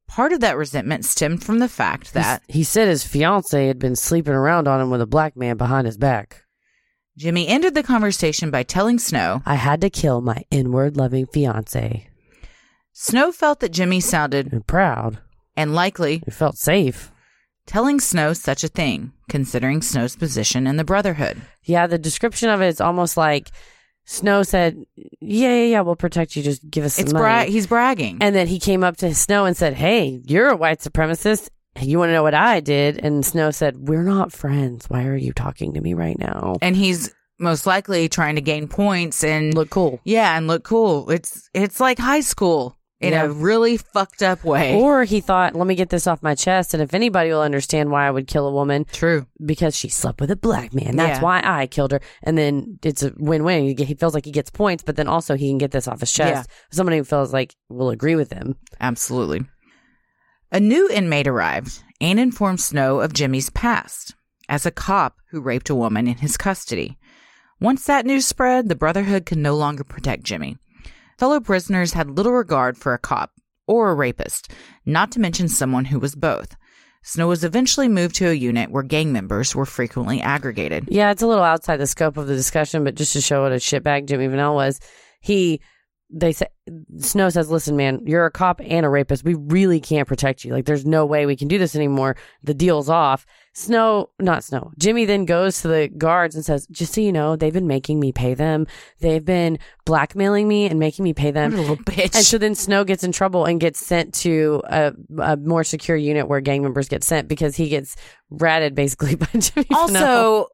Part 0.07 0.33
of 0.33 0.41
that 0.41 0.57
resentment 0.57 1.05
stemmed 1.05 1.43
from 1.43 1.59
the 1.59 1.69
fact 1.69 2.13
that 2.13 2.43
he 2.47 2.63
said 2.63 2.87
his 2.89 3.03
fiance 3.05 3.65
had 3.67 3.79
been 3.79 3.95
sleeping 3.95 4.33
around 4.33 4.67
on 4.67 4.81
him 4.81 4.89
with 4.89 5.01
a 5.01 5.05
black 5.07 5.37
man 5.37 5.55
behind 5.57 5.85
his 5.87 5.97
back. 5.97 6.43
Jimmy 7.17 7.47
ended 7.47 7.75
the 7.75 7.83
conversation 7.83 8.51
by 8.51 8.63
telling 8.63 8.99
Snow 8.99 9.41
I 9.45 9.55
had 9.55 9.79
to 9.81 9.89
kill 9.89 10.21
my 10.21 10.43
inward 10.51 10.97
loving 10.97 11.27
fiance. 11.27 12.07
Snow 12.93 13.31
felt 13.31 13.59
that 13.61 13.71
Jimmy 13.71 13.99
sounded 14.01 14.51
And 14.51 14.67
proud. 14.67 15.19
and 15.55 15.73
likely 15.73 16.21
He 16.25 16.31
felt 16.31 16.57
safe. 16.57 17.11
telling 17.65 17.99
Snow 18.01 18.33
such 18.33 18.63
a 18.65 18.67
thing, 18.69 19.13
considering 19.29 19.81
Snow's 19.81 20.15
position 20.17 20.67
in 20.67 20.75
the 20.77 20.83
Brotherhood. 20.83 21.41
Yeah, 21.63 21.87
the 21.87 21.97
description 21.97 22.49
of 22.49 22.61
it 22.61 22.67
is 22.67 22.81
almost 22.81 23.15
like 23.15 23.49
Snow 24.11 24.43
said, 24.43 24.75
"Yeah, 25.21 25.49
yeah, 25.49 25.63
yeah, 25.63 25.81
we'll 25.81 25.95
protect 25.95 26.35
you. 26.35 26.43
Just 26.43 26.69
give 26.69 26.83
us 26.83 26.95
some 26.95 27.03
It's 27.05 27.13
money." 27.13 27.23
bra- 27.23 27.43
he's 27.45 27.65
bragging. 27.67 28.17
and 28.21 28.35
then 28.35 28.47
he 28.47 28.59
came 28.59 28.83
up 28.83 28.97
to 28.97 29.15
Snow 29.15 29.45
and 29.45 29.55
said, 29.55 29.73
"Hey, 29.73 30.21
you're 30.25 30.49
a 30.49 30.55
white 30.57 30.79
supremacist. 30.79 31.49
You 31.81 31.97
want 31.99 32.09
to 32.09 32.13
know 32.13 32.23
what 32.23 32.33
I 32.33 32.59
did?" 32.59 32.99
And 33.03 33.25
Snow 33.25 33.51
said, 33.51 33.87
"We're 33.87 34.03
not 34.03 34.33
friends. 34.33 34.85
Why 34.89 35.05
are 35.05 35.15
you 35.15 35.31
talking 35.31 35.73
to 35.75 35.81
me 35.81 35.93
right 35.93 36.19
now?" 36.19 36.57
and 36.61 36.75
he's 36.75 37.13
most 37.39 37.65
likely 37.65 38.07
trying 38.09 38.35
to 38.35 38.41
gain 38.41 38.67
points 38.67 39.23
and 39.23 39.53
Look 39.55 39.69
cool. 39.71 39.99
yeah, 40.03 40.37
and 40.37 40.45
look 40.47 40.63
cool. 40.63 41.09
It's 41.09 41.49
it's 41.53 41.79
like 41.79 41.97
high 41.97 42.19
school 42.21 42.77
in 43.01 43.13
Yeah. 43.13 43.23
a 43.23 43.29
really 43.29 43.77
fucked 43.77 44.21
up 44.23 44.43
way. 44.43 44.75
Or 44.75 45.03
he 45.03 45.19
thought, 45.21 45.55
"Let 45.55 45.67
me 45.67 45.75
get 45.75 45.89
this 45.89 46.05
off 46.07 46.21
my 46.23 46.35
chest, 46.35 46.73
and 46.73 46.81
if 46.83 46.93
anybody 46.93 47.31
will 47.31 47.41
understand 47.41 47.89
why 47.91 48.07
I 48.07 48.11
would 48.11 48.27
kill 48.27 48.47
a 48.47 48.51
woman." 48.53 48.85
True. 48.91 49.25
because 49.43 49.75
she 49.75 49.89
slept 49.89 50.21
with 50.21 50.29
a 50.29 50.35
black 50.35 50.71
man. 50.73 50.95
That's 50.95 51.17
Yeah. 51.17 51.23
why 51.23 51.41
I 51.43 51.65
killed 51.65 51.91
her. 51.93 51.99
And 52.21 52.37
then 52.37 52.77
it's 52.83 53.01
a 53.01 53.11
win-win. 53.17 53.75
He, 53.75 53.83
he 53.83 53.95
feels 53.95 54.13
like 54.13 54.25
he 54.25 54.31
gets 54.31 54.51
points, 54.51 54.83
but 54.83 54.95
then 54.97 55.07
also 55.07 55.35
he 55.35 55.49
can 55.49 55.57
get 55.57 55.71
this 55.71 55.87
off 55.87 55.99
his 56.01 56.11
chest. 56.11 56.47
Somebody 56.71 56.97
who 56.99 57.03
feels 57.03 57.33
like 57.33 57.55
will 57.69 57.89
agree 57.89 58.15
with 58.15 58.31
him. 58.31 58.55
Absolutely. 58.79 59.41
A 60.51 60.59
new 60.59 60.87
inmate 60.89 61.27
arrived 61.27 61.81
and 61.99 62.19
informed 62.19 62.59
Snow 62.61 62.99
of 62.99 63.13
Jimmy's 63.13 63.49
past 63.49 64.13
as 64.47 64.65
a 64.65 64.71
cop 64.71 65.15
who 65.31 65.41
raped 65.41 65.69
a 65.71 65.75
woman 65.75 66.07
in 66.07 66.17
his 66.17 66.37
custody. 66.37 66.97
Once 67.59 67.85
that 67.85 68.05
news 68.05 68.25
spread, 68.27 68.69
the 68.69 68.75
Brotherhood 68.75 69.25
could 69.25 69.37
no 69.37 69.55
longer 69.55 69.83
protect 69.83 70.23
Jimmy. 70.23 70.57
Fellow 71.21 71.39
prisoners 71.39 71.93
had 71.93 72.09
little 72.17 72.31
regard 72.31 72.79
for 72.79 72.95
a 72.95 72.97
cop 72.97 73.29
or 73.67 73.91
a 73.91 73.93
rapist, 73.93 74.51
not 74.87 75.11
to 75.11 75.19
mention 75.19 75.47
someone 75.47 75.85
who 75.85 75.99
was 75.99 76.15
both. 76.15 76.55
Snow 77.03 77.27
was 77.27 77.43
eventually 77.43 77.87
moved 77.87 78.15
to 78.15 78.29
a 78.29 78.33
unit 78.33 78.71
where 78.71 78.81
gang 78.81 79.13
members 79.13 79.53
were 79.53 79.67
frequently 79.67 80.19
aggregated. 80.19 80.87
Yeah, 80.89 81.11
it's 81.11 81.21
a 81.21 81.27
little 81.27 81.43
outside 81.43 81.77
the 81.77 81.85
scope 81.85 82.17
of 82.17 82.25
the 82.25 82.33
discussion, 82.33 82.83
but 82.83 82.95
just 82.95 83.13
to 83.13 83.21
show 83.21 83.43
what 83.43 83.51
a 83.51 83.57
shitbag 83.57 84.07
Jimmy 84.07 84.29
Fennell 84.29 84.55
was, 84.55 84.79
he 85.19 85.61
they 86.13 86.31
say 86.31 86.47
Snow 86.99 87.29
says, 87.29 87.49
"Listen, 87.49 87.75
man, 87.75 88.01
you're 88.05 88.25
a 88.25 88.31
cop 88.31 88.61
and 88.63 88.85
a 88.85 88.89
rapist. 88.89 89.23
We 89.23 89.33
really 89.33 89.79
can't 89.79 90.07
protect 90.07 90.43
you. 90.43 90.53
Like, 90.53 90.65
there's 90.65 90.85
no 90.85 91.05
way 91.05 91.25
we 91.25 91.35
can 91.35 91.47
do 91.47 91.57
this 91.57 91.75
anymore. 91.75 92.15
The 92.43 92.53
deal's 92.53 92.89
off." 92.89 93.25
Snow, 93.53 94.09
not 94.19 94.43
Snow. 94.43 94.71
Jimmy 94.77 95.05
then 95.05 95.25
goes 95.25 95.61
to 95.61 95.67
the 95.67 95.89
guards 95.89 96.35
and 96.35 96.45
says, 96.45 96.67
"Just 96.67 96.93
so 96.93 97.01
you 97.01 97.11
know, 97.11 97.35
they've 97.35 97.53
been 97.53 97.67
making 97.67 97.99
me 97.99 98.11
pay 98.11 98.33
them. 98.33 98.67
They've 98.99 99.23
been 99.23 99.59
blackmailing 99.85 100.47
me 100.47 100.67
and 100.67 100.79
making 100.79 101.03
me 101.03 101.13
pay 101.13 101.31
them." 101.31 101.53
A 101.53 101.57
little 101.57 101.77
bitch. 101.77 102.15
And 102.15 102.25
so 102.25 102.37
then 102.37 102.55
Snow 102.55 102.83
gets 102.83 103.03
in 103.03 103.11
trouble 103.11 103.45
and 103.45 103.59
gets 103.59 103.85
sent 103.85 104.13
to 104.15 104.61
a, 104.65 104.93
a 105.19 105.37
more 105.37 105.63
secure 105.63 105.97
unit 105.97 106.27
where 106.27 106.41
gang 106.41 106.61
members 106.61 106.89
get 106.89 107.03
sent 107.03 107.27
because 107.27 107.55
he 107.55 107.69
gets 107.69 107.95
ratted 108.29 108.75
basically 108.75 109.15
by 109.15 109.27
Jimmy. 109.37 109.67
Also, 109.71 110.47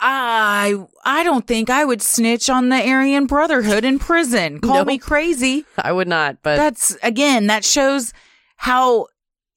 I 0.00 0.76
I 1.04 1.22
don't 1.22 1.46
think 1.46 1.70
I 1.70 1.84
would 1.84 2.02
snitch 2.02 2.48
on 2.48 2.70
the 2.70 2.76
Aryan 2.76 3.26
Brotherhood 3.26 3.84
in 3.84 3.98
prison. 3.98 4.60
Call 4.60 4.76
Nope. 4.76 4.86
me 4.86 4.98
crazy. 4.98 5.66
I 5.78 5.92
would 5.92 6.08
not, 6.08 6.38
but 6.42 6.56
That's 6.56 6.96
again 7.02 7.48
that 7.48 7.64
shows 7.64 8.12
how 8.56 9.06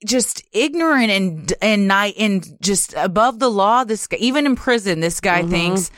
just 0.05 0.43
ignorant 0.51 1.09
and 1.09 1.53
and 1.61 1.87
night 1.87 2.15
and 2.19 2.45
just 2.61 2.93
above 2.97 3.39
the 3.39 3.49
law 3.49 3.85
this 3.85 4.05
guy 4.05 4.17
even 4.17 4.45
in 4.45 4.53
prison 4.53 4.99
this 4.99 5.21
guy 5.21 5.41
mm-hmm. 5.41 5.49
thinks 5.49 5.91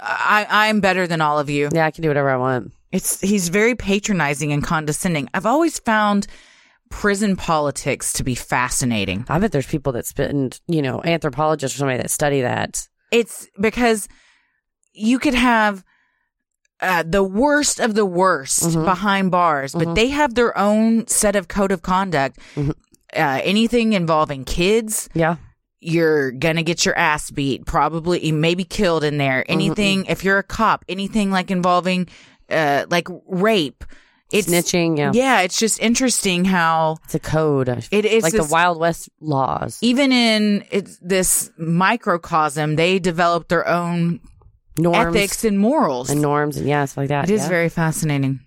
I 0.00 0.46
I'm 0.48 0.80
better 0.80 1.06
than 1.06 1.20
all 1.20 1.38
of 1.38 1.50
you. 1.50 1.68
yeah, 1.72 1.86
I 1.86 1.90
can 1.90 2.02
do 2.02 2.08
whatever 2.08 2.30
I 2.30 2.36
want. 2.36 2.72
It's 2.92 3.20
he's 3.20 3.48
very 3.48 3.74
patronizing 3.74 4.52
and 4.52 4.62
condescending. 4.62 5.28
I've 5.34 5.46
always 5.46 5.78
found 5.78 6.26
prison 6.90 7.36
politics 7.36 8.12
to 8.14 8.24
be 8.24 8.34
fascinating. 8.34 9.26
I 9.28 9.38
bet 9.38 9.52
there's 9.52 9.66
people 9.66 9.92
that 9.92 10.06
spend, 10.06 10.60
you 10.68 10.82
know, 10.82 11.02
anthropologists 11.04 11.76
or 11.76 11.78
somebody 11.80 11.98
that 11.98 12.10
study 12.10 12.42
that. 12.42 12.88
It's 13.10 13.48
because 13.60 14.08
you 14.92 15.18
could 15.18 15.34
have 15.34 15.84
uh, 16.80 17.02
the 17.04 17.24
worst 17.24 17.80
of 17.80 17.94
the 17.96 18.06
worst 18.06 18.62
Mhm. 18.62 18.84
behind 18.84 19.30
bars, 19.32 19.72
but 19.74 19.96
they 19.96 20.10
have 20.10 20.34
their 20.34 20.56
own 20.56 21.08
set 21.08 21.34
of 21.34 21.48
code 21.48 21.72
of 21.72 21.82
conduct. 21.82 22.38
Mhm. 22.54 22.70
Uh, 23.16 23.40
anything 23.42 23.94
involving 23.94 24.44
kids, 24.44 25.08
Yeah. 25.12 25.36
you're 25.80 26.30
gonna 26.30 26.62
get 26.62 26.84
your 26.84 26.96
ass 26.96 27.32
beat, 27.32 27.66
probably 27.66 28.24
you 28.24 28.32
may 28.32 28.54
be 28.54 28.62
killed 28.62 29.02
in 29.02 29.18
there. 29.18 29.44
Anything, 29.48 30.06
if 30.06 30.22
you're 30.22 30.38
a 30.38 30.42
cop, 30.44 30.84
anything 30.88 31.32
like 31.32 31.50
involving, 31.50 32.06
uh, 32.48 32.84
like 32.88 33.08
rape, 33.26 33.82
it's 34.30 34.48
Snitching, 34.48 34.98
yeah. 34.98 35.10
Yeah, 35.14 35.40
it's 35.40 35.58
just 35.58 35.80
interesting 35.80 36.44
how 36.44 36.98
It's 37.04 37.14
a 37.14 37.18
code. 37.18 37.68
It 37.90 38.04
is 38.04 38.22
like 38.22 38.32
this- 38.32 38.46
the 38.46 38.52
Wild 38.52 38.78
West 38.78 39.08
laws. 39.20 39.78
even 39.80 40.12
in 40.12 40.64
this 41.00 41.50
microcosm, 41.58 42.76
they 42.76 42.98
develop 42.98 43.48
their 43.48 43.66
own 43.66 44.20
Norms 44.78 45.16
ethics 45.16 45.44
and 45.44 45.58
morals. 45.58 46.10
and 46.10 46.20
norms 46.22 46.56
and 46.56 46.66
yeah, 46.68 46.84
stuff 46.84 46.98
like 46.98 47.08
that. 47.08 47.30
It 47.30 47.32
is 47.34 47.42
yeah. 47.42 47.48
very 47.48 47.68
fascinating. 47.68 48.40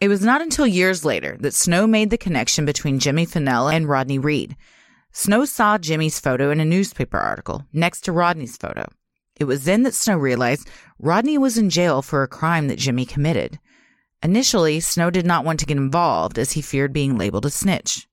It 0.00 0.08
was 0.08 0.22
not 0.22 0.40
until 0.40 0.66
years 0.66 1.04
later 1.04 1.36
that 1.40 1.52
Snow 1.54 1.86
made 1.86 2.10
the 2.10 2.16
connection 2.18 2.64
between 2.64 2.98
Jimmy 3.00 3.26
Fennell 3.26 3.68
and 3.68 3.88
Rodney 3.88 4.18
Reed. 4.18 4.56
Snow 5.12 5.44
saw 5.44 5.76
Jimmy's 5.76 6.20
photo 6.20 6.50
in 6.50 6.60
a 6.60 6.64
newspaper 6.64 7.18
article 7.18 7.64
next 7.72 8.02
to 8.02 8.12
Rodney's 8.12 8.56
photo. 8.56 8.86
It 9.38 9.44
was 9.44 9.64
then 9.64 9.82
that 9.82 9.94
Snow 9.94 10.16
realized 10.16 10.68
Rodney 10.98 11.36
was 11.36 11.58
in 11.58 11.68
jail 11.70 12.00
for 12.02 12.22
a 12.22 12.28
crime 12.28 12.68
that 12.68 12.78
Jimmy 12.78 13.04
committed. 13.04 13.58
Initially, 14.22 14.80
Snow 14.80 15.10
did 15.10 15.24
not 15.24 15.44
want 15.44 15.60
to 15.60 15.66
get 15.66 15.78
involved 15.78 16.38
as 16.38 16.52
he 16.52 16.60
feared 16.60 16.92
being 16.92 17.16
labeled 17.16 17.46
a 17.46 17.50
snitch. 17.50 18.06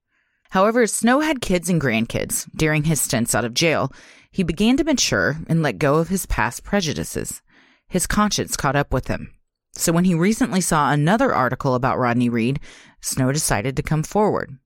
However, 0.52 0.88
Snow 0.88 1.20
had 1.20 1.42
kids 1.42 1.70
and 1.70 1.82
grandkids. 1.82 2.48
During 2.56 2.86
his 2.86 3.02
stints 3.02 3.36
out 3.36 3.44
of 3.44 3.54
jail, 3.54 3.92
he 4.32 4.44
began 4.44 4.78
to 4.78 4.86
mature 4.86 5.38
and 5.48 5.62
let 5.62 5.80
go 5.80 5.96
of 5.96 6.08
his 6.08 6.26
past 6.26 6.64
prejudices. 6.64 7.42
His 7.90 8.08
conscience 8.08 8.56
caught 8.56 8.76
up 8.76 8.94
with 8.94 9.08
him. 9.08 9.34
So 9.74 9.92
when 9.92 10.06
he 10.06 10.16
recently 10.16 10.62
saw 10.62 10.92
another 10.92 11.34
article 11.34 11.76
about 11.76 12.00
Rodney 12.00 12.30
Reed, 12.30 12.60
Snow 13.02 13.32
decided 13.32 13.76
to 13.76 13.84
come 13.84 14.04
forward. 14.04 14.58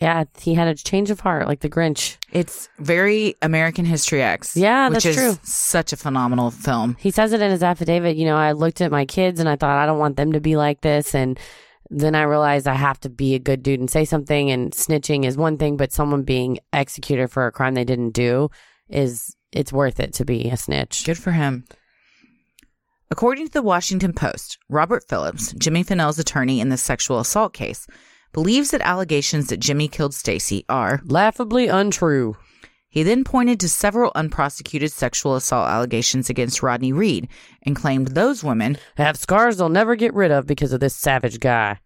Yeah, 0.00 0.24
he 0.38 0.54
had 0.54 0.68
a 0.68 0.74
change 0.74 1.10
of 1.10 1.20
heart, 1.20 1.46
like 1.46 1.60
the 1.60 1.68
Grinch. 1.70 2.16
It's 2.32 2.68
very 2.78 3.34
American 3.42 3.84
History 3.84 4.22
X. 4.22 4.56
Yeah, 4.56 4.88
which 4.88 5.04
that's 5.04 5.06
is 5.06 5.16
true. 5.16 5.38
such 5.42 5.92
a 5.92 5.96
phenomenal 5.96 6.50
film. 6.50 6.96
He 6.98 7.10
says 7.10 7.32
it 7.32 7.42
in 7.42 7.50
his 7.50 7.62
affidavit. 7.62 8.16
You 8.16 8.26
know, 8.26 8.36
I 8.36 8.52
looked 8.52 8.80
at 8.80 8.90
my 8.90 9.04
kids 9.04 9.40
and 9.40 9.48
I 9.48 9.56
thought 9.56 9.78
I 9.78 9.86
don't 9.86 9.98
want 9.98 10.16
them 10.16 10.32
to 10.32 10.40
be 10.40 10.56
like 10.56 10.80
this, 10.80 11.14
and 11.14 11.38
then 11.90 12.14
I 12.14 12.22
realized 12.22 12.66
I 12.66 12.74
have 12.74 13.00
to 13.00 13.10
be 13.10 13.34
a 13.34 13.38
good 13.38 13.62
dude 13.62 13.80
and 13.80 13.90
say 13.90 14.04
something. 14.04 14.50
And 14.50 14.72
snitching 14.72 15.24
is 15.24 15.36
one 15.36 15.58
thing, 15.58 15.76
but 15.76 15.92
someone 15.92 16.22
being 16.22 16.58
executed 16.72 17.28
for 17.30 17.46
a 17.46 17.52
crime 17.52 17.74
they 17.74 17.84
didn't 17.84 18.10
do 18.10 18.50
is 18.88 19.36
it's 19.52 19.72
worth 19.72 20.00
it 20.00 20.14
to 20.14 20.24
be 20.24 20.48
a 20.48 20.56
snitch. 20.56 21.04
Good 21.04 21.18
for 21.18 21.32
him. 21.32 21.64
According 23.10 23.46
to 23.48 23.52
the 23.52 23.62
Washington 23.62 24.14
Post, 24.14 24.56
Robert 24.70 25.04
Phillips, 25.06 25.52
Jimmy 25.52 25.82
Fennell's 25.82 26.18
attorney 26.18 26.60
in 26.60 26.70
the 26.70 26.78
sexual 26.78 27.18
assault 27.18 27.52
case, 27.52 27.86
believes 28.32 28.70
that 28.70 28.80
allegations 28.80 29.48
that 29.48 29.60
Jimmy 29.60 29.88
killed 29.88 30.14
Stacy 30.14 30.64
are 30.68 31.00
Laughably 31.04 31.68
untrue. 31.68 32.36
He 32.88 33.02
then 33.02 33.24
pointed 33.24 33.58
to 33.60 33.68
several 33.68 34.12
unprosecuted 34.14 34.92
sexual 34.92 35.34
assault 35.34 35.68
allegations 35.68 36.28
against 36.28 36.62
Rodney 36.62 36.92
Reed 36.92 37.28
and 37.62 37.74
claimed 37.74 38.08
those 38.08 38.44
women 38.44 38.76
Have 38.96 39.16
scars 39.16 39.56
they'll 39.56 39.68
never 39.70 39.96
get 39.96 40.12
rid 40.12 40.30
of 40.30 40.46
because 40.46 40.72
of 40.72 40.80
this 40.80 40.94
savage 40.94 41.40
guy. 41.40 41.78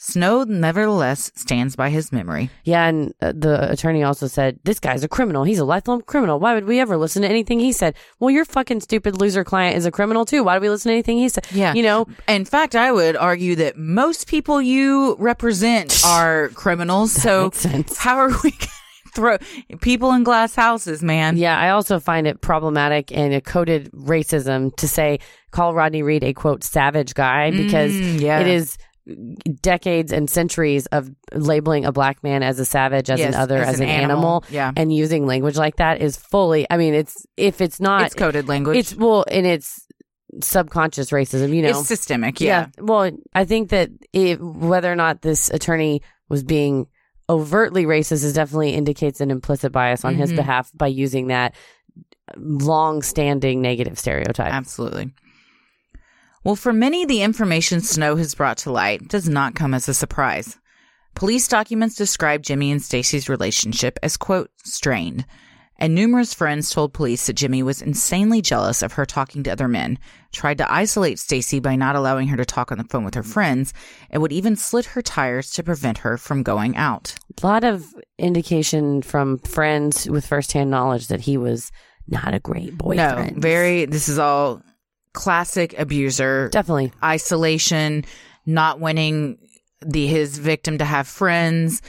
Snow 0.00 0.44
nevertheless 0.44 1.32
stands 1.34 1.74
by 1.74 1.90
his 1.90 2.12
memory. 2.12 2.50
Yeah, 2.62 2.86
and 2.86 3.12
uh, 3.20 3.32
the 3.34 3.68
attorney 3.72 4.04
also 4.04 4.28
said, 4.28 4.60
This 4.62 4.78
guy's 4.78 5.02
a 5.02 5.08
criminal. 5.08 5.42
He's 5.42 5.58
a 5.58 5.64
lifelong 5.64 6.02
criminal. 6.02 6.38
Why 6.38 6.54
would 6.54 6.66
we 6.66 6.78
ever 6.78 6.96
listen 6.96 7.22
to 7.22 7.28
anything 7.28 7.58
he 7.58 7.72
said? 7.72 7.96
Well, 8.20 8.30
your 8.30 8.44
fucking 8.44 8.80
stupid 8.82 9.20
loser 9.20 9.42
client 9.42 9.76
is 9.76 9.86
a 9.86 9.90
criminal 9.90 10.24
too. 10.24 10.44
Why 10.44 10.56
do 10.56 10.62
we 10.62 10.70
listen 10.70 10.90
to 10.90 10.94
anything 10.94 11.18
he 11.18 11.28
said? 11.28 11.46
Yeah. 11.50 11.74
You 11.74 11.82
know, 11.82 12.06
In 12.28 12.44
fact, 12.44 12.76
I 12.76 12.92
would 12.92 13.16
argue 13.16 13.56
that 13.56 13.76
most 13.76 14.28
people 14.28 14.62
you 14.62 15.16
represent 15.18 16.00
are 16.06 16.50
criminals. 16.50 17.10
so 17.12 17.50
how 17.98 18.18
are 18.18 18.30
we 18.44 18.52
throw 19.14 19.36
people 19.80 20.12
in 20.12 20.22
glass 20.22 20.54
houses, 20.54 21.02
man? 21.02 21.36
Yeah, 21.36 21.58
I 21.58 21.70
also 21.70 21.98
find 21.98 22.28
it 22.28 22.40
problematic 22.40 23.10
and 23.10 23.34
a 23.34 23.40
coded 23.40 23.90
racism 23.92 24.74
to 24.76 24.86
say 24.86 25.18
call 25.50 25.74
Rodney 25.74 26.02
Reed 26.04 26.22
a 26.22 26.32
quote 26.34 26.62
savage 26.62 27.14
guy 27.14 27.50
because 27.50 27.92
Mm, 27.92 28.20
yeah. 28.20 28.38
it 28.40 28.46
is 28.46 28.76
decades 29.62 30.12
and 30.12 30.28
centuries 30.28 30.86
of 30.86 31.08
labeling 31.32 31.84
a 31.84 31.92
black 31.92 32.22
man 32.22 32.42
as 32.42 32.58
a 32.58 32.64
savage, 32.64 33.08
as 33.10 33.18
Yes, 33.20 33.34
an 33.34 33.40
other, 33.40 33.58
as 33.58 33.74
as, 33.74 33.80
an 33.80 33.84
an, 33.84 33.88
animal. 33.88 34.16
animal, 34.16 34.44
Yeah. 34.50 34.72
and 34.76 34.92
using 34.94 35.26
language 35.26 35.56
like 35.56 35.76
that 35.76 36.00
is 36.00 36.16
fully. 36.16 36.66
I 36.70 36.76
mean, 36.76 36.94
it's 36.94 37.26
if 37.36 37.60
it's 37.60 37.80
not, 37.80 38.02
It's 38.06 38.14
coded 38.14 38.48
language. 38.48 38.76
It's 38.76 38.94
well, 38.94 39.24
and 39.30 39.46
it's 39.46 39.86
subconscious 40.42 41.10
racism. 41.10 41.54
You 41.54 41.62
know, 41.62 41.68
It's 41.70 41.88
systemic. 41.88 42.40
Yeah. 42.40 42.66
yeah. 42.76 42.82
Well, 42.84 43.10
I 43.34 43.44
think 43.46 43.70
that 43.70 43.90
it, 44.12 44.40
whether 44.42 44.92
or 44.92 44.96
not 44.96 45.22
this 45.22 45.48
attorney 45.50 46.02
was 46.28 46.42
being 46.44 46.86
overtly 47.30 47.84
racist 47.84 48.24
is 48.24 48.34
definitely 48.34 48.70
indicates 48.74 49.20
an 49.20 49.30
implicit 49.30 49.72
bias 49.72 50.04
on 50.04 50.14
his 50.14 50.32
Mhm. 50.32 50.36
behalf 50.36 50.70
by 50.74 50.86
using 50.86 51.28
that 51.28 51.54
long-standing 52.36 53.60
negative 53.62 53.98
stereotype. 53.98 54.52
Absolutely. 54.52 55.12
Well, 56.48 56.56
for 56.56 56.72
many, 56.72 57.04
the 57.04 57.20
information 57.20 57.82
Snow 57.82 58.16
has 58.16 58.34
brought 58.34 58.56
to 58.58 58.72
light 58.72 59.06
does 59.06 59.28
not 59.28 59.54
come 59.54 59.74
as 59.74 59.86
a 59.86 59.92
surprise. 59.92 60.56
Police 61.14 61.46
documents 61.46 61.94
describe 61.94 62.42
Jimmy 62.42 62.72
and 62.72 62.80
Stacy's 62.80 63.28
relationship 63.28 63.98
as, 64.02 64.16
quote, 64.16 64.50
strained. 64.64 65.26
And 65.76 65.94
numerous 65.94 66.32
friends 66.32 66.70
told 66.70 66.94
police 66.94 67.26
that 67.26 67.34
Jimmy 67.34 67.62
was 67.62 67.82
insanely 67.82 68.40
jealous 68.40 68.82
of 68.82 68.94
her 68.94 69.04
talking 69.04 69.42
to 69.42 69.50
other 69.50 69.68
men, 69.68 69.98
tried 70.32 70.56
to 70.56 70.72
isolate 70.72 71.18
Stacy 71.18 71.60
by 71.60 71.76
not 71.76 71.96
allowing 71.96 72.28
her 72.28 72.36
to 72.38 72.46
talk 72.46 72.72
on 72.72 72.78
the 72.78 72.84
phone 72.84 73.04
with 73.04 73.14
her 73.14 73.22
friends, 73.22 73.74
and 74.08 74.22
would 74.22 74.32
even 74.32 74.56
slit 74.56 74.86
her 74.86 75.02
tires 75.02 75.50
to 75.50 75.62
prevent 75.62 75.98
her 75.98 76.16
from 76.16 76.42
going 76.42 76.74
out. 76.78 77.14
A 77.42 77.46
lot 77.46 77.62
of 77.62 77.94
indication 78.16 79.02
from 79.02 79.36
friends 79.40 80.08
with 80.08 80.26
firsthand 80.26 80.70
knowledge 80.70 81.08
that 81.08 81.20
he 81.20 81.36
was 81.36 81.70
not 82.06 82.32
a 82.32 82.40
great 82.40 82.78
boyfriend. 82.78 83.36
No, 83.36 83.40
very, 83.42 83.84
this 83.84 84.08
is 84.08 84.18
all 84.18 84.62
classic 85.22 85.74
abuser. 85.78 86.48
definitely. 86.50 86.92
isolation, 87.02 88.04
not 88.46 88.78
wanting 88.80 89.38
the 89.84 90.06
his 90.06 90.38
victim 90.38 90.78
to 90.78 90.84
have 90.84 91.06
friends. 91.06 91.82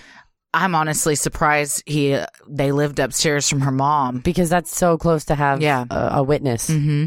I'm 0.54 0.74
honestly 0.74 1.16
surprised 1.16 1.84
he 1.86 2.18
they 2.48 2.72
lived 2.72 3.00
upstairs 3.00 3.48
from 3.48 3.62
her 3.62 3.72
mom. 3.72 4.20
Because 4.20 4.50
that's 4.50 4.76
so 4.76 4.98
close 4.98 5.26
to 5.26 5.36
have 5.36 5.62
Yeah. 5.62 5.86
a, 5.92 6.10
a 6.20 6.24
witness. 6.24 6.68
hmm 6.68 7.06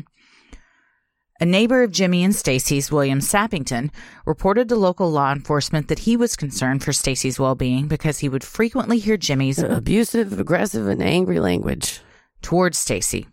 A 1.40 1.44
neighbor 1.44 1.82
of 1.82 1.90
Jimmy 1.90 2.23
and 2.23 2.35
Stacy's, 2.36 2.93
William 2.93 3.19
Sappington, 3.20 3.90
reported 4.27 4.69
to 4.69 4.77
local 4.77 5.11
law 5.11 5.32
enforcement 5.32 5.89
that 5.89 6.01
he 6.07 6.16
was 6.16 6.36
concerned 6.36 6.85
for 6.85 6.93
Stacy's 6.93 7.40
well-being 7.40 7.89
because 7.89 8.20
he 8.20 8.28
would 8.28 8.44
frequently 8.44 8.99
hear 9.01 9.16
Jimmy's 9.16 9.59
Abusive, 9.59 10.39
aggressive, 10.39 10.86
and 10.86 11.03
angry 11.03 11.40
language. 11.40 12.01
towards 12.43 12.78
Stacy. 12.78 13.27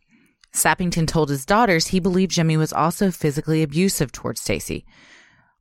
Sappington 0.54 1.08
told 1.08 1.30
his 1.30 1.46
daughters 1.46 1.88
he 1.88 2.00
believed 2.00 2.32
Jimmy 2.32 2.58
was 2.58 2.74
also 2.74 3.12
physically 3.12 3.64
abusive 3.64 4.12
towards 4.12 4.42
Stacy. 4.42 4.86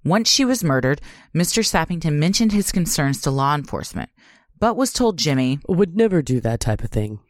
Once 0.05 0.31
she 0.31 0.45
was 0.45 0.65
murdered, 0.65 1.01
Mr. 1.35 1.63
Sappington 1.63 2.15
mentioned 2.15 2.53
his 2.53 2.73
concerns 2.73 3.21
to 3.21 3.31
law 3.31 3.55
enforcement, 3.55 4.11
but 4.59 4.77
was 4.77 4.93
told 4.93 5.19
Jimmy, 5.19 5.59
Would 5.69 5.97
never 5.97 6.23
do 6.23 6.41
that 6.41 6.61
type 6.61 6.83
of 6.83 6.91
thing. 6.91 7.21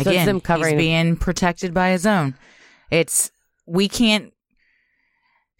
So 0.00 0.10
again, 0.10 0.26
them 0.26 0.40
covering- 0.40 0.78
he's 0.78 0.86
being 0.86 1.16
protected 1.16 1.72
by 1.72 1.90
his 1.90 2.06
own. 2.06 2.34
It's, 2.90 3.30
we 3.66 3.88
can't, 3.88 4.32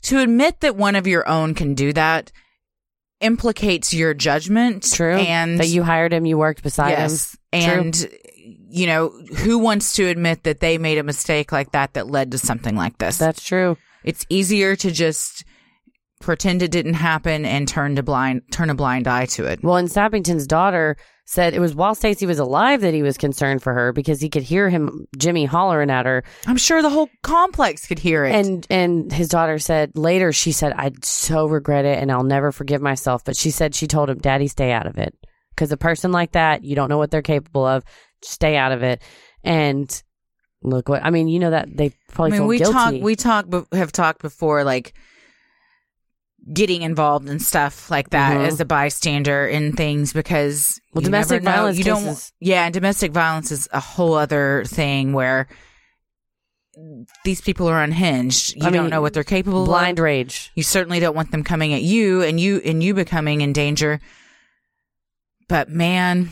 to 0.03 0.21
admit 0.21 0.61
that 0.61 0.77
one 0.77 0.97
of 0.97 1.07
your 1.07 1.27
own 1.29 1.55
can 1.55 1.75
do 1.75 1.93
that 1.93 2.33
implicates 3.21 3.95
your 3.95 4.13
judgment. 4.15 4.83
True. 4.93 5.17
And 5.17 5.61
that 5.61 5.69
you 5.69 5.83
hired 5.83 6.13
him, 6.13 6.27
you 6.27 6.37
worked 6.37 6.63
beside 6.63 6.91
yes, 6.91 7.37
him. 7.53 7.93
True. 7.93 8.09
You 8.73 8.87
know 8.87 9.09
who 9.39 9.59
wants 9.59 9.95
to 9.95 10.09
admit 10.09 10.45
that 10.45 10.61
they 10.61 10.79
made 10.79 10.99
a 10.99 11.03
mistake 11.03 11.53
like 11.53 11.73
that 11.73 11.95
that 11.95 12.09
led 12.09 12.33
to 12.33 12.39
something 12.39 12.75
like 12.77 12.99
this? 12.99 13.19
That's 13.19 13.45
true. 13.45 13.77
it's 14.05 14.27
easier 14.29 14.75
to 14.77 14.91
just 14.91 15.45
pretend 16.21 16.63
it 16.63 16.71
didn't 16.71 16.95
happen 16.95 17.45
and 17.45 17.67
turn 17.69 17.97
to 17.97 18.03
blind 18.03 18.43
turn 18.53 18.71
a 18.71 18.75
blind 18.75 19.07
eye 19.09 19.27
to 19.27 19.45
it. 19.45 19.63
Well, 19.63 19.77
and 19.77 19.91
Sappington's 19.91 20.47
daughter 20.47 20.97
said 21.25 21.55
it 21.55 21.61
was 21.61 21.75
while 21.75 21.95
Stacy 21.95 22.27
was 22.27 22.39
alive 22.39 22.81
that 22.81 22.95
he 22.95 23.03
was 23.03 23.17
concerned 23.17 23.63
for 23.63 23.73
her 23.73 23.93
because 23.93 24.21
he 24.21 24.29
could 24.29 24.43
hear 24.43 24.69
him, 24.69 25.07
Jimmy, 25.17 25.45
hollering 25.45 25.91
at 25.91 26.07
her. 26.07 26.25
I'm 26.47 26.57
sure 26.57 26.83
the 26.83 26.91
whole 26.91 27.09
complex 27.23 27.87
could 27.87 27.99
hear 27.99 28.25
it. 28.25 28.35
And 28.35 28.67
and 28.71 29.13
his 29.13 29.29
daughter 29.29 29.59
said 29.59 29.97
later, 29.97 30.33
she 30.33 30.53
said, 30.53 30.73
"I 30.77 30.91
so 31.03 31.47
regret 31.47 31.85
it, 31.85 31.99
and 31.99 32.11
I'll 32.11 32.25
never 32.25 32.53
forgive 32.53 32.81
myself." 32.81 33.25
But 33.25 33.37
she 33.37 33.51
said 33.51 33.75
she 33.75 33.87
told 33.87 34.11
him, 34.11 34.19
"Daddy, 34.19 34.49
stay 34.49 34.73
out 34.73 34.87
of 34.87 34.99
it, 34.99 35.15
because 35.51 35.73
a 35.73 35.77
person 35.77 36.13
like 36.13 36.33
that, 36.33 36.65
you 36.65 36.75
don't 36.75 36.89
know 36.89 36.99
what 36.99 37.11
they're 37.11 37.23
capable 37.23 37.67
of. 37.67 37.85
Stay 38.25 38.57
out 38.57 38.73
of 38.73 38.83
it." 38.83 39.03
And 39.45 40.03
look 40.63 40.89
what 40.89 41.05
I 41.05 41.11
mean. 41.11 41.29
You 41.29 41.39
know 41.41 41.51
that 41.51 41.69
they 41.77 41.93
probably 42.13 42.37
I 42.37 42.39
mean, 42.41 42.49
we 42.49 42.59
guilty. 42.59 42.73
talk 42.73 42.95
we 43.01 43.17
talk 43.17 43.47
have 43.73 43.93
talked 43.93 44.23
before 44.23 44.65
like 44.65 44.95
getting 46.53 46.83
involved 46.83 47.29
in 47.29 47.39
stuff 47.39 47.89
like 47.91 48.11
that 48.11 48.37
Mhm. 48.37 48.47
as 48.49 48.59
a 48.61 48.65
bystander 48.65 49.47
in 49.47 49.73
things 49.75 50.13
because 50.13 50.81
Well, 50.93 51.03
you 51.03 51.05
domestic 51.07 51.43
violence 51.45 51.79
you 51.79 51.85
don't 51.85 52.03
cases- 52.03 52.33
yeah 52.41 52.65
and 52.65 52.75
domestic 52.75 53.13
violence 53.13 53.53
is 53.53 53.69
a 53.73 53.79
whole 53.79 54.15
other 54.15 54.65
thing 54.67 55.13
where 55.13 55.47
these 57.25 57.41
people 57.41 57.69
are 57.69 57.81
unhinged 57.81 58.57
you 58.57 58.67
I 58.67 58.71
don't 58.71 58.91
know 58.91 59.01
what 59.01 59.13
they're 59.13 59.23
capable 59.23 59.67
blind 59.67 59.91
of 59.93 59.97
blind 59.97 59.99
rage. 60.01 60.51
you 60.57 60.65
certainly 60.65 60.99
don't 60.99 61.15
want 61.15 61.31
them 61.31 61.45
coming 61.45 61.75
at 61.75 61.83
you 61.83 62.23
and 62.23 62.41
you 62.41 62.61
and 62.65 62.83
you 62.83 62.93
becoming 62.95 63.41
in 63.41 63.53
danger 63.53 64.01
but 65.49 65.69
man 65.69 66.31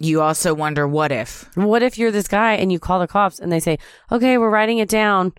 you 0.00 0.20
also 0.20 0.54
wonder 0.54 0.86
what 0.88 1.12
if 1.12 1.48
What 1.56 1.82
if 1.82 1.98
you're 1.98 2.10
this 2.10 2.28
guy 2.28 2.54
and 2.54 2.72
you 2.72 2.78
call 2.78 2.98
the 3.00 3.06
cops 3.06 3.38
and 3.38 3.50
they 3.52 3.60
say, 3.60 3.78
"Okay, 4.10 4.38
we're 4.38 4.50
writing 4.50 4.78
it 4.78 4.88
down," 4.88 5.32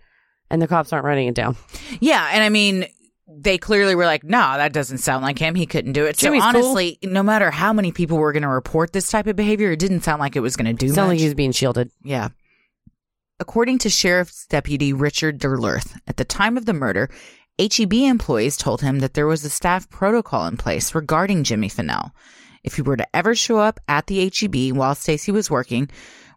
and 0.50 0.62
the 0.62 0.68
cops 0.68 0.92
aren't 0.92 1.04
writing 1.04 1.28
it 1.28 1.34
down? 1.34 1.56
Yeah, 2.00 2.28
and 2.32 2.42
I 2.42 2.48
mean, 2.48 2.86
they 3.28 3.58
clearly 3.58 3.94
were 3.94 4.06
like, 4.06 4.24
"No, 4.24 4.38
that 4.38 4.72
doesn't 4.72 4.98
sound 4.98 5.22
like 5.24 5.38
him. 5.38 5.54
He 5.54 5.66
couldn't 5.66 5.92
do 5.92 6.04
it." 6.06 6.16
Jimmy's 6.16 6.42
so 6.42 6.52
cool. 6.52 6.60
honestly, 6.60 6.98
no 7.02 7.22
matter 7.22 7.50
how 7.50 7.72
many 7.72 7.92
people 7.92 8.16
were 8.18 8.32
going 8.32 8.44
to 8.44 8.48
report 8.48 8.92
this 8.92 9.10
type 9.10 9.26
of 9.26 9.36
behavior, 9.36 9.72
it 9.72 9.78
didn't 9.78 10.02
sound 10.02 10.20
like 10.20 10.36
it 10.36 10.40
was 10.40 10.56
going 10.56 10.74
to 10.74 10.86
do 10.86 10.92
Sounds 10.92 11.08
like 11.08 11.18
he 11.18 11.24
was 11.24 11.34
being 11.34 11.52
shielded. 11.52 11.90
yeah. 12.02 12.28
According 13.38 13.78
to 13.80 13.90
Sheriff's 13.90 14.46
Deputy 14.46 14.94
Richard 14.94 15.38
Derlurth, 15.38 15.98
at 16.06 16.16
the 16.16 16.24
time 16.24 16.56
of 16.56 16.64
the 16.64 16.72
murder, 16.72 17.10
HEB 17.58 17.92
employees 17.92 18.56
told 18.56 18.80
him 18.80 19.00
that 19.00 19.12
there 19.12 19.26
was 19.26 19.44
a 19.44 19.50
staff 19.50 19.90
protocol 19.90 20.46
in 20.46 20.56
place 20.56 20.94
regarding 20.94 21.44
Jimmy 21.44 21.68
Fennell. 21.68 22.12
If 22.66 22.74
he 22.74 22.82
were 22.82 22.96
to 22.96 23.16
ever 23.16 23.34
show 23.34 23.58
up 23.58 23.80
at 23.88 24.08
the 24.08 24.30
HEB 24.30 24.76
while 24.76 24.94
Stacy 24.94 25.30
was 25.30 25.50
working, 25.50 25.88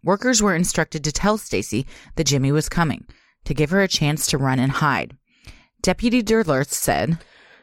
workers 0.04 0.42
were 0.42 0.56
instructed 0.56 1.04
to 1.04 1.12
tell 1.12 1.38
Stacy 1.38 1.88
that 2.16 2.28
Jimmy 2.28 2.52
was 2.52 2.70
coming, 2.70 3.06
to 3.46 3.54
give 3.56 3.72
her 3.72 3.82
a 3.82 3.88
chance 3.88 4.28
to 4.28 4.38
run 4.38 4.60
and 4.60 4.72
hide. 4.72 5.18
Deputy 5.82 6.22
Derlurth 6.22 6.72
said, 6.72 7.18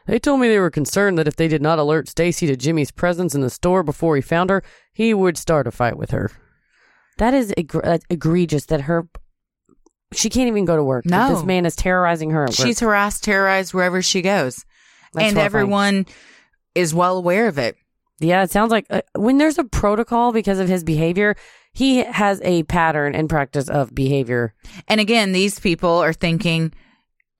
They 0.05 0.19
told 0.19 0.41
me 0.41 0.49
they 0.49 0.59
were 0.59 0.69
concerned 0.69 1.17
that 1.17 1.29
if 1.29 1.37
they 1.37 1.47
did 1.47 1.61
not 1.61 1.79
alert 1.79 2.09
Stacy 2.09 2.45
to 2.47 2.57
Jimmy's 2.57 2.91
presence 2.91 3.33
in 3.33 3.41
the 3.41 3.49
store 3.49 3.83
before 3.83 4.17
he 4.17 4.21
found 4.21 4.49
her, 4.49 4.61
he 4.91 5.13
would 5.13 5.37
start 5.37 5.65
a 5.65 5.71
fight 5.71 5.97
with 5.97 6.11
her. 6.11 6.29
That 7.19 7.33
is 7.33 7.53
egr- 7.57 7.85
uh, 7.85 7.99
egregious 8.09 8.65
that 8.65 8.81
her 8.81 9.07
she 10.13 10.29
can't 10.29 10.47
even 10.47 10.65
go 10.65 10.75
to 10.75 10.83
work. 10.83 11.05
No. 11.05 11.33
This 11.33 11.43
man 11.43 11.65
is 11.65 11.75
terrorizing 11.75 12.29
her. 12.31 12.43
At 12.43 12.49
work. 12.49 12.55
She's 12.55 12.79
harassed, 12.79 13.23
terrorized 13.23 13.73
wherever 13.73 14.01
she 14.01 14.21
goes. 14.21 14.65
That's 15.13 15.27
and 15.27 15.37
horrifying. 15.37 15.45
everyone 15.45 16.05
is 16.75 16.93
well 16.93 17.17
aware 17.17 17.47
of 17.47 17.57
it. 17.57 17.75
Yeah, 18.19 18.43
it 18.43 18.51
sounds 18.51 18.71
like 18.71 18.85
uh, 18.89 19.01
when 19.15 19.37
there's 19.37 19.59
a 19.59 19.63
protocol 19.63 20.31
because 20.31 20.59
of 20.59 20.67
his 20.67 20.83
behavior, 20.83 21.35
he 21.73 21.97
has 22.03 22.41
a 22.43 22.63
pattern 22.63 23.13
and 23.13 23.29
practice 23.29 23.69
of 23.69 23.93
behavior. 23.93 24.53
And 24.87 24.99
again, 24.99 25.31
these 25.33 25.59
people 25.59 25.89
are 25.99 26.13
thinking, 26.13 26.73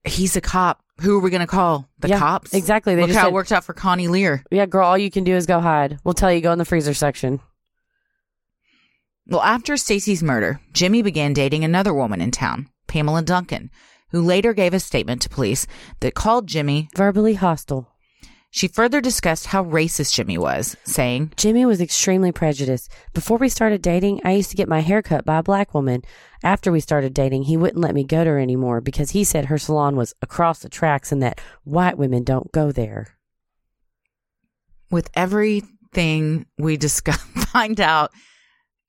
he's 0.04 0.36
a 0.36 0.42
cop. 0.42 0.84
Who 1.02 1.18
are 1.18 1.20
we 1.22 1.30
going 1.32 1.42
to 1.42 1.48
call? 1.48 1.88
The 2.00 2.10
Yeah, 2.10 2.20
cops? 2.20 2.54
exactly. 2.54 2.96
They 2.96 3.02
Look 3.02 3.10
just 3.10 3.18
how 3.20 3.26
said- 3.26 3.30
it 3.30 3.34
worked 3.34 3.52
out 3.52 3.64
for 3.64 3.74
Connie 3.74 4.08
Lear. 4.08 4.44
Yeah, 4.52 4.66
girl, 4.68 4.86
all 4.88 4.98
you 4.98 5.10
can 5.12 5.24
do 5.24 5.36
is 5.36 5.46
go 5.48 5.60
hide. 5.60 5.98
We'll 6.04 6.14
tell 6.14 6.32
you 6.32 6.42
go 6.42 6.52
in 6.52 6.60
the 6.60 6.66
freezer 6.66 6.94
section. 6.94 7.40
Well, 9.28 9.42
after 9.42 9.76
Stacy's 9.78 10.24
murder, 10.24 10.60
Jimmy 10.74 11.02
began 11.02 11.34
dating 11.34 11.64
another 11.64 11.94
woman 11.94 12.22
in 12.22 12.32
town, 12.32 12.70
Pamela 12.88 13.22
Duncan, 13.22 13.70
who 14.12 14.22
later 14.22 14.54
gave 14.54 14.74
a 14.74 14.80
statement 14.80 15.22
to 15.24 15.30
police 15.30 15.68
that 16.00 16.14
called 16.16 16.48
Jimmy 16.48 16.90
Verbally 16.96 17.34
hostile. 17.34 17.90
She 18.50 18.68
further 18.68 19.02
discussed 19.02 19.48
how 19.48 19.64
racist 19.66 20.14
Jimmy 20.14 20.38
was, 20.38 20.76
saying, 20.86 21.34
Jimmy 21.36 21.66
was 21.66 21.82
extremely 21.82 22.32
prejudiced. 22.32 22.90
Before 23.14 23.38
we 23.38 23.50
started 23.50 23.82
dating, 23.82 24.22
I 24.24 24.32
used 24.32 24.50
to 24.52 24.56
get 24.58 24.70
my 24.70 24.80
hair 24.80 25.02
cut 25.02 25.26
by 25.26 25.38
a 25.40 25.44
black 25.44 25.74
woman. 25.74 26.02
After 26.44 26.72
we 26.72 26.80
started 26.80 27.14
dating, 27.14 27.44
he 27.44 27.58
wouldn't 27.58 27.82
let 27.82 27.94
me 27.94 28.04
go 28.04 28.24
to 28.24 28.30
her 28.32 28.40
anymore 28.40 28.80
because 28.82 29.12
he 29.12 29.24
said 29.24 29.46
her 29.46 29.58
salon 29.58 29.96
was 29.96 30.16
across 30.22 30.60
the 30.60 30.70
tracks 30.70 31.12
and 31.12 31.22
that 31.22 31.42
white 31.66 31.98
women 31.98 32.24
don't 32.24 32.52
go 32.52 32.72
there. 32.72 33.08
with 34.90 35.10
everything 35.14 36.46
we 36.58 36.78
discuss, 36.78 37.18
find 37.52 37.82
out, 37.82 38.12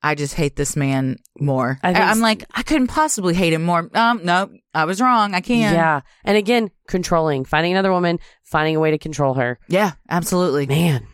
I 0.00 0.14
just 0.14 0.34
hate 0.34 0.54
this 0.54 0.76
man 0.76 1.16
more. 1.40 1.78
I 1.82 1.90
am 1.90 2.20
like, 2.20 2.44
I 2.54 2.62
couldn't 2.62 2.86
possibly 2.86 3.34
hate 3.34 3.52
him 3.52 3.64
more. 3.64 3.90
Um, 3.92 4.20
no, 4.24 4.48
I 4.78 4.84
was 4.84 5.00
wrong. 5.00 5.34
I 5.34 5.40
can't. 5.40 5.74
Yeah. 5.74 6.00
And 6.24 6.36
again, 6.36 6.70
controlling, 6.86 7.44
finding 7.44 7.72
another 7.72 7.90
woman, 7.90 8.20
finding 8.42 8.76
a 8.76 8.80
way 8.80 8.92
to 8.92 8.98
control 8.98 9.34
her. 9.34 9.58
Yeah, 9.68 9.92
absolutely. 10.08 10.66
Man. 10.66 11.06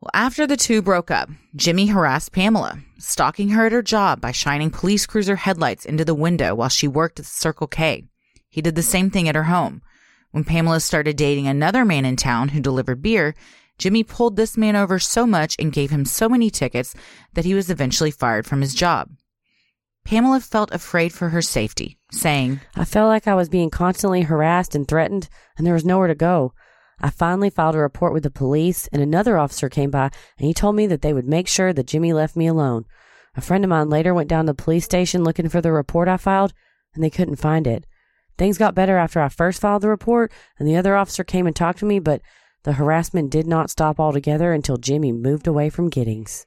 Well, 0.00 0.10
after 0.14 0.46
the 0.46 0.56
two 0.56 0.82
broke 0.82 1.10
up, 1.10 1.28
Jimmy 1.56 1.86
harassed 1.86 2.32
Pamela, 2.32 2.78
stalking 2.98 3.48
her 3.48 3.66
at 3.66 3.72
her 3.72 3.82
job 3.82 4.20
by 4.20 4.30
shining 4.30 4.70
police 4.70 5.06
cruiser 5.06 5.36
headlights 5.36 5.84
into 5.84 6.04
the 6.04 6.14
window 6.14 6.54
while 6.54 6.68
she 6.68 6.86
worked 6.86 7.18
at 7.18 7.24
the 7.24 7.30
Circle 7.30 7.66
K. 7.66 8.04
He 8.48 8.62
did 8.62 8.76
the 8.76 8.82
same 8.82 9.10
thing 9.10 9.28
at 9.28 9.34
her 9.34 9.44
home. 9.44 9.82
When 10.30 10.44
Pamela 10.44 10.80
started 10.80 11.16
dating 11.16 11.48
another 11.48 11.84
man 11.84 12.04
in 12.04 12.16
town 12.16 12.50
who 12.50 12.60
delivered 12.60 13.02
beer, 13.02 13.34
Jimmy 13.78 14.04
pulled 14.04 14.36
this 14.36 14.56
man 14.56 14.76
over 14.76 14.98
so 14.98 15.26
much 15.26 15.56
and 15.58 15.72
gave 15.72 15.90
him 15.90 16.04
so 16.04 16.28
many 16.28 16.50
tickets 16.50 16.94
that 17.34 17.44
he 17.44 17.54
was 17.54 17.70
eventually 17.70 18.10
fired 18.10 18.46
from 18.46 18.60
his 18.60 18.74
job. 18.74 19.10
Pamela 20.08 20.40
felt 20.40 20.72
afraid 20.72 21.12
for 21.12 21.28
her 21.28 21.42
safety, 21.42 21.98
saying, 22.10 22.62
I 22.74 22.86
felt 22.86 23.08
like 23.08 23.28
I 23.28 23.34
was 23.34 23.50
being 23.50 23.68
constantly 23.68 24.22
harassed 24.22 24.74
and 24.74 24.88
threatened, 24.88 25.28
and 25.58 25.66
there 25.66 25.74
was 25.74 25.84
nowhere 25.84 26.08
to 26.08 26.14
go. 26.14 26.54
I 26.98 27.10
finally 27.10 27.50
filed 27.50 27.74
a 27.74 27.80
report 27.80 28.14
with 28.14 28.22
the 28.22 28.30
police, 28.30 28.88
and 28.90 29.02
another 29.02 29.36
officer 29.36 29.68
came 29.68 29.90
by, 29.90 30.04
and 30.38 30.46
he 30.46 30.54
told 30.54 30.76
me 30.76 30.86
that 30.86 31.02
they 31.02 31.12
would 31.12 31.28
make 31.28 31.46
sure 31.46 31.74
that 31.74 31.86
Jimmy 31.86 32.14
left 32.14 32.36
me 32.36 32.46
alone. 32.46 32.86
A 33.36 33.42
friend 33.42 33.62
of 33.64 33.68
mine 33.68 33.90
later 33.90 34.14
went 34.14 34.30
down 34.30 34.46
to 34.46 34.54
the 34.54 34.62
police 34.62 34.86
station 34.86 35.24
looking 35.24 35.50
for 35.50 35.60
the 35.60 35.72
report 35.72 36.08
I 36.08 36.16
filed, 36.16 36.54
and 36.94 37.04
they 37.04 37.10
couldn't 37.10 37.36
find 37.36 37.66
it. 37.66 37.84
Things 38.38 38.56
got 38.56 38.74
better 38.74 38.96
after 38.96 39.20
I 39.20 39.28
first 39.28 39.60
filed 39.60 39.82
the 39.82 39.90
report, 39.90 40.32
and 40.58 40.66
the 40.66 40.76
other 40.76 40.96
officer 40.96 41.22
came 41.22 41.46
and 41.46 41.54
talked 41.54 41.80
to 41.80 41.84
me, 41.84 41.98
but 41.98 42.22
the 42.62 42.72
harassment 42.72 43.28
did 43.28 43.46
not 43.46 43.68
stop 43.68 44.00
altogether 44.00 44.54
until 44.54 44.78
Jimmy 44.78 45.12
moved 45.12 45.46
away 45.46 45.68
from 45.68 45.90
Giddings. 45.90 46.46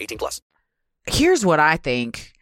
18 0.01 0.17
plus. 0.17 0.41
Here's 1.07 1.45
what 1.45 1.59
I 1.59 1.77
think. 1.77 2.33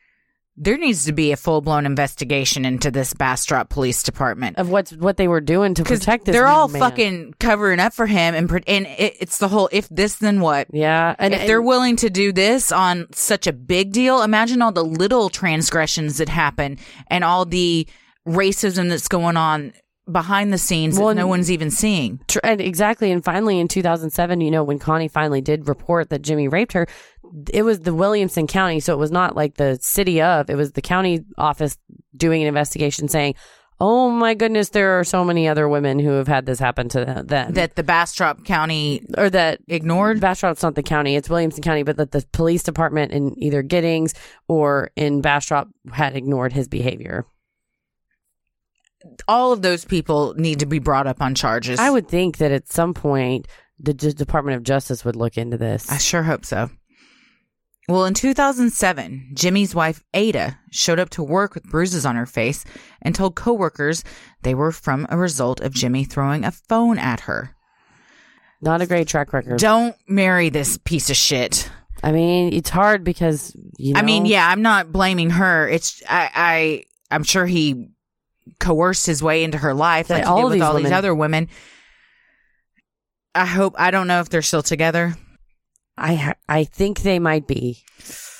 There 0.61 0.77
needs 0.77 1.06
to 1.06 1.14
be 1.14 1.31
a 1.31 1.38
full 1.38 1.61
blown 1.61 1.86
investigation 1.86 2.65
into 2.65 2.91
this 2.91 3.14
Bastrop 3.14 3.69
Police 3.69 4.03
Department. 4.03 4.57
Of 4.57 4.69
what's 4.69 4.91
what 4.91 5.15
they 5.15 5.30
were 5.30 5.40
doing 5.40 5.73
to 5.76 5.86
protect 5.86 6.26
this 6.26 6.34
they're 6.34 6.48
all 6.48 6.68
man. 6.68 6.81
fucking 6.81 7.36
covering 7.40 7.80
up 7.80 7.94
for 7.94 8.06
him, 8.06 8.36
and 8.36 8.52
and 8.68 8.86
it, 8.86 9.15
it's 9.22 9.38
the 9.38 9.48
whole 9.48 9.69
if 9.72 9.88
this 9.88 10.15
then 10.15 10.41
what. 10.41 10.68
Yeah, 10.73 11.15
and 11.18 11.34
if 11.34 11.48
they're 11.48 11.61
willing 11.61 11.95
to 11.98 12.10
do 12.10 12.34
this 12.34 12.73
on 12.73 13.07
such 13.14 13.48
a 13.48 13.53
big 13.53 13.94
deal, 13.94 14.22
imagine 14.22 14.61
all 14.61 14.73
the 14.73 14.84
little 14.84 15.30
transgressions 15.30 16.18
that 16.18 16.27
happen 16.27 16.77
and 17.07 17.23
all 17.23 17.45
the 17.45 17.88
racism 18.27 18.90
that's 18.90 19.07
going 19.07 19.38
on 19.38 19.72
behind 20.11 20.52
the 20.53 20.57
scenes 20.57 20.98
Well, 20.98 21.10
that 21.10 21.15
no 21.15 21.27
one's 21.27 21.52
even 21.52 21.72
seeing. 21.72 22.19
Tr- 22.27 22.40
and 22.44 22.61
exactly. 22.61 23.11
And 23.11 23.23
finally, 23.23 23.60
in 23.60 23.68
2007, 23.68 24.41
you 24.41 24.52
know, 24.52 24.64
when 24.64 24.80
Connie 24.80 25.07
finally 25.07 25.41
did 25.41 25.68
report 25.68 26.10
that 26.10 26.22
Jimmy 26.22 26.48
raped 26.48 26.73
her, 26.73 26.88
it 27.52 27.64
was 27.64 27.81
the 27.81 27.94
Williamson 27.94 28.48
County. 28.48 28.80
So 28.80 28.94
it 28.94 28.98
was 28.98 29.11
not 29.11 29.36
like 29.36 29.56
the 29.56 29.77
city 29.81 30.22
of, 30.22 30.49
it 30.49 30.56
was 30.56 30.72
the 30.73 30.81
county 30.81 31.26
office 31.38 31.77
doing 32.15 32.41
an 32.41 32.48
investigation 32.48 33.07
saying, 33.07 33.36
oh 33.81 34.10
my 34.10 34.34
goodness, 34.34 34.69
there 34.69 34.99
are 34.99 35.03
so 35.03 35.23
many 35.23 35.48
other 35.48 35.68
women 35.68 35.99
who 35.99 36.11
have 36.11 36.27
had 36.27 36.45
this 36.45 36.60
happen 36.60 36.90
to 36.90 37.23
them. 37.26 37.53
That 37.53 37.76
the 37.76 37.84
Bastrop 37.84 38.44
County 38.45 39.06
or 39.18 39.30
that 39.30 39.60
ignored. 39.68 40.19
Bastrop's 40.19 40.64
not 40.64 40.76
the 40.76 40.84
county, 40.84 41.15
it's 41.15 41.30
Williamson 41.30 41.64
County, 41.64 41.84
but 41.84 41.98
that 41.98 42.11
the 42.11 42.26
police 42.34 42.64
department 42.64 43.11
in 43.11 43.41
either 43.41 43.61
Giddings 43.61 44.14
or 44.48 44.91
in 44.95 45.22
Bastrop 45.22 45.69
had 45.91 46.15
ignored 46.15 46.53
his 46.53 46.68
behavior. 46.68 47.26
All 49.28 49.52
of 49.52 49.62
those 49.62 49.86
people 49.86 50.34
need 50.36 50.60
to 50.60 50.66
be 50.66 50.80
brought 50.80 51.08
up 51.08 51.22
on 51.22 51.36
charges. 51.36 51.80
I 51.80 51.90
would 51.90 52.08
think 52.08 52.38
that 52.38 52.52
at 52.52 52.68
some 52.72 52.94
point, 52.94 53.48
the 53.80 53.94
D- 53.94 54.12
Department 54.12 54.58
of 54.58 54.64
Justice 54.64 55.06
would 55.06 55.16
look 55.16 55.38
into 55.38 55.58
this. 55.58 55.90
I 55.90 55.98
sure 55.98 56.24
hope 56.24 56.46
so. 56.46 56.70
Well, 57.88 58.06
in 58.06 58.14
2007, 58.14 59.32
Jimmy's 59.34 59.74
wife 59.74 60.04
Ada 60.14 60.60
showed 60.70 61.00
up 61.00 61.10
to 61.12 61.24
work 61.24 61.56
with 61.56 61.64
bruises 61.64 62.06
on 62.06 62.16
her 62.16 62.28
face 62.28 62.64
and 63.02 63.16
told 63.16 63.36
coworkers 63.36 64.04
they 64.44 64.54
were 64.54 64.72
from 64.72 65.08
a 65.10 65.18
result 65.18 65.60
of 65.62 65.74
Jimmy 65.74 66.04
throwing 66.04 66.46
a 66.46 66.52
phone 66.52 67.00
at 67.00 67.22
her. 67.22 67.56
Not 68.62 68.82
a 68.82 68.86
great 68.86 69.08
track 69.08 69.34
record. 69.34 69.58
Don't 69.60 69.96
marry 70.08 70.50
this 70.50 70.78
piece 70.78 71.10
of 71.10 71.16
shit. 71.16 71.72
I 72.04 72.12
mean, 72.12 72.54
it's 72.54 72.70
hard 72.70 73.04
because 73.04 73.56
you 73.78 73.94
know, 73.94 74.00
I 74.00 74.04
mean, 74.04 74.26
yeah, 74.26 74.48
I'm 74.48 74.62
not 74.62 74.92
blaming 74.92 75.32
her. 75.32 75.68
It's 75.68 76.04
I, 76.08 76.30
I 76.34 76.84
I'm 77.10 77.24
sure 77.24 77.46
he 77.46 77.88
coerced 78.60 79.06
his 79.06 79.22
way 79.22 79.44
into 79.44 79.58
her 79.58 79.74
life 79.74 80.08
That 80.08 80.20
like 80.20 80.28
all 80.28 80.44
with 80.44 80.54
these 80.54 80.62
all 80.62 80.76
these 80.76 80.92
other 80.92 81.14
women. 81.14 81.48
I 83.36 83.46
hope 83.46 83.76
I 83.78 83.92
don't 83.92 84.08
know 84.08 84.20
if 84.22 84.30
they're 84.30 84.42
still 84.42 84.64
together. 84.64 85.16
I 85.98 86.16
ha- 86.16 86.34
I 86.48 86.64
think 86.64 87.02
they 87.02 87.20
might 87.20 87.48
be. 87.48 87.84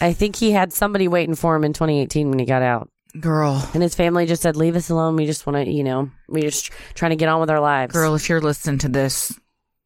I 0.02 0.14
think 0.14 0.38
he 0.38 0.52
had 0.52 0.72
somebody 0.74 1.08
waiting 1.08 1.36
for 1.36 1.56
him 1.56 1.64
in 1.64 1.74
2018 1.74 2.30
when 2.30 2.40
he 2.40 2.46
got 2.46 2.62
out, 2.62 2.90
Girl, 3.20 3.68
and 3.74 3.84
his 3.84 3.96
family 3.96 4.26
just 4.26 4.42
said, 4.42 4.56
"Leave 4.56 4.76
us 4.76 4.90
alone. 4.90 5.16
We 5.16 5.26
just 5.26 5.46
want 5.46 5.66
to, 5.66 5.72
you 5.72 5.84
know, 5.84 6.10
we 6.30 6.42
just 6.42 6.72
trying 6.94 7.12
to 7.12 7.16
get 7.18 7.28
on 7.28 7.42
with 7.42 7.50
our 7.50 7.60
lives." 7.60 7.94
girl, 7.94 8.16
if 8.16 8.30
you're 8.30 8.40
listening 8.40 8.78
to 8.80 8.90
this, 8.90 9.38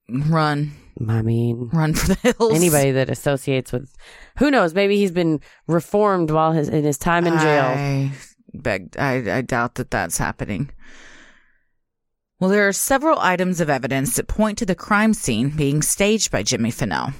run, 0.08 0.74
I 1.08 1.22
mean, 1.24 1.70
run 1.74 1.96
for 1.96 2.14
the 2.14 2.36
hills. 2.38 2.54
anybody 2.54 2.92
that 2.92 3.10
associates 3.10 3.72
with, 3.72 3.92
who 4.38 4.52
knows? 4.52 4.74
Maybe 4.76 4.98
he's 4.98 5.12
been 5.12 5.42
reformed 5.68 6.30
while 6.30 6.52
his 6.52 6.70
in 6.70 6.84
his 6.84 6.98
time 6.98 7.26
in 7.26 7.38
jail. 7.40 7.66
I 7.66 8.12
beg. 8.54 8.96
I, 8.98 9.38
I 9.38 9.42
doubt 9.42 9.76
that 9.76 9.92
that's 9.92 10.18
happening. 10.18 10.70
Well, 12.40 12.50
there 12.50 12.68
are 12.68 12.74
several 12.74 13.20
items 13.20 13.62
of 13.62 13.70
evidence 13.70 14.16
that 14.16 14.28
point 14.28 14.58
to 14.58 14.66
the 14.66 14.76
crime 14.76 15.14
scene 15.14 15.50
being 15.50 15.82
staged 15.82 16.32
by 16.32 16.44
Jimmy 16.44 16.72
Fennell. 16.72 17.14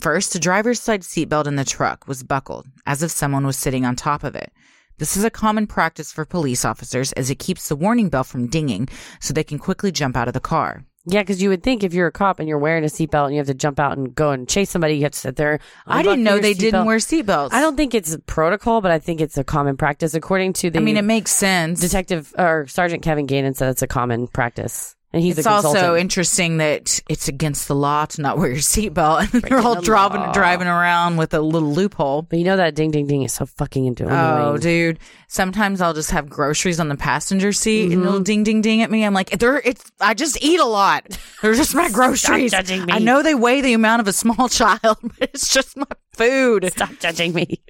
First, 0.00 0.34
a 0.34 0.38
driver's 0.38 0.80
side 0.80 1.02
seatbelt 1.02 1.48
in 1.48 1.56
the 1.56 1.64
truck 1.64 2.06
was 2.06 2.22
buckled, 2.22 2.66
as 2.86 3.02
if 3.02 3.10
someone 3.10 3.44
was 3.44 3.56
sitting 3.56 3.84
on 3.84 3.96
top 3.96 4.22
of 4.22 4.36
it. 4.36 4.52
This 4.98 5.16
is 5.16 5.24
a 5.24 5.30
common 5.30 5.66
practice 5.66 6.12
for 6.12 6.24
police 6.24 6.64
officers 6.64 7.12
as 7.12 7.30
it 7.30 7.38
keeps 7.40 7.68
the 7.68 7.76
warning 7.76 8.08
bell 8.08 8.24
from 8.24 8.46
dinging 8.46 8.88
so 9.20 9.32
they 9.32 9.44
can 9.44 9.58
quickly 9.58 9.90
jump 9.90 10.16
out 10.16 10.28
of 10.28 10.34
the 10.34 10.40
car. 10.40 10.84
Yeah, 11.10 11.22
because 11.22 11.42
you 11.42 11.48
would 11.48 11.62
think 11.62 11.84
if 11.84 11.94
you're 11.94 12.06
a 12.06 12.12
cop 12.12 12.38
and 12.38 12.48
you're 12.48 12.58
wearing 12.58 12.84
a 12.84 12.88
seatbelt 12.88 13.26
and 13.26 13.34
you 13.34 13.38
have 13.38 13.46
to 13.46 13.54
jump 13.54 13.80
out 13.80 13.96
and 13.96 14.14
go 14.14 14.30
and 14.30 14.46
chase 14.46 14.68
somebody, 14.70 14.96
you 14.96 15.04
have 15.04 15.12
to 15.12 15.18
sit 15.18 15.36
there. 15.36 15.58
I 15.86 16.02
didn't 16.02 16.22
know 16.22 16.38
they 16.38 16.52
didn't 16.52 16.84
wear 16.84 16.98
seatbelts. 16.98 17.52
I 17.52 17.60
don't 17.62 17.76
think 17.76 17.94
it's 17.94 18.12
a 18.12 18.18
protocol, 18.18 18.82
but 18.82 18.90
I 18.90 18.98
think 18.98 19.22
it's 19.22 19.38
a 19.38 19.44
common 19.44 19.78
practice. 19.78 20.12
According 20.12 20.52
to 20.54 20.70
the 20.70 20.78
I 20.78 20.82
mean, 20.82 20.98
it 20.98 21.04
makes 21.04 21.30
sense. 21.30 21.80
Detective 21.80 22.34
or 22.36 22.66
Sergeant 22.66 23.02
Kevin 23.02 23.26
Gannon 23.26 23.54
said 23.54 23.70
it's 23.70 23.82
a 23.82 23.86
common 23.86 24.28
practice, 24.28 24.96
and 25.12 25.22
he's 25.22 25.38
it's 25.38 25.46
also 25.46 25.94
interesting 25.96 26.58
that 26.58 27.00
it's 27.08 27.28
against 27.28 27.66
the 27.66 27.74
law 27.74 28.04
to 28.04 28.20
not 28.20 28.36
wear 28.36 28.48
your 28.48 28.58
seatbelt, 28.58 29.32
and 29.32 29.42
they're 29.42 29.58
all 29.58 29.76
the 29.76 29.80
driving 29.82 30.20
law. 30.20 30.32
driving 30.32 30.66
around 30.68 31.16
with 31.16 31.32
a 31.34 31.40
little 31.40 31.72
loophole. 31.72 32.22
but 32.22 32.38
you 32.38 32.44
know 32.44 32.56
that 32.56 32.74
ding 32.74 32.90
ding 32.90 33.06
ding 33.06 33.22
is 33.22 33.32
so 33.32 33.46
fucking 33.46 33.86
into 33.86 34.04
Oh, 34.08 34.58
dude! 34.58 34.98
Sometimes 35.28 35.80
I'll 35.80 35.94
just 35.94 36.10
have 36.10 36.28
groceries 36.28 36.78
on 36.80 36.88
the 36.88 36.96
passenger 36.96 37.52
seat, 37.52 37.84
and 37.84 37.92
Mm-hmm. 38.00 38.06
it'll 38.06 38.20
ding 38.20 38.42
ding 38.44 38.60
ding 38.60 38.82
at 38.82 38.90
me. 38.90 39.04
I'm 39.04 39.14
like, 39.14 39.30
they're 39.38 39.58
it's. 39.64 39.90
I 40.00 40.14
just 40.14 40.42
eat 40.42 40.60
a 40.60 40.64
lot. 40.66 41.18
They're 41.42 41.54
just 41.54 41.74
my 41.74 41.88
groceries. 41.92 42.50
judging 42.50 42.84
me. 42.84 42.92
I 42.92 42.98
know 42.98 43.22
they 43.22 43.34
weigh 43.34 43.60
the 43.62 43.72
amount 43.72 44.00
of 44.00 44.08
a 44.08 44.12
small 44.12 44.48
child, 44.50 44.78
but 45.02 45.14
it's 45.20 45.52
just 45.52 45.76
my 45.76 45.86
food. 46.12 46.70
Stop 46.72 46.90
judging 47.00 47.32
me. 47.32 47.62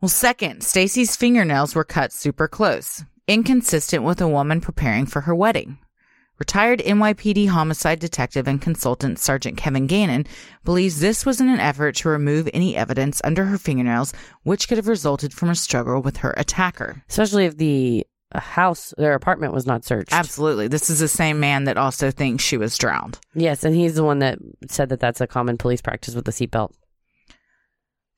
Well, 0.00 0.08
second, 0.08 0.62
Stacy's 0.64 1.14
fingernails 1.14 1.74
were 1.74 1.84
cut 1.84 2.12
super 2.12 2.48
close, 2.48 3.04
inconsistent 3.28 4.02
with 4.02 4.20
a 4.20 4.26
woman 4.26 4.60
preparing 4.60 5.06
for 5.06 5.20
her 5.22 5.34
wedding. 5.34 5.78
Retired 6.42 6.80
NYPD 6.80 7.46
homicide 7.50 8.00
detective 8.00 8.48
and 8.48 8.60
consultant 8.60 9.20
Sergeant 9.20 9.56
Kevin 9.56 9.86
Gannon 9.86 10.26
believes 10.64 10.98
this 10.98 11.24
was 11.24 11.40
in 11.40 11.48
an 11.48 11.60
effort 11.60 11.94
to 11.98 12.08
remove 12.08 12.50
any 12.52 12.74
evidence 12.74 13.20
under 13.22 13.44
her 13.44 13.56
fingernails 13.56 14.12
which 14.42 14.66
could 14.66 14.76
have 14.76 14.88
resulted 14.88 15.32
from 15.32 15.50
a 15.50 15.54
struggle 15.54 16.02
with 16.02 16.16
her 16.16 16.34
attacker. 16.36 17.04
Especially 17.08 17.44
if 17.44 17.56
the 17.58 18.04
uh, 18.32 18.40
house, 18.40 18.92
their 18.98 19.14
apartment 19.14 19.52
was 19.52 19.66
not 19.66 19.84
searched. 19.84 20.12
Absolutely. 20.12 20.66
This 20.66 20.90
is 20.90 20.98
the 20.98 21.06
same 21.06 21.38
man 21.38 21.62
that 21.62 21.76
also 21.76 22.10
thinks 22.10 22.42
she 22.42 22.56
was 22.56 22.76
drowned. 22.76 23.20
Yes, 23.36 23.62
and 23.62 23.76
he's 23.76 23.94
the 23.94 24.02
one 24.02 24.18
that 24.18 24.40
said 24.68 24.88
that 24.88 24.98
that's 24.98 25.20
a 25.20 25.28
common 25.28 25.58
police 25.58 25.80
practice 25.80 26.16
with 26.16 26.24
the 26.24 26.32
seatbelt. 26.32 26.72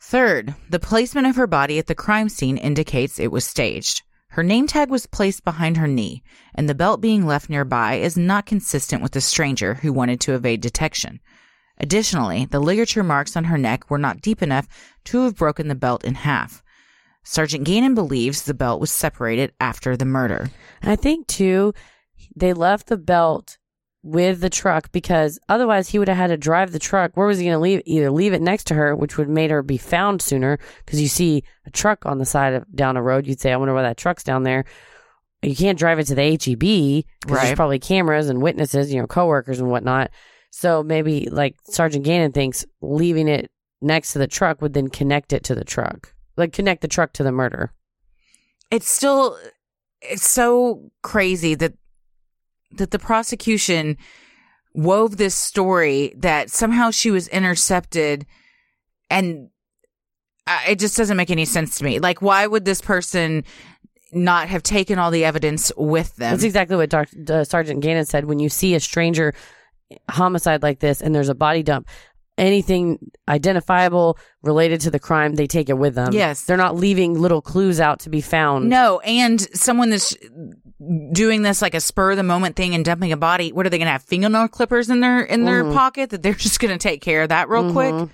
Third, 0.01 0.55
the 0.70 0.80
placement 0.80 1.26
of 1.26 1.36
her 1.36 1.46
body 1.46 1.78
at 1.78 1.88
the 1.88 1.94
crime 1.94 2.30
scene 2.30 2.56
indicates 2.56 3.20
it 3.20 3.30
was 3.30 3.44
staged. 3.44 4.01
Her 4.35 4.43
name 4.43 4.66
tag 4.66 4.90
was 4.90 5.06
placed 5.06 5.44
behind 5.44 5.77
her 5.77 5.86
knee, 5.86 6.24
and 6.56 6.69
the 6.69 6.74
belt 6.74 7.01
being 7.01 7.24
left 7.24 7.48
nearby 7.48 7.94
is 7.94 8.16
not 8.16 8.47
consistent 8.47 9.01
with 9.01 9.12
the 9.12 9.20
stranger 9.20 9.74
who 9.74 9.93
wanted 9.93 10.20
to 10.23 10.35
evade 10.35 10.61
detection. 10.61 11.20
Additionally, 11.78 12.44
the 12.44 12.59
ligature 12.59 13.05
marks 13.05 13.36
on 13.36 13.44
her 13.44 13.56
neck 13.56 13.89
were 13.89 13.98
not 13.98 14.20
deep 14.20 14.43
enough 14.43 14.66
to 15.05 15.23
have 15.23 15.36
broken 15.36 15.69
the 15.69 15.77
belt 15.77 16.02
in 16.02 16.16
half. 16.16 16.65
Sergeant 17.23 17.62
Gannon 17.62 17.94
believes 17.94 18.43
the 18.43 18.55
belt 18.55 18.81
was 18.81 18.90
separated 18.90 19.52
after 19.61 19.97
the 19.97 20.05
murder. 20.05 20.51
I 20.82 20.97
think 20.97 21.28
too, 21.28 21.73
they 22.35 22.52
left 22.52 22.89
the 22.89 22.98
belt 22.98 23.59
with 24.06 24.40
the 24.43 24.51
truck 24.51 24.93
because 24.93 25.39
otherwise 25.48 25.89
he 25.89 25.98
would 25.98 26.09
have 26.09 26.16
had 26.18 26.26
to 26.26 26.36
drive 26.36 26.72
the 26.72 26.78
truck. 26.78 27.16
Where 27.16 27.26
was 27.26 27.39
he 27.39 27.44
going 27.47 27.55
to 27.56 27.59
leave? 27.59 27.81
Either 27.86 28.10
leave 28.10 28.35
it 28.35 28.43
next 28.43 28.64
to 28.64 28.74
her, 28.74 28.94
which 28.94 29.16
would 29.16 29.28
have 29.28 29.35
made 29.35 29.51
her 29.51 29.62
be 29.62 29.78
found 29.78 30.20
sooner 30.20 30.59
because 30.85 31.01
you 31.01 31.09
see 31.09 31.43
a 31.64 31.70
truck 31.70 32.05
on 32.05 32.18
the 32.18 32.26
side 32.26 32.52
of 32.52 32.64
down 32.76 32.98
a 32.98 33.02
road. 33.02 33.26
You'd 33.26 33.40
say, 33.40 33.51
I 33.52 33.56
wonder 33.56 33.72
why 33.72 33.81
that 33.82 33.97
truck's 33.97 34.22
down 34.22 34.43
there. 34.43 34.66
You 35.43 35.56
can't 35.56 35.78
drive 35.78 35.98
it 35.98 36.05
to 36.09 36.14
the 36.14 36.22
HEB 36.22 36.59
because 36.59 37.05
Right. 37.39 37.44
there's 37.47 37.56
probably 37.56 37.78
cameras 37.78 38.28
and 38.28 38.43
witnesses, 38.43 38.93
you 38.93 39.01
know, 39.01 39.06
coworkers 39.06 39.59
and 39.59 39.70
whatnot. 39.70 40.10
So 40.51 40.82
maybe 40.82 41.28
like 41.31 41.56
Sergeant 41.64 42.05
Gannon 42.05 42.32
thinks 42.32 42.64
leaving 42.82 43.26
it 43.26 43.51
next 43.81 44.12
to 44.12 44.18
the 44.18 44.26
truck 44.28 44.60
would 44.62 44.74
then 44.74 44.89
connect 44.89 45.32
it 45.32 45.44
to 45.44 45.55
the 45.55 45.64
truck, 45.64 46.14
like 46.36 46.52
connect 46.52 46.82
the 46.82 46.89
truck 46.89 47.12
to 47.14 47.22
the 47.22 47.32
murder. 47.32 47.72
it's 48.70 48.89
still 48.89 49.39
it's 50.02 50.28
so 50.28 50.90
crazy 51.02 51.55
that 51.55 51.72
that 52.78 52.90
the 52.90 52.98
prosecution 52.98 53.96
wove 54.74 55.16
this 55.16 55.34
story 55.34 56.12
that 56.16 56.51
somehow 56.51 56.90
she 56.90 57.10
was 57.10 57.28
intercepted 57.28 58.26
and 59.10 59.48
I- 60.46 60.66
it 60.70 60.78
just 60.80 60.96
doesn't 60.96 61.16
make 61.16 61.30
any 61.30 61.44
sense 61.44 61.78
to 61.78 61.84
me 61.84 62.01
like 62.01 62.20
why 62.20 62.46
would 62.46 62.64
this 62.64 62.80
person 62.80 63.44
not 64.12 64.48
have 64.48 64.62
taken 64.62 64.98
all 64.98 65.10
the 65.10 65.24
evidence 65.24 65.72
with 65.76 66.14
them 66.16 66.30
That's 66.32 66.44
exactly 66.44 66.76
what 66.76 66.90
Doc, 66.90 67.09
uh, 67.28 67.42
Sergeant 67.44 67.80
Gannon 67.80 68.05
said. 68.05 68.26
When 68.26 68.38
you 68.38 68.48
see 68.48 68.74
a 68.76 68.80
stranger 68.80 69.34
homicide 70.09 70.62
like 70.62 70.78
this 70.78 71.01
and 71.01 71.12
there's 71.14 71.28
a 71.28 71.34
body 71.34 71.64
dump, 71.64 71.88
anything 72.38 72.98
identifiable 73.28 74.16
related 74.42 74.80
to 74.82 74.90
the 74.92 75.01
crime, 75.01 75.34
they 75.34 75.46
take 75.48 75.68
it 75.68 75.78
with 75.78 75.94
them. 75.96 76.12
Yes. 76.12 76.42
They're 76.42 76.56
not 76.56 76.76
leaving 76.76 77.14
little 77.20 77.42
clues 77.42 77.80
out 77.80 77.98
to 78.01 78.09
be 78.10 78.20
found. 78.20 78.68
no 78.68 79.01
and 79.01 79.40
someone 79.56 79.90
that's 79.90 80.16
doing 81.12 81.43
this 81.43 81.62
like 81.62 81.74
a 81.74 81.81
spur 81.81 82.12
of 82.12 82.16
the 82.16 82.23
moment 82.23 82.56
thing 82.56 82.74
and 82.74 82.85
dumping 82.85 83.12
a 83.12 83.16
body 83.16 83.52
what 83.52 83.66
are 83.66 83.70
they 83.70 83.78
gonna 83.78 83.90
have 83.90 84.02
fingernail 84.02 84.48
clippers 84.48 84.90
in 84.90 85.01
their 85.01 85.23
in 85.23 85.44
their 85.44 85.65
mm-hmm. 85.65 85.74
pocket 85.74 86.11
that 86.11 86.23
they're 86.23 86.35
just 86.35 86.61
gonna 86.61 86.78
take 86.78 87.01
care 87.01 87.23
of 87.23 87.28
that 87.28 87.48
real 87.48 87.73
quick? 87.73 87.93
Mm-hmm. 87.93 88.12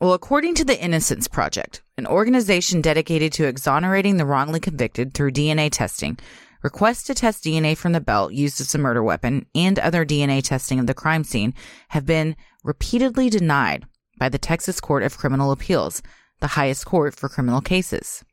Well, 0.00 0.12
according 0.12 0.56
to 0.56 0.64
the 0.64 0.78
Innocence 0.78 1.28
Project, 1.28 1.80
an 1.96 2.06
organization 2.06 2.82
dedicated 2.82 3.32
to 3.34 3.46
exonerating 3.46 4.16
the 4.16 4.26
wrongly 4.26 4.60
convicted 4.60 5.14
through 5.14 5.30
DNA 5.30 5.70
testing, 5.70 6.18
requests 6.62 7.04
to 7.04 7.14
test 7.14 7.44
DNA 7.44 7.76
from 7.76 7.92
the 7.92 8.00
belt 8.00 8.32
used 8.32 8.60
as 8.60 8.74
a 8.74 8.78
murder 8.78 9.02
weapon 9.02 9.46
and 9.54 9.78
other 9.78 10.04
DNA 10.04 10.42
testing 10.42 10.78
of 10.78 10.86
the 10.86 10.94
crime 10.94 11.22
scene 11.22 11.54
have 11.88 12.04
been 12.04 12.36
repeatedly 12.64 13.30
denied 13.30 13.86
by 14.18 14.28
the 14.28 14.38
Texas 14.38 14.80
Court 14.80 15.02
of 15.02 15.16
Criminal 15.16 15.52
Appeals, 15.52 16.02
the 16.40 16.48
highest 16.48 16.84
court 16.84 17.14
for 17.14 17.28
criminal 17.28 17.60
cases. 17.60 18.24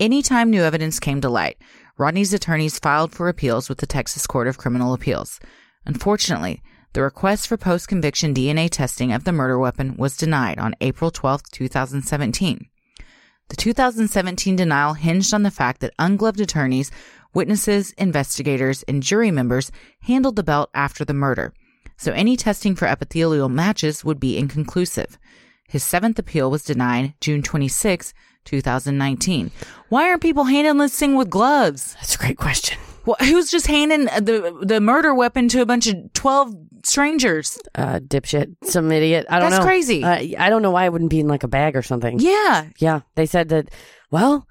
Anytime 0.00 0.50
new 0.50 0.62
evidence 0.62 0.98
came 0.98 1.20
to 1.20 1.28
light, 1.28 1.58
Rodney's 1.98 2.32
attorneys 2.32 2.78
filed 2.78 3.12
for 3.12 3.28
appeals 3.28 3.68
with 3.68 3.78
the 3.78 3.86
Texas 3.86 4.26
Court 4.26 4.48
of 4.48 4.58
Criminal 4.58 4.94
Appeals. 4.94 5.38
Unfortunately, 5.84 6.62
the 6.94 7.02
request 7.02 7.46
for 7.46 7.56
post 7.56 7.88
conviction 7.88 8.34
DNA 8.34 8.68
testing 8.68 9.12
of 9.12 9.24
the 9.24 9.32
murder 9.32 9.58
weapon 9.58 9.96
was 9.96 10.16
denied 10.16 10.58
on 10.58 10.74
April 10.80 11.10
12, 11.10 11.42
2017. 11.50 12.66
The 13.48 13.56
2017 13.56 14.56
denial 14.56 14.94
hinged 14.94 15.34
on 15.34 15.42
the 15.42 15.50
fact 15.50 15.80
that 15.80 15.94
ungloved 15.98 16.40
attorneys, 16.40 16.90
witnesses, 17.34 17.92
investigators, 17.92 18.82
and 18.84 19.02
jury 19.02 19.30
members 19.30 19.70
handled 20.00 20.36
the 20.36 20.42
belt 20.42 20.70
after 20.74 21.04
the 21.04 21.14
murder, 21.14 21.52
so 21.96 22.12
any 22.12 22.36
testing 22.36 22.74
for 22.74 22.88
epithelial 22.88 23.48
matches 23.48 24.04
would 24.04 24.18
be 24.18 24.38
inconclusive. 24.38 25.18
His 25.68 25.84
seventh 25.84 26.18
appeal 26.18 26.50
was 26.50 26.64
denied 26.64 27.14
June 27.20 27.42
26, 27.42 28.12
2019. 28.44 29.50
Why 29.88 30.08
aren't 30.08 30.22
people 30.22 30.44
this 30.78 30.98
thing 30.98 31.16
with 31.16 31.30
gloves? 31.30 31.94
That's 31.94 32.14
a 32.14 32.18
great 32.18 32.38
question. 32.38 32.78
Well, 33.04 33.16
who's 33.20 33.50
just 33.50 33.66
handing 33.66 34.04
the 34.04 34.56
the 34.62 34.80
murder 34.80 35.14
weapon 35.14 35.48
to 35.48 35.60
a 35.60 35.66
bunch 35.66 35.88
of 35.88 36.12
12 36.12 36.54
strangers? 36.84 37.58
Uh, 37.74 37.98
dipshit, 37.98 38.54
some 38.64 38.92
idiot. 38.92 39.26
I 39.28 39.40
don't 39.40 39.50
That's 39.50 39.52
know. 39.52 39.56
That's 39.58 39.66
crazy. 39.66 40.04
Uh, 40.04 40.44
I 40.44 40.48
don't 40.48 40.62
know 40.62 40.70
why 40.70 40.84
it 40.84 40.92
wouldn't 40.92 41.10
be 41.10 41.20
in 41.20 41.26
like 41.28 41.42
a 41.42 41.48
bag 41.48 41.74
or 41.76 41.82
something. 41.82 42.20
Yeah. 42.20 42.66
Yeah. 42.78 43.00
They 43.16 43.26
said 43.26 43.48
that, 43.48 43.70
well, 44.10 44.46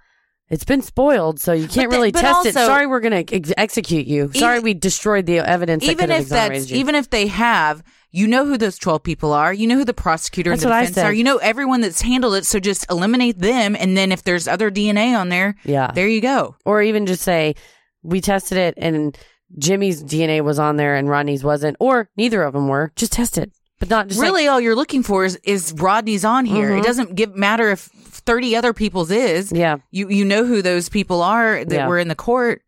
it's 0.51 0.65
been 0.65 0.81
spoiled, 0.81 1.39
so 1.39 1.53
you 1.53 1.67
can't 1.67 1.89
really 1.89 2.11
but 2.11 2.21
test 2.21 2.45
it. 2.45 2.53
Sorry, 2.53 2.85
we're 2.85 2.99
going 2.99 3.25
to 3.25 3.35
ex- 3.35 3.53
execute 3.57 4.05
you. 4.05 4.31
Sorry, 4.33 4.59
we 4.59 4.73
destroyed 4.75 5.25
the 5.25 5.39
evidence 5.39 5.83
that 5.85 5.91
even 5.91 6.09
have 6.11 6.21
if 6.21 6.29
that's 6.29 6.69
you. 6.69 6.77
even 6.77 6.93
if 6.95 7.09
they 7.09 7.27
have 7.27 7.81
you 8.13 8.27
know 8.27 8.45
who 8.45 8.57
those 8.57 8.77
12 8.77 9.01
people 9.03 9.31
are 9.31 9.53
you 9.53 9.65
know 9.65 9.77
who 9.77 9.85
the 9.85 9.93
prosecutor 9.93 10.49
That's 10.49 10.63
and 10.63 10.71
the 10.73 10.79
defense 10.81 10.97
are 10.97 11.13
you 11.13 11.23
know 11.23 11.37
everyone 11.37 11.79
that's 11.79 12.01
handled 12.01 12.33
it 12.35 12.45
so 12.45 12.59
just 12.59 12.85
eliminate 12.91 13.39
them 13.39 13.73
and 13.73 13.95
then 13.95 14.11
if 14.11 14.21
there's 14.23 14.49
other 14.49 14.69
dna 14.69 15.17
on 15.17 15.29
there 15.29 15.55
Yeah. 15.63 15.91
there 15.95 16.09
you 16.09 16.19
go 16.19 16.57
or 16.65 16.81
even 16.81 17.05
just 17.05 17.21
say 17.23 17.55
we 18.03 18.19
tested 18.19 18.57
it 18.57 18.73
and 18.75 19.17
Jimmy's 19.57 20.03
DNA 20.03 20.41
was 20.43 20.59
on 20.59 20.75
there 20.77 20.95
and 20.95 21.09
Rodney's 21.09 21.43
wasn't, 21.43 21.75
or 21.79 22.09
neither 22.15 22.41
of 22.43 22.53
them 22.53 22.67
were. 22.69 22.91
Just 22.95 23.11
test 23.13 23.37
it, 23.37 23.51
but 23.79 23.89
not 23.89 24.07
just 24.07 24.19
like- 24.19 24.27
really 24.27 24.47
all 24.47 24.59
you're 24.61 24.75
looking 24.75 25.03
for 25.03 25.23
is, 25.25 25.37
is 25.43 25.73
rodney's 25.77 26.23
on 26.25 26.45
here 26.45 26.71
it 26.75 26.81
Mhm. 26.81 26.83
doesn't 26.85 27.15
give 27.15 27.35
matter 27.35 27.69
if 27.71 27.89
30 28.25 28.55
other 28.55 28.73
people's 28.73 29.11
is 29.11 29.51
yeah. 29.51 29.77
you 29.91 30.09
you 30.09 30.23
know 30.25 30.45
who 30.45 30.61
those 30.61 30.89
people 30.89 31.21
are 31.21 31.63
that 31.65 31.75
Yeah. 31.75 31.87
were 31.87 31.99
in 31.99 32.07
the 32.07 32.15
court 32.15 32.61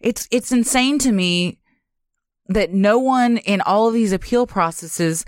it's 0.00 0.28
it's 0.30 0.52
insane 0.52 0.98
to 1.00 1.12
me 1.12 1.58
that 2.48 2.72
no 2.72 2.98
one 2.98 3.38
in 3.38 3.60
all 3.62 3.88
of 3.88 3.94
these 3.94 4.12
appeal 4.12 4.46
processes 4.46 5.24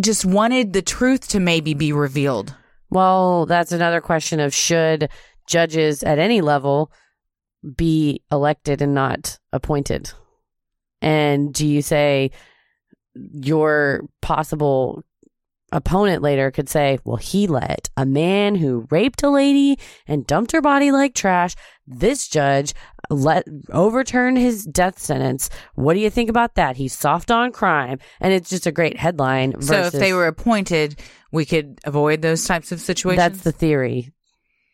just 0.00 0.24
wanted 0.26 0.72
the 0.72 0.82
truth 0.82 1.26
to 1.28 1.40
maybe 1.40 1.72
be 1.74 1.92
revealed 1.92 2.54
Well, 2.90 3.46
that's 3.46 3.72
another 3.72 4.00
question 4.00 4.40
of 4.40 4.52
should 4.54 5.08
judges 5.48 6.02
at 6.02 6.18
any 6.18 6.40
level 6.42 6.90
be 7.76 8.22
elected 8.30 8.82
and 8.82 8.94
not 8.94 9.38
appointed? 9.52 10.12
And 11.00 11.52
do 11.52 11.66
you 11.66 11.82
say 11.82 12.30
your 13.14 14.02
possible 14.20 15.02
opponent 15.76 16.22
later 16.22 16.50
could 16.50 16.68
say, 16.68 16.98
well, 17.04 17.16
he 17.16 17.46
let 17.46 17.90
a 17.96 18.06
man 18.06 18.54
who 18.54 18.86
raped 18.90 19.22
a 19.22 19.30
lady 19.30 19.78
and 20.08 20.26
dumped 20.26 20.52
her 20.52 20.62
body 20.62 20.90
like 20.90 21.14
trash, 21.14 21.54
this 21.86 22.26
judge 22.26 22.74
let 23.10 23.44
overturned 23.70 24.38
his 24.38 24.64
death 24.64 24.98
sentence. 24.98 25.50
What 25.74 25.94
do 25.94 26.00
you 26.00 26.10
think 26.10 26.30
about 26.30 26.54
that? 26.54 26.76
He's 26.76 26.92
soft 26.92 27.30
on 27.30 27.52
crime. 27.52 27.98
And 28.20 28.32
it's 28.32 28.50
just 28.50 28.66
a 28.66 28.72
great 28.72 28.96
headline. 28.96 29.52
Versus, 29.52 29.68
So 29.68 29.80
if 29.84 29.92
they 29.92 30.12
were 30.12 30.26
appointed, 30.26 30.98
we 31.30 31.44
could 31.44 31.78
avoid 31.84 32.22
those 32.22 32.44
types 32.44 32.72
of 32.72 32.80
situations. 32.80 33.18
that's 33.18 33.44
the 33.44 33.52
theory. 33.52 34.12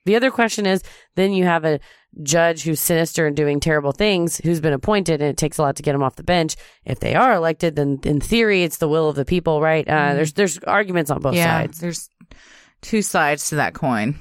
The 0.04 0.16
other 0.16 0.30
question 0.30 0.66
is 0.66 0.82
then 1.14 1.32
you 1.32 1.44
have 1.44 1.64
a 1.64 1.80
judge 2.22 2.62
who's 2.62 2.80
sinister 2.80 3.26
and 3.26 3.34
doing 3.36 3.60
terrible 3.60 3.92
things 3.92 4.36
who's 4.38 4.60
been 4.60 4.72
appointed 4.72 5.20
and 5.22 5.30
it 5.30 5.36
takes 5.36 5.58
a 5.58 5.62
lot 5.62 5.76
to 5.76 5.82
get 5.82 5.94
him 5.94 6.02
off 6.02 6.16
the 6.16 6.22
bench. 6.22 6.56
If 6.84 7.00
they 7.00 7.14
are 7.14 7.32
elected, 7.32 7.76
then 7.76 8.00
in 8.04 8.20
theory 8.20 8.62
it's 8.64 8.78
the 8.78 8.88
will 8.88 9.08
of 9.08 9.16
the 9.16 9.24
people, 9.24 9.60
right? 9.60 9.88
Uh, 9.88 10.14
There's 10.14 10.32
there's 10.34 10.58
arguments 10.58 11.10
on 11.10 11.20
both 11.20 11.34
yeah, 11.34 11.60
sides. 11.60 11.80
there's 11.80 12.10
two 12.82 13.02
sides 13.02 13.48
to 13.48 13.56
that 13.56 13.74
coin. 13.74 14.16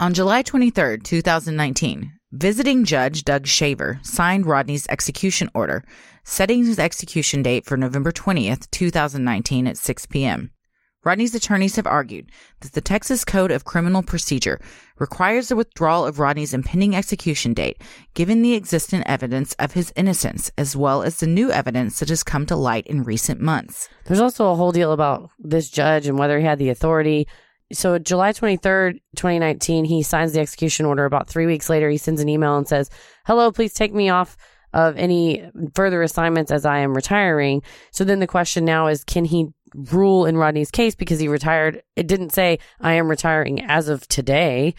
On 0.00 0.14
July 0.14 0.44
23rd, 0.44 1.02
2019, 1.02 2.12
visiting 2.30 2.84
judge 2.84 3.24
Doug 3.24 3.46
Shaver 3.48 3.98
signed 4.02 4.46
Rodney's 4.46 4.86
execution 4.88 5.50
order, 5.54 5.82
setting 6.22 6.64
his 6.64 6.78
execution 6.78 7.42
date 7.42 7.66
for 7.66 7.76
November 7.76 8.12
20th, 8.12 8.70
2019 8.70 9.66
at 9.66 9.76
6 9.76 10.06
p.m. 10.06 10.52
Rodney's 11.04 11.34
attorneys 11.34 11.76
have 11.76 11.86
argued 11.86 12.30
that 12.60 12.72
the 12.72 12.80
Texas 12.80 13.24
Code 13.24 13.52
of 13.52 13.64
Criminal 13.64 14.02
Procedure 14.02 14.60
requires 14.98 15.48
the 15.48 15.56
withdrawal 15.56 16.04
of 16.04 16.18
Rodney's 16.18 16.52
impending 16.52 16.96
execution 16.96 17.54
date, 17.54 17.80
given 18.14 18.42
the 18.42 18.54
existent 18.54 19.04
evidence 19.06 19.54
of 19.54 19.72
his 19.72 19.92
innocence, 19.94 20.50
as 20.58 20.76
well 20.76 21.02
as 21.02 21.20
the 21.20 21.26
new 21.26 21.52
evidence 21.52 22.00
that 22.00 22.08
has 22.08 22.24
come 22.24 22.46
to 22.46 22.56
light 22.56 22.86
in 22.88 23.04
recent 23.04 23.40
months. 23.40 23.88
There's 24.06 24.20
also 24.20 24.50
a 24.50 24.56
whole 24.56 24.72
deal 24.72 24.92
about 24.92 25.30
this 25.38 25.70
judge 25.70 26.06
and 26.08 26.18
whether 26.18 26.38
he 26.38 26.44
had 26.44 26.58
the 26.58 26.70
authority. 26.70 27.28
So, 27.72 27.98
July 27.98 28.32
23rd, 28.32 28.94
2019, 29.16 29.84
he 29.84 30.02
signs 30.02 30.32
the 30.32 30.40
execution 30.40 30.86
order. 30.86 31.04
About 31.04 31.28
three 31.28 31.46
weeks 31.46 31.68
later, 31.68 31.90
he 31.90 31.98
sends 31.98 32.20
an 32.20 32.28
email 32.28 32.56
and 32.56 32.66
says, 32.66 32.90
Hello, 33.26 33.52
please 33.52 33.74
take 33.74 33.92
me 33.92 34.08
off 34.08 34.36
of 34.72 34.96
any 34.96 35.50
further 35.74 36.02
assignments 36.02 36.50
as 36.50 36.64
I 36.66 36.78
am 36.78 36.94
retiring. 36.94 37.62
So, 37.92 38.04
then 38.04 38.20
the 38.20 38.26
question 38.26 38.64
now 38.64 38.86
is 38.86 39.04
can 39.04 39.26
he 39.26 39.48
rule 39.74 40.26
in 40.26 40.36
Rodney's 40.36 40.70
case 40.70 40.94
because 40.94 41.18
he 41.18 41.28
retired? 41.28 41.82
It 41.96 42.06
didn't 42.06 42.30
say, 42.30 42.58
I 42.80 42.94
am 42.94 43.08
retiring 43.08 43.64
as 43.64 43.88
of 43.88 44.06
today. 44.08 44.74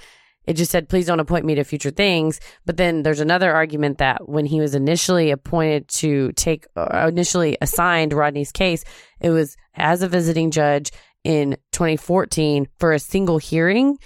It 0.45 0.53
just 0.53 0.71
said, 0.71 0.89
please 0.89 1.05
don't 1.05 1.19
appoint 1.19 1.45
me 1.45 1.55
to 1.55 1.63
future 1.63 1.91
things. 1.91 2.39
But 2.65 2.77
then 2.77 3.03
there's 3.03 3.19
another 3.19 3.53
argument 3.53 3.99
that 3.99 4.27
when 4.27 4.45
he 4.45 4.59
was 4.59 4.73
initially 4.73 5.31
appointed 5.31 5.87
to 5.89 6.31
take, 6.31 6.65
uh, 6.75 7.07
initially 7.07 7.57
assigned 7.61 8.13
Rodney's 8.13 8.51
case, 8.51 8.83
it 9.19 9.29
was 9.29 9.55
as 9.75 10.01
a 10.01 10.07
visiting 10.07 10.49
judge 10.49 10.91
in 11.23 11.57
2014 11.71 12.67
for 12.79 12.93
a 12.93 12.99
single 12.99 13.37
hearing. 13.37 13.97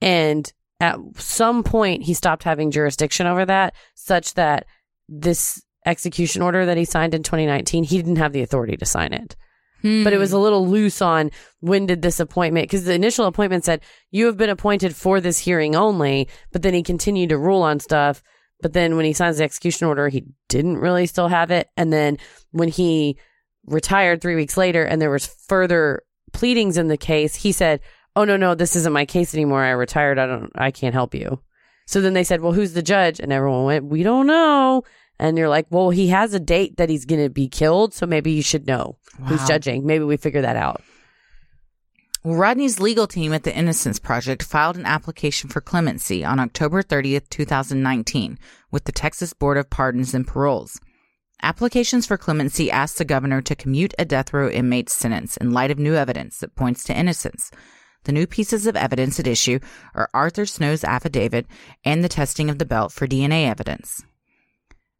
And 0.00 0.52
at 0.80 0.98
some 1.16 1.62
point, 1.64 2.02
he 2.02 2.14
stopped 2.14 2.44
having 2.44 2.70
jurisdiction 2.70 3.26
over 3.26 3.44
that, 3.46 3.74
such 3.94 4.34
that 4.34 4.66
this 5.08 5.62
execution 5.86 6.42
order 6.42 6.66
that 6.66 6.76
he 6.76 6.84
signed 6.84 7.14
in 7.14 7.22
2019, 7.22 7.84
he 7.84 7.96
didn't 7.96 8.16
have 8.16 8.32
the 8.32 8.42
authority 8.42 8.76
to 8.76 8.84
sign 8.84 9.12
it. 9.12 9.36
But 9.82 10.12
it 10.12 10.18
was 10.18 10.30
hmm. 10.30 10.36
a 10.36 10.40
little 10.40 10.66
loose 10.66 11.00
on 11.00 11.30
when 11.60 11.86
did 11.86 12.02
this 12.02 12.18
appointment, 12.18 12.64
because 12.64 12.84
the 12.84 12.94
initial 12.94 13.26
appointment 13.26 13.64
said, 13.64 13.80
you 14.10 14.26
have 14.26 14.36
been 14.36 14.50
appointed 14.50 14.96
for 14.96 15.20
this 15.20 15.38
hearing 15.38 15.76
only, 15.76 16.28
but 16.52 16.62
then 16.62 16.74
he 16.74 16.82
continued 16.82 17.28
to 17.28 17.38
rule 17.38 17.62
on 17.62 17.78
stuff. 17.78 18.22
But 18.60 18.72
then 18.72 18.96
when 18.96 19.04
he 19.04 19.12
signs 19.12 19.38
the 19.38 19.44
execution 19.44 19.86
order, 19.86 20.08
he 20.08 20.24
didn't 20.48 20.78
really 20.78 21.06
still 21.06 21.28
have 21.28 21.52
it. 21.52 21.68
And 21.76 21.92
then 21.92 22.18
when 22.50 22.68
he 22.68 23.16
retired 23.66 24.20
three 24.20 24.34
weeks 24.34 24.56
later 24.56 24.82
and 24.84 25.00
there 25.00 25.10
was 25.10 25.26
further 25.26 26.02
pleadings 26.32 26.76
in 26.76 26.88
the 26.88 26.96
case, 26.96 27.36
he 27.36 27.52
said, 27.52 27.80
oh, 28.16 28.24
no, 28.24 28.36
no, 28.36 28.56
this 28.56 28.74
isn't 28.74 28.92
my 28.92 29.06
case 29.06 29.32
anymore. 29.32 29.62
I 29.62 29.70
retired. 29.70 30.18
I 30.18 30.26
don't, 30.26 30.50
I 30.56 30.72
can't 30.72 30.94
help 30.94 31.14
you. 31.14 31.40
So 31.86 32.00
then 32.00 32.14
they 32.14 32.24
said, 32.24 32.40
well, 32.40 32.52
who's 32.52 32.72
the 32.72 32.82
judge? 32.82 33.20
And 33.20 33.32
everyone 33.32 33.64
went, 33.64 33.84
we 33.84 34.02
don't 34.02 34.26
know. 34.26 34.82
And 35.18 35.36
you're 35.36 35.48
like, 35.48 35.66
well, 35.70 35.90
he 35.90 36.08
has 36.08 36.32
a 36.32 36.40
date 36.40 36.76
that 36.76 36.88
he's 36.88 37.04
going 37.04 37.22
to 37.22 37.30
be 37.30 37.48
killed. 37.48 37.94
So 37.94 38.06
maybe 38.06 38.32
you 38.32 38.42
should 38.42 38.66
know 38.66 38.96
who's 39.26 39.46
judging. 39.46 39.84
Maybe 39.84 40.04
we 40.04 40.16
figure 40.16 40.42
that 40.42 40.56
out. 40.56 40.82
Rodney's 42.24 42.80
legal 42.80 43.06
team 43.06 43.32
at 43.32 43.44
the 43.44 43.56
Innocence 43.56 43.98
Project 43.98 44.42
filed 44.42 44.76
an 44.76 44.84
application 44.84 45.48
for 45.48 45.60
clemency 45.60 46.24
on 46.24 46.40
October 46.40 46.82
30th, 46.82 47.28
2019, 47.30 48.38
with 48.70 48.84
the 48.84 48.92
Texas 48.92 49.32
Board 49.32 49.56
of 49.56 49.70
Pardons 49.70 50.14
and 50.14 50.26
Paroles. 50.26 50.80
Applications 51.42 52.04
for 52.06 52.18
clemency 52.18 52.70
asked 52.70 52.98
the 52.98 53.04
governor 53.04 53.40
to 53.42 53.54
commute 53.54 53.94
a 53.98 54.04
death 54.04 54.32
row 54.32 54.50
inmate's 54.50 54.92
sentence 54.92 55.36
in 55.36 55.52
light 55.52 55.70
of 55.70 55.78
new 55.78 55.94
evidence 55.94 56.38
that 56.38 56.56
points 56.56 56.82
to 56.84 56.98
innocence. 56.98 57.52
The 58.04 58.12
new 58.12 58.26
pieces 58.26 58.66
of 58.66 58.74
evidence 58.74 59.20
at 59.20 59.26
issue 59.28 59.60
are 59.94 60.10
Arthur 60.12 60.46
Snow's 60.46 60.82
affidavit 60.82 61.46
and 61.84 62.02
the 62.02 62.08
testing 62.08 62.50
of 62.50 62.58
the 62.58 62.66
belt 62.66 62.90
for 62.92 63.06
DNA 63.06 63.48
evidence. 63.48 64.02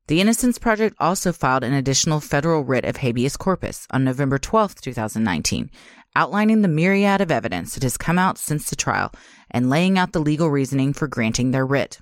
The 0.09 0.23
Innocence 0.23 0.59
Project 0.59 0.97
also 0.99 1.35
filed 1.35 1.63
an 1.63 1.75
additional 1.75 2.21
federal 2.21 2.65
writ 2.65 2.87
of 2.87 2.97
habeas 2.97 3.37
corpus 3.37 3.87
on 3.91 4.05
November 4.05 4.39
12, 4.39 4.77
2019, 4.77 5.71
outlining 6.17 6.63
the 6.63 6.69
myriad 6.69 7.21
of 7.21 7.31
evidence 7.31 7.75
that 7.75 7.83
has 7.83 7.99
come 7.99 8.19
out 8.19 8.39
since 8.39 8.71
the 8.71 8.77
trial 8.77 9.13
and 9.51 9.69
laying 9.69 9.99
out 9.99 10.13
the 10.13 10.21
legal 10.21 10.49
reasoning 10.49 10.95
for 10.95 11.09
granting 11.09 11.51
their 11.51 11.67
writ. 11.67 11.99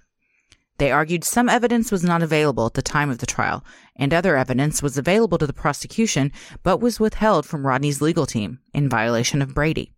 They 0.78 0.92
argued 0.92 1.24
some 1.24 1.48
evidence 1.48 1.90
was 1.90 2.04
not 2.04 2.22
available 2.22 2.66
at 2.66 2.74
the 2.74 2.80
time 2.80 3.10
of 3.10 3.18
the 3.18 3.26
trial, 3.26 3.64
and 3.96 4.14
other 4.14 4.36
evidence 4.36 4.84
was 4.84 4.96
available 4.96 5.38
to 5.38 5.46
the 5.48 5.52
prosecution 5.52 6.30
but 6.62 6.80
was 6.80 7.00
withheld 7.00 7.44
from 7.44 7.66
Rodney's 7.66 8.00
legal 8.00 8.24
team 8.24 8.60
in 8.72 8.88
violation 8.88 9.42
of 9.42 9.52
Brady. 9.52 9.92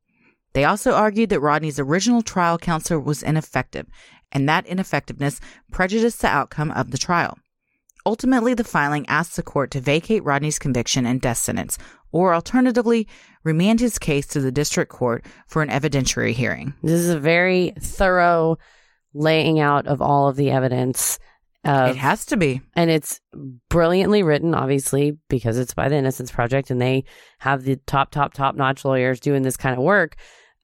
They 0.54 0.64
also 0.64 0.94
argued 0.94 1.28
that 1.28 1.40
Rodney's 1.40 1.78
original 1.78 2.22
trial 2.22 2.56
counsel 2.56 3.00
was 3.00 3.22
ineffective, 3.22 3.86
and 4.32 4.48
that 4.48 4.64
ineffectiveness 4.64 5.40
prejudiced 5.70 6.22
the 6.22 6.28
outcome 6.28 6.70
of 6.70 6.90
the 6.90 6.96
trial. 6.96 7.36
Ultimately, 8.08 8.54
the 8.54 8.64
filing 8.64 9.04
asks 9.06 9.36
the 9.36 9.42
court 9.42 9.70
to 9.72 9.82
vacate 9.82 10.24
Rodney's 10.24 10.58
conviction 10.58 11.04
and 11.04 11.20
death 11.20 11.36
sentence, 11.36 11.76
or 12.10 12.32
alternatively, 12.32 13.06
remand 13.44 13.80
his 13.80 13.98
case 13.98 14.26
to 14.28 14.40
the 14.40 14.50
district 14.50 14.90
court 14.90 15.26
for 15.46 15.60
an 15.60 15.68
evidentiary 15.68 16.32
hearing. 16.32 16.72
This 16.82 17.00
is 17.00 17.10
a 17.10 17.20
very 17.20 17.74
thorough 17.78 18.56
laying 19.12 19.60
out 19.60 19.86
of 19.86 20.00
all 20.00 20.26
of 20.26 20.36
the 20.36 20.50
evidence. 20.50 21.18
Of, 21.66 21.90
it 21.90 21.96
has 21.96 22.24
to 22.26 22.38
be. 22.38 22.62
and 22.74 22.88
it's 22.88 23.20
brilliantly 23.68 24.22
written, 24.22 24.54
obviously, 24.54 25.18
because 25.28 25.58
it's 25.58 25.74
by 25.74 25.90
the 25.90 25.96
Innocence 25.96 26.30
Project, 26.30 26.70
and 26.70 26.80
they 26.80 27.04
have 27.40 27.64
the 27.64 27.76
top, 27.84 28.10
top, 28.10 28.32
top 28.32 28.54
notch 28.54 28.86
lawyers 28.86 29.20
doing 29.20 29.42
this 29.42 29.58
kind 29.58 29.76
of 29.76 29.84
work. 29.84 30.16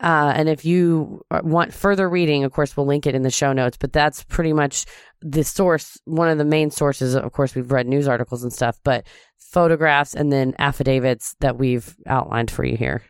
Uh, 0.04 0.34
and 0.36 0.50
if 0.50 0.66
you 0.66 1.24
want 1.30 1.72
further 1.72 2.10
reading, 2.10 2.44
of 2.44 2.52
course, 2.52 2.76
we'll 2.76 2.84
link 2.84 3.06
it 3.06 3.14
in 3.14 3.22
the 3.22 3.30
show 3.30 3.54
notes. 3.54 3.78
But 3.78 3.94
that's 3.94 4.22
pretty 4.22 4.52
much 4.52 4.84
the 5.22 5.42
source. 5.42 5.98
One 6.04 6.28
of 6.28 6.36
the 6.36 6.44
main 6.44 6.70
sources, 6.70 7.14
of 7.14 7.32
course, 7.32 7.54
we've 7.54 7.72
read 7.72 7.88
news 7.88 8.06
articles 8.06 8.42
and 8.42 8.52
stuff, 8.52 8.78
but 8.84 9.06
photographs 9.38 10.14
and 10.14 10.30
then 10.30 10.54
affidavits 10.58 11.36
that 11.40 11.56
we've 11.56 11.96
outlined 12.06 12.50
for 12.50 12.66
you 12.66 12.76
here. 12.76 13.02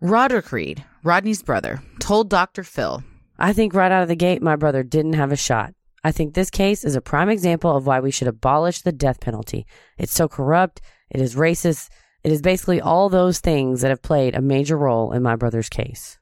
Roderick 0.00 0.50
Reed, 0.50 0.82
Rodney's 1.02 1.42
brother, 1.42 1.82
told 2.00 2.30
Dr. 2.30 2.64
Phil, 2.64 3.04
I 3.38 3.52
think 3.52 3.74
right 3.74 3.92
out 3.92 4.02
of 4.02 4.08
the 4.08 4.16
gate, 4.16 4.40
my 4.40 4.56
brother 4.56 4.82
didn't 4.82 5.12
have 5.12 5.30
a 5.30 5.36
shot. 5.36 5.74
I 6.02 6.12
think 6.12 6.32
this 6.32 6.50
case 6.50 6.84
is 6.84 6.96
a 6.96 7.02
prime 7.02 7.28
example 7.28 7.76
of 7.76 7.86
why 7.86 8.00
we 8.00 8.10
should 8.10 8.28
abolish 8.28 8.80
the 8.80 8.92
death 8.92 9.20
penalty. 9.20 9.66
It's 9.98 10.12
so 10.12 10.26
corrupt, 10.26 10.80
it 11.10 11.20
is 11.20 11.34
racist, 11.34 11.90
it 12.24 12.32
is 12.32 12.42
basically 12.42 12.80
all 12.80 13.08
those 13.08 13.38
things 13.40 13.82
that 13.82 13.90
have 13.90 14.02
played 14.02 14.34
a 14.34 14.40
major 14.42 14.76
role 14.76 15.12
in 15.12 15.22
my 15.22 15.36
brother's 15.36 15.68
case. 15.68 16.18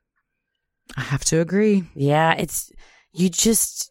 I 0.97 1.03
have 1.03 1.25
to 1.27 1.41
agree. 1.41 1.85
Yeah, 1.95 2.35
it's 2.35 2.71
you 3.13 3.29
just 3.31 3.91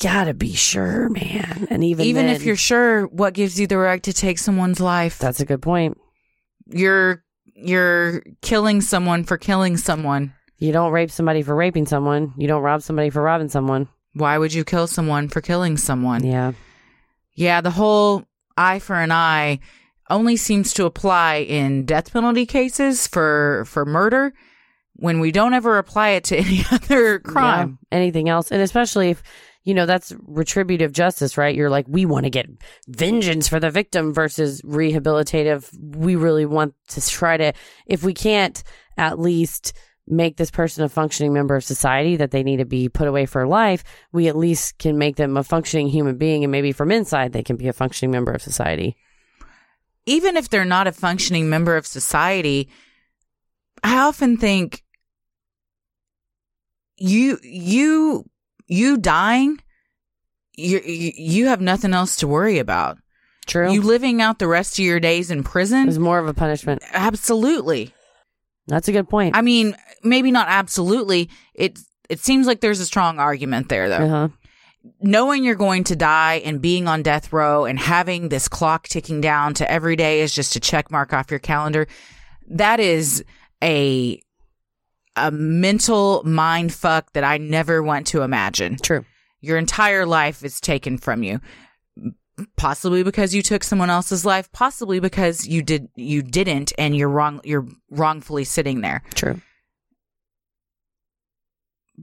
gotta 0.00 0.34
be 0.34 0.52
sure, 0.52 1.08
man. 1.08 1.66
And 1.70 1.82
even 1.82 2.06
Even 2.06 2.26
then- 2.26 2.36
if 2.36 2.42
you're 2.44 2.54
sure, 2.56 3.06
what 3.06 3.34
gives 3.34 3.58
you 3.58 3.66
the 3.66 3.78
right 3.78 4.02
to 4.02 4.12
take 4.12 4.38
someone's 4.38 4.78
life? 4.80 5.18
that's 5.18 5.40
a 5.40 5.44
good 5.46 5.62
point. 5.62 5.98
You're 6.66 7.24
you're 7.54 8.22
killing 8.42 8.80
someone 8.82 9.24
for 9.24 9.36
killing 9.36 9.76
someone. 9.78 10.34
You 10.58 10.70
don't 10.72 10.92
rape 10.92 11.10
somebody 11.10 11.42
for 11.42 11.54
raping 11.56 11.86
someone. 11.86 12.34
You 12.36 12.46
don't 12.46 12.62
rob 12.62 12.82
somebody 12.82 13.10
for 13.10 13.22
robbing 13.22 13.48
someone. 13.48 13.88
Why 14.12 14.38
would 14.38 14.52
you 14.52 14.64
kill 14.64 14.86
someone 14.86 15.28
for 15.28 15.40
killing 15.40 15.76
someone? 15.76 16.24
Yeah. 16.24 16.52
Yeah, 17.34 17.60
the 17.60 17.70
whole 17.70 18.24
eye 18.56 18.80
for 18.80 18.96
an 18.96 19.12
eye 19.12 19.60
only 20.10 20.36
seems 20.36 20.72
to 20.74 20.86
apply 20.86 21.36
in 21.36 21.84
death 21.84 22.12
penalty 22.12 22.46
cases 22.46 23.06
for 23.06 23.64
for 23.66 23.84
murder 23.84 24.32
when 24.98 25.20
we 25.20 25.30
don't 25.30 25.54
ever 25.54 25.78
apply 25.78 26.10
it 26.10 26.24
to 26.24 26.36
any 26.44 26.62
other 26.70 27.20
crime. 27.20 27.78
Yeah, 27.90 27.98
anything 27.98 28.28
else. 28.28 28.50
And 28.50 28.60
especially 28.60 29.10
if, 29.10 29.22
you 29.64 29.74
know, 29.74 29.86
that's 29.86 30.12
retributive 30.26 30.92
justice, 30.92 31.38
right? 31.38 31.54
You're 31.54 31.70
like, 31.70 31.86
we 31.88 32.04
want 32.04 32.24
to 32.24 32.30
get 32.30 32.48
vengeance 32.88 33.48
for 33.48 33.60
the 33.60 33.70
victim 33.70 34.12
versus 34.12 34.62
rehabilitative. 34.62 35.68
We 35.96 36.16
really 36.16 36.46
want 36.46 36.74
to 36.88 37.00
try 37.06 37.36
to, 37.36 37.52
if 37.86 38.02
we 38.02 38.14
can't 38.14 38.62
at 38.96 39.18
least 39.18 39.72
make 40.06 40.38
this 40.38 40.50
person 40.50 40.84
a 40.84 40.88
functioning 40.88 41.34
member 41.34 41.54
of 41.54 41.62
society 41.62 42.16
that 42.16 42.30
they 42.30 42.42
need 42.42 42.56
to 42.56 42.64
be 42.64 42.88
put 42.88 43.08
away 43.08 43.26
for 43.26 43.46
life, 43.46 43.84
we 44.10 44.26
at 44.26 44.36
least 44.36 44.78
can 44.78 44.96
make 44.96 45.16
them 45.16 45.36
a 45.36 45.44
functioning 45.44 45.88
human 45.88 46.16
being. 46.16 46.44
And 46.44 46.50
maybe 46.50 46.72
from 46.72 46.90
inside, 46.90 47.32
they 47.32 47.42
can 47.42 47.56
be 47.56 47.68
a 47.68 47.74
functioning 47.74 48.10
member 48.10 48.32
of 48.32 48.42
society. 48.42 48.96
Even 50.08 50.36
if 50.36 50.48
they're 50.48 50.64
not 50.64 50.86
a 50.86 50.92
functioning 50.92 51.50
member 51.50 51.76
of 51.76 51.86
society, 51.86 52.68
I 53.84 53.98
often 53.98 54.38
think 54.38 54.82
you 56.96 57.38
you 57.42 58.24
you 58.66 58.96
dying 58.96 59.60
you 60.56 60.80
you 60.84 61.46
have 61.46 61.60
nothing 61.60 61.92
else 61.92 62.16
to 62.16 62.26
worry 62.26 62.58
about. 62.58 62.98
True. 63.46 63.72
You 63.72 63.82
living 63.82 64.20
out 64.20 64.38
the 64.38 64.48
rest 64.48 64.78
of 64.78 64.84
your 64.84 65.00
days 65.00 65.30
in 65.30 65.42
prison 65.42 65.88
is 65.88 65.98
more 65.98 66.18
of 66.18 66.26
a 66.26 66.34
punishment. 66.34 66.82
Absolutely. 66.92 67.94
That's 68.66 68.88
a 68.88 68.92
good 68.92 69.08
point. 69.08 69.36
I 69.36 69.42
mean, 69.42 69.76
maybe 70.02 70.30
not 70.30 70.48
absolutely. 70.48 71.30
It 71.54 71.78
it 72.08 72.20
seems 72.20 72.46
like 72.46 72.60
there's 72.60 72.80
a 72.80 72.86
strong 72.86 73.18
argument 73.18 73.68
there 73.68 73.88
though. 73.88 74.04
uh-huh. 74.04 74.28
Knowing 75.00 75.44
you're 75.44 75.54
going 75.54 75.84
to 75.84 75.96
die 75.96 76.34
and 76.44 76.60
being 76.60 76.88
on 76.88 77.02
death 77.02 77.32
row 77.32 77.64
and 77.64 77.78
having 77.78 78.28
this 78.28 78.48
clock 78.48 78.88
ticking 78.88 79.20
down 79.20 79.54
to 79.54 79.70
every 79.70 79.96
day 79.96 80.20
is 80.20 80.34
just 80.34 80.56
a 80.56 80.60
check 80.60 80.90
mark 80.90 81.12
off 81.12 81.30
your 81.30 81.40
calendar. 81.40 81.86
That 82.48 82.80
is 82.80 83.24
a 83.62 84.20
a 85.16 85.30
mental 85.30 86.22
mind 86.24 86.72
fuck 86.72 87.12
that 87.12 87.24
I 87.24 87.38
never 87.38 87.82
want 87.82 88.06
to 88.08 88.22
imagine. 88.22 88.76
True. 88.76 89.04
Your 89.40 89.58
entire 89.58 90.06
life 90.06 90.44
is 90.44 90.60
taken 90.60 90.96
from 90.98 91.22
you. 91.22 91.40
Possibly 92.56 93.02
because 93.02 93.34
you 93.34 93.42
took 93.42 93.64
someone 93.64 93.90
else's 93.90 94.24
life, 94.24 94.50
possibly 94.52 95.00
because 95.00 95.46
you 95.46 95.60
did 95.62 95.88
you 95.96 96.22
didn't 96.22 96.72
and 96.78 96.96
you're 96.96 97.08
wrong 97.08 97.40
you're 97.42 97.66
wrongfully 97.90 98.44
sitting 98.44 98.80
there. 98.80 99.02
True. 99.14 99.40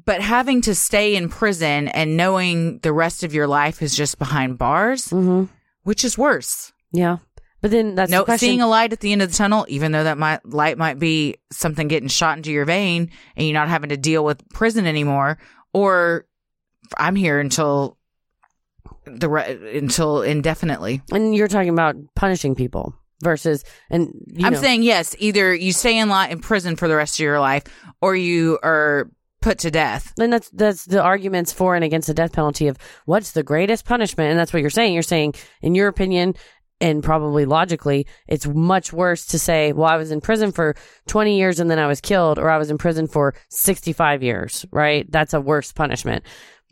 But 0.04 0.20
having 0.22 0.62
to 0.64 0.76
stay 0.76 1.16
in 1.16 1.30
prison 1.30 1.88
and 1.88 2.18
knowing 2.18 2.80
the 2.80 2.92
rest 2.92 3.24
of 3.24 3.34
your 3.34 3.48
life 3.48 3.82
is 3.82 3.96
just 3.96 4.20
behind 4.20 4.58
bars, 4.58 5.06
Mm-hmm. 5.08 5.46
which 5.84 6.04
is 6.04 6.18
worse. 6.18 6.74
Yeah. 6.92 7.18
But 7.62 7.72
then 7.72 7.96
that's 7.96 8.12
the 8.12 8.24
no, 8.28 8.36
seeing 8.38 8.62
a 8.62 8.68
light 8.68 8.92
at 8.94 9.00
the 9.00 9.12
end 9.12 9.22
of 9.22 9.32
the 9.32 9.38
tunnel, 9.38 9.66
even 9.70 9.92
though 9.94 10.04
that 10.04 10.18
might, 10.18 10.46
light 10.46 10.78
might 10.78 11.00
be 11.00 11.38
something 11.52 11.88
getting 11.88 12.10
shot 12.10 12.38
into 12.38 12.52
your 12.52 12.66
vein 12.66 13.10
and 13.36 13.48
you're 13.48 13.54
not 13.54 13.70
having 13.70 13.90
to 13.90 13.98
deal 13.98 14.24
with 14.26 14.48
prison 14.50 14.86
anymore, 14.86 15.38
or 15.74 16.26
I'm 16.98 17.16
here 17.16 17.40
until 17.40 17.98
the 19.06 19.30
re- 19.30 19.78
until 19.78 20.22
indefinitely. 20.22 21.02
and 21.12 21.36
you're 21.36 21.48
talking 21.48 21.70
about 21.70 21.96
punishing 22.16 22.54
people 22.54 22.94
versus, 23.24 23.64
and 23.90 24.10
you 24.28 24.46
I'm 24.46 24.54
know, 24.54 24.60
saying 24.62 24.84
yes, 24.84 25.16
either 25.20 25.54
you 25.56 25.72
stay 25.72 25.98
in 25.98 26.10
li- 26.10 26.30
in 26.32 26.42
prison 26.42 26.76
for 26.76 26.88
the 26.88 26.96
rest 26.96 27.16
of 27.16 27.24
your 27.24 27.40
life, 27.40 27.64
or 28.02 28.16
you 28.16 28.60
are 28.62 29.10
put 29.46 29.60
to 29.60 29.70
death. 29.70 30.12
Then 30.18 30.32
that's 30.32 30.50
that's 30.50 30.86
the 30.86 31.04
arguments 31.04 31.54
for 31.54 31.76
and 31.76 31.84
against 31.84 32.08
the 32.08 32.16
death 32.16 32.34
penalty 32.34 32.68
of 32.68 32.80
what's 33.06 33.32
the 33.32 33.44
greatest 33.44 33.86
punishment, 33.86 34.32
and 34.32 34.40
that's 34.40 34.52
what 34.52 34.62
you're 34.62 34.72
saying. 34.72 34.96
You're 34.96 35.04
saying, 35.04 35.36
in 35.62 35.76
your 35.76 35.88
opinion, 35.88 36.34
and 36.82 37.04
probably 37.04 37.46
logically, 37.46 38.08
it's 38.28 38.48
much 38.48 38.92
worse 38.92 39.28
to 39.28 39.38
say, 39.40 39.72
well, 39.72 39.88
I 39.88 39.98
was 39.98 40.10
in 40.10 40.20
prison 40.20 40.52
for 40.52 40.76
20 41.08 41.38
years 41.38 41.60
and 41.60 41.70
then 41.70 41.80
I 41.80 41.86
was 41.86 42.02
killed, 42.02 42.40
or 42.40 42.50
I 42.50 42.58
was 42.58 42.72
in 42.72 42.80
prison 42.80 43.08
for 43.08 43.36
65 43.50 44.24
years, 44.24 44.66
right? 44.72 45.10
That's 45.10 45.36
a 45.36 45.40
worse 45.40 45.72
punishment. 45.72 46.24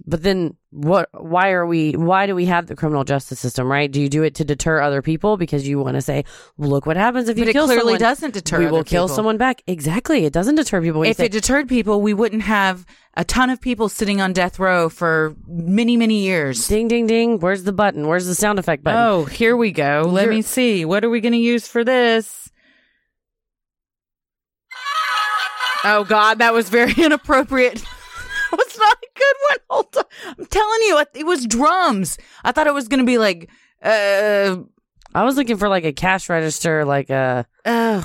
But 0.05 0.23
then 0.23 0.57
what 0.71 1.07
why 1.13 1.51
are 1.51 1.65
we 1.67 1.91
why 1.93 2.25
do 2.25 2.33
we 2.35 2.45
have 2.45 2.65
the 2.67 2.75
criminal 2.75 3.03
justice 3.03 3.39
system, 3.39 3.71
right? 3.71 3.89
Do 3.91 4.01
you 4.01 4.09
do 4.09 4.23
it 4.23 4.35
to 4.35 4.43
deter 4.43 4.81
other 4.81 5.01
people 5.01 5.37
because 5.37 5.67
you 5.67 5.79
want 5.79 5.95
to 5.95 6.01
say, 6.01 6.25
look 6.57 6.85
what 6.85 6.97
happens 6.97 7.29
if 7.29 7.37
you 7.37 7.43
But 7.45 7.49
it 7.49 7.53
kill 7.53 7.65
clearly 7.67 7.81
someone? 7.93 7.99
doesn't 7.99 8.33
deter 8.33 8.57
We 8.59 8.65
will 8.65 8.83
kill 8.83 9.05
people. 9.05 9.15
someone 9.15 9.37
back. 9.37 9.61
Exactly. 9.67 10.25
It 10.25 10.33
doesn't 10.33 10.55
deter 10.55 10.81
people. 10.81 11.03
If 11.03 11.17
say- 11.17 11.25
it 11.27 11.31
deterred 11.31 11.69
people, 11.69 12.01
we 12.01 12.13
wouldn't 12.13 12.41
have 12.41 12.85
a 13.15 13.23
ton 13.23 13.49
of 13.51 13.61
people 13.61 13.87
sitting 13.87 14.19
on 14.19 14.33
death 14.33 14.57
row 14.59 14.89
for 14.89 15.35
many, 15.47 15.95
many 15.95 16.23
years. 16.23 16.67
ding 16.67 16.87
ding 16.87 17.05
ding, 17.07 17.39
where's 17.39 17.63
the 17.63 17.71
button? 17.73 18.07
Where's 18.07 18.25
the 18.25 18.35
sound 18.35 18.57
effect 18.59 18.83
button? 18.83 18.99
Oh, 18.99 19.25
here 19.25 19.55
we 19.55 19.71
go. 19.71 20.03
Let 20.07 20.23
You're- 20.23 20.35
me 20.37 20.41
see. 20.41 20.85
What 20.85 21.05
are 21.05 21.09
we 21.09 21.21
going 21.21 21.33
to 21.33 21.37
use 21.37 21.67
for 21.67 21.83
this? 21.83 22.49
Oh 25.85 26.05
God, 26.05 26.39
that 26.39 26.53
was 26.53 26.69
very 26.69 26.93
inappropriate. 26.97 27.75
that 28.51 28.57
was 28.57 28.77
not 28.77 28.97
good 29.23 29.35
one. 29.49 29.57
Hold 29.69 29.97
on. 29.97 30.35
I'm 30.39 30.45
telling 30.47 30.81
you, 30.81 30.99
it- 31.15 31.25
was 31.25 31.45
drums. 31.45 32.17
I 32.43 32.51
thought 32.51 32.67
it 32.67 32.73
was 32.73 32.87
going 32.87 32.99
to 32.99 33.05
be 33.05 33.17
like, 33.17 33.49
uh, 33.81 34.57
I 35.15 35.23
was 35.23 35.35
looking 35.37 35.57
for 35.57 35.69
like 35.69 35.85
a 35.85 35.93
cash 35.93 36.29
register, 36.29 36.85
like 36.85 37.09
a. 37.09 37.45
uh, 37.65 38.03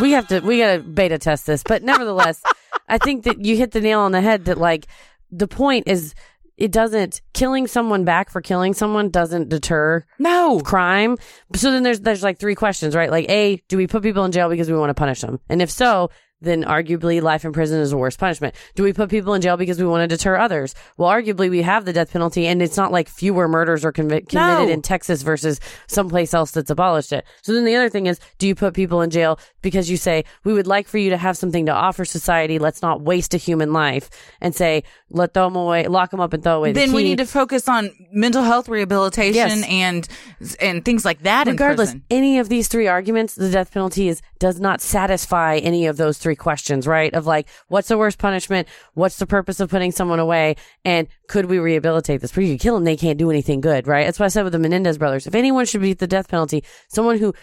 We 0.00 0.12
have 0.12 0.28
to, 0.28 0.40
we 0.40 0.58
gotta 0.58 0.80
beta 0.80 1.18
test 1.18 1.46
this, 1.46 1.62
but 1.62 1.82
nevertheless, 1.82 2.42
I 2.88 2.96
think 2.96 3.24
that 3.24 3.44
you 3.44 3.56
hit 3.56 3.72
the 3.72 3.80
nail 3.82 4.00
on 4.00 4.12
the 4.12 4.20
head. 4.22 4.46
That 4.46 4.56
like 4.56 4.86
the 5.30 5.48
point 5.48 5.88
is, 5.88 6.14
it 6.60 6.70
doesn't 6.70 7.22
killing 7.32 7.66
someone 7.66 8.04
back 8.04 8.30
for 8.30 8.40
killing 8.42 8.74
someone 8.74 9.08
doesn't 9.08 9.48
deter 9.48 10.04
no. 10.18 10.60
crime. 10.60 11.16
So 11.56 11.72
then 11.72 11.82
there's 11.82 12.00
there's 12.00 12.22
like 12.22 12.38
three 12.38 12.54
questions, 12.54 12.94
right? 12.94 13.10
Like, 13.10 13.28
a, 13.28 13.62
do 13.68 13.78
we 13.78 13.86
put 13.86 14.02
people 14.02 14.24
in 14.24 14.30
jail 14.30 14.48
because 14.48 14.70
we 14.70 14.76
want 14.76 14.90
to 14.90 14.94
punish 14.94 15.22
them? 15.22 15.40
And 15.48 15.62
if 15.62 15.70
so, 15.70 16.10
then 16.42 16.64
arguably 16.64 17.20
life 17.20 17.44
in 17.44 17.52
prison 17.52 17.80
is 17.80 17.90
the 17.90 17.96
worst 17.96 18.18
punishment. 18.18 18.54
Do 18.74 18.82
we 18.82 18.92
put 18.92 19.10
people 19.10 19.34
in 19.34 19.42
jail 19.42 19.56
because 19.56 19.78
we 19.78 19.86
want 19.86 20.08
to 20.08 20.16
deter 20.16 20.36
others? 20.36 20.74
Well, 20.96 21.08
arguably 21.10 21.50
we 21.50 21.62
have 21.62 21.84
the 21.84 21.92
death 21.92 22.12
penalty, 22.12 22.46
and 22.46 22.62
it's 22.62 22.76
not 22.76 22.92
like 22.92 23.08
fewer 23.08 23.46
murders 23.48 23.84
are 23.84 23.92
committed 23.92 24.32
No. 24.32 24.66
in 24.68 24.82
Texas 24.82 25.22
versus 25.22 25.60
someplace 25.86 26.32
else 26.34 26.50
that's 26.52 26.70
abolished 26.70 27.12
it. 27.12 27.24
So 27.42 27.52
then 27.52 27.64
the 27.64 27.76
other 27.76 27.88
thing 27.90 28.06
is, 28.06 28.18
do 28.38 28.46
you 28.48 28.54
put 28.54 28.74
people 28.74 29.02
in 29.02 29.10
jail 29.10 29.38
because 29.62 29.90
you 29.90 29.96
say 29.96 30.24
we 30.44 30.52
would 30.52 30.66
like 30.66 30.88
for 30.88 30.98
you 30.98 31.10
to 31.10 31.16
have 31.16 31.36
something 31.36 31.66
to 31.66 31.72
offer 31.72 32.04
society? 32.04 32.58
Let's 32.58 32.82
not 32.82 33.02
waste 33.02 33.34
a 33.34 33.36
human 33.36 33.72
life, 33.72 34.08
and 34.40 34.54
say 34.54 34.82
let 35.10 35.34
them 35.34 35.56
away, 35.56 35.86
lock 35.88 36.10
them 36.10 36.20
up, 36.20 36.32
and 36.32 36.42
throw 36.42 36.56
away. 36.58 36.72
the 36.72 36.80
Then 36.80 36.92
we 36.92 37.02
need 37.04 37.18
to 37.18 37.26
focus 37.26 37.68
on 37.68 37.90
mental 38.12 38.42
health 38.44 38.68
rehabilitation 38.68 39.34
Yes. 39.34 39.64
and 39.68 40.08
and 40.60 40.84
things 40.84 41.04
like 41.04 41.22
that. 41.22 41.46
regardless 41.46 41.94
any 42.10 42.38
of 42.38 42.48
these 42.48 42.68
three 42.68 42.86
arguments 42.86 43.34
the 43.34 43.50
death 43.50 43.72
penalty 43.72 44.08
is 44.08 44.22
does 44.38 44.58
not 44.60 44.80
satisfy 44.80 45.56
any 45.56 45.86
of 45.86 45.96
those 45.96 46.16
three 46.18 46.29
questions 46.36 46.86
right? 46.86 47.12
Of 47.14 47.26
like 47.26 47.48
what's 47.68 47.88
the 47.88 47.98
worst 47.98 48.18
punishment? 48.18 48.68
What's 48.94 49.18
the 49.18 49.26
purpose 49.26 49.60
of 49.60 49.70
putting 49.70 49.92
someone 49.92 50.18
away? 50.18 50.56
And 50.84 51.08
could 51.28 51.46
we 51.46 51.58
rehabilitate 51.58 52.20
this? 52.20 52.36
You 52.36 52.58
kill 52.58 52.74
them 52.74 52.84
they 52.84 52.96
can't 52.96 53.18
do 53.18 53.30
anything 53.30 53.60
good 53.60 53.86
right? 53.86 54.04
That's 54.06 54.18
what 54.18 54.26
i 54.26 54.28
said 54.28 54.44
with 54.44 54.52
the 54.52 54.58
menendez 54.58 54.98
brothers 54.98 55.26
if 55.26 55.34
anyone 55.34 55.66
should 55.66 55.80
beat 55.82 55.98
the 55.98 56.06
death 56.06 56.28
penalty 56.28 56.64
someone 56.88 57.18
who 57.18 57.34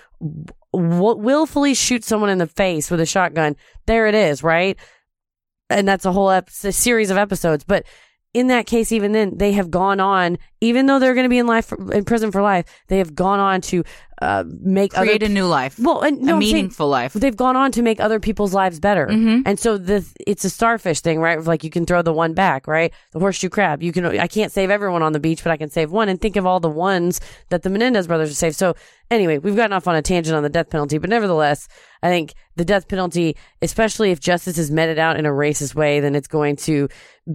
w- 0.73 1.17
willfully 1.17 1.73
shoots 1.73 2.07
someone 2.07 2.29
in 2.29 2.37
the 2.37 2.47
face 2.47 2.89
with 2.91 2.99
a 2.99 3.05
shotgun 3.05 3.55
there 3.85 4.07
it 4.07 4.15
is 4.15 4.43
right? 4.43 4.77
And 5.69 5.87
that's 5.87 6.05
a 6.05 6.11
whole 6.11 6.31
ep- 6.31 6.49
a 6.63 6.71
series 6.71 7.09
of 7.09 7.17
episodes 7.17 7.63
but 7.63 7.85
in 8.37 8.47
that 8.47 8.67
case, 8.67 8.91
even 8.91 9.11
then, 9.13 9.37
they 9.37 9.51
have 9.53 9.71
gone 9.71 9.99
on, 9.99 10.37
even 10.61 10.85
though 10.85 10.99
they're 10.99 11.13
going 11.15 11.25
to 11.25 11.29
be 11.29 11.39
in 11.39 11.47
life 11.47 11.71
in 11.91 12.03
prison 12.05 12.31
for 12.31 12.41
life, 12.41 12.65
they 12.87 12.99
have 12.99 13.15
gone 13.15 13.39
on 13.39 13.61
to 13.61 13.83
uh, 14.21 14.43
make 14.61 14.93
Create 14.93 15.21
other, 15.23 15.31
a 15.31 15.33
new 15.33 15.45
life. 15.45 15.77
well, 15.79 16.01
and, 16.01 16.19
no, 16.21 16.33
a 16.33 16.35
I'm 16.37 16.41
saying 16.41 16.53
meaningful 16.53 16.87
life. 16.87 17.13
They've 17.13 17.35
gone 17.35 17.55
on 17.55 17.71
to 17.73 17.81
make 17.83 17.99
other 17.99 18.19
people's 18.19 18.53
lives 18.53 18.79
better, 18.79 19.05
Mhm. 19.07 19.43
and 19.45 19.59
so 19.59 19.77
the 19.77 20.03
it's 20.25 20.43
a 20.43 20.49
starfish 20.49 21.01
thing, 21.01 21.19
right? 21.19 21.43
Like 21.43 21.63
you 21.63 21.69
can 21.69 21.85
throw 21.85 22.01
the 22.01 22.13
one 22.13 22.33
back, 22.33 22.67
right? 22.67 22.91
The 23.11 23.19
horseshoe 23.19 23.49
crab. 23.49 23.83
You 23.83 23.91
can. 23.91 24.05
I 24.05 24.25
can't 24.27 24.51
save 24.51 24.69
everyone 24.71 25.03
on 25.03 25.13
the 25.13 25.19
beach, 25.19 25.43
but 25.43 25.51
I 25.51 25.57
can 25.57 25.69
save 25.69 25.91
one, 25.91 26.09
and 26.09 26.19
think 26.19 26.35
of 26.35 26.45
all 26.47 26.59
the 26.59 26.69
ones 26.69 27.19
that 27.49 27.61
the 27.63 27.69
Menendez 27.69 28.07
brothers 28.07 28.29
have 28.29 28.37
saved. 28.37 28.55
So 28.55 28.73
anyway, 29.11 29.37
we've 29.37 29.55
gotten 29.55 29.73
off 29.73 29.87
on 29.87 29.95
a 29.95 30.01
tangent 30.01 30.35
on 30.35 30.41
the 30.43 30.49
death 30.49 30.69
penalty, 30.71 30.97
but 30.97 31.09
nevertheless, 31.11 31.67
I 32.01 32.09
think 32.09 32.33
the 32.55 32.65
death 32.65 32.87
penalty, 32.87 33.35
especially 33.61 34.09
if 34.09 34.19
justice 34.19 34.57
is 34.57 34.71
meted 34.71 34.97
out 34.97 35.17
in 35.19 35.27
a 35.27 35.31
racist 35.31 35.75
way, 35.75 35.99
then 35.99 36.15
it's 36.15 36.27
going 36.27 36.55
to 36.55 36.87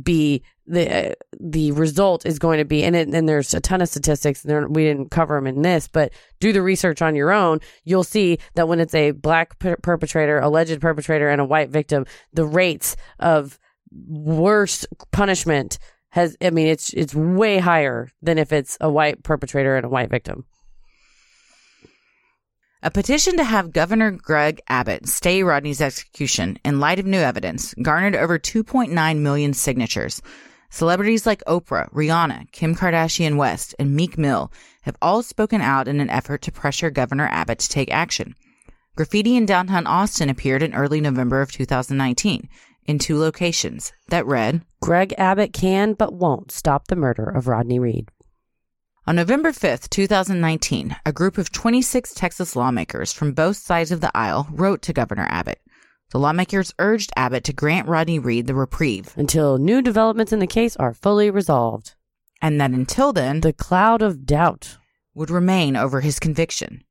be 0.03 0.43
the 0.66 1.10
uh, 1.10 1.14
the 1.40 1.72
result 1.72 2.24
is 2.24 2.39
going 2.39 2.59
to 2.59 2.64
be 2.64 2.84
and 2.84 2.94
it, 2.94 3.09
and 3.09 3.28
there's 3.28 3.52
a 3.52 3.60
ton 3.60 3.80
of 3.80 3.89
statistics 3.89 4.43
there 4.43 4.66
we 4.68 4.84
didn't 4.84 5.10
cover 5.10 5.34
them 5.34 5.47
in 5.47 5.62
this 5.62 5.89
but 5.89 6.12
do 6.40 6.52
the 6.52 6.62
research 6.62 7.02
on 7.02 7.16
your 7.16 7.32
own 7.32 7.59
you'll 7.84 8.05
see 8.05 8.39
that 8.55 8.68
when 8.68 8.78
it's 8.78 8.94
a 8.94 9.10
black 9.10 9.59
per- 9.59 9.76
perpetrator 9.76 10.39
alleged 10.39 10.80
perpetrator 10.80 11.28
and 11.28 11.40
a 11.40 11.44
white 11.44 11.70
victim 11.70 12.06
the 12.32 12.44
rates 12.44 12.97
of 13.18 13.59
worst 13.90 14.86
punishment 15.10 15.78
has 16.10 16.36
i 16.40 16.51
mean 16.51 16.68
it's 16.68 16.93
it's 16.93 17.14
way 17.14 17.59
higher 17.59 18.09
than 18.22 18.39
if 18.39 18.52
it's 18.52 18.78
a 18.80 18.90
white 18.90 19.22
perpetrator 19.24 19.76
and 19.76 19.84
a 19.84 19.90
white 19.90 20.10
victim 20.10 20.44
A 22.84 22.90
petition 22.90 23.36
to 23.36 23.44
have 23.44 23.72
Governor 23.72 24.10
Greg 24.10 24.60
Abbott 24.66 25.09
stay 25.09 25.44
Rodney's 25.44 25.80
execution 25.80 26.59
in 26.64 26.80
light 26.80 26.98
of 26.98 27.06
new 27.06 27.20
evidence 27.20 27.74
garnered 27.80 28.16
over 28.16 28.40
2.9 28.40 29.18
million 29.18 29.55
signatures. 29.55 30.20
Celebrities 30.73 31.27
like 31.27 31.44
Oprah, 31.44 31.93
Rihanna, 31.93 32.51
Kim 32.51 32.74
Kardashian 32.74 33.36
West, 33.36 33.74
and 33.78 33.94
Meek 33.94 34.16
Mill 34.16 34.51
have 34.82 34.97
all 35.03 35.23
spoken 35.23 35.61
out 35.61 35.86
in 35.86 36.01
an 36.01 36.09
effort 36.09 36.40
to 36.43 36.51
pressure 36.51 36.89
Governor 36.89 37.28
Abbott 37.28 37.59
to 37.59 37.69
take 37.69 37.93
action. 37.93 38.35
Graffiti 38.97 39.36
in 39.36 39.44
downtown 39.44 39.86
Austin 39.86 40.31
appeared 40.31 40.62
in 40.62 40.73
early 40.73 40.99
November 40.99 41.43
of 41.43 41.53
2019 41.53 42.49
in 42.86 42.99
two 42.99 43.19
locations 43.19 43.93
that 44.09 44.24
read, 44.24 44.62
greg 44.81 45.15
abbott 45.19 45.53
can 45.53 45.93
but 45.93 46.15
won't 46.15 46.51
stop 46.51 46.89
the 46.89 46.97
murder 46.97 47.24
of 47.24 47.47
rodney 47.47 47.78
reed 47.78 48.09
On 49.07 49.15
November 49.15 49.53
5th, 49.53 49.90
2019, 49.90 50.97
a 51.05 51.12
group 51.12 51.36
of 51.36 51.53
26 51.53 52.15
Texas 52.15 52.57
lawmakers 52.57 53.12
from 53.12 53.32
both 53.32 53.59
sides 53.59 53.93
of 53.93 54.01
the 54.01 54.11
aisle 54.16 54.49
wrote 54.51 54.81
to 54.82 54.94
Governor 54.94 55.27
Abbott. 55.28 55.61
The 56.12 56.18
lawmakers 56.18 56.72
urged 56.78 57.10
Abbott 57.16 57.44
to 57.44 57.52
grant 57.52 57.89
Rodney 57.89 58.18
Reed 58.18 58.47
the 58.47 58.55
reprieve, 58.55 59.12
until 59.16 59.59
new 59.59 59.82
developments 59.82 60.32
in 60.32 60.39
the 60.39 60.47
case 60.47 60.76
are 60.76 60.94
fully 60.94 61.30
resolved 61.30 61.94
and 62.43 62.60
that 62.60 62.72
until 62.72 63.12
then, 63.12 63.40
the 63.40 63.52
cloud 63.52 64.02
of 64.02 64.26
doubt 64.26 64.76
would 65.14 65.30
remain 65.30 65.76
over 65.76 66.01
his 66.01 66.18
conviction. 66.18 66.82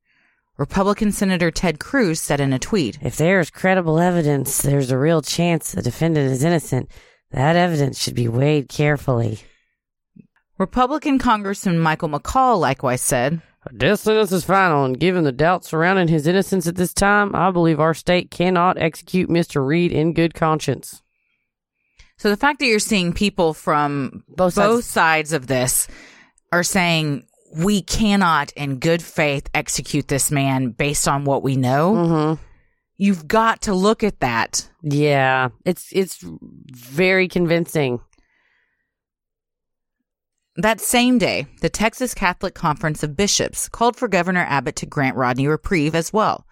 Republican 0.58 1.12
Senator 1.12 1.52
Ted 1.52 1.80
Cruz 1.80 2.22
said 2.22 2.40
in 2.40 2.54
a 2.54 2.60
tweet, 2.60 2.98
If 3.02 3.18
there's 3.18 3.50
credible 3.50 4.00
evidence 4.00 4.62
there's 4.62 4.92
a 4.92 4.98
real 4.98 5.22
chance 5.22 5.72
the 5.72 5.82
defendant 5.82 6.32
is 6.32 6.44
innocent, 6.44 6.90
that 7.32 7.56
evidence 7.56 8.02
should 8.02 8.16
be 8.16 8.28
weighed 8.28 8.70
carefully. 8.70 9.40
Republican 10.58 11.20
Congressman 11.20 11.80
Michael 11.80 12.10
McCaul 12.10 12.60
likewise 12.60 13.02
said, 13.02 13.42
A 13.70 13.74
death 13.74 14.00
sentence 14.00 14.32
is 14.32 14.44
final, 14.44 14.86
and 14.86 15.00
given 15.00 15.24
the 15.24 15.32
doubt 15.32 15.64
surrounding 15.64 16.08
his 16.08 16.26
innocence 16.26 16.66
at 16.68 16.76
this 16.76 16.94
time, 16.94 17.36
I 17.36 17.52
believe 17.52 17.80
our 17.80 17.94
state 17.94 18.32
cannot 18.32 18.80
execute 18.80 19.30
Mr. 19.30 19.66
Reed 19.66 19.92
in 19.92 20.14
good 20.14 20.34
conscience. 20.34 21.04
So 22.18 22.30
the 22.30 22.38
fact 22.38 22.60
that 22.60 22.66
you're 22.66 22.80
seeing 22.80 23.14
people 23.14 23.54
from 23.54 24.24
Both 24.28 24.56
both, 24.56 24.84
sides. 24.86 24.88
sides. 24.88 25.34
of 25.34 25.48
this 25.48 25.88
are 26.52 26.64
saying 26.64 27.26
we 27.56 27.82
cannot 27.82 28.52
in 28.54 28.80
good 28.80 29.02
faith 29.02 29.48
execute 29.54 30.08
this 30.08 30.32
man 30.32 30.70
based 30.70 31.08
on 31.08 31.26
what 31.26 31.44
we 31.44 31.56
know. 31.56 31.94
Mm-hmm. 31.94 32.44
You've 32.98 33.28
got 33.28 33.62
to 33.64 33.74
look 33.74 34.04
at 34.04 34.20
that. 34.20 34.70
Yeah, 34.84 35.50
it's 35.66 35.90
it's 35.92 36.20
very 36.22 37.28
convincing. 37.28 38.00
That 40.58 40.82
same 40.82 41.18
day, 41.18 41.48
the 41.62 41.70
Texas 41.70 42.14
Catholic 42.14 42.54
Conference 42.54 43.04
of 43.04 43.16
Bishops 43.16 43.70
called 43.70 43.96
for 43.96 44.10
Governor 44.10 44.46
Abbott 44.50 44.76
to 44.78 44.86
grant 44.86 45.16
Rodney 45.16 45.48
reprieve 45.48 45.96
as 45.96 46.12
well. 46.12 46.46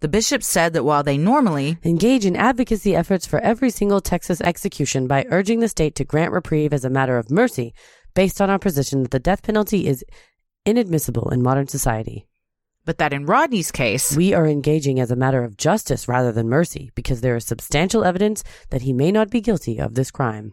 The 0.00 0.08
bishops 0.08 0.46
said 0.46 0.74
that 0.74 0.84
while 0.84 1.02
they 1.02 1.16
normally 1.16 1.78
Engage 1.82 2.26
in 2.26 2.36
advocacy 2.36 2.94
efforts 2.94 3.26
for 3.26 3.40
every 3.40 3.70
single 3.70 4.02
Texas 4.02 4.42
execution 4.42 5.06
by 5.06 5.24
urging 5.30 5.60
the 5.60 5.68
state 5.68 5.94
to 5.94 6.04
grant 6.04 6.32
reprieve 6.32 6.74
as 6.74 6.84
a 6.84 6.90
matter 6.90 7.16
of 7.16 7.30
mercy, 7.30 7.72
based 8.14 8.42
on 8.42 8.50
our 8.50 8.58
position 8.58 9.04
that 9.04 9.10
the 9.10 9.18
death 9.18 9.42
penalty 9.42 9.86
is 9.86 10.04
inadmissible 10.66 11.30
in 11.30 11.42
modern 11.42 11.66
society. 11.66 12.26
but 12.84 12.98
that 12.98 13.12
in 13.14 13.24
Rodney's 13.24 13.70
case, 13.70 14.14
We 14.16 14.34
are 14.34 14.46
engaging 14.46 15.00
as 15.00 15.10
a 15.10 15.16
matter 15.16 15.44
of 15.44 15.56
justice 15.56 16.08
rather 16.08 16.32
than 16.32 16.48
mercy 16.48 16.90
because 16.94 17.20
there 17.22 17.36
is 17.36 17.46
substantial 17.46 18.04
evidence 18.04 18.42
that 18.68 18.82
he 18.82 18.92
may 18.92 19.10
not 19.10 19.30
be 19.30 19.40
guilty 19.40 19.78
of 19.78 19.94
this 19.94 20.10
crime. 20.10 20.52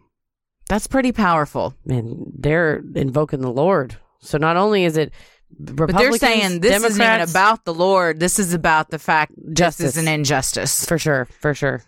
That's 0.68 0.86
pretty 0.86 1.12
powerful. 1.12 1.74
And 1.88 2.32
they're 2.38 2.82
invoking 2.94 3.40
the 3.40 3.50
Lord. 3.50 3.96
So 4.20 4.38
not 4.38 4.56
only 4.56 4.84
is 4.84 4.96
it 4.96 5.12
But 5.58 5.96
they're 5.96 6.12
saying 6.12 6.60
this 6.60 6.82
isn't 6.84 7.02
even 7.02 7.28
about 7.28 7.64
the 7.64 7.74
Lord. 7.74 8.20
This 8.20 8.38
is 8.38 8.52
about 8.52 8.90
the 8.90 8.98
fact 8.98 9.32
Justice. 9.52 9.86
this 9.86 9.96
is 9.96 10.02
an 10.02 10.08
injustice. 10.12 10.84
For 10.84 10.98
sure, 10.98 11.26
for 11.40 11.54
sure. 11.54 11.82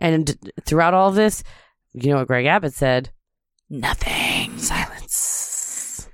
And 0.00 0.36
throughout 0.64 0.94
all 0.94 1.08
of 1.08 1.14
this, 1.14 1.44
you 1.92 2.10
know 2.10 2.16
what 2.16 2.26
Greg 2.26 2.46
Abbott 2.46 2.74
said? 2.74 3.10
Nothing. 3.70 4.58
Silence. 4.58 6.08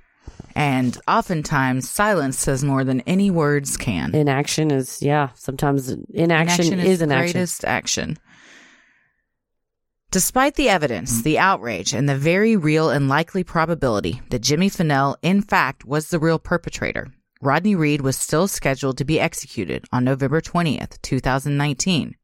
And 0.55 0.97
oftentimes, 1.07 1.89
silence 1.89 2.37
says 2.37 2.63
more 2.63 2.83
than 2.83 3.01
any 3.01 3.31
words 3.31 3.77
can. 3.77 4.13
Inaction 4.13 4.69
is, 4.69 5.01
yeah, 5.01 5.29
sometimes 5.35 5.89
inaction, 6.13 6.79
is, 6.79 6.99
the 6.99 7.05
an 7.05 7.11
action. 7.11 7.33
greatest 7.33 7.65
action. 7.65 8.17
Despite 10.11 10.55
the 10.55 10.67
evidence, 10.67 11.21
the 11.21 11.39
outrage, 11.39 11.93
and 11.93 12.09
the 12.09 12.17
very 12.17 12.57
real 12.57 12.89
and 12.89 13.07
likely 13.07 13.45
probability 13.45 14.21
that 14.29 14.41
Jimmy 14.41 14.67
Fennell, 14.67 15.15
in 15.21 15.41
fact, 15.41 15.85
was 15.85 16.09
the 16.09 16.19
real 16.19 16.37
perpetrator, 16.37 17.13
Rodney 17.41 17.75
Reed 17.75 18.01
was 18.01 18.17
still 18.17 18.49
scheduled 18.49 18.97
to 18.97 19.05
be 19.05 19.21
executed 19.21 19.85
on 19.93 20.03
November 20.03 20.41
20th, 20.41 21.01
2019. 21.01 22.17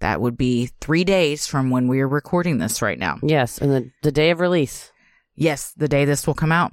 That 0.00 0.22
would 0.22 0.38
be 0.38 0.70
three 0.80 1.04
days 1.04 1.46
from 1.46 1.68
when 1.68 1.86
we 1.86 2.00
are 2.00 2.08
recording 2.08 2.56
this 2.56 2.80
right 2.80 2.98
now. 2.98 3.18
Yes, 3.22 3.58
and 3.58 3.70
the, 3.70 3.90
the 4.02 4.10
day 4.10 4.30
of 4.30 4.40
release. 4.40 4.90
Yes, 5.34 5.74
the 5.76 5.88
day 5.88 6.06
this 6.06 6.26
will 6.26 6.32
come 6.32 6.50
out. 6.50 6.72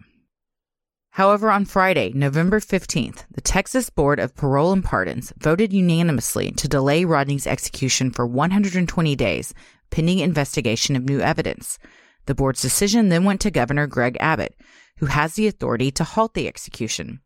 However, 1.12 1.52
on 1.52 1.66
Friday, 1.66 2.14
November 2.16 2.62
15th, 2.62 3.26
the 3.30 3.42
Texas 3.42 3.90
Board 3.90 4.20
of 4.20 4.36
Parole 4.36 4.72
and 4.72 4.86
Pardons 4.86 5.34
voted 5.38 5.74
unanimously 5.74 6.52
to 6.52 6.70
delay 6.70 7.04
Rodney's 7.04 7.46
execution 7.46 8.12
for 8.12 8.26
120 8.26 9.16
days, 9.18 9.54
pending 9.90 10.20
investigation 10.20 10.96
of 10.96 11.04
new 11.04 11.20
evidence. 11.20 11.80
The 12.26 12.36
board's 12.36 12.62
decision 12.62 13.10
then 13.10 13.24
went 13.24 13.42
to 13.42 13.52
Governor 13.52 13.88
Greg 13.88 14.18
Abbott, 14.20 14.56
who 14.98 15.08
has 15.08 15.34
the 15.34 15.48
authority 15.48 15.92
to 15.92 16.04
halt 16.04 16.34
the 16.34 16.48
execution. 16.48 17.22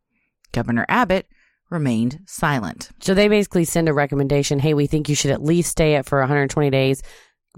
Governor 0.52 0.86
Abbott 0.88 1.28
remained 1.70 2.20
silent. 2.26 2.92
So 3.00 3.14
they 3.14 3.28
basically 3.28 3.66
send 3.66 3.90
a 3.90 3.94
recommendation 3.94 4.60
hey, 4.60 4.74
we 4.74 4.88
think 4.88 5.10
you 5.10 5.16
should 5.16 5.32
at 5.32 5.44
least 5.44 5.72
stay 5.72 5.96
it 5.96 6.06
for 6.06 6.20
120 6.20 6.70
days. 6.70 7.02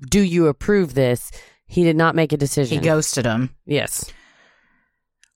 Do 0.09 0.21
you 0.21 0.47
approve 0.47 0.93
this? 0.93 1.31
He 1.67 1.83
did 1.83 1.95
not 1.95 2.15
make 2.15 2.33
a 2.33 2.37
decision. 2.37 2.79
He 2.79 2.83
ghosted 2.85 3.25
him. 3.25 3.55
Yes. 3.65 4.11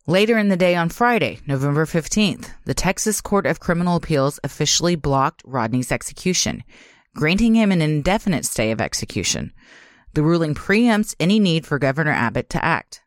Later 0.07 0.39
in 0.39 0.47
the 0.47 0.57
day 0.57 0.75
on 0.75 0.89
Friday, 0.89 1.39
November 1.45 1.85
15th, 1.85 2.49
the 2.65 2.73
Texas 2.73 3.21
Court 3.21 3.45
of 3.45 3.59
Criminal 3.59 3.95
Appeals 3.95 4.39
officially 4.43 4.95
blocked 4.95 5.43
Rodney's 5.45 5.91
execution, 5.91 6.63
granting 7.19 7.53
him 7.53 7.69
an 7.69 7.81
indefinite 7.81 8.45
stay 8.45 8.71
of 8.71 8.79
execution. 8.79 9.51
The 10.13 10.23
ruling 10.23 10.55
preempts 10.55 11.13
any 11.19 11.37
need 11.37 11.67
for 11.67 11.77
Governor 11.77 12.13
Abbott 12.13 12.49
to 12.51 12.63
act. 12.63 13.01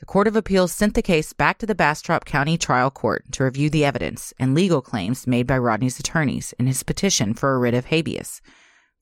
The 0.00 0.06
Court 0.06 0.26
of 0.26 0.34
Appeals 0.34 0.72
sent 0.72 0.94
the 0.94 1.02
case 1.02 1.32
back 1.32 1.58
to 1.58 1.66
the 1.66 1.74
Bastrop 1.76 2.24
County 2.24 2.58
Trial 2.58 2.90
Court 2.90 3.22
to 3.30 3.44
review 3.44 3.70
the 3.70 3.84
evidence 3.84 4.34
and 4.40 4.56
legal 4.56 4.82
claims 4.82 5.28
made 5.28 5.46
by 5.46 5.56
Rodney's 5.56 6.00
attorneys 6.00 6.52
in 6.58 6.66
his 6.66 6.82
petition 6.82 7.32
for 7.32 7.54
a 7.54 7.58
writ 7.58 7.74
of 7.74 7.84
habeas. 7.84 8.42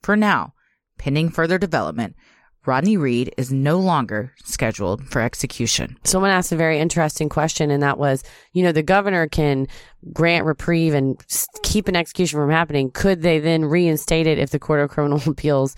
For 0.02 0.18
now, 0.18 0.52
pending 0.98 1.30
further 1.30 1.56
development, 1.56 2.14
Rodney 2.64 2.96
Reed 2.96 3.34
is 3.36 3.52
no 3.52 3.78
longer 3.78 4.32
scheduled 4.44 5.08
for 5.08 5.20
execution. 5.20 5.98
Someone 6.04 6.30
asked 6.30 6.52
a 6.52 6.56
very 6.56 6.78
interesting 6.78 7.28
question, 7.28 7.70
and 7.70 7.82
that 7.82 7.98
was, 7.98 8.22
you 8.52 8.62
know, 8.62 8.70
the 8.72 8.82
governor 8.82 9.26
can 9.26 9.66
grant 10.12 10.46
reprieve 10.46 10.94
and 10.94 11.20
keep 11.64 11.88
an 11.88 11.96
execution 11.96 12.38
from 12.38 12.50
happening. 12.50 12.90
Could 12.90 13.22
they 13.22 13.40
then 13.40 13.64
reinstate 13.64 14.28
it 14.28 14.38
if 14.38 14.50
the 14.50 14.60
Court 14.60 14.80
of 14.80 14.90
Criminal 14.90 15.20
Appeals 15.26 15.74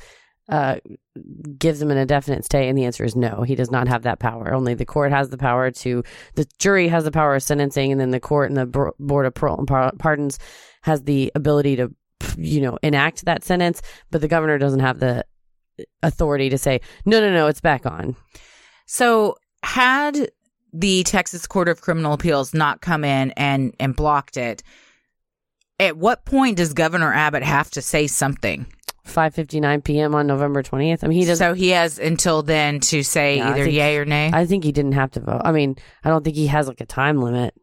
uh, 0.51 0.77
gives 1.57 1.81
him 1.81 1.91
an 1.91 1.97
indefinite 1.97 2.45
stay? 2.45 2.69
And 2.69 2.77
the 2.77 2.85
answer 2.85 3.05
is 3.05 3.17
no. 3.17 3.43
He 3.43 3.55
does 3.55 3.71
not 3.71 3.89
have 3.89 4.03
that 4.03 4.19
power. 4.19 4.53
Only 4.53 4.75
the 4.75 4.85
court 4.85 5.11
has 5.11 5.31
the 5.31 5.39
power 5.39 5.71
to, 5.71 6.05
the 6.35 6.47
jury 6.59 6.89
has 6.89 7.05
the 7.05 7.13
power 7.13 7.35
of 7.35 7.43
sentencing, 7.43 7.93
and 7.93 8.01
then 8.01 8.11
the 8.11 8.21
court 8.21 8.51
and 8.51 8.59
the 8.59 8.93
Board 8.99 9.25
of 9.25 9.35
Pardons 9.35 10.39
has 10.83 11.03
the 11.05 11.33
ability 11.35 11.77
to, 11.77 11.91
you 12.37 12.61
know, 12.61 12.79
enact 12.83 13.25
that 13.25 13.43
sentence, 13.43 13.81
but 14.11 14.21
the 14.21 14.29
governor 14.29 14.59
doesn't 14.59 14.81
have 14.81 14.99
the 14.99 15.25
authority 16.03 16.51
to 16.51 16.59
say, 16.59 16.81
no, 17.05 17.21
no, 17.21 17.33
no, 17.33 17.47
it's 17.47 17.61
back 17.61 17.87
on. 17.87 18.17
So, 18.87 19.37
had 19.63 20.31
the 20.73 21.03
Texas 21.05 21.47
Court 21.47 21.69
of 21.69 21.81
Criminal 21.81 22.13
Appeals 22.13 22.53
not 22.53 22.81
come 22.81 23.05
in 23.05 23.31
and 23.33 23.75
and 23.81 23.95
blocked 23.97 24.37
it, 24.37 24.63
at 25.81 25.97
what 25.97 26.25
point 26.25 26.57
does 26.57 26.73
Governor 26.75 27.13
Abbott 27.13 27.43
have 27.43 27.71
to 27.73 27.83
say 27.83 28.07
something? 28.07 28.67
5:59 29.07 29.85
p.m. 29.85 30.15
on 30.15 30.27
November 30.27 30.63
20th. 30.63 31.05
I 31.05 31.09
mean, 31.09 31.19
he 31.19 31.25
does. 31.27 31.39
So 31.39 31.53
he 31.55 31.71
has 31.71 31.99
until 31.99 32.43
then 32.43 32.81
to 32.81 33.03
say 33.03 33.37
Yeah, 33.37 33.51
either 33.51 33.65
think- 33.65 33.77
yay 33.77 33.97
or 33.99 34.05
nay. 34.05 34.31
I 34.33 34.47
think 34.47 34.65
he 34.65 34.73
didn't 34.73 34.93
have 34.93 35.11
to 35.13 35.21
vote. 35.21 35.43
I 35.45 35.53
mean, 35.53 35.77
I 36.03 36.09
don't 36.09 36.25
think 36.25 36.37
he 36.37 36.47
has 36.47 36.69
like 36.69 36.81
a 36.81 36.87
time 36.87 37.21
limit. 37.21 37.55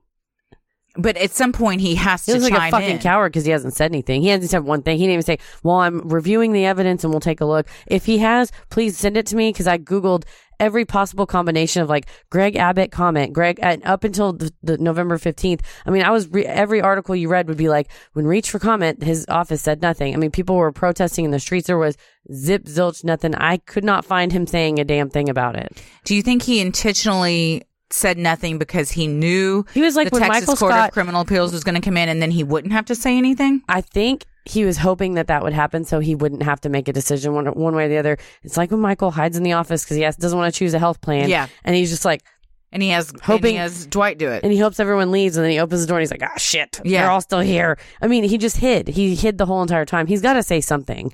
But 0.97 1.15
at 1.17 1.31
some 1.31 1.51
point 1.53 1.81
he 1.81 1.95
has 1.95 2.25
He 2.25 2.33
to 2.33 2.39
looks 2.39 2.51
like 2.51 2.69
a 2.69 2.71
fucking 2.71 2.89
in. 2.97 2.99
coward 2.99 3.31
because 3.31 3.45
he 3.45 3.51
hasn't 3.51 3.73
said 3.73 3.91
anything. 3.91 4.21
He 4.21 4.27
hasn't 4.27 4.51
said 4.51 4.63
one 4.63 4.81
thing. 4.81 4.97
He 4.97 5.03
didn't 5.05 5.13
even 5.13 5.23
say, 5.23 5.37
"Well, 5.63 5.77
I'm 5.77 6.07
reviewing 6.09 6.51
the 6.51 6.65
evidence 6.65 7.03
and 7.03 7.13
we'll 7.13 7.21
take 7.21 7.41
a 7.41 7.45
look." 7.45 7.67
If 7.87 8.05
he 8.05 8.17
has, 8.19 8.51
please 8.69 8.97
send 8.97 9.15
it 9.17 9.25
to 9.27 9.35
me 9.35 9.49
because 9.49 9.67
I 9.67 9.77
googled 9.77 10.23
every 10.59 10.85
possible 10.85 11.25
combination 11.25 11.81
of 11.81 11.89
like 11.89 12.05
Greg 12.29 12.55
Abbott 12.55 12.91
comment, 12.91 13.33
Greg, 13.33 13.57
and 13.63 13.83
up 13.83 14.03
until 14.03 14.31
the, 14.33 14.53
the 14.61 14.77
November 14.77 15.17
15th. 15.17 15.61
I 15.87 15.89
mean, 15.89 16.03
I 16.03 16.11
was 16.11 16.27
re- 16.27 16.45
every 16.45 16.81
article 16.81 17.15
you 17.15 17.29
read 17.29 17.47
would 17.47 17.57
be 17.57 17.67
like, 17.67 17.89
when 18.13 18.27
reached 18.27 18.51
for 18.51 18.59
comment, 18.59 19.01
his 19.01 19.25
office 19.27 19.63
said 19.63 19.81
nothing. 19.81 20.13
I 20.13 20.17
mean, 20.17 20.29
people 20.29 20.55
were 20.55 20.71
protesting 20.71 21.25
in 21.25 21.31
the 21.31 21.39
streets. 21.39 21.65
There 21.65 21.79
was 21.79 21.97
zip 22.31 22.65
zilch 22.65 23.03
nothing. 23.03 23.33
I 23.33 23.57
could 23.57 23.83
not 23.83 24.05
find 24.05 24.31
him 24.31 24.45
saying 24.45 24.79
a 24.79 24.83
damn 24.83 25.09
thing 25.09 25.29
about 25.29 25.55
it. 25.55 25.81
Do 26.05 26.13
you 26.13 26.21
think 26.21 26.43
he 26.43 26.59
intentionally 26.59 27.63
said 27.93 28.17
nothing 28.17 28.57
because 28.57 28.91
he 28.91 29.07
knew 29.07 29.65
He 29.73 29.81
was 29.81 29.95
like 29.95 30.09
the 30.09 30.19
when 30.19 30.23
Texas 30.29 30.41
Michael 30.47 30.55
Court 30.57 30.71
Scott- 30.73 30.89
of 30.89 30.93
Criminal 30.93 31.21
Appeals 31.21 31.51
was 31.53 31.63
going 31.63 31.75
to 31.75 31.81
come 31.81 31.97
in 31.97 32.09
and 32.09 32.21
then 32.21 32.31
he 32.31 32.43
wouldn't 32.43 32.73
have 32.73 32.85
to 32.85 32.95
say 32.95 33.17
anything? 33.17 33.61
I 33.69 33.81
think 33.81 34.25
he 34.45 34.65
was 34.65 34.77
hoping 34.77 35.13
that 35.15 35.27
that 35.27 35.43
would 35.43 35.53
happen 35.53 35.83
so 35.85 35.99
he 35.99 36.15
wouldn't 36.15 36.43
have 36.43 36.59
to 36.61 36.69
make 36.69 36.87
a 36.87 36.93
decision 36.93 37.33
one, 37.33 37.45
one 37.47 37.75
way 37.75 37.85
or 37.85 37.89
the 37.89 37.97
other. 37.97 38.17
It's 38.43 38.57
like 38.57 38.71
when 38.71 38.79
Michael 38.79 39.11
hides 39.11 39.37
in 39.37 39.43
the 39.43 39.53
office 39.53 39.83
because 39.83 39.97
he 39.97 40.03
has, 40.03 40.15
doesn't 40.15 40.37
want 40.37 40.51
to 40.53 40.57
choose 40.57 40.73
a 40.73 40.79
health 40.79 40.99
plan. 41.01 41.29
Yeah. 41.29 41.47
And 41.63 41.75
he's 41.75 41.89
just 41.91 42.05
like, 42.05 42.23
And 42.71 42.81
he 42.81 42.89
has 42.89 43.07
Hoping- 43.09 43.21
hoping 43.23 43.55
has 43.57 43.85
Dwight 43.85 44.17
do 44.17 44.29
it. 44.29 44.43
and 44.43 44.51
he 44.51 44.57
hopes 44.57 44.79
everyone 44.79 45.11
leaves 45.11 45.37
and 45.37 45.43
then 45.43 45.51
he 45.51 45.59
opens 45.59 45.81
the 45.81 45.87
door 45.87 45.97
and 45.97 46.01
he's 46.03 46.11
like, 46.11 46.23
ah, 46.23 46.37
shit. 46.37 46.79
Yeah. 46.83 47.01
They're 47.01 47.11
all 47.11 47.21
still 47.21 47.41
here. 47.41 47.77
I 48.01 48.07
mean, 48.07 48.23
he 48.23 48.37
just 48.37 48.57
hid. 48.57 48.87
He 48.87 49.13
hid 49.15 49.37
the 49.37 49.45
whole 49.45 49.61
entire 49.61 49.85
time. 49.85 50.07
He's 50.07 50.21
got 50.21 50.33
to 50.33 50.43
say 50.43 50.59
something. 50.61 51.13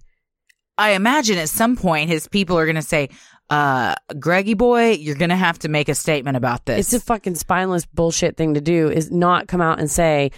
I 0.77 0.91
imagine 0.91 1.37
at 1.39 1.49
some 1.49 1.75
point 1.75 2.09
his 2.09 2.27
people 2.27 2.57
are 2.57 2.65
going 2.65 2.75
to 2.75 2.81
say, 2.83 3.09
uh, 3.49 3.95
Greggy 4.19 4.53
boy, 4.53 4.91
you're 4.91 5.15
going 5.15 5.29
to 5.29 5.35
have 5.35 5.59
to 5.59 5.69
make 5.69 5.89
a 5.89 5.95
statement 5.95 6.37
about 6.37 6.65
this. 6.65 6.93
It's 6.93 7.03
a 7.03 7.05
fucking 7.05 7.35
spineless 7.35 7.85
bullshit 7.85 8.35
thing 8.37 8.55
to 8.55 8.61
do 8.61 8.89
is 8.89 9.11
not 9.11 9.47
come 9.47 9.61
out 9.61 9.79
and 9.79 9.89
say, 9.89 10.31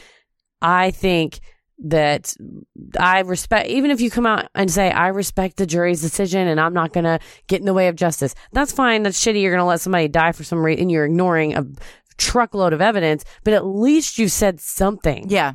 I 0.61 0.91
think 0.91 1.40
that 1.86 2.36
I 2.99 3.22
respect, 3.22 3.69
even 3.69 3.90
if 3.90 4.02
you 4.02 4.11
come 4.11 4.26
out 4.26 4.49
and 4.53 4.69
say, 4.69 4.91
I 4.91 5.07
respect 5.07 5.57
the 5.57 5.65
jury's 5.65 6.02
decision 6.02 6.48
and 6.48 6.60
I'm 6.60 6.73
not 6.73 6.94
going 6.94 7.06
to 7.06 7.19
get 7.48 7.61
in 7.61 7.65
the 7.65 7.73
way 7.73 7.88
of 7.88 7.95
justice. 7.95 8.36
That's 8.52 8.73
fine. 8.73 9.03
That's 9.03 9.19
shitty. 9.19 9.41
You're 9.41 9.52
going 9.52 9.61
to 9.61 9.65
let 9.65 9.81
somebody 9.81 10.07
die 10.07 10.34
for 10.34 10.44
some 10.44 10.64
reason 10.64 10.84
and 10.84 10.91
you're 10.91 11.06
ignoring 11.06 11.56
a 11.56 11.65
truckload 12.18 12.73
of 12.73 12.81
evidence, 12.81 13.23
but 13.44 13.53
at 13.53 13.65
least 13.65 14.19
you 14.19 14.27
said 14.27 14.60
something. 14.60 15.30
yeah. 15.30 15.53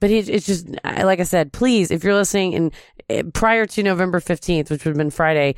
But 0.00 0.10
it, 0.10 0.28
it's 0.28 0.46
just, 0.46 0.68
like 0.84 1.20
I 1.20 1.22
said, 1.22 1.52
please, 1.52 1.92
if 1.92 2.02
you're 2.02 2.14
listening 2.14 2.56
and 2.56 2.74
uh, 3.08 3.22
prior 3.32 3.66
to 3.66 3.84
November 3.84 4.18
15th, 4.18 4.68
which 4.68 4.84
would 4.84 4.90
have 4.90 4.96
been 4.96 5.10
Friday, 5.10 5.54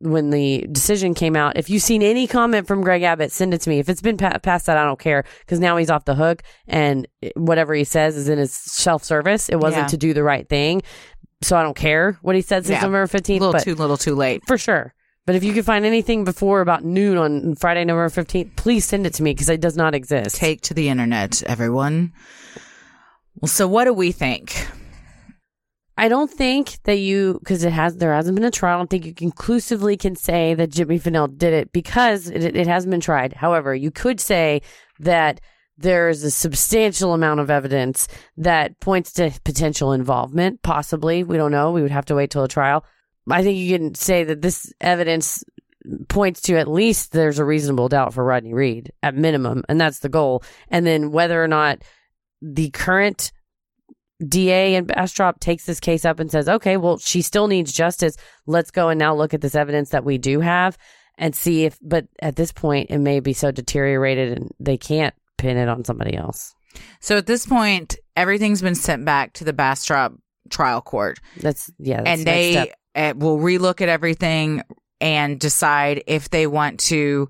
when 0.00 0.30
the 0.30 0.66
decision 0.70 1.12
came 1.14 1.34
out. 1.34 1.56
If 1.56 1.68
you've 1.68 1.82
seen 1.82 2.02
any 2.02 2.26
comment 2.26 2.66
from 2.68 2.82
Greg 2.82 3.02
Abbott, 3.02 3.32
send 3.32 3.52
it 3.52 3.60
to 3.62 3.70
me. 3.70 3.78
If 3.80 3.88
it's 3.88 4.00
been 4.00 4.16
pa- 4.16 4.38
past 4.38 4.66
that, 4.66 4.76
I 4.78 4.84
don't 4.84 4.98
care 4.98 5.24
because 5.40 5.58
now 5.58 5.76
he's 5.76 5.90
off 5.90 6.04
the 6.04 6.14
hook 6.14 6.42
and 6.68 7.06
whatever 7.34 7.74
he 7.74 7.84
says 7.84 8.16
is 8.16 8.28
in 8.28 8.38
his 8.38 8.52
self 8.54 9.02
service. 9.02 9.48
It 9.48 9.56
wasn't 9.56 9.84
Yeah. 9.84 9.88
to 9.88 9.96
do 9.96 10.14
the 10.14 10.22
right 10.22 10.48
thing. 10.48 10.82
So 11.42 11.56
I 11.56 11.62
don't 11.62 11.76
care 11.76 12.18
what 12.22 12.36
he 12.36 12.42
said 12.42 12.64
since 12.66 12.76
Yeah. 12.76 12.82
November 12.86 13.02
A 13.02 13.08
15th. 13.08 13.40
little 13.40 13.52
but 13.52 13.62
too 13.64 13.74
little, 13.74 13.96
too 13.96 14.14
late. 14.14 14.42
for 14.46 14.56
sure. 14.58 14.94
But 15.26 15.34
if 15.34 15.44
you 15.44 15.52
can 15.52 15.62
find 15.62 15.84
anything 15.84 16.24
before 16.24 16.60
about 16.62 16.84
noon 16.84 17.18
on 17.18 17.54
Friday, 17.56 17.84
November 17.84 18.08
15th, 18.08 18.56
please 18.56 18.84
send 18.86 19.06
it 19.06 19.12
to 19.14 19.22
me 19.22 19.32
because 19.34 19.48
it 19.50 19.60
does 19.60 19.76
not 19.76 19.94
exist. 19.94 20.36
Take 20.36 20.62
to 20.62 20.74
the 20.74 20.88
internet, 20.88 21.42
everyone. 21.42 22.12
Well, 23.40 23.48
so 23.48 23.68
what 23.68 23.84
do 23.84 23.92
we 23.92 24.10
think? 24.10 24.66
I 25.98 26.08
don't 26.08 26.30
think 26.30 26.78
that 26.84 26.98
you, 26.98 27.40
because 27.40 27.64
it 27.64 27.72
has, 27.72 27.96
there 27.96 28.14
hasn't 28.14 28.36
been 28.36 28.44
a 28.44 28.52
trial. 28.52 28.76
I 28.76 28.78
don't 28.78 28.88
think 28.88 29.04
you 29.04 29.12
conclusively 29.12 29.96
can 29.96 30.14
say 30.14 30.54
that 30.54 30.70
Jimmy 30.70 30.96
Fennell 30.96 31.26
did 31.26 31.52
it 31.52 31.72
because 31.72 32.28
it, 32.28 32.56
it 32.56 32.68
hasn't 32.68 32.92
been 32.92 33.00
tried. 33.00 33.32
However, 33.32 33.74
you 33.74 33.90
could 33.90 34.20
say 34.20 34.62
that 35.00 35.40
there's 35.76 36.22
a 36.22 36.30
substantial 36.30 37.14
amount 37.14 37.40
of 37.40 37.50
evidence 37.50 38.06
that 38.36 38.78
points 38.78 39.12
to 39.14 39.32
potential 39.44 39.92
involvement, 39.92 40.62
possibly. 40.62 41.24
We 41.24 41.36
don't 41.36 41.50
know. 41.50 41.72
We 41.72 41.82
would 41.82 41.90
have 41.90 42.06
to 42.06 42.14
wait 42.14 42.30
till 42.30 42.44
a 42.44 42.48
trial. 42.48 42.84
I 43.28 43.42
think 43.42 43.58
you 43.58 43.76
can 43.76 43.96
say 43.96 44.22
that 44.22 44.40
this 44.40 44.72
evidence 44.80 45.42
points 46.08 46.42
to 46.42 46.56
at 46.58 46.68
least 46.68 47.10
there's 47.10 47.40
a 47.40 47.44
reasonable 47.44 47.88
doubt 47.88 48.14
for 48.14 48.24
Rodney 48.24 48.54
Reed 48.54 48.92
at 49.02 49.16
minimum, 49.16 49.64
and 49.68 49.80
that's 49.80 49.98
the 49.98 50.08
goal. 50.08 50.44
And 50.68 50.86
then 50.86 51.10
whether 51.10 51.42
or 51.42 51.48
not 51.48 51.82
the 52.40 52.70
current 52.70 53.32
DA 54.26 54.74
and 54.74 54.86
Bastrop 54.86 55.40
takes 55.40 55.64
this 55.64 55.80
case 55.80 56.04
up 56.04 56.18
and 56.18 56.30
says, 56.30 56.48
okay, 56.48 56.76
well, 56.76 56.98
she 56.98 57.22
still 57.22 57.46
needs 57.46 57.72
justice. 57.72 58.16
Let's 58.46 58.70
go 58.70 58.88
and 58.88 58.98
now 58.98 59.14
look 59.14 59.34
at 59.34 59.40
this 59.40 59.54
evidence 59.54 59.90
that 59.90 60.04
we 60.04 60.18
do 60.18 60.40
have 60.40 60.76
and 61.16 61.34
see 61.34 61.64
if, 61.64 61.78
but 61.82 62.06
at 62.20 62.36
this 62.36 62.52
point, 62.52 62.90
it 62.90 62.98
may 62.98 63.20
be 63.20 63.32
so 63.32 63.50
deteriorated 63.50 64.36
and 64.38 64.50
they 64.58 64.76
can't 64.76 65.14
pin 65.36 65.56
it 65.56 65.68
on 65.68 65.84
somebody 65.84 66.16
else. 66.16 66.54
So 67.00 67.16
at 67.16 67.26
this 67.26 67.46
point, 67.46 67.96
everything's 68.16 68.62
been 68.62 68.74
sent 68.74 69.04
back 69.04 69.32
to 69.34 69.44
the 69.44 69.52
Bastrop 69.52 70.14
trial 70.50 70.80
court, 70.80 71.18
That's, 71.40 71.70
yeah. 71.78 72.02
That's 72.02 72.20
and 72.20 72.26
they 72.26 72.72
uh, 72.94 73.14
will 73.16 73.38
relook 73.38 73.80
at 73.80 73.88
everything 73.88 74.62
and 75.00 75.38
decide 75.38 76.02
if 76.06 76.30
they 76.30 76.46
want 76.46 76.80
to 76.80 77.28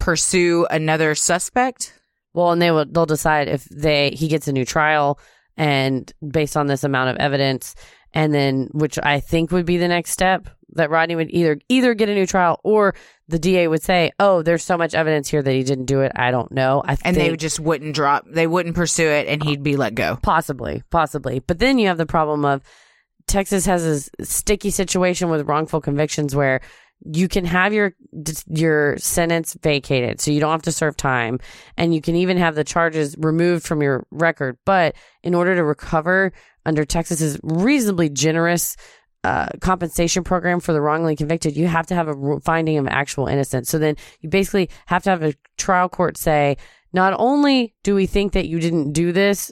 pursue 0.00 0.66
another 0.70 1.14
suspect. 1.14 1.94
Well, 2.34 2.50
and 2.50 2.60
they 2.60 2.70
will, 2.70 2.84
they'll 2.84 3.06
decide 3.06 3.48
if 3.48 3.64
they, 3.64 4.10
he 4.10 4.28
gets 4.28 4.48
a 4.48 4.52
new 4.52 4.64
trial 4.64 5.18
and 5.56 6.12
based 6.26 6.56
on 6.56 6.66
this 6.66 6.84
amount 6.84 7.10
of 7.10 7.16
evidence, 7.16 7.74
and 8.12 8.34
then, 8.34 8.68
which 8.72 8.98
I 9.02 9.20
think 9.20 9.52
would 9.52 9.66
be 9.66 9.76
the 9.76 9.88
next 9.88 10.10
step 10.10 10.48
that 10.70 10.90
Rodney 10.90 11.14
would 11.14 11.30
either, 11.30 11.58
either 11.68 11.94
get 11.94 12.08
a 12.08 12.14
new 12.14 12.26
trial 12.26 12.60
or 12.64 12.94
the 13.28 13.38
DA 13.38 13.68
would 13.68 13.82
say, 13.82 14.10
oh, 14.18 14.42
there's 14.42 14.64
so 14.64 14.76
much 14.76 14.94
evidence 14.94 15.28
here 15.28 15.42
that 15.42 15.52
he 15.52 15.62
didn't 15.62 15.84
do 15.86 16.00
it. 16.00 16.12
I 16.16 16.32
don't 16.32 16.50
know. 16.50 16.82
I 16.84 16.96
And 17.04 17.16
they 17.16 17.36
just 17.36 17.60
wouldn't 17.60 17.94
drop, 17.94 18.24
they 18.28 18.48
wouldn't 18.48 18.74
pursue 18.74 19.08
it, 19.08 19.28
and 19.28 19.42
he'd 19.42 19.62
be 19.62 19.76
let 19.76 19.94
go. 19.94 20.18
Possibly, 20.22 20.82
possibly. 20.90 21.38
But 21.38 21.60
then 21.60 21.78
you 21.78 21.86
have 21.86 21.98
the 21.98 22.06
problem 22.06 22.44
of 22.44 22.62
Texas 23.26 23.64
has 23.66 23.84
this 23.84 24.10
sticky 24.28 24.70
situation 24.70 25.30
with 25.30 25.48
wrongful 25.48 25.80
convictions 25.80 26.34
where 26.34 26.60
you 27.04 27.28
can 27.28 27.44
have 27.44 27.72
your 27.72 27.94
your 28.48 28.96
sentence 28.98 29.56
vacated 29.62 30.20
so 30.20 30.30
you 30.30 30.40
don't 30.40 30.52
have 30.52 30.62
to 30.62 30.72
serve 30.72 30.96
time 30.96 31.38
and 31.76 31.94
you 31.94 32.00
can 32.00 32.16
even 32.16 32.36
have 32.36 32.54
the 32.54 32.64
charges 32.64 33.14
removed 33.18 33.66
from 33.66 33.82
your 33.82 34.06
record 34.10 34.56
but 34.64 34.94
in 35.22 35.34
order 35.34 35.54
to 35.54 35.62
recover 35.62 36.32
under 36.66 36.84
Texas's 36.84 37.38
reasonably 37.42 38.08
generous 38.08 38.76
uh, 39.22 39.48
compensation 39.60 40.22
program 40.22 40.60
for 40.60 40.72
the 40.72 40.80
wrongly 40.80 41.16
convicted, 41.16 41.56
you 41.56 41.66
have 41.66 41.86
to 41.86 41.94
have 41.94 42.08
a 42.08 42.40
finding 42.40 42.76
of 42.76 42.86
actual 42.86 43.26
innocence. 43.26 43.70
So 43.70 43.78
then 43.78 43.96
you 44.20 44.28
basically 44.28 44.68
have 44.86 45.02
to 45.04 45.10
have 45.10 45.22
a 45.22 45.34
trial 45.56 45.88
court 45.88 46.18
say, 46.18 46.56
not 46.92 47.14
only 47.18 47.74
do 47.82 47.94
we 47.94 48.06
think 48.06 48.32
that 48.32 48.48
you 48.48 48.60
didn't 48.60 48.92
do 48.92 49.12
this, 49.12 49.50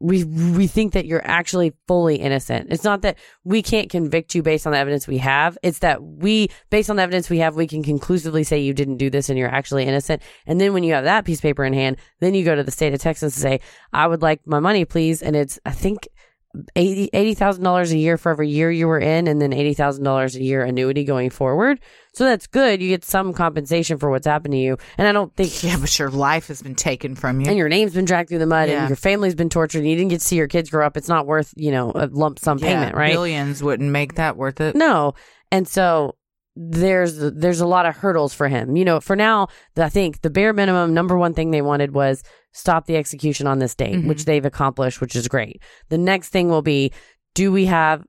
we 0.00 0.24
we 0.24 0.66
think 0.66 0.92
that 0.92 1.06
you're 1.06 1.26
actually 1.26 1.72
fully 1.86 2.16
innocent. 2.16 2.72
It's 2.72 2.84
not 2.84 3.02
that 3.02 3.16
we 3.44 3.62
can't 3.62 3.88
convict 3.90 4.34
you 4.34 4.42
based 4.42 4.66
on 4.66 4.72
the 4.72 4.78
evidence 4.78 5.06
we 5.06 5.18
have. 5.18 5.56
It's 5.62 5.78
that 5.78 6.02
we, 6.02 6.48
based 6.70 6.90
on 6.90 6.96
the 6.96 7.02
evidence 7.02 7.30
we 7.30 7.38
have, 7.38 7.54
we 7.54 7.66
can 7.66 7.82
conclusively 7.82 8.44
say 8.44 8.58
you 8.58 8.74
didn't 8.74 8.96
do 8.96 9.08
this 9.08 9.28
and 9.28 9.38
you're 9.38 9.48
actually 9.48 9.84
innocent. 9.84 10.20
And 10.46 10.60
then 10.60 10.72
when 10.72 10.82
you 10.82 10.94
have 10.94 11.04
that 11.04 11.24
piece 11.24 11.38
of 11.38 11.42
paper 11.42 11.64
in 11.64 11.72
hand, 11.72 11.96
then 12.20 12.34
you 12.34 12.44
go 12.44 12.54
to 12.54 12.62
the 12.62 12.70
state 12.70 12.92
of 12.92 13.00
Texas 13.00 13.36
and 13.36 13.42
say, 13.42 13.60
I 13.92 14.06
would 14.06 14.20
like 14.20 14.46
my 14.46 14.60
money, 14.60 14.84
please. 14.84 15.22
And 15.22 15.36
it's, 15.36 15.58
I 15.64 15.70
think, 15.70 16.08
eighty 16.76 17.10
eighty 17.12 17.34
thousand 17.34 17.64
dollars 17.64 17.92
a 17.92 17.98
year 17.98 18.16
for 18.16 18.30
every 18.30 18.48
year 18.48 18.70
you 18.70 18.86
were 18.86 18.98
in, 18.98 19.26
and 19.28 19.40
then 19.40 19.52
eighty 19.52 19.74
thousand 19.74 20.04
dollars 20.04 20.36
a 20.36 20.42
year 20.42 20.62
annuity 20.62 21.04
going 21.04 21.30
forward. 21.30 21.80
So 22.14 22.24
that's 22.24 22.46
good. 22.46 22.80
You 22.80 22.88
get 22.90 23.04
some 23.04 23.32
compensation 23.32 23.98
for 23.98 24.08
what's 24.10 24.26
happened 24.26 24.52
to 24.52 24.58
you. 24.58 24.76
And 24.98 25.08
I 25.08 25.12
don't 25.12 25.34
think 25.34 25.62
Yeah, 25.64 25.76
but 25.80 25.98
your 25.98 26.10
life 26.10 26.46
has 26.48 26.62
been 26.62 26.76
taken 26.76 27.14
from 27.16 27.40
you. 27.40 27.48
and 27.48 27.56
your 27.58 27.68
name's 27.68 27.94
been 27.94 28.04
dragged 28.04 28.28
through 28.28 28.38
the 28.38 28.46
mud 28.46 28.68
Yeah. 28.68 28.80
and 28.82 28.88
your 28.88 28.96
family's 28.96 29.34
been 29.34 29.48
tortured 29.50 29.78
and 29.80 29.88
you 29.88 29.96
didn't 29.96 30.10
get 30.10 30.20
to 30.20 30.26
see 30.26 30.36
your 30.36 30.46
kids 30.48 30.70
grow 30.70 30.86
up. 30.86 30.96
It's 30.96 31.08
not 31.08 31.26
worth, 31.26 31.52
you 31.56 31.72
know, 31.72 31.90
a 31.94 32.06
lump 32.06 32.38
sum 32.38 32.58
Yeah, 32.58 32.66
payment, 32.68 32.96
right? 32.96 33.12
Billions 33.12 33.62
wouldn't 33.62 33.90
make 33.90 34.14
that 34.14 34.36
worth 34.36 34.60
it. 34.60 34.76
No. 34.76 35.14
And 35.50 35.66
so 35.66 36.14
there's 36.56 37.18
there's 37.18 37.60
a 37.60 37.66
lot 37.66 37.84
of 37.86 37.96
hurdles 37.96 38.32
for 38.32 38.46
him. 38.46 38.76
You 38.76 38.84
know, 38.84 39.00
for 39.00 39.16
now, 39.16 39.48
I 39.76 39.88
think 39.88 40.20
the 40.20 40.30
bare 40.30 40.52
minimum 40.52 40.94
number 40.94 41.16
one 41.18 41.34
thing 41.34 41.50
they 41.50 41.62
wanted 41.62 41.92
was 41.92 42.22
stop 42.54 42.86
the 42.86 42.96
execution 42.96 43.46
on 43.46 43.58
this 43.58 43.74
date, 43.74 43.96
Mhm. 43.96 44.06
which 44.08 44.24
they've 44.24 44.44
accomplished, 44.46 45.00
which 45.00 45.14
is 45.14 45.28
great. 45.28 45.60
The 45.90 45.98
next 45.98 46.28
thing 46.30 46.48
will 46.48 46.62
be 46.62 46.92
do 47.34 47.52
we 47.52 47.66
have 47.66 48.04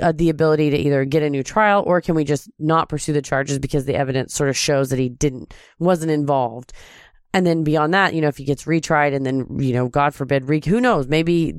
uh, 0.00 0.12
the 0.12 0.30
ability 0.30 0.70
to 0.70 0.76
either 0.76 1.04
get 1.04 1.24
a 1.24 1.28
new 1.28 1.42
trial 1.42 1.82
or 1.84 2.00
can 2.00 2.14
we 2.14 2.22
just 2.22 2.48
not 2.60 2.88
pursue 2.88 3.12
the 3.12 3.20
charges 3.20 3.58
because 3.58 3.84
the 3.84 3.96
evidence 3.96 4.32
sort 4.32 4.48
of 4.48 4.56
shows 4.56 4.90
that 4.90 4.98
he 5.00 5.08
didn't 5.08 5.52
wasn't 5.80 6.08
involved 6.10 6.72
and 7.36 7.46
then 7.46 7.62
beyond 7.64 7.92
that 7.92 8.14
you 8.14 8.20
know 8.22 8.28
if 8.28 8.38
he 8.38 8.44
gets 8.44 8.64
retried 8.64 9.14
and 9.14 9.26
then 9.26 9.46
you 9.60 9.72
know 9.74 9.88
god 9.88 10.14
forbid 10.14 10.48
re- 10.48 10.62
who 10.64 10.80
knows 10.80 11.06
maybe 11.06 11.54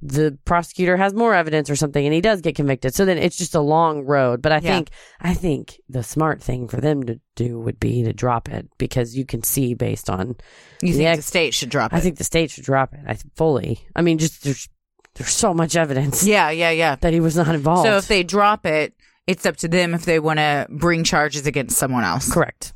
the 0.00 0.38
prosecutor 0.44 0.96
has 0.96 1.12
more 1.12 1.34
evidence 1.34 1.68
or 1.68 1.76
something 1.76 2.04
and 2.06 2.14
he 2.14 2.20
does 2.20 2.40
get 2.40 2.54
convicted 2.56 2.94
so 2.94 3.04
then 3.04 3.18
it's 3.18 3.36
just 3.36 3.54
a 3.54 3.60
long 3.60 4.04
road 4.06 4.40
but 4.40 4.52
i 4.52 4.56
Yeah. 4.56 4.72
think 4.76 4.90
i 5.20 5.34
think 5.34 5.80
the 5.88 6.02
smart 6.02 6.42
thing 6.42 6.66
for 6.68 6.80
them 6.80 7.02
to 7.04 7.20
do 7.36 7.58
would 7.60 7.78
be 7.78 8.02
to 8.04 8.12
drop 8.12 8.48
it 8.48 8.68
because 8.78 9.16
you 9.16 9.26
can 9.26 9.42
see 9.42 9.74
based 9.74 10.08
on 10.08 10.36
You 10.82 10.92
the 10.92 10.98
think 10.98 11.08
ex- 11.08 11.16
the 11.18 11.22
state 11.22 11.54
should 11.54 11.68
drop 11.70 11.92
it? 11.92 11.96
i 11.96 12.00
think 12.00 12.16
the 12.16 12.24
state 12.24 12.50
should 12.50 12.64
drop 12.64 12.94
it 12.94 13.00
i 13.06 13.12
th- 13.14 13.24
fully 13.36 13.80
i 13.94 14.00
mean 14.02 14.18
just 14.18 14.44
there's 14.44 14.68
there's 15.14 15.30
so 15.30 15.52
much 15.52 15.76
evidence 15.76 16.24
Yeah, 16.24 16.50
yeah, 16.50 16.70
yeah. 16.70 16.96
that 17.00 17.12
he 17.12 17.20
was 17.20 17.36
not 17.36 17.52
involved 17.54 17.86
So 17.86 17.96
if 17.96 18.06
they 18.08 18.22
drop 18.22 18.64
it, 18.64 18.94
it's 19.26 19.44
up 19.46 19.56
to 19.58 19.68
them 19.68 19.92
if 19.92 20.04
they 20.04 20.20
want 20.20 20.38
to 20.38 20.66
bring 20.70 21.02
charges 21.04 21.44
against 21.46 21.76
someone 21.76 22.04
else. 22.04 22.32
correct 22.32 22.72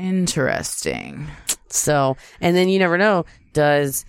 Interesting. 0.00 1.26
So, 1.68 2.16
and 2.40 2.56
then 2.56 2.68
you 2.68 2.78
never 2.78 2.96
know, 2.96 3.26
does 3.52 4.04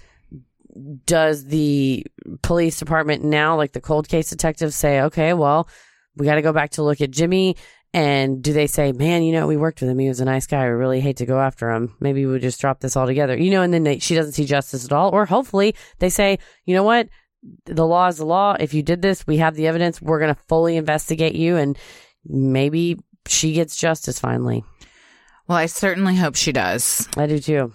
does 1.06 1.46
the 1.46 2.06
police 2.42 2.80
department 2.80 3.26
now 3.26 3.58
like 3.58 3.74
the 3.74 3.82
cold 3.82 4.08
case 4.08 4.30
detectives 4.30 4.76
say, 4.76 5.02
"Okay, 5.02 5.34
well, 5.34 5.68
we 6.16 6.26
got 6.26 6.36
to 6.36 6.42
go 6.42 6.54
back 6.54 6.72
to 6.72 6.84
look 6.84 7.02
at 7.02 7.12
Jimmy." 7.12 7.58
And 7.94 8.42
do 8.42 8.54
they 8.54 8.68
say, 8.68 8.94
"Man, 8.94 9.24
you 9.24 9.34
know, 9.34 9.48
we 9.48 9.58
worked 9.58 9.82
with 9.82 9.90
him. 9.90 10.00
He 10.00 10.08
was 10.08 10.22
a 10.22 10.26
nice 10.26 10.48
guy. 10.48 10.64
We 10.64 10.72
really 10.72 11.02
hate 11.02 11.18
to 11.18 11.26
go 11.26 11.42
after 11.42 11.70
him. 11.70 11.94
Maybe 12.00 12.26
we 12.26 12.40
just 12.40 12.62
drop 12.62 12.80
this 12.80 12.96
all 12.96 13.06
together." 13.06 13.38
You 13.38 13.52
know, 13.52 13.62
and 13.62 13.74
then 13.74 13.84
they, 13.84 14.00
she 14.00 14.16
doesn't 14.16 14.32
see 14.32 14.46
justice 14.46 14.86
at 14.86 14.94
all, 14.94 15.10
or 15.10 15.26
hopefully 15.26 15.76
they 16.00 16.10
say, 16.10 16.40
"You 16.66 16.74
know 16.74 16.84
what? 16.84 17.10
The 17.66 17.86
law 17.86 18.08
is 18.08 18.18
the 18.18 18.26
law. 18.26 18.56
If 18.58 18.74
you 18.74 18.82
did 18.82 19.02
this, 19.02 19.28
we 19.28 19.38
have 19.38 19.56
the 19.56 19.68
evidence. 19.68 20.02
We're 20.02 20.20
going 20.20 20.34
to 20.34 20.42
fully 20.48 20.78
investigate 20.78 21.36
you 21.36 21.58
and 21.58 21.78
maybe 22.24 22.98
she 23.28 23.52
gets 23.52 23.76
justice 23.76 24.20
finally." 24.20 24.64
Well, 25.48 25.58
I 25.58 25.66
certainly 25.66 26.16
hope 26.16 26.36
she 26.36 26.52
does. 26.52 27.08
I 27.18 27.28
do 27.28 27.40
too. 27.40 27.74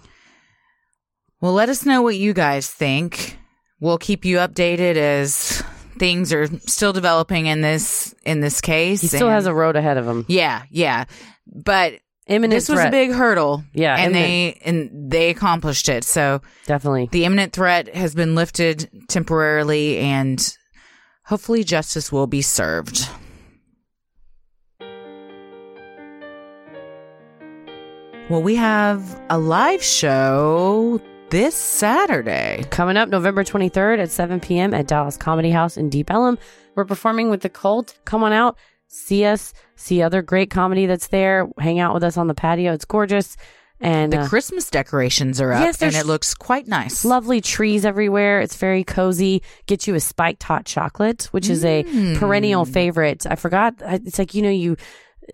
Well, 1.41 1.53
let 1.53 1.69
us 1.69 1.85
know 1.85 2.03
what 2.03 2.17
you 2.17 2.33
guys 2.33 2.71
think. 2.71 3.39
We'll 3.81 3.99
keep 3.99 4.25
you 4.25 4.39
updated 4.39 4.97
as 4.97 5.63
things 5.99 6.33
are 6.33 6.47
still 6.61 6.93
developing 6.93 7.47
in 7.47 7.61
this 7.61 8.15
in 8.25 8.41
this 8.41 8.61
case. 8.61 9.03
He 9.03 9.09
still 9.09 9.27
and- 9.29 9.35
has 9.35 9.47
a 9.47 9.55
road 9.55 9.77
ahead 9.77 9.97
of 9.99 10.07
him. 10.07 10.25
Yeah, 10.29 10.63
yeah. 10.71 11.05
But 11.47 12.01
Imminent 12.27 12.55
this 12.57 12.69
was 12.69 12.81
a 12.81 12.91
big 12.91 13.13
hurdle. 13.13 13.63
Yeah, 13.73 13.95
And 13.97 14.17
imminent. 14.17 14.61
they 14.61 14.61
and 14.69 15.11
they 15.13 15.31
accomplished 15.31 15.89
it. 15.89 16.03
So 16.05 16.41
Definitely. 16.67 17.09
the 17.13 17.25
imminent 17.25 17.53
threat 17.53 17.95
has 17.95 18.15
been 18.17 18.35
lifted 18.35 18.91
temporarily 19.09 19.99
and 19.99 20.57
hopefully 21.27 21.63
justice 21.63 22.11
will 22.11 22.27
be 22.27 22.43
served. 22.43 23.09
Well, 28.29 28.43
we 28.43 28.57
have 28.57 29.21
a 29.31 29.39
live 29.39 29.83
show 29.85 31.01
this 31.31 31.55
Saturday. 31.55 32.65
Coming 32.71 32.97
up 32.97 33.09
November 33.09 33.45
23rd 33.45 34.01
at 34.01 34.11
7 34.11 34.41
p.m. 34.41 34.75
at 34.75 34.89
Dallas 34.89 35.17
Comedy 35.17 35.51
House 35.51 35.77
in 35.77 35.91
Deep 35.91 36.11
Ellum. 36.11 36.37
We're 36.75 36.85
performing 36.87 37.31
with 37.31 37.43
the 37.43 37.49
cult. 37.49 37.97
Come 38.05 38.25
on 38.25 38.33
out, 38.33 38.59
see 38.89 39.25
us, 39.25 39.55
see 39.77 40.03
other 40.03 40.23
great 40.23 40.51
comedy 40.51 40.87
that's 40.87 41.07
there, 41.07 41.49
hang 41.61 41.79
out 41.79 41.95
with 41.95 42.03
us 42.03 42.17
on 42.17 42.27
the 42.27 42.35
patio. 42.35 42.73
It's 42.73 42.85
gorgeous. 42.85 43.37
And 43.79 44.13
The 44.13 44.21
uh, 44.23 44.29
Christmas 44.29 44.71
decorations 44.71 45.41
are 45.41 45.53
up, 45.53 45.61
Yes, 45.61 45.81
and 45.83 45.95
it 45.95 46.07
looks 46.07 46.35
quite 46.35 46.67
nice. 46.67 47.05
lovely 47.05 47.41
trees 47.41 47.85
everywhere. 47.85 48.41
It's 48.41 48.57
very 48.57 48.83
cozy. 48.83 49.43
Get 49.67 49.87
you 49.87 49.95
a 49.95 50.01
spiked 50.01 50.43
hot 50.43 50.65
chocolate, 50.65 51.25
which 51.31 51.49
is 51.51 51.65
a 51.65 51.85
Mm. 51.85 52.17
perennial 52.19 52.65
favorite. 52.65 53.25
I 53.29 53.37
forgot. 53.37 53.75
It's 53.83 54.19
like 54.19 54.35
you 54.35 54.43
know 54.43 54.51
you. 54.51 54.77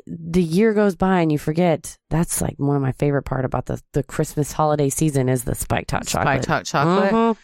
The 0.07 0.43
year 0.43 0.73
goes 0.75 0.97
by 0.97 1.21
and 1.21 1.31
you 1.31 1.39
forget. 1.39 1.97
That's 2.11 2.41
like 2.41 2.55
one 2.59 2.77
of 2.77 2.83
my 2.83 2.93
favorite 2.93 3.23
part 3.23 3.45
about 3.45 3.67
the 3.67 3.81
the 3.93 4.03
Christmas 4.03 4.53
holiday 4.53 4.89
season 4.89 5.29
is 5.29 5.45
the 5.45 5.55
spiked 5.55 5.91
hot 5.91 6.07
chocolate. 6.07 6.43
Spiked 6.43 6.47
hot 6.47 6.65
chocolate. 6.65 7.13
Mhm. 7.13 7.37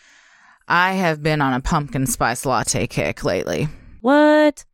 I 0.67 0.93
have 0.95 1.23
been 1.23 1.41
on 1.41 1.55
a 1.55 1.61
pumpkin 1.61 2.07
spice 2.07 2.45
latte 2.45 2.87
kick 2.87 3.25
lately. 3.25 3.69
What? 4.01 4.65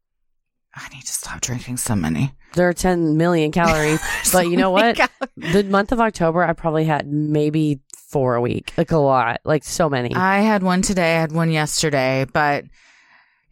I 0.77 0.89
need 0.93 1.02
to 1.02 1.12
stop 1.12 1.40
drinking 1.40 1.77
so 1.77 1.94
many. 1.94 2.32
There 2.55 2.69
are 2.69 2.73
10 2.73 3.16
million 3.16 3.52
calories. 3.52 4.01
but 4.32 4.48
you 4.48 4.56
know 4.56 4.70
what? 4.70 4.98
The 5.36 5.62
month 5.65 5.93
of 5.93 6.01
October, 6.01 6.43
I 6.43 6.52
probably 6.52 6.85
had 6.85 7.06
maybe 7.06 7.81
four 8.09 8.35
a 8.35 8.40
week. 8.40 8.73
Like 8.77 8.90
a 8.90 8.97
lot. 8.98 9.40
Like 9.44 9.62
so 9.62 9.89
many. 9.89 10.12
I 10.15 10.40
had 10.40 10.62
one 10.65 10.82
today. 10.82 11.16
I 11.16 11.20
had 11.20 11.31
one 11.32 11.51
yesterday, 11.51 12.27
but 12.32 12.65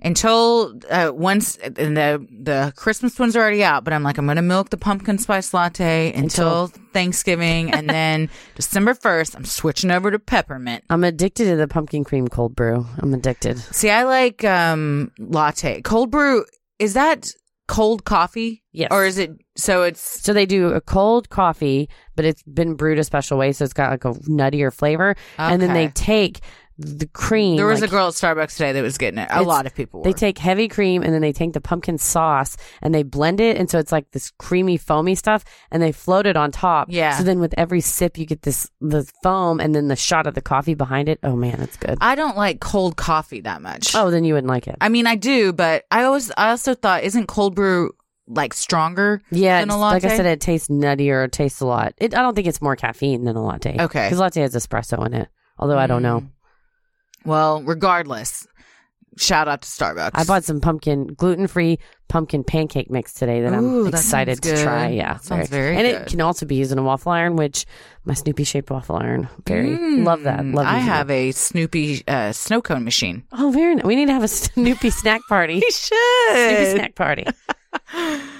until 0.02 0.78
uh, 0.90 1.12
once 1.14 1.56
and 1.56 1.96
the 1.96 2.26
the 2.30 2.72
Christmas 2.76 3.18
one's 3.18 3.36
are 3.36 3.40
already 3.40 3.64
out. 3.64 3.84
But 3.84 3.92
I'm 3.92 4.02
like, 4.02 4.18
I'm 4.18 4.26
gonna 4.26 4.42
milk 4.42 4.70
the 4.70 4.76
pumpkin 4.76 5.18
spice 5.18 5.54
latte 5.54 6.12
until, 6.12 6.68
Thanksgiving, 6.92 7.72
and 7.72 7.88
then 7.88 8.28
December 8.54 8.94
first, 8.94 9.34
I'm 9.36 9.44
switching 9.44 9.90
over 9.90 10.10
to 10.10 10.18
peppermint. 10.18 10.84
I'm 10.90 11.04
addicted 11.04 11.44
to 11.46 11.56
the 11.56 11.68
pumpkin 11.68 12.04
cream 12.04 12.28
cold 12.28 12.54
brew. 12.54 12.86
I'm 12.98 13.14
addicted. 13.14 13.58
See, 13.58 13.90
I 13.90 14.04
like 14.04 14.44
um 14.44 15.12
latte, 15.18 15.80
cold 15.82 16.10
brew. 16.10 16.44
Is 16.78 16.94
that 16.94 17.30
cold 17.68 18.04
coffee? 18.04 18.62
Yes. 18.72 18.88
or 18.90 19.04
is 19.04 19.18
it? 19.18 19.30
So 19.56 19.82
it's 19.82 20.00
So 20.22 20.32
they 20.32 20.46
do 20.46 20.68
a 20.68 20.80
cold 20.80 21.28
coffee, 21.28 21.88
but 22.16 22.24
it's 22.24 22.42
been 22.42 22.74
brewed 22.74 22.98
a 22.98 23.04
special 23.04 23.36
way, 23.38 23.52
so 23.52 23.64
it's 23.64 23.74
got 23.74 23.90
like 23.90 24.04
a 24.04 24.12
nuttier 24.20 24.72
flavor. 24.72 25.14
And 25.38 25.60
then 25.60 25.74
they 25.74 25.88
take 25.88 26.40
the 26.82 27.06
cream. 27.06 27.56
there 27.56 27.66
was 27.66 27.80
like- 27.80 27.88
a 27.88 27.90
girl 27.90 28.08
at 28.08 28.14
Starbucks 28.14 28.52
today 28.52 28.72
that 28.72 28.82
was 28.82 28.98
getting 28.98 29.18
it. 29.18 29.28
A 29.30 29.42
lot 29.42 29.66
of 29.66 29.74
people. 29.74 30.00
Were. 30.00 30.04
They 30.04 30.12
take 30.12 30.38
heavy 30.38 30.68
cream 30.68 31.02
and 31.02 31.12
then 31.14 31.20
they 31.22 31.32
take 31.32 31.52
the 31.52 31.60
pumpkin 31.60 31.98
sauce 31.98 32.56
and 32.82 32.94
they 32.94 33.02
blend 33.02 33.40
it, 33.40 33.56
and 33.56 33.70
so 33.70 33.78
it's 33.78 33.92
like 33.92 34.10
this 34.12 34.30
creamy, 34.38 34.76
foamy 34.76 35.14
stuff, 35.14 35.44
and 35.70 35.82
they 35.82 35.92
float 35.92 36.26
it 36.26 36.36
on 36.36 36.50
top. 36.50 36.88
Yeah. 36.90 37.16
So 37.16 37.24
then 37.24 37.40
with 37.40 37.54
every 37.56 37.80
sip, 37.80 38.18
you 38.18 38.26
get 38.26 38.42
this 38.42 38.68
the 38.80 39.10
foam, 39.22 39.60
and 39.60 39.74
then 39.74 39.88
the 39.88 39.96
shot 39.96 40.26
of 40.26 40.34
the 40.34 40.42
coffee 40.42 40.74
behind 40.74 41.08
it. 41.08 41.18
Oh 41.22 41.36
man, 41.36 41.60
it's 41.60 41.76
good. 41.76 41.98
I 42.00 42.14
don't 42.14 42.36
like 42.36 42.60
cold 42.60 42.96
coffee 42.96 43.40
that 43.42 43.62
much. 43.62 43.94
oh, 43.94 44.10
then 44.10 44.24
you 44.24 44.34
wouldn't 44.34 44.50
like 44.50 44.66
it. 44.66 44.76
I 44.80 44.88
mean, 44.88 45.06
I 45.06 45.14
do, 45.16 45.52
but 45.52 45.84
I 45.90 46.04
always, 46.04 46.30
I 46.36 46.50
also 46.50 46.74
thought, 46.74 47.04
isn't 47.04 47.26
cold 47.28 47.54
brew 47.54 47.92
like 48.28 48.54
stronger? 48.54 49.20
Yeah, 49.30 49.60
than 49.60 49.70
a 49.70 49.74
it's- 49.74 49.80
like 49.80 50.04
I 50.04 50.16
said, 50.16 50.26
it 50.26 50.40
tastes 50.40 50.68
nuttier. 50.68 51.24
It 51.26 51.32
tastes 51.32 51.60
a 51.60 51.66
lot. 51.66 51.92
It, 51.98 52.14
I 52.14 52.22
don't 52.22 52.34
think 52.34 52.46
it's 52.46 52.62
more 52.62 52.76
caffeine 52.76 53.24
than 53.24 53.36
a 53.36 53.44
latte. 53.44 53.76
Okay. 53.80 54.06
because 54.06 54.18
latte 54.18 54.40
has 54.40 54.54
espresso 54.54 55.04
in 55.06 55.14
it. 55.14 55.28
Although 55.58 55.78
I 55.78 55.86
don't 55.86 56.02
know. 56.02 56.20
Mm. 56.20 56.28
Well, 57.24 57.62
regardless, 57.62 58.46
shout 59.16 59.48
out 59.48 59.62
to 59.62 59.68
Starbucks. 59.68 60.10
I 60.14 60.24
bought 60.24 60.44
some 60.44 60.60
pumpkin 60.60 61.08
gluten 61.08 61.46
free 61.46 61.78
pumpkin 62.08 62.44
pancake 62.44 62.90
mix 62.90 63.14
today 63.14 63.40
that 63.40 63.52
Ooh, 63.52 63.56
I'm 63.56 63.84
that 63.84 63.94
excited 63.94 64.42
to 64.42 64.62
try. 64.62 64.88
Yeah, 64.88 65.16
sounds 65.18 65.48
very 65.48 65.76
and 65.76 65.86
good. 65.86 66.02
it 66.02 66.08
can 66.08 66.20
also 66.20 66.44
be 66.44 66.56
used 66.56 66.70
in 66.72 66.78
a 66.78 66.82
waffle 66.82 67.12
iron, 67.12 67.36
which 67.36 67.64
my 68.04 68.12
Snoopy 68.14 68.44
shaped 68.44 68.70
waffle 68.70 68.96
iron. 68.96 69.28
Very 69.46 69.70
Mm, 69.70 70.04
love 70.04 70.22
that. 70.24 70.44
Love 70.44 70.66
I 70.66 70.78
have 70.78 71.08
it. 71.10 71.14
a 71.14 71.32
Snoopy 71.32 72.02
uh, 72.06 72.32
snow 72.32 72.60
cone 72.60 72.84
machine. 72.84 73.24
Oh, 73.32 73.50
very 73.50 73.74
nice. 73.76 73.84
We 73.84 73.96
need 73.96 74.06
to 74.06 74.12
have 74.12 74.22
a 74.24 74.28
Snoopy 74.28 74.90
snack 74.90 75.22
party. 75.28 75.54
We 75.60 75.70
should. 75.70 76.32
Snoopy 76.32 76.70
snack 76.78 76.94
party. 76.94 77.26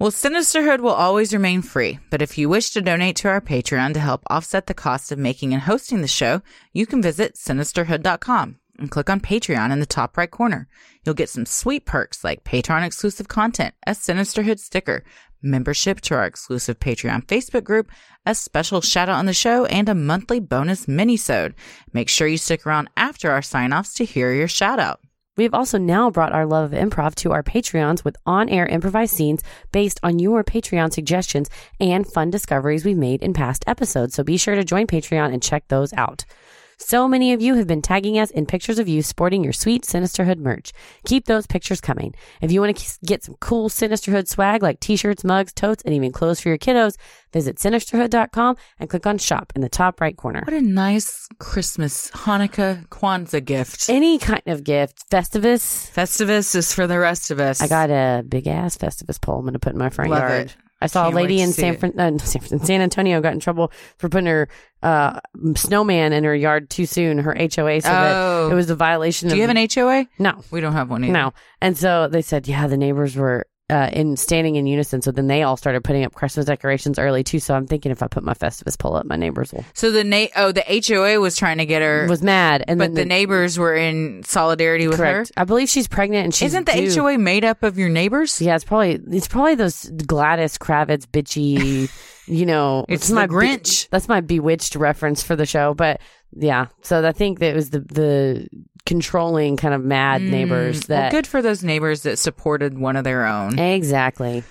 Well, 0.00 0.12
Sinisterhood 0.12 0.78
will 0.78 0.92
always 0.92 1.32
remain 1.32 1.60
free, 1.60 1.98
but 2.08 2.22
if 2.22 2.38
you 2.38 2.48
wish 2.48 2.70
to 2.70 2.80
donate 2.80 3.16
to 3.16 3.28
our 3.28 3.40
Patreon 3.40 3.94
to 3.94 4.00
help 4.00 4.22
offset 4.30 4.68
the 4.68 4.74
cost 4.74 5.10
of 5.10 5.18
making 5.18 5.52
and 5.52 5.62
hosting 5.62 6.02
the 6.02 6.06
show, 6.06 6.40
you 6.72 6.86
can 6.86 7.02
visit 7.02 7.34
sinisterhood.com 7.34 8.60
and 8.78 8.90
click 8.92 9.10
on 9.10 9.20
Patreon 9.20 9.72
in 9.72 9.80
the 9.80 9.86
top 9.86 10.16
right 10.16 10.30
corner. 10.30 10.68
You'll 11.04 11.16
get 11.16 11.30
some 11.30 11.44
sweet 11.44 11.84
perks 11.84 12.22
like 12.22 12.44
Patreon 12.44 12.86
exclusive 12.86 13.26
content, 13.26 13.74
a 13.88 13.90
Sinisterhood 13.90 14.60
sticker, 14.60 15.02
membership 15.42 16.00
to 16.02 16.14
our 16.14 16.26
exclusive 16.26 16.78
Patreon 16.78 17.26
Facebook 17.26 17.64
group, 17.64 17.90
a 18.24 18.36
special 18.36 18.80
shout 18.80 19.08
out 19.08 19.18
on 19.18 19.26
the 19.26 19.32
show, 19.32 19.64
and 19.64 19.88
a 19.88 19.96
monthly 19.96 20.38
bonus 20.38 20.86
mini-sode. 20.86 21.56
Make 21.92 22.08
sure 22.08 22.28
you 22.28 22.38
stick 22.38 22.64
around 22.64 22.88
after 22.96 23.32
our 23.32 23.42
sign-offs 23.42 23.94
to 23.94 24.04
hear 24.04 24.32
your 24.32 24.46
shout 24.46 24.78
out. 24.78 25.00
We 25.38 25.44
have 25.44 25.54
also 25.54 25.78
now 25.78 26.10
brought 26.10 26.32
our 26.32 26.44
love 26.44 26.72
of 26.72 26.78
improv 26.78 27.14
to 27.16 27.30
our 27.30 27.44
Patreons 27.44 28.02
with 28.02 28.16
on 28.26 28.48
air 28.48 28.66
improvised 28.66 29.14
scenes 29.14 29.40
based 29.70 30.00
on 30.02 30.18
your 30.18 30.42
Patreon 30.42 30.92
suggestions 30.92 31.48
and 31.78 32.04
fun 32.04 32.30
discoveries 32.30 32.84
we've 32.84 32.96
made 32.96 33.22
in 33.22 33.34
past 33.34 33.62
episodes. 33.68 34.14
So 34.14 34.24
be 34.24 34.36
sure 34.36 34.56
to 34.56 34.64
join 34.64 34.88
Patreon 34.88 35.32
and 35.32 35.40
check 35.40 35.68
those 35.68 35.92
out. 35.92 36.24
So 36.80 37.08
many 37.08 37.32
of 37.32 37.42
you 37.42 37.54
have 37.54 37.66
been 37.66 37.82
tagging 37.82 38.20
us 38.20 38.30
in 38.30 38.46
pictures 38.46 38.78
of 38.78 38.86
you 38.86 39.02
sporting 39.02 39.42
your 39.42 39.52
sweet 39.52 39.82
Sinisterhood 39.82 40.38
merch. 40.38 40.72
Keep 41.06 41.26
those 41.26 41.44
pictures 41.44 41.80
coming. 41.80 42.14
If 42.40 42.52
you 42.52 42.60
want 42.60 42.76
to 42.76 42.98
get 43.04 43.24
some 43.24 43.34
cool 43.40 43.68
Sinisterhood 43.68 44.28
swag 44.28 44.62
like 44.62 44.78
t-shirts, 44.78 45.24
mugs, 45.24 45.52
totes, 45.52 45.82
and 45.84 45.92
even 45.92 46.12
clothes 46.12 46.40
for 46.40 46.50
your 46.50 46.56
kiddos, 46.58 46.96
visit 47.32 47.56
sinisterhood.com 47.56 48.56
and 48.78 48.88
click 48.88 49.06
on 49.06 49.18
shop 49.18 49.52
in 49.56 49.60
the 49.60 49.68
top 49.68 50.00
right 50.00 50.16
corner. 50.16 50.42
What 50.46 50.54
a 50.54 50.60
nice 50.62 51.26
Christmas, 51.40 52.12
Hanukkah, 52.12 52.86
Kwanzaa 52.88 53.44
gift. 53.44 53.90
Any 53.90 54.18
kind 54.18 54.42
of 54.46 54.62
gift, 54.62 55.10
Festivus. 55.10 55.90
Festivus 55.90 56.54
is 56.54 56.72
for 56.72 56.86
the 56.86 57.00
rest 57.00 57.32
of 57.32 57.40
us. 57.40 57.60
I 57.60 57.66
got 57.66 57.90
a 57.90 58.22
big 58.22 58.46
ass 58.46 58.78
Festivus 58.78 59.20
pole 59.20 59.38
I'm 59.40 59.42
going 59.42 59.54
to 59.54 59.58
put 59.58 59.72
in 59.72 59.78
my 59.78 59.90
front 59.90 60.12
Love 60.12 60.20
yard. 60.20 60.46
it. 60.46 60.56
I 60.80 60.86
saw 60.86 61.04
Can't 61.04 61.14
a 61.14 61.16
lady 61.16 61.40
in 61.40 61.52
San. 61.52 61.76
Fran- 61.76 61.98
uh, 61.98 62.18
San, 62.24 62.40
Fran- 62.42 62.60
San 62.60 62.80
Antonio 62.80 63.20
got 63.20 63.32
in 63.32 63.40
trouble 63.40 63.72
for 63.96 64.08
putting 64.08 64.26
her 64.26 64.48
uh, 64.82 65.18
snowman 65.56 66.12
in 66.12 66.22
her 66.22 66.34
yard 66.36 66.70
too 66.70 66.86
soon. 66.86 67.18
Her 67.18 67.34
HOA 67.34 67.80
said 67.80 68.12
Oh. 68.12 68.46
that 68.46 68.52
it 68.52 68.54
was 68.54 68.70
a 68.70 68.76
violation. 68.76 69.28
Do 69.28 69.32
of 69.34 69.38
you 69.38 69.46
have 69.48 69.56
an 69.56 69.68
HOA? 69.74 70.06
No, 70.20 70.44
We 70.52 70.60
don't 70.60 70.74
have 70.74 70.88
one 70.88 71.02
either. 71.02 71.12
no. 71.12 71.32
And 71.60 71.76
so 71.76 72.06
they 72.06 72.22
said, 72.22 72.46
yeah, 72.46 72.68
the 72.68 72.76
neighbors 72.76 73.16
were 73.16 73.47
uh, 73.70 73.90
in 73.92 74.16
standing 74.16 74.56
in 74.56 74.66
unison. 74.66 75.02
So 75.02 75.12
then 75.12 75.26
they 75.26 75.42
all 75.42 75.56
started 75.56 75.84
putting 75.84 76.04
up 76.04 76.14
Christmas 76.14 76.46
decorations 76.46 76.98
early 76.98 77.22
too. 77.22 77.38
So 77.38 77.54
I'm 77.54 77.66
thinking 77.66 77.92
if 77.92 78.02
I 78.02 78.08
put 78.08 78.22
my 78.24 78.34
Festivus 78.34 78.78
pole 78.78 78.96
up, 78.96 79.04
my 79.06 79.16
neighbors 79.16 79.52
will 79.52 79.64
So 79.74 79.90
the 79.90 80.04
na- 80.04 80.28
oh 80.36 80.52
the 80.52 80.62
HOA 80.86 81.20
was 81.20 81.36
trying 81.36 81.58
to 81.58 81.66
get 81.66 81.82
her, 81.82 82.06
was 82.08 82.22
mad. 82.22 82.64
And 82.66 82.78
but 82.78 82.86
then 82.86 82.94
the, 82.94 83.04
neighbors 83.04 83.58
were 83.58 83.74
in 83.74 84.22
solidarity 84.24 84.88
with 84.88 84.96
correct. 84.98 85.32
her. 85.36 85.42
I 85.42 85.44
believe 85.44 85.68
she's 85.68 85.88
pregnant 85.88 86.24
and 86.24 86.34
she's 86.34 86.54
Isn't 86.54 86.66
the 86.66 86.72
due. 86.72 86.94
HOA 87.02 87.18
made 87.18 87.44
up 87.44 87.62
of 87.62 87.78
your 87.78 87.88
neighbors? 87.90 88.40
Yeah, 88.40 88.54
it's 88.54 88.64
probably 88.64 89.00
it's 89.10 89.28
probably 89.28 89.54
those 89.54 89.84
Gladys 90.06 90.56
Kravitz 90.56 91.06
bitchy, 91.06 91.90
you 92.26 92.46
know. 92.46 92.86
It's 92.88 93.10
my 93.10 93.26
Grinch. 93.26 93.84
Be- 93.84 93.88
that's 93.90 94.08
my 94.08 94.20
Bewitched 94.20 94.76
reference 94.76 95.22
for 95.22 95.36
the 95.36 95.46
show, 95.46 95.74
but 95.74 96.00
yeah. 96.32 96.66
So 96.82 97.06
I 97.06 97.12
think 97.12 97.38
that 97.40 97.50
it 97.50 97.54
was 97.56 97.70
the 97.70 97.80
the 97.80 98.48
controlling 98.88 99.56
kind 99.56 99.74
of 99.74 99.84
mad 99.84 100.22
neighbors 100.22 100.80
Mm, 100.82 100.88
Well, 100.88 101.10
good 101.10 101.26
for 101.26 101.42
those 101.42 101.62
neighbors 101.62 102.02
that 102.02 102.18
supported 102.18 102.78
one 102.78 102.96
of 102.96 103.04
their 103.04 103.26
own. 103.26 103.58
exactly. 103.58 104.42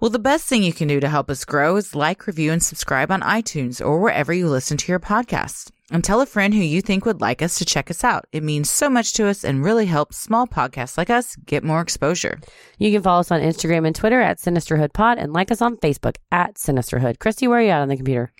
Well, 0.00 0.10
the 0.10 0.18
best 0.18 0.46
thing 0.48 0.64
you 0.64 0.72
can 0.72 0.88
do 0.88 0.98
to 0.98 1.08
help 1.08 1.30
us 1.30 1.44
grow 1.44 1.76
is 1.76 1.94
like, 1.94 2.26
review, 2.26 2.50
and 2.50 2.60
subscribe 2.60 3.12
on 3.12 3.20
iTunes 3.20 3.80
or 3.80 4.00
wherever 4.00 4.32
you 4.32 4.48
listen 4.48 4.76
to 4.78 4.90
your 4.90 4.98
podcast. 4.98 5.70
And 5.92 6.02
tell 6.02 6.20
a 6.20 6.26
friend 6.26 6.52
who 6.54 6.60
you 6.60 6.80
think 6.82 7.04
would 7.04 7.20
like 7.20 7.40
us 7.40 7.56
to 7.58 7.64
check 7.64 7.88
us 7.88 8.02
out. 8.02 8.24
It 8.32 8.42
means 8.42 8.68
so 8.68 8.90
much 8.90 9.12
to 9.12 9.28
us 9.28 9.44
and 9.44 9.62
really 9.62 9.86
helps 9.86 10.16
small 10.16 10.46
podcasts 10.48 10.98
like 10.98 11.10
us 11.10 11.36
get 11.36 11.62
more 11.62 11.80
exposure. 11.82 12.40
You 12.78 12.90
can 12.90 13.02
follow 13.02 13.20
us 13.20 13.30
on 13.30 13.40
Instagram 13.42 13.86
and 13.86 13.94
Twitter 13.94 14.20
at 14.20 14.38
Sinisterhood 14.40 14.92
Pod 14.92 15.18
and 15.18 15.32
like 15.32 15.52
us 15.52 15.62
on 15.62 15.76
Facebook 15.76 16.16
at 16.32 16.56
Sinisterhood. 16.58 17.20
Christy, 17.20 17.46
where 17.46 17.58
are 17.58 17.62
you 17.62 17.68
at 17.70 17.82
on 17.82 17.88
the 17.88 17.96
computer? 17.96 18.32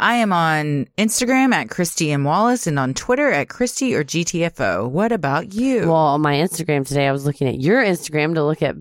I 0.00 0.14
am 0.14 0.32
on 0.32 0.86
Instagram 0.96 1.52
at 1.52 1.68
Christy 1.68 2.10
M. 2.10 2.24
Wallace 2.24 2.66
and 2.66 2.78
on 2.78 2.94
Twitter 2.94 3.30
at 3.30 3.50
Christy 3.50 3.94
or 3.94 4.02
GTFO. 4.02 4.90
What 4.90 5.12
about 5.12 5.52
you? 5.52 5.80
Well, 5.80 5.94
on 5.94 6.22
my 6.22 6.36
Instagram 6.36 6.86
today, 6.88 7.06
I 7.06 7.12
was 7.12 7.26
looking 7.26 7.46
at 7.48 7.60
your 7.60 7.84
Instagram 7.84 8.34
to 8.34 8.42
look 8.42 8.62
at 8.62 8.76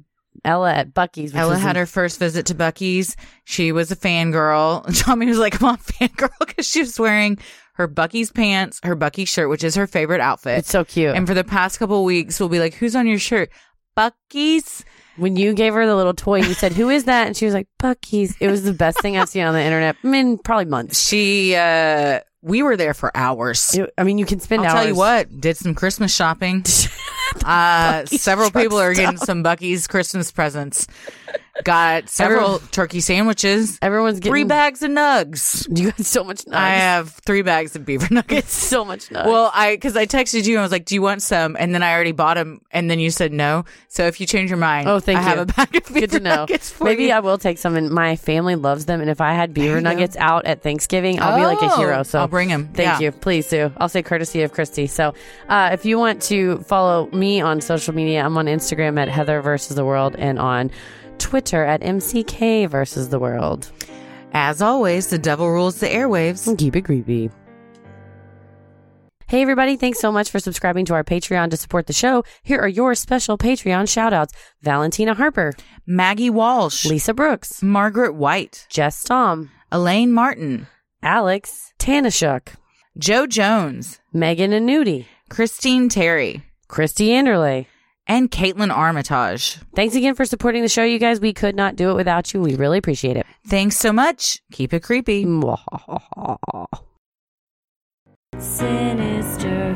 Ella 0.45 0.73
at 0.73 0.93
Buc-ee's. 0.93 1.33
which 1.33 1.39
Ella 1.39 1.57
had 1.57 1.75
her 1.75 1.85
first 1.85 2.19
visit 2.19 2.45
to 2.45 2.55
Buc-ee's. 2.55 3.17
She 3.43 3.73
was 3.73 3.91
a 3.91 3.97
fangirl. 3.97 4.85
Tommy 5.03 5.25
was 5.25 5.39
like, 5.39 5.61
I'm 5.61 5.75
a 5.75 5.77
fangirl 5.77 6.31
because 6.39 6.65
she 6.65 6.79
was 6.79 6.97
wearing 6.97 7.37
her 7.73 7.87
Buc-ee's 7.87 8.31
pants, 8.31 8.79
her 8.83 8.95
Buc-ee 8.95 9.25
shirt, 9.25 9.49
which 9.49 9.63
is 9.65 9.75
her 9.75 9.87
favorite 9.87 10.21
outfit. 10.21 10.59
It's 10.59 10.69
so 10.69 10.85
cute. 10.85 11.15
And 11.15 11.27
for 11.27 11.33
the 11.33 11.43
past 11.43 11.79
couple 11.79 12.03
weeks, 12.05 12.39
we'll 12.39 12.49
be 12.49 12.59
like, 12.59 12.75
who's 12.75 12.95
on 12.95 13.07
your 13.07 13.19
shirt? 13.19 13.49
Buc-ee's. 13.99 14.85
When 15.17 15.35
you 15.35 15.53
gave 15.53 15.73
her 15.73 15.85
the 15.85 15.95
little 15.97 16.13
toy, 16.13 16.37
you 16.41 16.53
said, 16.53 16.71
"Who 16.73 16.89
is 16.89 17.03
that?" 17.03 17.27
And 17.27 17.35
she 17.35 17.43
was 17.43 17.53
like, 17.53 17.67
"Buc-ee's." 17.81 18.35
It 18.39 18.47
was 18.47 18.63
the 18.63 18.71
best 18.71 19.01
thing 19.01 19.17
I've 19.17 19.27
seen 19.27 19.43
on 19.43 19.53
the 19.53 19.61
internet. 19.61 19.97
I 20.01 20.07
mean, 20.07 20.37
probably 20.37 20.65
months. 20.65 21.05
She, 21.05 21.55
uh, 21.55 22.21
we 22.41 22.63
were 22.63 22.77
there 22.77 22.93
for 22.93 23.11
hours. 23.15 23.75
It- 23.75 23.91
I 23.97 24.03
mean, 24.03 24.17
you 24.17 24.25
can 24.25 24.39
spend 24.39 24.61
I'll 24.61 24.67
hours. 24.67 24.79
tell 24.79 24.87
you 24.87 24.95
what, 24.95 25.41
did 25.41 25.57
some 25.57 25.75
Christmas 25.75 26.15
shopping. 26.15 26.63
uh, 27.45 28.05
several 28.05 28.49
people 28.51 28.79
are 28.79 28.93
getting 28.93 29.17
some 29.17 29.43
Buc-ee's 29.43 29.87
Christmas 29.87 30.31
presents. 30.31 30.87
Got 31.63 32.09
several 32.09 32.55
Everyone- 32.55 32.67
turkey 32.71 32.99
sandwiches, 33.01 33.77
Everyone's 33.81 34.19
getting 34.19 34.31
three 34.31 34.43
bags 34.45 34.81
of 34.81 34.91
nugs. 34.91 35.67
You 35.77 35.91
got 35.91 35.99
so 36.05 36.23
much. 36.23 36.45
Nugs. 36.45 36.55
I 36.55 36.69
have 36.69 37.09
three 37.25 37.41
bags 37.41 37.75
of 37.75 37.85
beaver 37.85 38.07
nuggets. 38.13 38.53
so 38.53 38.85
much 38.85 39.09
nugs. 39.09 39.25
Well, 39.25 39.51
I 39.53 39.75
because 39.75 39.95
I 39.97 40.05
texted 40.05 40.45
you 40.47 40.53
and 40.55 40.59
I 40.59 40.63
was 40.63 40.71
like, 40.71 40.85
"Do 40.85 40.95
you 40.95 41.01
want 41.01 41.21
some?" 41.21 41.55
And 41.59 41.73
then 41.75 41.83
I 41.83 41.93
already 41.93 42.11
bought 42.13 42.35
them, 42.35 42.61
and 42.71 42.89
then 42.89 42.99
you 42.99 43.11
said 43.11 43.33
no. 43.33 43.65
So 43.89 44.05
if 44.05 44.21
you 44.21 44.25
change 44.27 44.49
your 44.49 44.57
mind, 44.57 44.87
Oh, 44.87 44.99
thank 44.99 45.19
I 45.19 45.23
you. 45.23 45.27
have 45.27 45.39
a 45.39 45.45
bag 45.53 45.75
of 45.75 45.85
beaver 45.87 45.99
Good 46.01 46.11
to 46.11 46.19
know. 46.21 46.45
Maybe 46.81 47.05
you. 47.05 47.11
I 47.13 47.19
will 47.19 47.37
take 47.37 47.57
some. 47.57 47.75
And 47.75 47.89
my 47.91 48.15
family 48.15 48.55
loves 48.55 48.85
them. 48.85 49.01
And 49.01 49.09
if 49.09 49.19
I 49.21 49.33
had 49.33 49.53
beaver 49.53 49.81
nuggets 49.81 50.15
out 50.17 50.45
at 50.45 50.63
Thanksgiving, 50.63 51.21
I'll 51.21 51.37
be 51.37 51.45
like 51.45 51.61
a 51.61 51.73
Oh, 51.73 51.77
hero. 51.77 52.03
So 52.03 52.19
I'll 52.19 52.27
bring 52.27 52.47
them. 52.49 52.67
Thank 52.73 52.87
Yeah. 52.87 52.99
you. 52.99 53.11
Please 53.11 53.47
do. 53.47 53.71
I'll 53.77 53.89
say 53.89 54.01
courtesy 54.01 54.41
of 54.43 54.53
Christy. 54.53 54.87
So 54.87 55.13
uh, 55.49 55.69
if 55.73 55.85
you 55.85 55.97
want 55.97 56.21
to 56.23 56.59
follow 56.59 57.09
me 57.11 57.41
on 57.41 57.61
social 57.61 57.93
media, 57.93 58.23
I'm 58.23 58.37
on 58.37 58.45
Instagram 58.45 58.99
at 58.99 59.07
Heather 59.09 59.41
versus 59.41 59.75
the 59.75 59.85
world 59.85 60.15
and 60.17 60.39
on 60.39 60.71
Twitter 61.19 61.63
at 61.63 61.81
MCK 61.81 62.67
versus 62.69 63.09
the 63.09 63.19
world. 63.19 63.71
As 64.33 64.61
always, 64.61 65.07
the 65.07 65.17
devil 65.17 65.49
rules 65.49 65.79
the 65.79 65.87
airwaves. 65.87 66.47
And 66.47 66.57
keep 66.57 66.75
it 66.75 66.85
creepy. 66.85 67.29
Hey, 69.27 69.43
everybody. 69.43 69.75
Thanks 69.75 69.99
so 69.99 70.11
much 70.11 70.31
for 70.31 70.39
subscribing 70.39 70.85
to 70.85 70.95
our 70.95 71.03
Patreon 71.03 71.51
to 71.51 71.57
support 71.57 71.85
the 71.85 71.93
show. 71.93 72.23
Here 72.41 72.59
are 72.59 72.67
your 72.67 72.95
special 72.95 73.37
Patreon 73.37 73.87
shout 73.87 74.11
outs 74.11 74.33
Valentina 74.63 75.13
Harper, 75.13 75.53
Maggie 75.85 76.31
Walsh, 76.31 76.85
Lisa 76.85 77.13
Brooks, 77.13 77.61
Margaret 77.61 78.15
White, 78.15 78.65
Jess 78.69 78.97
Stom, 78.97 79.51
Elaine 79.71 80.11
Martin, 80.11 80.65
Alex 81.03 81.73
Tanashuk, 81.77 82.55
Joe 82.97 83.27
Jones, 83.27 83.99
Megan 84.11 84.51
and 84.51 84.67
Nudie, 84.67 85.05
Christine 85.29 85.89
Terry, 85.89 86.43
Christy 86.67 87.09
Anderley. 87.11 87.67
And 88.09 88.29
Caitlin 88.29 88.75
Armitage. 88.75 89.59
Thanks 89.75 89.95
again 89.95 90.15
for 90.15 90.25
supporting 90.25 90.63
the 90.63 90.67
show, 90.67 90.83
you 90.83 90.99
guys. 90.99 91.21
We 91.21 91.31
could 91.31 91.55
not 91.55 91.77
do 91.77 91.91
it 91.91 91.95
without 91.95 92.33
you. 92.33 92.41
We 92.41 92.55
really 92.55 92.79
appreciate 92.79 93.15
it. 93.15 93.25
Thanks 93.47 93.77
so 93.77 93.93
much. 93.93 94.39
Keep 94.51 94.73
it 94.73 94.83
creepy. 94.83 95.23
Sinister 98.37 99.75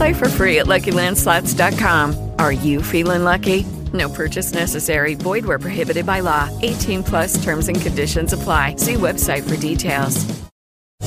Play 0.00 0.14
for 0.14 0.30
free 0.30 0.60
at 0.60 0.66
LuckyLandSlots.com. 0.66 2.32
Are 2.38 2.52
you 2.52 2.80
feeling 2.80 3.22
lucky? 3.22 3.66
No 3.92 4.08
purchase 4.08 4.54
necessary. 4.54 5.12
Void 5.12 5.44
where 5.44 5.58
prohibited 5.58 6.06
by 6.06 6.20
law. 6.20 6.48
18 6.62 7.02
plus 7.04 7.44
terms 7.44 7.68
and 7.68 7.78
conditions 7.78 8.32
apply. 8.32 8.76
See 8.76 8.94
website 8.94 9.46
for 9.46 9.60
details. 9.60 10.24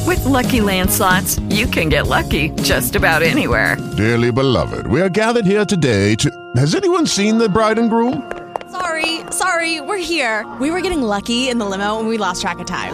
With 0.06 0.24
Lucky 0.26 0.62
Land 0.62 0.92
Slots, 0.92 1.40
you 1.50 1.66
can 1.66 1.90
get 1.90 2.06
lucky 2.06 2.50
just 2.62 2.96
about 2.96 3.24
anywhere. 3.24 3.78
Dearly 3.98 4.32
beloved, 4.32 4.86
we 4.86 5.02
are 5.02 5.10
gathered 5.10 5.48
here 5.48 5.66
today 5.66 6.14
to. 6.18 6.30
Has 6.56 6.76
anyone 6.76 7.08
seen 7.08 7.40
the 7.40 7.50
bride 7.50 7.80
and 7.80 7.90
groom? 7.90 8.32
Sorry, 8.70 9.22
sorry, 9.32 9.82
we're 9.82 9.98
here. 9.98 10.46
We 10.62 10.70
were 10.70 10.82
getting 10.82 11.02
lucky 11.02 11.50
in 11.50 11.58
the 11.58 11.66
limo 11.66 11.98
and 11.98 12.08
we 12.08 12.20
lost 12.20 12.44
track 12.44 12.60
of 12.60 12.68
time. 12.68 12.94